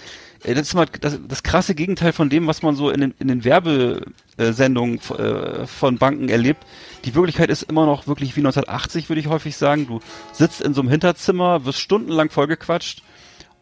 Äh, 0.42 0.54
Das 0.54 0.68
ist 0.68 0.74
mal 0.74 0.86
das, 1.00 1.18
das 1.28 1.42
krasse 1.42 1.74
Gegenteil 1.74 2.12
von 2.12 2.30
dem, 2.30 2.46
was 2.46 2.62
man 2.62 2.76
so 2.76 2.88
in 2.88 3.00
den, 3.02 3.14
in 3.18 3.28
den 3.28 3.44
Werbesendungen 3.44 4.98
äh, 5.18 5.66
von 5.66 5.98
Banken 5.98 6.30
erlebt. 6.30 6.64
Die 7.04 7.14
Wirklichkeit 7.14 7.50
ist 7.50 7.64
immer 7.64 7.84
noch 7.84 8.06
wirklich 8.06 8.36
wie 8.36 8.40
1980, 8.40 9.10
würde 9.10 9.20
ich 9.20 9.26
häufig 9.26 9.56
sagen. 9.56 9.86
Du 9.86 10.00
sitzt 10.32 10.62
in 10.62 10.72
so 10.72 10.80
einem 10.80 10.90
Hinterzimmer, 10.90 11.66
wirst 11.66 11.80
stundenlang 11.80 12.30
vollgequatscht 12.30 13.02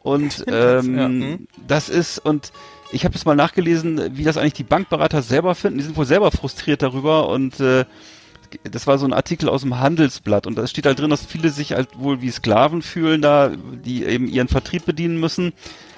und 0.03 0.35
Hinterzimmer, 0.35 0.99
ja, 0.99 1.07
ähm, 1.07 1.23
hm. 1.23 1.49
das 1.67 1.89
ist 1.89 2.19
und 2.19 2.53
ich 2.93 3.05
habe 3.05 3.15
jetzt 3.15 3.25
mal 3.25 3.35
nachgelesen, 3.35 4.17
wie 4.17 4.25
das 4.25 4.37
eigentlich 4.37 4.53
die 4.53 4.65
Bankberater 4.65 5.23
selber 5.23 5.55
finden. 5.55 5.79
Die 5.79 5.85
sind 5.85 5.97
wohl 5.97 6.07
selber 6.07 6.31
frustriert 6.31 6.83
darüber 6.83 7.29
und 7.29 7.59
äh, 7.61 7.85
das 8.71 8.87
war 8.87 8.99
so 8.99 9.07
ein 9.07 9.15
Artikel 9.15 9.49
aus 9.49 9.63
dem 9.63 9.79
Handelsblatt 9.79 10.47
und 10.47 10.57
da 10.57 10.67
steht 10.67 10.85
halt 10.85 10.99
drin, 10.99 11.11
dass 11.11 11.25
viele 11.25 11.49
sich 11.49 11.73
halt 11.73 11.99
wohl 11.99 12.21
wie 12.21 12.31
Sklaven 12.31 12.83
fühlen 12.83 13.23
da, 13.23 13.51
die 13.51 14.05
eben 14.05 14.29
ihren 14.29 14.49
Vertrieb 14.49 14.85
bedienen 14.85 15.19
müssen, 15.19 15.55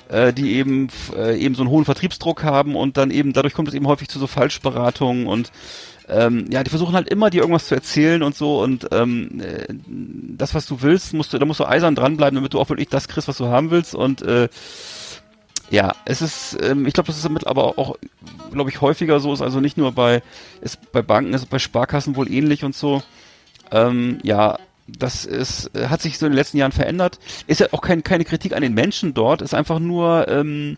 äh, 0.08 0.32
die 0.32 0.54
eben 0.54 0.88
äh, 1.16 1.36
eben 1.36 1.56
so 1.56 1.62
einen 1.62 1.70
hohen 1.70 1.84
Vertriebsdruck 1.84 2.44
haben 2.44 2.76
und 2.76 2.96
dann 2.96 3.10
eben 3.10 3.32
dadurch 3.32 3.54
kommt 3.54 3.68
es 3.68 3.74
eben 3.74 3.88
häufig 3.88 4.08
zu 4.08 4.20
so 4.20 4.28
Falschberatungen 4.28 5.26
und 5.26 5.50
ähm, 6.08 6.46
ja, 6.50 6.62
die 6.62 6.70
versuchen 6.70 6.94
halt 6.94 7.08
immer 7.08 7.30
dir 7.30 7.40
irgendwas 7.40 7.66
zu 7.66 7.74
erzählen 7.74 8.22
und 8.22 8.36
so 8.36 8.62
und 8.62 8.88
ähm, 8.92 9.40
äh, 9.40 9.66
das, 9.88 10.54
was 10.54 10.66
du 10.66 10.82
willst, 10.82 11.14
musst 11.14 11.32
du, 11.32 11.38
da 11.38 11.46
musst 11.46 11.60
du 11.60 11.64
eisern 11.64 11.94
dranbleiben, 11.94 12.36
damit 12.36 12.54
du 12.54 12.60
auch 12.60 12.68
wirklich 12.68 12.88
das 12.88 13.08
kriegst, 13.08 13.26
was 13.26 13.38
du 13.38 13.46
haben 13.46 13.70
willst 13.70 13.94
und 13.94 14.22
äh, 14.22 14.48
ja, 15.70 15.94
es 16.04 16.22
ist, 16.22 16.58
ähm, 16.62 16.86
ich 16.86 16.94
glaube, 16.94 17.08
das 17.08 17.16
ist 17.16 17.24
damit 17.24 17.46
aber 17.46 17.78
auch, 17.78 17.96
glaube 18.52 18.70
ich, 18.70 18.80
häufiger 18.80 19.20
so 19.20 19.32
ist, 19.32 19.42
also 19.42 19.60
nicht 19.60 19.76
nur 19.76 19.92
bei, 19.92 20.22
ist 20.60 20.92
bei 20.92 21.02
Banken, 21.02 21.34
ist 21.34 21.50
bei 21.50 21.58
Sparkassen 21.58 22.16
wohl 22.16 22.30
ähnlich 22.30 22.64
und 22.64 22.74
so. 22.74 23.02
Ähm, 23.70 24.18
ja, 24.22 24.58
das 24.86 25.24
ist, 25.24 25.74
äh, 25.74 25.88
hat 25.88 26.02
sich 26.02 26.18
so 26.18 26.26
in 26.26 26.32
den 26.32 26.36
letzten 26.36 26.58
Jahren 26.58 26.72
verändert. 26.72 27.18
Ist 27.46 27.60
ja 27.60 27.68
auch 27.72 27.80
kein, 27.80 28.02
keine 28.02 28.24
Kritik 28.24 28.54
an 28.54 28.62
den 28.62 28.74
Menschen 28.74 29.14
dort, 29.14 29.42
ist 29.42 29.54
einfach 29.54 29.78
nur, 29.78 30.28
ähm, 30.28 30.76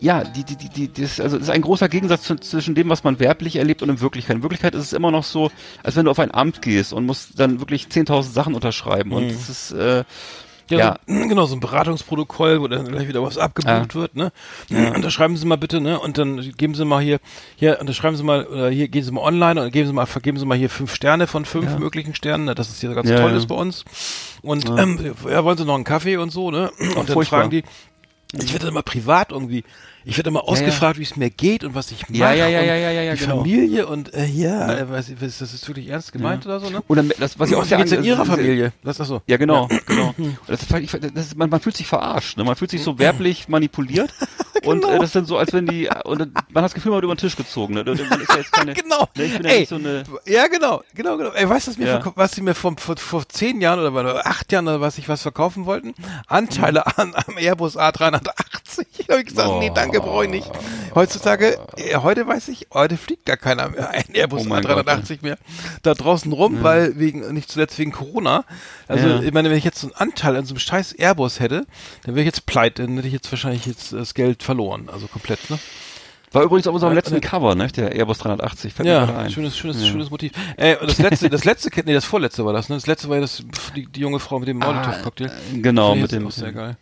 ja, 0.00 0.24
die, 0.24 0.44
die, 0.44 0.56
die, 0.56 0.68
die, 0.68 1.02
das, 1.02 1.20
also 1.20 1.38
das 1.38 1.48
ist 1.48 1.54
ein 1.54 1.62
großer 1.62 1.88
Gegensatz 1.88 2.24
zwischen 2.24 2.74
dem, 2.74 2.88
was 2.88 3.04
man 3.04 3.20
werblich 3.20 3.56
erlebt 3.56 3.82
und 3.82 3.88
in 3.88 4.00
Wirklichkeit. 4.00 4.36
In 4.36 4.42
Wirklichkeit 4.42 4.74
ist 4.74 4.82
es 4.82 4.92
immer 4.92 5.12
noch 5.12 5.22
so, 5.22 5.50
als 5.84 5.94
wenn 5.94 6.06
du 6.06 6.10
auf 6.10 6.18
ein 6.18 6.34
Amt 6.34 6.60
gehst 6.60 6.92
und 6.92 7.06
musst 7.06 7.38
dann 7.38 7.60
wirklich 7.60 7.86
10.000 7.86 8.22
Sachen 8.24 8.54
unterschreiben. 8.54 9.12
Und 9.12 9.26
es 9.26 9.48
ist, 9.48 9.70
äh, 9.72 10.02
Ja, 10.72 10.78
Ja. 10.78 10.98
So, 11.06 11.14
genau, 11.28 11.46
so 11.46 11.54
ein 11.54 11.60
Beratungsprotokoll, 11.60 12.60
wo 12.60 12.68
dann 12.68 12.86
gleich 12.88 13.06
wieder 13.08 13.22
was 13.22 13.38
abgebucht 13.38 13.94
Ja. 13.94 14.00
wird, 14.00 14.16
ne? 14.16 14.32
Unterschreiben 14.94 15.36
Sie 15.36 15.46
mal 15.46 15.56
bitte, 15.58 15.80
ne? 15.80 16.00
Und 16.00 16.18
dann 16.18 16.40
geben 16.56 16.74
Sie 16.74 16.84
mal 16.84 17.02
hier, 17.02 17.18
hier, 17.56 17.78
unterschreiben 17.80 18.16
Sie 18.16 18.22
mal, 18.22 18.44
oder 18.46 18.70
hier 18.70 18.88
gehen 18.88 19.04
Sie 19.04 19.10
mal 19.12 19.22
online 19.22 19.62
und 19.62 19.70
geben 19.72 19.86
Sie 19.86 19.92
mal, 19.92 20.06
vergeben 20.06 20.38
Sie 20.38 20.46
mal 20.46 20.56
hier 20.58 20.70
fünf 20.70 20.94
Sterne 20.94 21.26
von 21.26 21.44
fünf 21.44 21.72
Ja. 21.72 21.78
möglichen 21.78 22.14
Sternen, 22.14 22.44
ne? 22.46 22.54
Das 22.54 22.68
ist 22.70 22.80
hier 22.80 22.94
ganz 22.94 23.08
Ja, 23.08 23.20
toll 23.20 23.30
ja. 23.32 23.36
ist 23.36 23.46
bei 23.46 23.54
uns. 23.54 23.84
Und 24.42 24.64
ähm, 24.78 25.14
ja, 25.28 25.44
wollen 25.44 25.58
Sie 25.58 25.64
noch 25.64 25.74
einen 25.74 25.84
Kaffee 25.84 26.16
und 26.16 26.30
so, 26.30 26.50
ne? 26.50 26.70
Und 26.78 26.96
dann 26.96 27.06
furchtbar. 27.14 27.40
fragen 27.40 27.50
die, 27.50 27.62
ich 28.34 28.52
werde 28.52 28.68
immer 28.68 28.82
privat 28.82 29.30
irgendwie, 29.30 29.62
ich 30.04 30.16
werde 30.16 30.30
immer 30.30 30.48
ausgefragt, 30.48 30.98
wie 30.98 31.02
es 31.02 31.16
mir 31.16 31.30
geht 31.30 31.64
und 31.64 31.74
was 31.74 31.90
ich 31.92 32.08
mache. 32.08 32.18
Ja, 32.18 32.32
ja, 32.32 32.48
ja, 32.48 32.60
und 32.60 32.66
ja, 32.66 32.74
ja, 32.76 32.90
ja, 32.90 33.02
ja, 33.02 33.14
Die 33.14 33.20
genau. 33.20 33.38
Familie 33.38 33.86
und 33.86 34.12
äh, 34.14 34.26
ja, 34.26 34.72
äh, 34.74 34.90
weiß 34.90 35.10
ich, 35.10 35.20
was- 35.22 35.38
das 35.38 35.54
ist 35.54 35.66
wirklich 35.68 35.88
ernst 35.88 36.12
gemeint 36.12 36.44
oder 36.46 36.60
so, 36.60 36.70
ne? 36.70 36.82
oder 36.88 37.02
das, 37.02 37.38
was 37.38 37.50
ich 37.50 37.56
auch 37.56 37.66
geht's 37.66 37.92
in 37.92 38.04
Ihrer 38.04 38.24
Familie? 38.24 38.72
Das 38.82 38.98
ist 39.00 39.06
so. 39.08 39.22
Ja, 39.26 39.36
genau, 39.36 39.68
genau. 39.86 40.14
Und 40.18 40.36
Das 40.46 40.62
ist, 40.62 40.72
ich, 40.72 40.90
das 40.90 41.26
ist, 41.26 41.36
man, 41.36 41.50
man 41.50 41.60
fühlt 41.60 41.76
sich 41.76 41.86
verarscht, 41.86 42.36
ne? 42.36 42.44
Man 42.44 42.56
fühlt 42.56 42.70
sich 42.70 42.82
so 42.82 42.98
werblich 42.98 43.48
manipuliert 43.48 44.12
und 44.64 44.82
Genau. 44.82 44.94
äh, 44.94 44.98
das 44.98 45.06
ist 45.10 45.16
dann 45.16 45.24
so, 45.26 45.38
als 45.38 45.52
wenn 45.52 45.66
die 45.66 45.88
und 46.04 46.18
man 46.18 46.32
hat 46.62 46.64
das 46.64 46.74
Gefühl, 46.74 46.90
man 46.90 46.96
wird 46.98 47.04
über 47.04 47.14
den 47.14 47.18
Tisch 47.20 47.36
gezogen, 47.36 47.74
ne? 47.74 47.84
Man 47.84 47.94
ist 48.20 48.30
ja 48.30 48.36
jetzt 48.36 48.52
keine, 48.52 48.74
Genau. 48.82 49.08
Ne, 49.16 49.24
ich 49.24 49.36
bin 49.36 49.44
ja 49.46 49.50
Ey, 49.52 49.60
nicht 49.60 49.68
so 49.68 49.76
eine, 49.76 50.04
Ja, 50.26 50.46
genau, 50.48 50.82
genau, 50.94 51.16
genau. 51.16 51.30
Ey, 51.30 51.48
weißt 51.48 51.66
du, 51.66 51.70
was, 51.72 51.78
mir 51.78 51.86
Ja. 51.86 52.12
was 52.14 52.32
sie 52.32 52.42
mir 52.42 52.54
vor, 52.54 52.74
vor, 52.78 52.96
vor 52.96 53.28
zehn 53.28 53.60
Jahren 53.60 53.78
oder 53.80 53.92
war- 53.94 54.26
acht 54.26 54.50
Jahren 54.52 54.66
oder 54.68 54.80
was 54.80 54.98
ich 54.98 55.08
was 55.08 55.22
verkaufen 55.22 55.66
wollten? 55.66 55.94
Anteile 56.26 56.86
an 56.98 57.14
am 57.14 57.36
Airbus 57.38 57.76
A380. 57.76 58.22
Ich 58.98 59.08
habe 59.10 59.22
gesagt, 59.24 59.50
nee, 59.58 59.70
danke, 59.74 59.91
brauche 60.00 60.24
ich 60.24 60.30
nicht. 60.30 60.50
Heutzutage, 60.94 61.58
äh, 61.76 61.96
heute 61.96 62.26
weiß 62.26 62.48
ich, 62.48 62.66
heute 62.72 62.96
fliegt 62.96 63.24
gar 63.26 63.36
keiner 63.36 63.68
mehr 63.70 63.90
ein 63.90 64.04
Airbus 64.14 64.42
Oh 64.42 64.48
mein 64.48 64.62
Gott, 64.62 64.86
A380 64.86 65.18
mehr 65.22 65.38
da 65.82 65.94
draußen 65.94 66.30
rum, 66.32 66.62
weil 66.62 66.98
wegen, 66.98 67.32
nicht 67.32 67.50
zuletzt 67.50 67.78
wegen 67.78 67.92
Corona. 67.92 68.44
Also, 68.88 69.06
Ja. 69.08 69.22
ich 69.22 69.32
meine, 69.32 69.50
wenn 69.50 69.56
ich 69.56 69.64
jetzt 69.64 69.80
so 69.80 69.86
einen 69.88 69.96
Anteil 69.96 70.36
an 70.36 70.44
so 70.44 70.52
einem 70.52 70.58
scheiß 70.60 70.92
Airbus 70.98 71.40
hätte, 71.40 71.66
dann 72.04 72.14
wäre 72.14 72.20
ich 72.20 72.26
jetzt 72.26 72.46
pleite, 72.46 72.82
dann 72.82 72.96
hätte 72.96 73.06
ich 73.08 73.14
jetzt 73.14 73.30
wahrscheinlich 73.32 73.66
jetzt 73.66 73.92
das 73.92 74.14
Geld 74.14 74.42
verloren. 74.42 74.88
Also 74.92 75.06
komplett, 75.06 75.48
ne? 75.50 75.58
War 76.32 76.42
übrigens 76.42 76.66
auf 76.66 76.74
unserem 76.74 76.92
Ja, 76.92 76.96
letzten 76.98 77.14
ne. 77.14 77.20
Cover, 77.20 77.54
ne? 77.54 77.68
Der 77.68 77.92
Airbus 77.92 78.18
380, 78.18 78.72
fällt 78.72 78.88
Ja, 78.88 79.04
ein. 79.16 79.30
schönes, 79.30 79.56
schönes, 79.56 79.80
Ja. 79.82 79.88
schönes 79.88 80.10
Motiv. 80.10 80.32
Äh, 80.56 80.76
das 80.86 80.98
letzte, 80.98 81.28
das 81.30 81.44
letzte, 81.44 81.70
nee, 81.84 81.94
das 81.94 82.04
vorletzte 82.04 82.44
war 82.44 82.52
das, 82.52 82.68
ne? 82.68 82.76
Das 82.76 82.86
letzte 82.86 83.08
war 83.08 83.16
ja 83.16 83.22
das, 83.22 83.42
die, 83.76 83.86
die 83.86 84.00
junge 84.00 84.18
Frau 84.18 84.38
mit 84.38 84.48
dem 84.48 84.58
Molotow-Cocktail. 84.58 85.30
Genau, 85.54 85.90
Finde 85.92 86.06
ich 86.06 86.12
mit 86.12 86.20
dem, 86.20 86.26
auch 86.26 86.30
sehr 86.32 86.52
geil. 86.52 86.76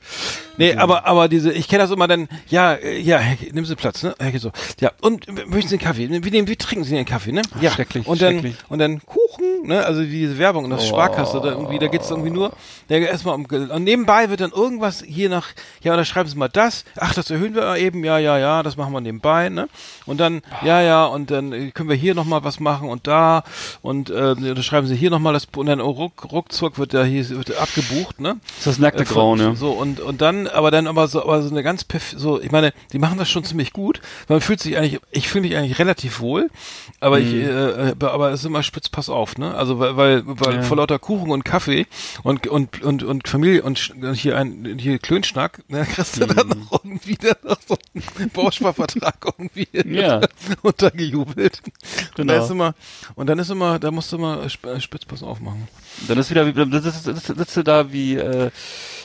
Nee, 0.57 0.75
aber, 0.75 1.07
aber 1.07 1.29
diese, 1.29 1.53
ich 1.53 1.69
kenne 1.69 1.83
das 1.85 1.91
immer 1.91 2.07
dann, 2.07 2.29
ja, 2.49 2.75
äh, 2.75 3.01
ja, 3.01 3.19
Herr, 3.19 3.37
nehmen 3.53 3.65
Sie 3.67 3.77
Platz, 3.77 4.03
ne? 4.03 4.15
Herr, 4.19 4.39
so. 4.39 4.51
Ja, 4.81 4.93
und 5.01 5.27
äh, 5.29 5.33
möchten 5.47 5.69
Sie 5.69 5.77
einen 5.77 5.83
Kaffee? 5.83 6.09
Wie, 6.11 6.31
nehmen, 6.31 6.49
wie 6.49 6.57
trinken 6.57 6.85
Sie 6.85 6.95
den 6.95 7.05
Kaffee, 7.07 7.33
ne? 7.33 7.43
Ja. 7.61 7.71
schrecklich, 7.71 8.07
Und 8.07 8.21
dann, 8.21 8.35
schrecklich. 8.35 8.57
und 8.69 8.79
dann 8.79 9.01
Kuchen, 9.07 9.67
ne? 9.67 9.85
Also 9.85 10.03
diese 10.03 10.39
Werbung 10.39 10.65
und 10.65 10.71
das 10.71 10.83
Oh. 10.85 10.89
Sparkasse, 10.89 11.41
da 11.41 11.49
irgendwie, 11.51 11.79
da 11.79 11.89
geht's 11.89 12.11
irgendwie 12.11 12.31
nur, 12.31 12.53
da 12.89 12.97
erstmal 12.97 13.35
um, 13.35 13.45
und 13.47 13.85
nebenbei 13.85 14.29
wird 14.31 14.41
dann 14.41 14.51
irgendwas 14.53 15.03
hier 15.07 15.29
nach, 15.29 15.49
ja, 15.83 15.95
oder 15.95 16.05
schreiben 16.05 16.29
Sie 16.29 16.37
mal 16.37 16.49
das, 16.49 16.85
ach, 16.97 17.15
das 17.15 17.31
erhöhen 17.31 17.55
wir 17.55 17.77
eben, 17.77 18.05
ja, 18.05 18.19
ja, 18.19 18.39
ja, 18.39 18.63
das 18.63 18.77
machen 18.77 18.93
wir 18.93 19.01
nebenbei, 19.01 19.40
ne? 19.49 19.69
Und 20.05 20.19
dann, 20.19 20.43
ja, 20.61 20.83
ja, 20.83 21.07
und 21.07 21.31
dann 21.31 21.53
äh, 21.53 21.71
können 21.71 21.89
wir 21.89 21.97
hier 21.97 22.15
nochmal 22.15 22.45
was 22.45 22.61
machen 22.61 22.89
und 22.89 23.07
da, 23.07 23.45
und, 23.81 24.11
äh, 24.11 24.35
dann 24.35 24.63
schreiben 24.63 24.87
Sie 24.87 24.97
hier 24.97 25.11
nochmal 25.11 25.33
das, 25.33 25.47
und 25.57 25.67
dann 25.67 25.81
ruck, 25.81 26.31
ruckzuck 26.31 26.79
wird 26.79 26.93
da 26.93 27.05
hier, 27.05 27.27
wird 27.31 27.55
abgebucht, 27.57 28.21
ne? 28.21 28.37
Das 28.57 28.59
ist 28.59 28.67
das 28.67 28.79
nackte 28.79 29.03
Äh, 29.05 29.07
Grauen, 29.07 29.39
ja. 29.41 29.55
So, 29.55 29.73
und, 29.73 30.01
und 30.01 30.21
dann, 30.21 30.47
aber 30.49 30.71
dann 30.71 30.87
aber 30.87 31.09
so, 31.09 31.23
aber 31.23 31.43
so 31.43 31.51
eine 31.51 31.63
ganz, 31.63 31.85
perf 31.85 32.13
so, 32.17 32.41
ich 32.41 32.51
meine, 32.51 32.73
die 32.93 32.99
machen 32.99 33.17
das 33.19 33.31
schon 33.31 33.45
ziemlich 33.45 33.73
gut. 33.73 34.01
Man 34.29 34.41
fühlt 34.41 34.61
sich 34.61 34.77
eigentlich, 34.77 35.01
ich 35.13 35.29
fühle 35.29 35.43
mich 35.43 35.57
eigentlich 35.57 35.79
relativ 35.79 36.21
wohl, 36.21 36.51
aber 36.99 37.21
ich, 37.21 37.31
Mhm. 37.33 37.41
äh, 37.41 37.91
äh, 37.91 37.95
aber 38.01 38.31
es 38.33 38.41
ist 38.41 38.47
immer 38.47 38.63
spitz, 38.65 38.89
pass 38.89 39.09
auf, 39.09 39.39
ne? 39.39 39.55
Also, 39.55 39.79
weil, 39.79 39.97
weil, 39.97 40.23
weil 40.27 40.55
Ja. 40.57 40.63
vor 40.63 40.77
lauter 40.77 40.99
Kuchen 40.99 41.31
und 41.31 41.45
Kaffee 41.45 41.87
und, 42.25 42.47
und, 42.49 42.83
und, 42.83 43.03
und 43.05 43.29
Familie 43.29 43.63
und, 43.63 43.95
hier 44.15 44.37
ein, 44.37 44.77
hier 44.81 44.99
Klönschnack, 44.99 45.63
ne, 45.69 45.87
kriegst 45.95 46.17
du 46.21 46.27
dann 46.27 46.49
Mhm. 46.49 46.67
noch 46.71 46.85
irgendwie 46.85 47.15
dann 47.15 47.37
noch 47.45 47.59
so 47.67 47.77
einen 48.19 48.31
Bausparvertrag 48.31 49.21
irgendwie 49.39 49.69
Ja. 49.87 50.21
untergejubelt. 50.63 51.61
Und 51.65 52.15
Genau. 52.17 52.33
da 52.35 52.45
ist 52.45 52.51
immer, 52.51 52.75
und 53.15 53.27
dann 53.29 53.39
ist 53.39 53.51
immer, 53.51 53.79
da 53.79 53.91
musst 53.91 54.13
du 54.13 54.17
immer 54.17 54.45
sp- 54.51 54.79
spitz, 54.81 55.05
pass 55.05 55.23
auf 55.23 55.41
machen. 55.41 55.69
Dann 56.09 56.19
ist 56.19 56.31
wieder, 56.31 56.47
wie- 56.47 56.53
dann 56.53 56.71
sitzt, 56.83 57.05
sitzt, 57.05 57.57
du 57.57 57.63
da 57.63 57.93
wie, 57.93 58.17
äh, 58.17 58.51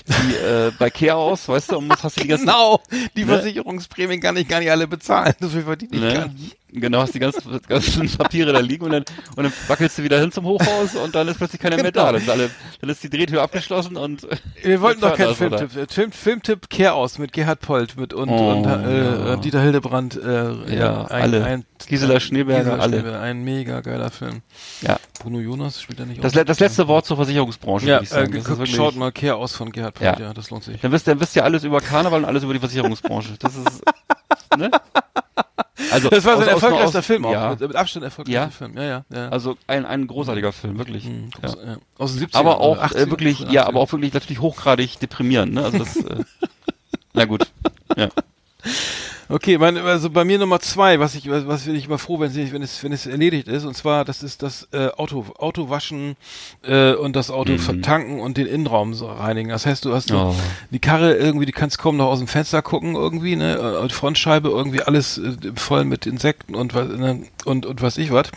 wie 0.06 0.36
äh, 0.36 0.72
bei 0.78 0.90
Chaos, 0.90 1.48
weißt 1.48 1.72
du, 1.72 1.78
und 1.78 1.88
musst, 1.88 2.04
hast 2.04 2.18
du 2.18 2.22
die 2.22 2.28
ganzen, 2.28 2.46
Genau, 2.46 2.82
die 3.16 3.22
Ne? 3.26 3.28
Versicherungsprämien 3.28 4.20
kann 4.22 4.38
ich 4.38 4.48
gar 4.48 4.60
nicht 4.60 4.72
alle 4.72 4.88
bezahlen. 4.88 5.34
Das 5.40 5.52
verdiene 5.52 5.96
ich 5.96 6.14
gar 6.14 6.28
ne? 6.28 6.34
nicht. 6.34 6.58
Genau, 6.72 7.00
hast 7.00 7.14
die 7.16 7.20
ganzen, 7.20 7.42
ganzen 7.70 8.10
Papiere 8.18 8.52
da 8.52 8.60
liegen 8.60 8.84
und 8.86 8.92
dann, 8.92 9.06
und 9.38 9.44
dann 9.46 9.54
wackelst 9.68 9.98
du 9.98 10.04
wieder 10.04 10.20
hin 10.20 10.32
zum 10.32 10.46
Hochhaus 10.46 10.96
und 10.96 11.16
dann 11.16 11.28
ist 11.30 11.38
plötzlich 11.38 11.62
keiner 11.62 11.78
mehr 11.78 11.92
Genau. 11.92 12.06
da. 12.08 12.12
Dann 12.14 12.22
ist, 12.22 12.30
alle, 12.30 12.50
dann 12.82 12.90
ist 12.90 13.02
die 13.04 13.10
Drehtür 13.10 13.42
abgeschlossen 13.44 13.96
und 13.96 14.28
Wir 14.62 14.82
wollten 14.82 15.00
doch 15.02 15.16
keinen 15.16 15.30
da. 15.30 15.34
Filmtipp. 15.36 15.76
Äh, 15.78 15.86
Film, 15.88 16.12
Filmtipp 16.12 16.70
Kehr 16.70 16.96
aus 16.96 17.18
mit 17.18 17.32
Gerhard 17.32 17.62
Polt 17.62 17.96
mit 17.98 18.14
und, 18.14 18.28
Oh, 18.30 18.52
und 18.54 18.66
äh, 18.66 19.28
ja. 19.30 19.36
Dieter 19.38 19.62
Hildebrand. 19.62 20.16
Äh, 20.22 20.76
Ja, 20.78 21.04
alle. 21.06 21.64
Gisela 21.88 22.20
Schneeberger, 22.20 22.64
Gisela 22.64 22.82
alle. 22.84 22.94
Schneeberger, 23.00 23.22
ein 23.22 23.44
mega 23.44 23.80
geiler 23.82 24.10
Film. 24.10 24.42
ja. 24.82 24.98
Bruno 25.22 25.40
Jonas 25.40 25.82
spielt 25.82 26.00
er 26.00 26.06
nicht 26.08 26.22
Das, 26.24 26.34
das 26.34 26.60
letzte 26.60 26.88
Wort 26.90 27.06
zur 27.06 27.16
Versicherungsbranche, 27.16 27.86
Ja, 27.88 27.96
würde 27.96 28.04
ich 28.04 28.10
sagen. 28.10 28.34
äh, 28.36 28.46
wirklich- 28.46 28.76
schaut 28.76 28.96
mal 28.98 29.12
Kehr 29.14 29.38
aus 29.38 29.56
von 29.56 29.72
Gerhard 29.72 29.94
Polt. 29.96 30.20
Ja. 30.20 30.26
Ja, 30.28 30.34
das 30.34 30.50
lohnt 30.50 30.64
sich. 30.66 30.82
Dann 30.82 30.92
wisst, 30.92 31.08
ihr, 31.08 31.18
wisst 31.20 31.36
ihr 31.38 31.44
alles 31.46 31.64
über 31.64 31.80
Karneval 31.80 32.20
und 32.20 32.26
alles 32.26 32.44
über 32.44 32.54
die 32.54 32.60
Versicherungsbranche. 32.60 33.30
Das 33.40 33.56
ist, 33.56 33.82
ne? 34.58 34.72
Also, 35.92 36.10
Das 36.10 36.24
war 36.26 36.38
sein 36.38 36.48
aus- 36.48 36.54
erfolgreichster 36.64 37.00
aus- 37.00 37.06
Film 37.06 37.26
auch. 37.26 37.32
Ja. 37.32 37.50
Mit, 37.52 37.60
mit 37.60 37.76
Abstand 37.76 38.06
erfolgreichster 38.06 38.42
Ja. 38.44 38.50
Film. 38.50 38.78
Ja, 38.78 38.84
ja. 38.84 39.06
ja. 39.14 39.30
Also 39.30 39.58
ein, 39.68 39.86
ein 39.86 40.08
großartiger 40.08 40.52
Film, 40.54 40.78
wirklich. 40.78 41.06
Mhm, 41.06 41.30
ja. 41.44 41.50
groß, 41.50 41.58
ja. 41.66 41.78
Aus 41.98 42.16
den 42.16 42.26
70ern. 42.28 42.38
Aber 42.38 42.60
auch 42.62 42.78
oder 42.78 42.86
80ern, 42.86 42.96
äh, 42.98 43.10
wirklich, 43.12 43.40
80ern. 43.42 43.52
ja, 43.52 43.66
aber 43.68 43.80
auch 43.82 43.92
wirklich 43.92 44.14
natürlich 44.14 44.40
hochgradig 44.40 45.00
deprimierend, 45.00 45.54
ne? 45.54 45.64
Also 45.66 45.78
das, 45.80 45.96
äh, 45.98 46.24
na 47.14 47.26
gut. 47.26 47.52
Ja. 47.98 48.10
Okay, 49.28 49.58
mein, 49.58 49.76
also 49.78 50.12
bei 50.12 50.24
mir 50.24 50.38
Nummer 50.38 50.60
zwei, 50.60 51.00
was 51.00 51.16
ich, 51.16 51.28
was 51.28 51.48
was 51.48 51.64
bin 51.64 51.74
ich 51.76 51.88
immer 51.88 51.98
froh, 51.98 52.20
wenn 52.20 52.30
es, 52.30 52.54
wenn 52.54 52.62
es, 52.62 52.84
wenn 52.84 52.92
es 52.92 53.08
erledigt 53.08 53.48
ist, 53.48 53.66
und 53.66 53.76
zwar, 53.76 54.06
das 54.06 54.22
ist 54.22 54.44
das 54.44 54.68
äh, 54.72 54.90
Auto, 54.90 55.26
Auto 55.40 55.72
waschen 55.72 56.16
äh, 56.62 56.94
und 56.94 57.16
das 57.16 57.32
Auto 57.32 57.58
vertanken 57.58 58.20
und 58.20 58.38
den 58.38 58.46
Innenraum 58.46 58.94
so 58.94 59.08
reinigen. 59.08 59.50
Das 59.50 59.66
heißt, 59.66 59.84
du 59.84 59.96
hast 59.96 60.10
so 60.10 60.16
Oh. 60.16 60.36
die 60.70 60.78
Karre 60.80 61.16
irgendwie, 61.16 61.48
du 61.48 61.52
kannst 61.54 61.80
kaum 61.80 61.98
noch 61.98 62.06
aus 62.06 62.20
dem 62.20 62.28
Fenster 62.28 62.62
gucken 62.62 62.94
irgendwie, 62.96 63.36
ne, 63.36 63.80
und 63.80 63.92
Frontscheibe 63.92 64.50
irgendwie 64.50 64.84
alles 64.84 65.18
äh, 65.18 65.34
voll 65.56 65.86
mit 65.86 66.06
Insekten 66.06 66.54
und 66.54 66.76
was 66.76 66.88
ne, 66.88 67.24
und 67.46 67.66
und 67.66 67.82
was 67.82 67.98
ich 67.98 68.12
was. 68.12 68.28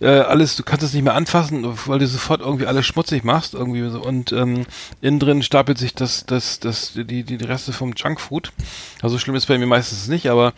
Äh, 0.00 0.08
alles, 0.08 0.56
du 0.56 0.62
kannst 0.62 0.84
es 0.84 0.92
nicht 0.92 1.04
mehr 1.04 1.14
anfassen, 1.14 1.66
weil 1.86 1.98
du 1.98 2.06
sofort 2.06 2.42
irgendwie 2.42 2.66
alles 2.66 2.84
schmutzig 2.84 3.24
machst 3.24 3.54
irgendwie 3.54 3.88
so. 3.88 4.02
und 4.02 4.30
ähm, 4.32 4.66
innen 5.00 5.20
drin 5.20 5.42
stapelt 5.42 5.78
sich 5.78 5.94
das 5.94 6.26
das 6.26 6.60
das 6.60 6.92
die 6.92 7.24
die, 7.24 7.38
die 7.38 7.44
Reste 7.44 7.72
vom 7.72 7.94
Junkfood. 7.96 8.52
Also 9.00 9.18
schlimm 9.18 9.36
ist 9.36 9.46
bei 9.46 9.56
mir 9.58 9.66
meistens 9.74 10.06
nicht, 10.06 10.30
aber 10.30 10.52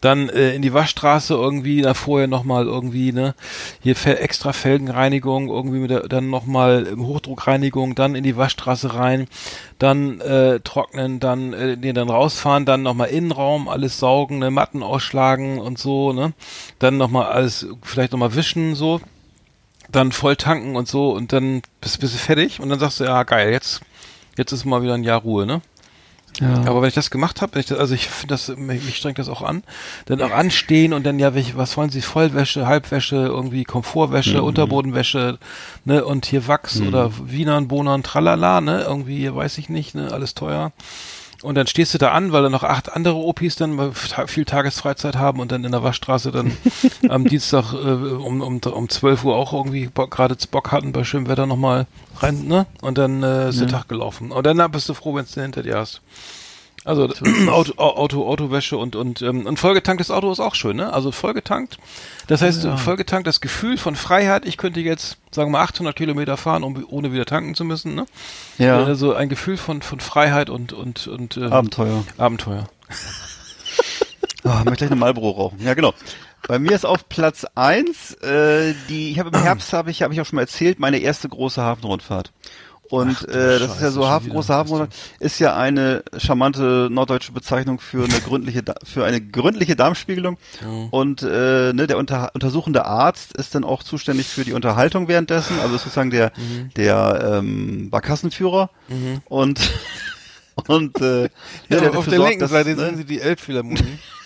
dann 0.00 0.28
äh, 0.28 0.54
in 0.54 0.62
die 0.62 0.72
Waschstraße 0.72 1.34
irgendwie, 1.34 1.82
da 1.82 1.94
vorher 1.94 2.28
nochmal 2.28 2.66
irgendwie, 2.66 3.12
ne, 3.12 3.34
hier 3.82 3.96
extra 4.06 4.52
Felgenreinigung, 4.52 5.48
irgendwie 5.48 5.78
mit 5.78 5.90
der, 5.90 6.06
dann 6.08 6.30
nochmal 6.30 6.86
Hochdruckreinigung, 6.96 7.96
dann 7.96 8.14
in 8.14 8.22
die 8.22 8.36
Waschstraße 8.36 8.94
rein, 8.94 9.26
dann 9.80 10.20
äh, 10.20 10.60
trocknen, 10.60 11.18
dann, 11.18 11.52
äh, 11.52 11.76
nee, 11.76 11.92
dann 11.92 12.10
rausfahren, 12.10 12.64
dann 12.64 12.82
nochmal 12.82 13.08
Innenraum, 13.08 13.68
alles 13.68 13.98
saugen, 13.98 14.38
ne, 14.38 14.52
Matten 14.52 14.84
ausschlagen 14.84 15.58
und 15.58 15.78
so, 15.78 16.12
ne, 16.12 16.32
dann 16.78 16.96
nochmal 16.96 17.26
alles, 17.26 17.66
vielleicht 17.82 18.12
nochmal 18.12 18.36
wischen, 18.36 18.76
so, 18.76 19.00
dann 19.90 20.12
voll 20.12 20.36
tanken 20.36 20.76
und 20.76 20.86
so 20.86 21.10
und 21.10 21.32
dann 21.32 21.62
bist, 21.80 21.98
bist 21.98 22.14
du 22.14 22.18
fertig 22.18 22.60
und 22.60 22.68
dann 22.68 22.78
sagst 22.78 23.00
du, 23.00 23.04
ja 23.04 23.24
geil, 23.24 23.50
jetzt, 23.50 23.80
jetzt 24.38 24.52
ist 24.52 24.64
mal 24.64 24.82
wieder 24.82 24.94
ein 24.94 25.02
Jahr 25.02 25.22
Ruhe, 25.22 25.44
ne? 25.44 25.60
Ja. 26.40 26.64
Aber 26.64 26.80
wenn 26.80 26.88
ich 26.88 26.94
das 26.94 27.10
gemacht 27.10 27.42
habe, 27.42 27.62
also 27.78 27.94
ich 27.94 28.08
finde 28.08 28.34
das, 28.34 28.48
mich, 28.48 28.84
mich 28.84 28.96
strengt 28.96 29.18
das 29.18 29.28
auch 29.28 29.42
an, 29.42 29.62
dann 30.06 30.22
auch 30.22 30.30
anstehen 30.30 30.92
und 30.92 31.04
dann 31.04 31.18
ja, 31.18 31.34
welche, 31.34 31.56
was 31.56 31.76
wollen 31.76 31.90
Sie, 31.90 32.00
Vollwäsche, 32.00 32.66
Halbwäsche, 32.66 33.16
irgendwie 33.16 33.64
Komfortwäsche, 33.64 34.42
Unterbodenwäsche, 34.42 35.38
ne, 35.84 36.04
und 36.04 36.26
hier 36.26 36.48
Wachs 36.48 36.80
oder 36.80 37.10
Wienern, 37.24 37.68
Bohnern, 37.68 38.02
tralala, 38.02 38.60
ne, 38.60 38.82
irgendwie, 38.82 39.32
weiß 39.34 39.58
ich 39.58 39.68
nicht, 39.68 39.94
ne, 39.94 40.12
alles 40.12 40.34
teuer. 40.34 40.72
Und 41.42 41.54
dann 41.54 41.66
stehst 41.66 41.94
du 41.94 41.98
da 41.98 42.10
an, 42.10 42.32
weil 42.32 42.42
da 42.42 42.50
noch 42.50 42.64
acht 42.64 42.92
andere 42.92 43.16
Opis 43.16 43.56
dann 43.56 43.94
viel 43.94 44.44
Tagesfreizeit 44.44 45.16
haben 45.16 45.40
und 45.40 45.50
dann 45.50 45.64
in 45.64 45.72
der 45.72 45.82
Waschstraße 45.82 46.32
dann 46.32 46.52
am 47.08 47.24
Dienstag 47.24 47.72
äh, 47.72 47.76
um, 47.76 48.42
um, 48.42 48.58
um 48.58 48.88
12 48.88 49.24
Uhr 49.24 49.36
auch 49.36 49.52
irgendwie 49.54 49.88
gerade 49.94 50.36
Bock 50.50 50.70
hatten 50.70 50.92
bei 50.92 51.04
schönem 51.04 51.28
Wetter 51.28 51.46
nochmal 51.46 51.86
rein, 52.18 52.46
ne? 52.46 52.66
Und 52.82 52.98
dann 52.98 53.22
äh, 53.22 53.48
ist 53.48 53.60
der 53.60 53.68
Tag 53.68 53.88
gelaufen. 53.88 54.32
Und 54.32 54.46
dann 54.46 54.70
bist 54.70 54.88
du 54.88 54.94
froh, 54.94 55.14
wenn 55.14 55.24
du 55.24 55.32
den 55.32 55.42
hinter 55.44 55.62
dir 55.62 55.78
hast. 55.78 56.02
Also 56.82 57.10
Auto, 57.48 57.74
Auto, 57.76 58.26
Autowäsche 58.26 58.78
und 58.78 58.96
und 58.96 59.20
ähm, 59.20 59.46
ein 59.46 59.58
vollgetanktes 59.58 60.10
Auto 60.10 60.32
ist 60.32 60.40
auch 60.40 60.54
schön, 60.54 60.76
ne? 60.76 60.92
Also 60.92 61.12
vollgetankt. 61.12 61.78
Das 62.26 62.40
heißt, 62.40 62.66
vollgetankt 62.78 63.26
das 63.26 63.42
Gefühl 63.42 63.76
von 63.76 63.96
Freiheit. 63.96 64.46
Ich 64.46 64.56
könnte 64.56 64.80
jetzt, 64.80 65.18
sagen 65.30 65.50
wir 65.50 65.58
mal, 65.58 65.64
800 65.64 65.94
Kilometer 65.94 66.38
fahren, 66.38 66.62
um, 66.64 66.82
ohne 66.88 67.12
wieder 67.12 67.26
tanken 67.26 67.54
zu 67.54 67.64
müssen, 67.64 67.94
ne? 67.94 68.06
Ja. 68.56 68.82
Also 68.82 69.12
ein 69.12 69.28
Gefühl 69.28 69.58
von 69.58 69.82
von 69.82 70.00
Freiheit 70.00 70.48
und 70.48 70.72
und 70.72 71.06
und 71.06 71.36
ähm, 71.36 71.52
Abenteuer. 71.52 72.02
Abenteuer. 72.16 72.64
Oh, 74.44 74.48
ich 74.58 74.64
möchte 74.64 74.76
gleich 74.76 74.90
eine 74.90 75.00
Marlboro 75.00 75.30
rauchen. 75.30 75.60
Ja, 75.62 75.74
genau. 75.74 75.92
Bei 76.48 76.58
mir 76.58 76.72
ist 76.72 76.86
auf 76.86 77.08
Platz 77.10 77.44
eins 77.54 78.14
äh, 78.22 78.74
die, 78.88 79.10
ich 79.10 79.18
habe 79.18 79.28
im 79.36 79.42
Herbst, 79.42 79.74
habe 79.74 79.90
ich, 79.90 80.02
habe 80.02 80.14
ich 80.14 80.20
auch 80.22 80.26
schon 80.26 80.36
mal 80.36 80.42
erzählt, 80.42 80.80
meine 80.80 80.98
erste 80.98 81.28
große 81.28 81.60
Hafenrundfahrt. 81.60 82.32
Und 82.90 83.16
Ach 83.20 83.22
äh, 83.24 83.58
das 83.58 83.62
ist 83.62 83.68
ja 83.68 83.74
Scheiße, 83.74 83.90
so, 83.92 84.08
Hafen, 84.08 84.30
große 84.30 84.52
Hafenrundfahrt 84.52 84.94
ist 85.20 85.38
ja 85.38 85.56
eine 85.56 86.02
charmante 86.18 86.88
norddeutsche 86.90 87.32
Bezeichnung 87.32 87.78
für 87.80 88.04
eine 88.04 88.20
gründliche, 88.20 88.62
für 88.84 89.04
eine 89.04 89.20
gründliche 89.20 89.76
Darmspiegelung. 89.76 90.38
Und 90.90 91.22
äh, 91.22 91.72
ne, 91.72 91.86
der 91.86 91.98
unter, 91.98 92.30
untersuchende 92.34 92.84
Arzt 92.86 93.32
ist 93.36 93.54
dann 93.54 93.64
auch 93.64 93.82
zuständig 93.84 94.26
für 94.26 94.44
die 94.44 94.52
Unterhaltung 94.52 95.06
währenddessen, 95.08 95.58
also 95.60 95.76
ist 95.76 95.82
sozusagen 95.84 96.10
der, 96.10 96.32
Mhm. 96.36 96.70
der 96.76 97.38
ähm, 97.38 97.90
Barkassenführer. 97.90 98.70
Und 99.26 99.60
und 100.66 101.00
äh, 101.00 101.22
ja, 101.22 101.28
der 101.68 101.96
auf 101.96 102.06
der 102.06 102.16
sorgt, 102.16 102.28
linken 102.30 102.40
dass, 102.40 102.50
Seite 102.50 102.70
ne, 102.70 102.76
sehen 102.76 102.96
Sie 102.96 103.04
die 103.04 103.20
Elbphilharmonie. 103.20 103.98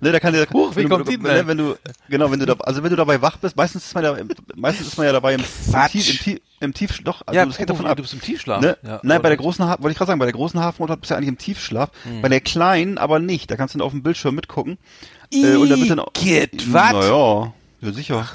Ne, 0.00 0.12
da 0.12 0.20
kann 0.20 0.32
der, 0.32 0.48
Huch, 0.50 0.72
wie 0.72 0.76
wenn 0.76 0.88
kommt 0.88 1.06
du, 1.06 1.10
die 1.10 1.18
ne, 1.18 1.46
wenn 1.46 1.58
du, 1.58 1.76
genau, 2.08 2.30
wenn 2.30 2.38
du 2.38 2.46
da, 2.46 2.54
also 2.60 2.82
wenn 2.82 2.90
du 2.90 2.96
dabei 2.96 3.20
wach 3.20 3.36
bist, 3.36 3.56
meistens 3.56 3.84
ist 3.86 3.94
man 3.94 4.04
ja, 4.04 4.16
meistens 4.54 4.88
ist 4.88 4.96
man 4.96 5.06
ja 5.06 5.12
dabei 5.12 5.34
im, 5.34 5.40
im. 5.40 5.86
Tief, 5.90 6.10
im, 6.10 6.18
Tief, 6.18 6.40
im 6.60 6.74
Tiefschlaf, 6.74 7.22
also 7.26 7.38
ja, 7.38 7.46
das 7.46 7.56
geht 7.58 7.68
davon 7.68 7.86
ab. 7.86 7.96
du 7.96 8.02
bist 8.02 8.14
im 8.14 8.20
Tiefschlaf. 8.20 8.60
Ne? 8.60 8.78
Ja, 8.82 9.00
Nein, 9.02 9.20
bei 9.22 9.28
der 9.28 9.36
großen, 9.36 9.66
wollte 9.66 9.90
ich 9.90 9.96
gerade 9.98 10.08
sagen, 10.08 10.18
bei 10.18 10.26
der 10.26 10.34
großen 10.34 10.58
Hafenrundfahrt 10.60 11.00
bist 11.00 11.10
du 11.10 11.14
eigentlich 11.14 11.28
im 11.28 11.38
Tiefschlaf, 11.38 11.90
Hm. 12.04 12.22
bei 12.22 12.28
der 12.28 12.40
kleinen 12.40 12.98
aber 12.98 13.18
nicht, 13.18 13.50
da 13.50 13.56
kannst 13.56 13.74
du 13.74 13.78
dann 13.78 13.86
auf 13.86 13.92
dem 13.92 14.02
Bildschirm 14.02 14.34
mitgucken. 14.34 14.78
Äh, 15.32 15.56
und 15.56 15.68
da 15.68 15.76
wird 15.78 15.90
dann, 15.90 15.98
was? 16.00 16.92
Naja, 16.92 17.52
ja 17.80 17.92
sicher. 17.92 18.28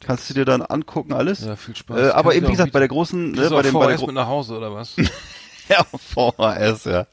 kannst 0.00 0.28
du 0.30 0.34
dir 0.34 0.44
dann 0.44 0.62
angucken 0.62 1.12
alles. 1.12 1.44
Ja, 1.44 1.56
viel 1.56 1.74
Spaß. 1.76 1.98
Äh, 1.98 2.10
aber 2.10 2.34
eben, 2.34 2.46
wie 2.46 2.52
gesagt, 2.52 2.72
bei 2.72 2.80
der 2.80 2.88
großen, 2.88 3.32
ne, 3.32 3.48
du 3.48 3.50
bei 3.50 3.62
dem, 3.62 3.74
bei 3.74 3.86
der 3.86 4.00
mit 4.00 4.14
nach 4.14 4.26
Hause 4.26 4.56
oder 4.56 4.74
was? 4.74 4.96
Ja, 5.68 5.82
VHS, 5.84 6.84
ja. 6.84 7.06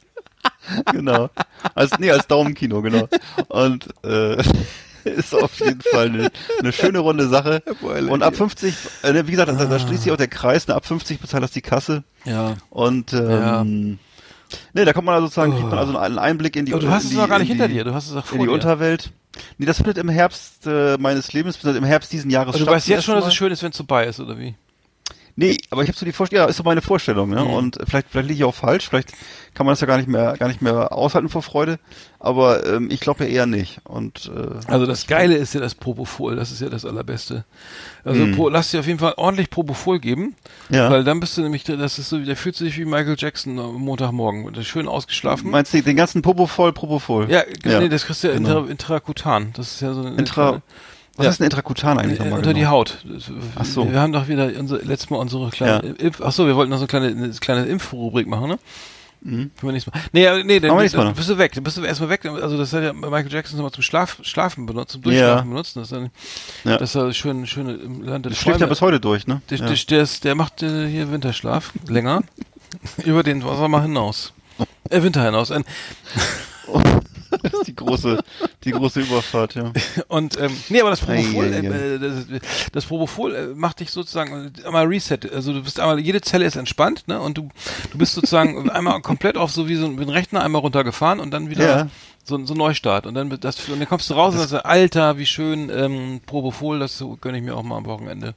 genau. 0.91 1.29
Als, 1.75 1.97
nee, 1.99 2.11
als 2.11 2.27
Daumenkino, 2.27 2.81
genau. 2.81 3.07
Und 3.49 3.87
äh, 4.03 4.41
ist 5.03 5.33
auf 5.33 5.59
jeden 5.59 5.81
Fall 5.81 6.09
eine, 6.09 6.31
eine 6.59 6.71
schöne 6.71 6.99
runde 6.99 7.27
Sache. 7.27 7.63
Und 7.81 8.23
ab 8.23 8.35
50, 8.35 8.75
äh, 9.03 9.13
ne, 9.13 9.27
wie 9.27 9.31
gesagt, 9.31 9.49
da, 9.49 9.65
da 9.65 9.79
schließt 9.79 10.03
sich 10.03 10.11
auch 10.11 10.17
der 10.17 10.27
Kreis, 10.27 10.67
ne, 10.67 10.75
ab 10.75 10.85
50 10.85 11.19
bezahlt 11.19 11.43
das 11.43 11.51
die 11.51 11.61
Kasse. 11.61 12.03
Ja. 12.25 12.55
Und 12.69 13.13
ähm, 13.13 13.99
ne, 14.73 14.85
da 14.85 14.93
kommt 14.93 15.05
man 15.05 15.15
also 15.15 15.27
sozusagen, 15.27 15.53
kriegt 15.53 15.69
man 15.69 15.79
also 15.79 15.97
einen 15.97 16.19
Einblick 16.19 16.55
in 16.55 16.65
die 16.65 16.73
Aber 16.73 16.81
du 16.81 16.89
hast 16.89 17.05
es 17.05 17.09
die, 17.11 17.15
noch 17.15 17.27
gar 17.27 17.39
nicht 17.39 17.49
in 17.49 17.57
hinter 17.57 17.67
die, 17.67 17.75
dir, 17.75 17.83
du 17.83 17.93
hast 17.93 18.09
es 18.09 18.15
auch 18.15 18.25
vor 18.25 18.35
in 18.35 18.41
die 18.41 18.47
dir. 18.47 18.53
Unterwelt. 18.53 19.11
Nee, 19.57 19.65
das 19.65 19.77
findet 19.77 19.97
im 19.97 20.09
Herbst 20.09 20.67
äh, 20.67 20.97
meines 20.97 21.31
Lebens, 21.31 21.63
im 21.63 21.83
Herbst 21.83 22.11
diesen 22.11 22.29
Jahres 22.29 22.53
du 22.53 22.63
statt. 22.63 22.73
weißt 22.73 22.85
zum 22.85 22.95
jetzt 22.95 23.05
schon, 23.05 23.15
dass 23.15 23.27
es 23.27 23.33
schön 23.33 23.51
ist, 23.51 23.63
wenn 23.63 23.71
es 23.71 23.77
vorbei 23.77 24.05
ist, 24.05 24.19
oder 24.19 24.37
wie? 24.37 24.55
Nee, 25.41 25.57
aber 25.71 25.81
ich 25.81 25.87
habe 25.89 25.97
so 25.97 26.05
die 26.05 26.11
Vorstellung, 26.11 26.45
ja, 26.45 26.49
ist 26.49 26.57
so 26.57 26.63
meine 26.63 26.81
Vorstellung, 26.81 27.29
ne? 27.31 27.41
Mhm. 27.43 27.49
Und 27.53 27.77
vielleicht, 27.87 28.07
vielleicht 28.09 28.27
liege 28.29 28.37
ich 28.39 28.43
auch 28.43 28.53
falsch, 28.55 28.87
vielleicht 28.87 29.11
kann 29.53 29.65
man 29.65 29.73
das 29.73 29.81
ja 29.81 29.87
gar 29.87 29.97
nicht 29.97 30.07
mehr, 30.07 30.35
gar 30.37 30.47
nicht 30.47 30.61
mehr 30.61 30.93
aushalten 30.93 31.29
vor 31.29 31.41
Freude. 31.41 31.79
Aber 32.19 32.65
ähm, 32.65 32.89
ich 32.91 32.99
glaube 32.99 33.23
ja 33.25 33.29
eher 33.29 33.45
nicht. 33.47 33.81
Und 33.83 34.31
äh, 34.33 34.59
Also 34.71 34.85
das 34.85 35.07
Geile 35.07 35.35
ist 35.35 35.53
ja 35.53 35.59
das 35.59 35.73
Propofol, 35.75 36.35
das 36.35 36.51
ist 36.51 36.61
ja 36.61 36.69
das 36.69 36.85
Allerbeste. 36.85 37.43
Also 38.03 38.21
Mhm. 38.25 38.35
Pro, 38.35 38.49
lass 38.49 38.71
dir 38.71 38.79
auf 38.79 38.87
jeden 38.87 38.99
Fall 38.99 39.13
ordentlich 39.17 39.49
Propofol 39.49 39.99
geben, 39.99 40.35
ja. 40.69 40.89
weil 40.91 41.03
dann 41.03 41.19
bist 41.19 41.35
du 41.37 41.41
nämlich, 41.41 41.63
das 41.63 41.97
ist 41.99 42.09
so, 42.09 42.19
der 42.19 42.35
fühlt 42.35 42.55
sich 42.55 42.77
wie 42.77 42.85
Michael 42.85 43.15
Jackson 43.17 43.57
am 43.59 43.75
Montagmorgen, 43.75 44.63
schön 44.63 44.87
ausgeschlafen. 44.87 45.49
Meinst 45.49 45.73
du 45.73 45.81
den 45.81 45.95
ganzen 45.97 46.21
Popo 46.21 46.45
voll, 46.45 46.71
Propofol? 46.71 47.29
ja, 47.31 47.43
Ja, 47.65 47.79
nee, 47.79 47.89
das 47.89 48.05
kriegst 48.05 48.23
du 48.23 48.27
ja 48.27 48.33
genau. 48.35 48.59
intra, 48.59 48.71
intrakutan. 48.71 49.51
Das 49.55 49.73
ist 49.73 49.81
ja 49.81 49.93
so 49.93 50.01
eine 50.01 50.15
Intra, 50.17 50.61
was 51.17 51.25
Ja. 51.25 51.29
ist 51.31 51.41
ein 51.41 51.45
Intrakutan 51.45 51.99
eigentlich 51.99 52.19
Äh, 52.19 52.23
nochmal 52.23 52.39
unter 52.39 52.53
die 52.53 52.61
genau? 52.61 52.71
Haut. 52.71 52.97
Ach 53.55 53.65
so. 53.65 53.91
Wir 53.91 53.99
haben 53.99 54.13
doch 54.13 54.27
wieder 54.27 54.49
unser, 54.57 54.77
letztes 54.79 55.09
Mal 55.09 55.17
unsere 55.17 55.49
kleine 55.49 55.87
Ja. 55.87 55.93
Impf, 56.05 56.21
ach 56.21 56.31
so, 56.31 56.47
wir 56.47 56.55
wollten 56.55 56.69
noch 56.71 56.77
so 56.77 56.83
eine 56.83 56.87
kleine, 56.87 57.07
eine 57.07 57.29
kleine 57.33 57.65
Impfrubrik 57.65 58.27
machen, 58.27 58.49
ne? 58.49 58.59
Mhm. 59.23 59.31
Können 59.31 59.51
wir 59.61 59.71
nächstes 59.73 59.93
Mal. 59.93 60.01
Nee, 60.13 60.27
aber 60.27 60.43
nee, 60.43 60.59
dann, 60.59 60.75
dann 60.75 61.05
noch. 61.07 61.13
bist 61.13 61.29
du 61.29 61.37
weg. 61.37 61.51
Dann 61.53 61.63
bist 61.63 61.77
du 61.77 61.83
erstmal 61.83 62.09
weg. 62.09 62.25
Also 62.25 62.57
das 62.57 62.73
hat 62.73 62.81
ja 62.81 62.91
Michael 62.91 63.31
Jackson 63.31 63.59
immer 63.59 63.71
zum 63.71 63.83
Schlaf, 63.83 64.17
Schlafen 64.23 64.65
benutzt, 64.65 64.93
zum 64.93 65.03
Durchschlafen 65.03 65.47
Ja. 65.47 65.51
benutzt. 65.53 65.75
Das 65.75 65.83
ist 65.83 65.91
dann, 65.91 66.09
Ja. 66.63 66.77
dass 66.77 66.95
er 66.95 67.13
schön, 67.13 67.45
schöne 67.45 67.73
im 67.73 68.01
Land 68.01 68.25
der 68.25 68.31
Das 68.31 68.39
schläft 68.39 68.61
ja 68.61 68.65
bis 68.65 68.81
heute 68.81 68.99
durch, 68.99 69.27
ne? 69.27 69.41
der, 69.51 69.59
ja. 69.59 69.67
der, 69.67 69.75
der, 69.75 70.01
ist, 70.01 70.23
der 70.23 70.33
macht 70.33 70.63
äh, 70.63 70.87
hier 70.87 71.11
Winterschlaf 71.11 71.71
länger. 71.87 72.23
über 73.05 73.21
den 73.21 73.41
Sommer 73.41 73.83
hinaus. 73.83 74.33
Äh, 74.89 75.03
Winter 75.03 75.23
hinaus. 75.23 75.51
Ein, 75.51 75.65
Das 77.51 77.59
ist 77.61 77.67
die 77.67 77.75
große, 77.75 78.19
die 78.63 78.71
große 78.71 79.01
Überfahrt, 79.01 79.55
ja. 79.55 79.71
Und 80.07 80.39
ähm, 80.39 80.51
nee, 80.69 80.81
aber 80.81 80.89
das 80.89 81.01
Propofol, 81.01 81.45
äh, 81.53 81.99
das, 81.99 82.25
das 82.71 82.85
Propofol 82.85 83.35
äh, 83.35 83.47
macht 83.55 83.79
dich 83.79 83.91
sozusagen 83.91 84.51
einmal 84.65 84.85
Reset. 84.85 85.19
Also 85.33 85.53
du 85.53 85.61
bist 85.63 85.79
einmal, 85.79 85.99
jede 85.99 86.21
Zelle 86.21 86.45
ist 86.45 86.55
entspannt, 86.55 87.07
ne? 87.07 87.19
Und 87.21 87.37
du, 87.37 87.49
du 87.91 87.97
bist 87.97 88.13
sozusagen 88.13 88.69
einmal 88.71 89.01
komplett 89.01 89.37
auf 89.37 89.51
so 89.51 89.67
wie 89.67 89.75
so 89.75 89.85
ein, 89.85 89.97
Rechner 90.09 90.43
einmal 90.43 90.61
runtergefahren 90.61 91.19
und 91.19 91.31
dann 91.31 91.49
wieder 91.49 91.65
Ja. 91.65 91.87
so, 92.23 92.43
so 92.45 92.53
ein 92.53 92.57
Neustart. 92.57 93.05
Und 93.05 93.13
dann 93.15 93.29
das 93.39 93.67
und 93.69 93.79
dann 93.79 93.87
kommst 93.87 94.09
du 94.09 94.13
raus 94.13 94.33
und 94.33 94.39
sagst, 94.47 94.65
Alter, 94.65 95.17
wie 95.17 95.25
schön, 95.25 95.69
ähm, 95.69 96.21
Propofol, 96.25 96.79
das 96.79 97.03
gönne 97.21 97.37
ich 97.37 97.43
mir 97.43 97.55
auch 97.55 97.63
mal 97.63 97.77
am 97.77 97.85
Wochenende. 97.85 98.33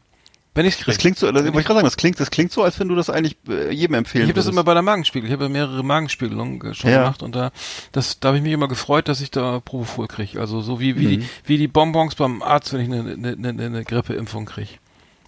Wenn 0.57 0.67
ich's 0.67 0.77
krieg. 0.77 0.87
Das 0.87 0.99
klingt 0.99 1.19
so, 1.19 1.27
das, 1.33 1.43
wollte 1.43 1.49
ich 1.59 1.65
gerade 1.67 1.79
sagen, 1.79 1.85
das 1.85 1.97
klingt, 1.97 2.21
das 2.21 2.31
klingt 2.31 2.53
so, 2.53 2.63
als 2.63 2.79
wenn 2.79 2.87
du 2.89 2.95
das 2.95 3.11
eigentlich 3.11 3.37
äh, 3.49 3.73
jedem 3.73 3.95
empfehlen 3.95 4.25
Ich 4.25 4.29
habe 4.31 4.39
das 4.39 4.47
immer 4.47 4.63
bei 4.63 4.73
der 4.75 4.83
Magenspiegel. 4.83 5.27
Ich 5.29 5.33
habe 5.33 5.45
ja 5.45 5.49
mehrere 5.49 5.83
Magenspiegelungen 5.83 6.61
äh, 6.65 6.75
schon 6.75 6.91
Ja. 6.91 6.99
gemacht 7.03 7.23
und 7.25 7.35
da, 7.35 7.51
das, 7.93 8.21
da 8.21 8.29
habe 8.29 8.37
ich 8.39 8.43
mich 8.45 8.53
immer 8.53 8.69
gefreut, 8.69 9.09
dass 9.09 9.21
ich 9.21 9.31
da 9.33 9.59
Propofol 9.61 10.07
kriege. 10.07 10.39
Also 10.41 10.61
so 10.61 10.79
wie, 10.79 10.99
wie, 10.99 11.07
Mhm. 11.07 11.21
die, 11.21 11.29
wie 11.47 11.59
die 11.59 11.67
Bonbons 11.69 12.15
beim 12.15 12.41
Arzt, 12.43 12.73
wenn 12.73 12.81
ich 12.81 12.87
eine, 12.93 13.13
eine, 13.15 13.49
eine, 13.49 13.65
eine 13.65 13.85
Grippeimpfung 13.85 14.45
kriege. 14.47 14.71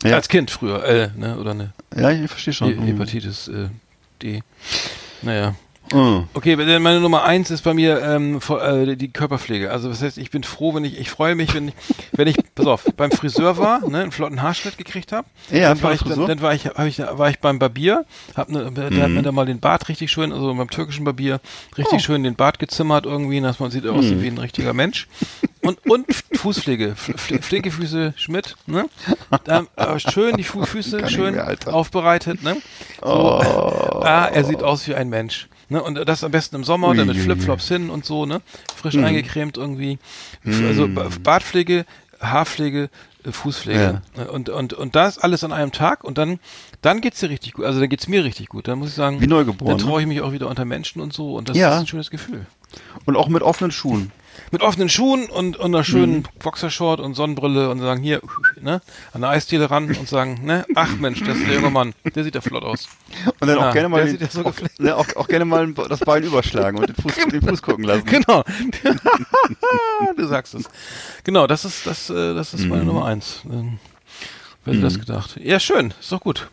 Ja. 0.05 0.15
Als 0.15 0.29
Kind 0.29 0.51
früher, 0.51 0.85
äh, 0.85 1.09
ne, 1.17 1.39
oder 1.39 1.53
eine 1.53 1.73
Ja, 1.97 2.11
ich 2.11 2.31
verstehe 2.31 2.55
schon. 2.55 2.69
He- 2.81 2.93
Hepatitis 2.93 3.49
äh, 3.49 3.69
D. 4.23 4.43
Naja. 5.23 5.55
Mhm. 5.93 6.25
Okay, 6.35 6.57
meine 6.79 7.01
Nummer 7.01 7.25
eins 7.25 7.51
ist 7.51 7.63
bei 7.63 7.73
mir 7.75 8.03
ähm, 8.03 8.41
äh, 8.49 8.97
die 8.97 9.13
Körperpflege. 9.13 9.71
Also 9.71 9.89
das 9.89 10.03
heißt, 10.03 10.19
ich 10.19 10.31
bin 10.31 10.43
froh, 10.43 10.75
wenn 10.75 10.85
ich, 10.85 10.99
ich 10.99 11.11
freue 11.11 11.35
mich, 11.35 11.55
wenn 11.55 11.69
ich, 11.69 11.75
wenn 12.13 12.27
ich, 12.27 12.37
pass 12.55 12.67
auf, 12.67 12.85
beim 12.97 13.11
Friseur 13.13 13.57
war, 13.59 13.87
ne, 13.89 14.03
einen 14.03 14.13
flotten 14.13 14.43
Haarschnitt 14.43 14.79
gekriegt 14.79 15.13
habe. 15.13 15.29
Ja, 15.51 15.69
dann 15.69 15.83
war 15.83 15.93
ich, 15.93 16.03
dann, 16.03 16.27
dann 16.27 16.41
war 16.41 16.55
ich, 16.55 16.67
hab 16.67 16.87
ich, 16.87 16.99
war 16.99 17.31
ich 17.31 17.39
beim 17.39 17.59
Barbier, 17.59 18.05
hab 18.35 18.49
ne, 18.49 18.71
der 18.73 18.85
hat 19.05 19.09
Mhm. 19.11 19.15
mir 19.15 19.23
da 19.23 19.33
mal 19.33 19.47
den 19.47 19.61
Bart 19.61 19.89
richtig 19.89 20.11
schön, 20.11 20.33
also 20.33 20.53
beim 20.55 20.71
türkischen 20.71 21.05
Barbier 21.05 21.41
richtig 21.79 21.95
Oh. 21.97 21.99
schön 22.01 22.25
den 22.25 22.35
Bart 22.35 22.59
gezimmert 22.59 23.07
irgendwie, 23.07 23.41
dass 23.41 23.61
man 23.61 23.71
sieht 23.71 23.87
aussieht 23.87 24.17
Mhm. 24.19 24.23
wie 24.23 24.29
ein 24.29 24.39
richtiger 24.39 24.73
Mensch. 24.73 25.07
Und 25.63 25.79
und 25.89 26.07
Fußpflege, 26.35 26.95
flinke 26.97 27.71
Füße 27.71 28.15
Schmidt, 28.17 28.57
ne? 28.67 28.87
Dann, 29.45 29.67
äh, 29.77 29.99
schön 29.99 30.37
die 30.37 30.45
Fu 30.45 30.65
Füße 30.65 31.09
schön 31.09 31.35
mehr, 31.35 31.57
aufbereitet, 31.67 32.43
ne? 32.43 32.57
So, 33.01 33.07
Oh. 33.09 34.01
ah, 34.05 34.27
er 34.33 34.45
sieht 34.45 34.63
aus 34.63 34.87
wie 34.89 34.95
ein 34.95 35.09
Mensch. 35.09 35.49
Ne? 35.69 35.83
Und 35.83 35.97
das 36.09 36.23
am 36.25 36.31
besten 36.31 36.57
im 36.57 36.65
Sommer, 36.65 36.95
dann 36.95 37.07
mit 37.09 37.17
Ui, 37.17 37.23
ui, 37.23 37.25
Flipflops 37.27 37.69
hin 37.69 37.91
und 37.91 38.05
so, 38.05 38.25
ne? 38.27 38.41
Frisch 38.75 38.95
Mhm. 38.95 39.05
eingecremt 39.05 39.57
irgendwie. 39.57 39.99
Also 40.45 40.87
Ba- 40.89 41.09
Bartpflege, 41.23 41.85
Haarpflege, 42.21 42.89
äh, 43.25 43.33
Fußpflege. 43.33 44.03
Ne? 44.17 44.31
Und, 44.31 44.49
und, 44.49 44.73
und 44.73 44.95
das 44.97 45.19
alles 45.19 45.43
an 45.45 45.53
einem 45.53 45.73
Tag 45.73 46.05
und 46.05 46.19
dann, 46.19 46.39
dann 46.83 47.01
geht's 47.01 47.21
dir 47.21 47.31
richtig 47.31 47.55
gut. 47.55 47.65
Also 47.65 47.81
dann 47.81 47.89
geht's 47.89 48.07
mir 48.09 48.25
richtig 48.25 48.49
gut. 48.49 48.69
Dann 48.69 48.79
muss 48.79 48.89
ich 48.91 48.95
sagen, 48.95 49.21
Wie 49.21 49.27
neugeboren, 49.27 49.77
dann 49.77 49.87
traue 49.87 50.01
ich 50.01 50.07
mich 50.07 50.21
auch 50.21 50.33
wieder 50.33 50.49
unter 50.49 50.65
Menschen 50.65 51.01
und 51.03 51.13
so 51.13 51.35
und 51.37 51.49
das 51.49 51.57
Ja. 51.57 51.75
ist 51.75 51.81
ein 51.81 51.87
schönes 51.87 52.11
Gefühl. 52.11 52.47
Und 53.05 53.17
auch 53.17 53.29
mit 53.29 53.43
offenen 53.43 53.71
Schuhen. 53.71 54.13
Mit 54.53 54.63
offenen 54.63 54.89
Schuhen 54.89 55.27
und, 55.27 55.57
und 55.57 55.75
einer 55.75 55.83
schönen 55.85 56.19
Mhm. 56.19 56.25
Boxershort 56.39 57.01
und 57.01 57.15
Sonnenbrille 57.15 57.69
und 57.71 57.81
sagen 57.81 58.01
hier, 58.03 58.21
ne, 58.61 58.81
an 59.13 59.21
der 59.23 59.31
Eisdiele 59.31 59.71
ran 59.71 59.95
und 59.97 60.09
sagen, 60.09 60.41
ne, 60.45 60.65
ach 60.75 60.99
Mensch, 60.99 61.23
das 61.25 61.39
ist 61.39 61.47
der 61.49 61.57
junge 61.57 61.71
Mann, 61.71 61.95
der 62.15 62.23
sieht 62.25 62.35
ja 62.37 62.41
flott 62.41 62.63
aus. 62.63 62.89
Und 63.41 63.49
dann 63.49 63.59
Ja, 63.59 63.69
auch 63.69 63.73
gerne 63.73 63.89
mal, 63.89 64.05
den, 64.07 64.29
so 64.31 64.45
auch, 64.45 64.55
ne, 64.79 64.97
auch, 64.97 65.07
auch 65.17 65.27
gerne 65.29 65.45
mal 65.45 65.73
das 65.73 66.01
Bein 66.01 66.23
überschlagen 66.23 66.79
und 66.79 66.89
den 66.89 66.95
Fuß, 66.97 67.15
den 67.33 67.43
Fuß 67.43 67.61
gucken 67.63 67.85
lassen. 67.85 68.05
Genau. 68.07 68.45
du 70.17 70.27
sagst 70.27 70.55
es. 70.55 70.69
Genau, 71.25 71.47
das 71.47 71.65
ist 71.65 71.87
das, 71.87 72.09
äh, 72.11 72.35
das 72.35 72.55
ist 72.55 72.63
Mhm. 72.63 72.69
meine 72.69 72.85
Nummer 72.85 73.07
eins. 73.07 73.41
Ähm, 73.51 73.79
wer 74.65 74.75
hätte 74.75 74.83
das 74.85 74.99
gedacht? 74.99 75.39
Ja, 75.43 75.59
schön, 75.61 75.93
ist 76.01 76.13
doch 76.13 76.21
gut. 76.21 76.49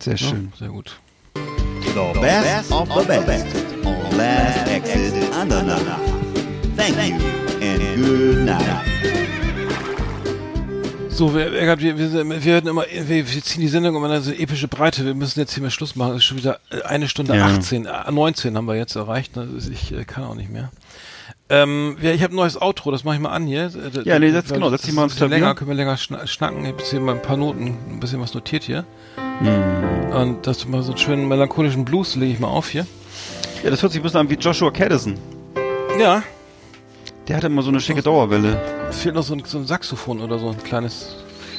Sehr 0.00 0.14
Ja, 0.14 0.18
schön. 0.28 0.52
sehr 0.58 0.68
gut. 0.68 0.98
The 1.34 2.18
best 2.20 2.72
of 2.72 2.88
the 2.88 3.18
best 3.26 3.46
on 3.84 4.16
Last 4.16 4.66
Exit 4.68 5.14
Andernach. 5.34 6.21
Thank 6.82 7.20
you 7.20 7.28
and 7.60 8.04
good 8.04 8.38
night. 8.44 8.80
So, 11.10 11.32
wir, 11.32 11.52
wir, 11.52 11.78
wir, 11.78 11.96
wir, 11.96 12.44
wir 12.44 12.58
immer, 12.66 12.84
wir, 13.06 13.24
ziehen 13.26 13.60
die 13.60 13.68
Sendung 13.68 13.94
immer 13.94 14.06
in 14.06 14.12
eine 14.12 14.20
so 14.22 14.32
epische 14.32 14.66
Breite. 14.66 15.04
Wir 15.04 15.14
müssen 15.14 15.38
jetzt 15.38 15.54
hier 15.54 15.62
mal 15.62 15.70
Schluss 15.70 15.94
machen. 15.94 16.12
Es 16.12 16.18
ist 16.18 16.24
schon 16.24 16.38
wieder 16.38 16.58
äh, 16.70 16.82
eine 16.82 17.06
Stunde 17.08 17.36
Ja. 17.36 17.46
18, 17.46 17.86
äh, 17.86 18.10
19 18.10 18.56
haben 18.56 18.64
wir 18.66 18.74
jetzt 18.74 18.96
erreicht. 18.96 19.32
Ich 19.70 19.92
äh, 19.92 20.04
kann 20.04 20.24
auch 20.24 20.34
nicht 20.34 20.50
mehr. 20.50 20.72
Ähm, 21.48 21.98
ja, 22.02 22.10
ich 22.10 22.22
habe 22.24 22.32
ein 22.34 22.36
neues 22.36 22.60
Outro, 22.60 22.90
das 22.90 23.04
mache 23.04 23.14
ich 23.14 23.20
mal 23.20 23.30
an 23.30 23.46
hier. 23.46 23.66
Äh, 23.66 24.00
Ja, 24.02 24.18
nee, 24.18 24.30
setz- 24.32 24.52
genau, 24.52 24.70
setz 24.70 24.82
dich 24.82 24.92
mal 24.92 25.02
ein 25.02 25.04
ans 25.04 25.14
bisschen 25.14 25.28
Klavier. 25.28 25.44
länger, 25.44 25.54
können 25.54 25.70
wir 25.70 25.76
länger 25.76 25.96
schna 25.96 26.26
schnacken. 26.26 26.62
Ich 26.64 26.68
habe 26.72 26.78
jetzt 26.78 26.90
hier 26.90 26.98
mal 27.00 27.14
ein 27.14 27.22
paar 27.22 27.36
Noten, 27.36 27.76
ein 27.90 28.00
bisschen 28.00 28.20
was 28.20 28.34
notiert 28.34 28.64
hier. 28.64 28.84
Hm. 29.38 30.12
Und 30.16 30.46
das 30.48 30.66
mal 30.66 30.82
so 30.82 30.90
einen 30.92 30.98
schönen 30.98 31.28
melancholischen 31.28 31.84
Blues 31.84 32.16
lege 32.16 32.32
ich 32.32 32.40
mal 32.40 32.48
auf 32.48 32.70
hier. 32.70 32.86
Ja, 33.62 33.70
das 33.70 33.82
hört 33.82 33.92
sich 33.92 34.00
ein 34.00 34.02
bisschen 34.02 34.18
an 34.20 34.30
wie 34.30 34.34
Joshua 34.34 34.70
Caddison. 34.72 35.16
Ja, 36.00 36.22
Der 37.28 37.36
hatte 37.36 37.46
immer 37.46 37.62
so 37.62 37.70
eine 37.70 37.80
schicke 37.80 38.02
Dauerwelle. 38.02 38.60
es 38.90 38.98
fehlt 39.00 39.14
noch 39.14 39.22
so 39.22 39.34
ein, 39.34 39.42
so 39.44 39.58
ein 39.58 39.66
Saxophon 39.66 40.20
oder 40.20 40.38
so 40.38 40.48
ein 40.48 40.58
kleines, 40.62 41.14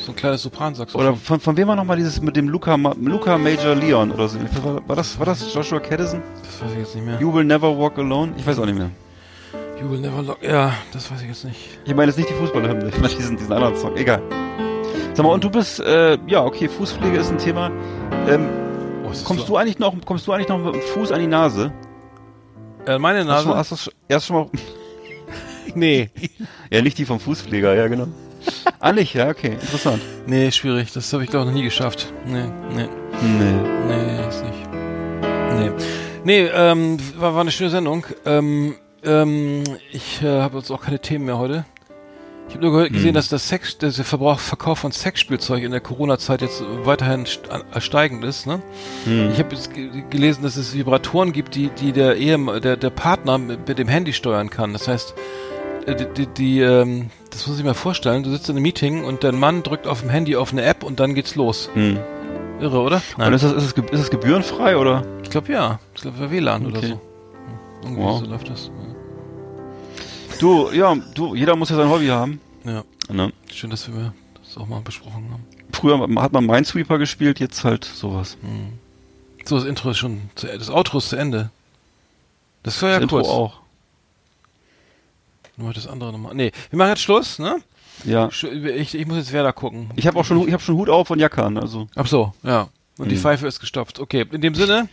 so 0.05 0.11
ein 0.11 0.15
kleines 0.15 0.41
Sopransaxophon. 0.43 1.07
Oder 1.07 1.15
von, 1.15 1.39
von 1.39 1.55
wem 1.57 1.67
war 1.69 1.75
nochmal 1.75 1.97
dieses 1.97 2.21
mit 2.21 2.35
dem 2.35 2.49
Luca, 2.49 2.75
Luca 2.75 3.37
Major 3.37 3.73
Leon 3.75 4.11
oder 4.11 4.27
so? 4.27 4.37
War, 4.63 4.87
war, 4.87 4.95
das, 4.95 5.17
war 5.17 5.25
das 5.25 5.53
Joshua 5.53 5.79
Caddison? 5.79 6.21
das 6.43 6.61
weiß 6.61 6.71
ich 6.73 6.79
jetzt 6.79 6.95
nicht 6.95 7.05
mehr. 7.05 7.19
You 7.19 7.33
will 7.33 7.45
never 7.45 7.77
walk 7.77 7.97
alone? 7.97 8.33
Ich 8.37 8.45
weiß 8.45 8.59
auch 8.59 8.65
nicht 8.65 8.77
mehr. 8.77 8.89
You 9.81 9.89
will 9.89 9.99
never 9.99 10.21
lock. 10.21 10.43
Ja, 10.43 10.73
das 10.91 11.09
weiß 11.11 11.21
ich 11.21 11.27
jetzt 11.29 11.45
nicht. 11.45 11.57
Ich 11.85 11.95
meine 11.95 12.07
jetzt 12.11 12.17
nicht 12.17 12.29
die 12.29 12.33
Fußballhymne, 12.33 12.89
ich 12.89 12.99
meine 12.99 13.13
diesen, 13.13 13.37
diesen 13.37 13.51
anderen 13.53 13.75
Song. 13.77 13.95
Egal. 13.95 14.21
Sag 15.13 15.25
mal, 15.25 15.31
und 15.31 15.43
du 15.43 15.49
bist, 15.49 15.79
äh, 15.79 16.17
ja, 16.27 16.43
okay, 16.43 16.67
Fußpflege 16.67 17.17
ist 17.17 17.29
ein 17.31 17.37
Thema. 17.37 17.71
Ähm, 18.27 18.49
Oh, 19.05 19.09
kommst 19.25 19.45
so, 19.45 19.53
du 19.53 19.57
eigentlich 19.57 19.77
noch, 19.79 19.93
kommst 20.05 20.25
du 20.25 20.31
eigentlich 20.31 20.47
noch 20.47 20.57
mit 20.57 20.73
dem 20.73 20.81
Fuß 20.81 21.11
an 21.11 21.19
die 21.19 21.27
Nase? 21.27 21.71
Äh, 22.87 22.97
meine 22.97 23.19
Hast 23.19 23.27
Nase? 23.27 23.47
du, 23.47 23.55
hast 23.55 23.87
du 23.87 23.91
erst 24.07 24.25
schon 24.27 24.35
mal, 24.37 24.47
nee. 25.75 26.09
ja, 26.69 26.81
nicht 26.81 26.97
die 26.97 27.05
vom 27.05 27.19
Fußpfleger, 27.19 27.73
ja, 27.75 27.87
genau. 27.87 28.07
ah, 28.79 28.91
nicht, 28.91 29.13
ja, 29.13 29.29
okay, 29.29 29.53
interessant. 29.53 30.01
Nee, 30.27 30.51
schwierig. 30.51 30.91
Das 30.93 31.11
habe 31.13 31.23
ich 31.23 31.29
glaube 31.29 31.45
noch 31.47 31.53
nie 31.53 31.63
geschafft. 31.63 32.11
Nee, 32.25 32.43
nee, 32.75 32.87
Nee. 33.21 33.53
nee, 33.87 34.27
ist 34.27 34.43
nicht. 34.43 34.69
Nee. 35.59 35.71
Nee, 36.25 36.49
ähm, 36.53 36.97
war, 37.17 37.33
war 37.35 37.41
eine 37.41 37.51
schöne 37.51 37.69
Sendung. 37.69 38.05
Ähm, 38.25 38.75
ähm, 39.03 39.63
ich 39.91 40.21
äh, 40.21 40.41
habe 40.41 40.57
jetzt 40.57 40.71
auch 40.71 40.81
keine 40.81 40.99
Themen 40.99 41.25
mehr 41.25 41.37
heute. 41.37 41.65
Ich 42.49 42.55
habe 42.55 42.65
nur 42.65 42.73
gehört, 42.73 42.91
gesehen, 42.91 43.09
Hm. 43.09 43.13
dass 43.15 43.29
das 43.29 43.47
Sex, 43.47 43.77
dass 43.77 43.95
der 43.95 44.03
Verbrauch, 44.05 44.39
Verkauf 44.39 44.79
von 44.79 44.91
Sexspielzeug 44.91 45.63
in 45.63 45.71
der 45.71 45.79
Corona-Zeit 45.79 46.41
jetzt 46.41 46.61
weiterhin 46.83 47.25
st 47.25 47.41
äh, 47.73 47.79
steigend 47.81 48.23
ist. 48.25 48.45
Ne? 48.47 48.61
Hm. 49.05 49.31
Ich 49.31 49.39
habe 49.39 49.55
jetzt 49.55 49.73
ge- 49.73 50.03
gelesen, 50.09 50.43
dass 50.43 50.57
es 50.57 50.73
Vibratoren 50.75 51.31
gibt, 51.31 51.55
die, 51.55 51.69
die 51.69 51.93
der 51.93 52.17
Ehemann, 52.17 52.61
der, 52.61 52.75
der 52.75 52.89
Partner 52.89 53.37
mit, 53.37 53.77
dem 53.77 53.87
Handy 53.87 54.11
steuern 54.13 54.49
kann. 54.49 54.73
Das 54.73 54.87
heißt, 54.89 55.13
die, 55.87 56.05
die, 56.13 56.27
die 56.27 56.59
ähm, 56.61 57.09
das 57.31 57.47
muss 57.47 57.57
ich 57.57 57.63
mir 57.63 57.73
vorstellen, 57.73 58.23
du 58.23 58.29
sitzt 58.31 58.49
in 58.49 58.55
einem 58.55 58.63
Meeting 58.63 59.03
und 59.03 59.23
dein 59.23 59.37
Mann 59.39 59.63
drückt 59.63 59.87
auf 59.87 60.01
dem 60.01 60.09
Handy 60.09 60.35
auf 60.35 60.51
eine 60.51 60.63
App 60.63 60.83
und 60.83 60.99
dann 60.99 61.13
geht's 61.15 61.35
los. 61.35 61.69
Hm. 61.73 61.97
Irre, 62.59 62.79
oder? 62.79 63.01
Und 63.17 63.33
ist 63.33 63.43
das, 63.43 63.51
ist, 63.53 63.75
ge- 63.75 63.89
ist 63.91 63.99
es 63.99 64.09
gebührenfrei 64.09 64.77
oder? 64.77 65.03
ich 65.23 65.29
glaube 65.29 65.51
ja. 65.51 65.79
Ich 65.95 66.01
glaube 66.01 66.31
WLAN 66.31 66.65
oder 66.67 66.77
Okay. 66.77 66.87
so. 66.87 66.93
Hm, 66.93 66.99
Irgendwie 67.83 68.01
Wow. 68.03 68.19
so 68.19 68.25
läuft 68.25 68.49
das. 68.49 68.71
Du, 70.39 70.69
ja, 70.71 70.95
du, 71.15 71.35
jeder 71.35 71.55
muss 71.55 71.69
ja 71.69 71.75
sein 71.75 71.89
Hobby 71.89 72.07
haben. 72.07 72.39
Ja. 72.63 72.83
Ne? 73.11 73.31
Schön, 73.51 73.69
dass 73.69 73.87
wir 73.91 74.13
das 74.41 74.57
auch 74.57 74.67
mal 74.67 74.81
besprochen 74.81 75.27
haben. 75.31 75.45
Früher 75.71 75.99
hat 76.21 76.31
man 76.33 76.45
Minesweeper 76.45 76.97
gespielt, 76.97 77.39
jetzt 77.39 77.63
halt 77.63 77.83
sowas. 77.85 78.37
Hm. 78.41 78.73
So, 79.45 79.55
das 79.57 79.65
Intro 79.65 79.89
ist 79.89 79.97
schon, 79.97 80.21
zu, 80.35 80.47
das 80.47 80.69
Outro 80.69 80.99
ist 80.99 81.09
zu 81.09 81.15
Ende. 81.17 81.49
Das 82.63 82.81
war 82.81 82.89
ja 82.89 82.95
das 82.95 83.03
Intro 83.03 83.17
kurz. 83.17 83.27
auch. 83.27 83.59
Nur 85.57 85.73
das 85.73 85.87
andere 85.87 86.11
nochmal. 86.11 86.33
Nee, 86.35 86.51
wir 86.69 86.77
machen 86.77 86.89
jetzt 86.89 87.01
Schluss, 87.01 87.37
ne? 87.39 87.57
Ja. 88.05 88.29
Ich, 88.29 88.95
ich 88.95 89.05
muss 89.05 89.17
jetzt 89.17 89.31
Werder 89.33 89.53
gucken. 89.53 89.91
Ich 89.95 90.07
habe 90.07 90.19
auch 90.19 90.25
schon, 90.25 90.45
ich 90.47 90.53
habe 90.53 90.63
schon 90.63 90.75
Hut 90.75 90.89
auf 90.89 91.09
und 91.11 91.19
Jacke 91.19 91.43
an, 91.43 91.57
also. 91.57 91.87
Ach 91.95 92.07
so, 92.07 92.33
ja. 92.43 92.69
Und 92.97 93.09
die 93.09 93.15
Mhm. 93.15 93.19
Pfeife 93.19 93.47
ist 93.47 93.59
gestopft. 93.59 93.99
Okay, 93.99 94.25
in 94.31 94.41
dem 94.41 94.55
Sinne, 94.55 94.89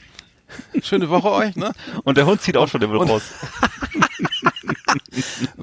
schöne 0.82 1.08
Woche 1.08 1.30
euch, 1.30 1.56
ne? 1.56 1.72
Und 2.04 2.16
der 2.18 2.26
Hund 2.26 2.40
zieht 2.42 2.56
auch 2.56 2.68
schon 2.68 2.80
den 2.80 2.90
und- 2.94 3.08
raus. 3.10 3.22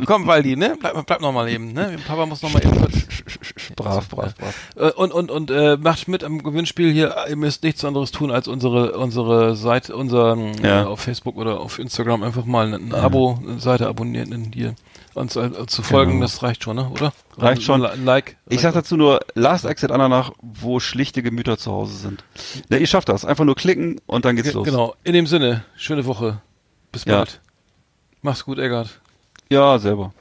Komm, 0.05 0.27
Waldi, 0.27 0.55
ne? 0.55 0.75
Bleib, 0.79 1.05
bleib 1.05 1.21
noch 1.21 1.31
mal 1.31 1.47
eben, 1.49 1.73
ne? 1.73 1.97
Papa 2.07 2.25
muss 2.25 2.41
noch 2.41 2.51
mal 2.53 2.63
eben 2.63 2.77
kurz. 2.77 2.93
Brav, 3.75 4.07
brav, 4.09 4.35
brav. 4.35 4.55
Äh, 4.75 4.91
Und, 4.91 5.11
und, 5.13 5.31
und 5.31 5.51
äh, 5.51 5.77
macht 5.77 6.07
mit 6.07 6.23
am 6.23 6.41
Gewinnspiel 6.43 6.91
hier. 6.91 7.15
Ihr 7.29 7.35
müsst 7.35 7.63
nichts 7.63 7.83
anderes 7.85 8.11
tun, 8.11 8.31
als 8.31 8.47
unsere, 8.47 8.97
unsere 8.97 9.55
Seite, 9.55 9.95
unseren, 9.95 10.53
Ja. 10.63 10.83
äh, 10.83 10.85
auf 10.85 11.01
Facebook 11.01 11.37
oder 11.37 11.59
auf 11.59 11.79
Instagram 11.79 12.23
einfach 12.23 12.45
mal 12.45 12.73
ein, 12.73 12.93
Abo, 12.93 13.39
eine 13.41 13.59
Seite 13.59 13.87
abonnieren, 13.87 14.51
hier 14.53 14.75
uns 15.13 15.35
äh, 15.35 15.49
zu 15.65 15.81
folgen. 15.81 16.11
Genau. 16.13 16.23
Das 16.23 16.43
reicht 16.43 16.63
schon, 16.63 16.75
ne? 16.75 16.89
Oder? 16.91 17.11
Reicht 17.37 17.63
schon. 17.63 17.81
Like. 18.05 18.37
Ich 18.49 18.61
sag 18.61 18.73
dazu 18.75 18.97
nur 18.97 19.19
Last 19.33 19.65
Exit 19.65 19.91
Ananach, 19.91 20.31
wo 20.41 20.79
schlichte 20.79 21.23
Gemüter 21.23 21.57
zu 21.57 21.71
Hause 21.71 21.95
sind. 21.97 22.23
Ne, 22.69 22.77
ihr 22.77 22.85
schafft 22.87 23.09
das. 23.09 23.25
Einfach 23.25 23.43
nur 23.43 23.55
klicken 23.55 23.99
und 24.05 24.25
dann 24.25 24.35
geht's 24.35 24.49
Ge- 24.49 24.55
los. 24.55 24.65
Genau. 24.65 24.93
In 25.03 25.13
dem 25.13 25.25
Sinne, 25.25 25.63
schöne 25.75 26.05
Woche. 26.05 26.41
Bis 26.91 27.05
Ja. 27.05 27.25
Mach's 28.27 28.43
gut, 28.43 28.59
Eggert. 28.59 28.99
Ja, 29.49 29.79
selber. 29.79 30.11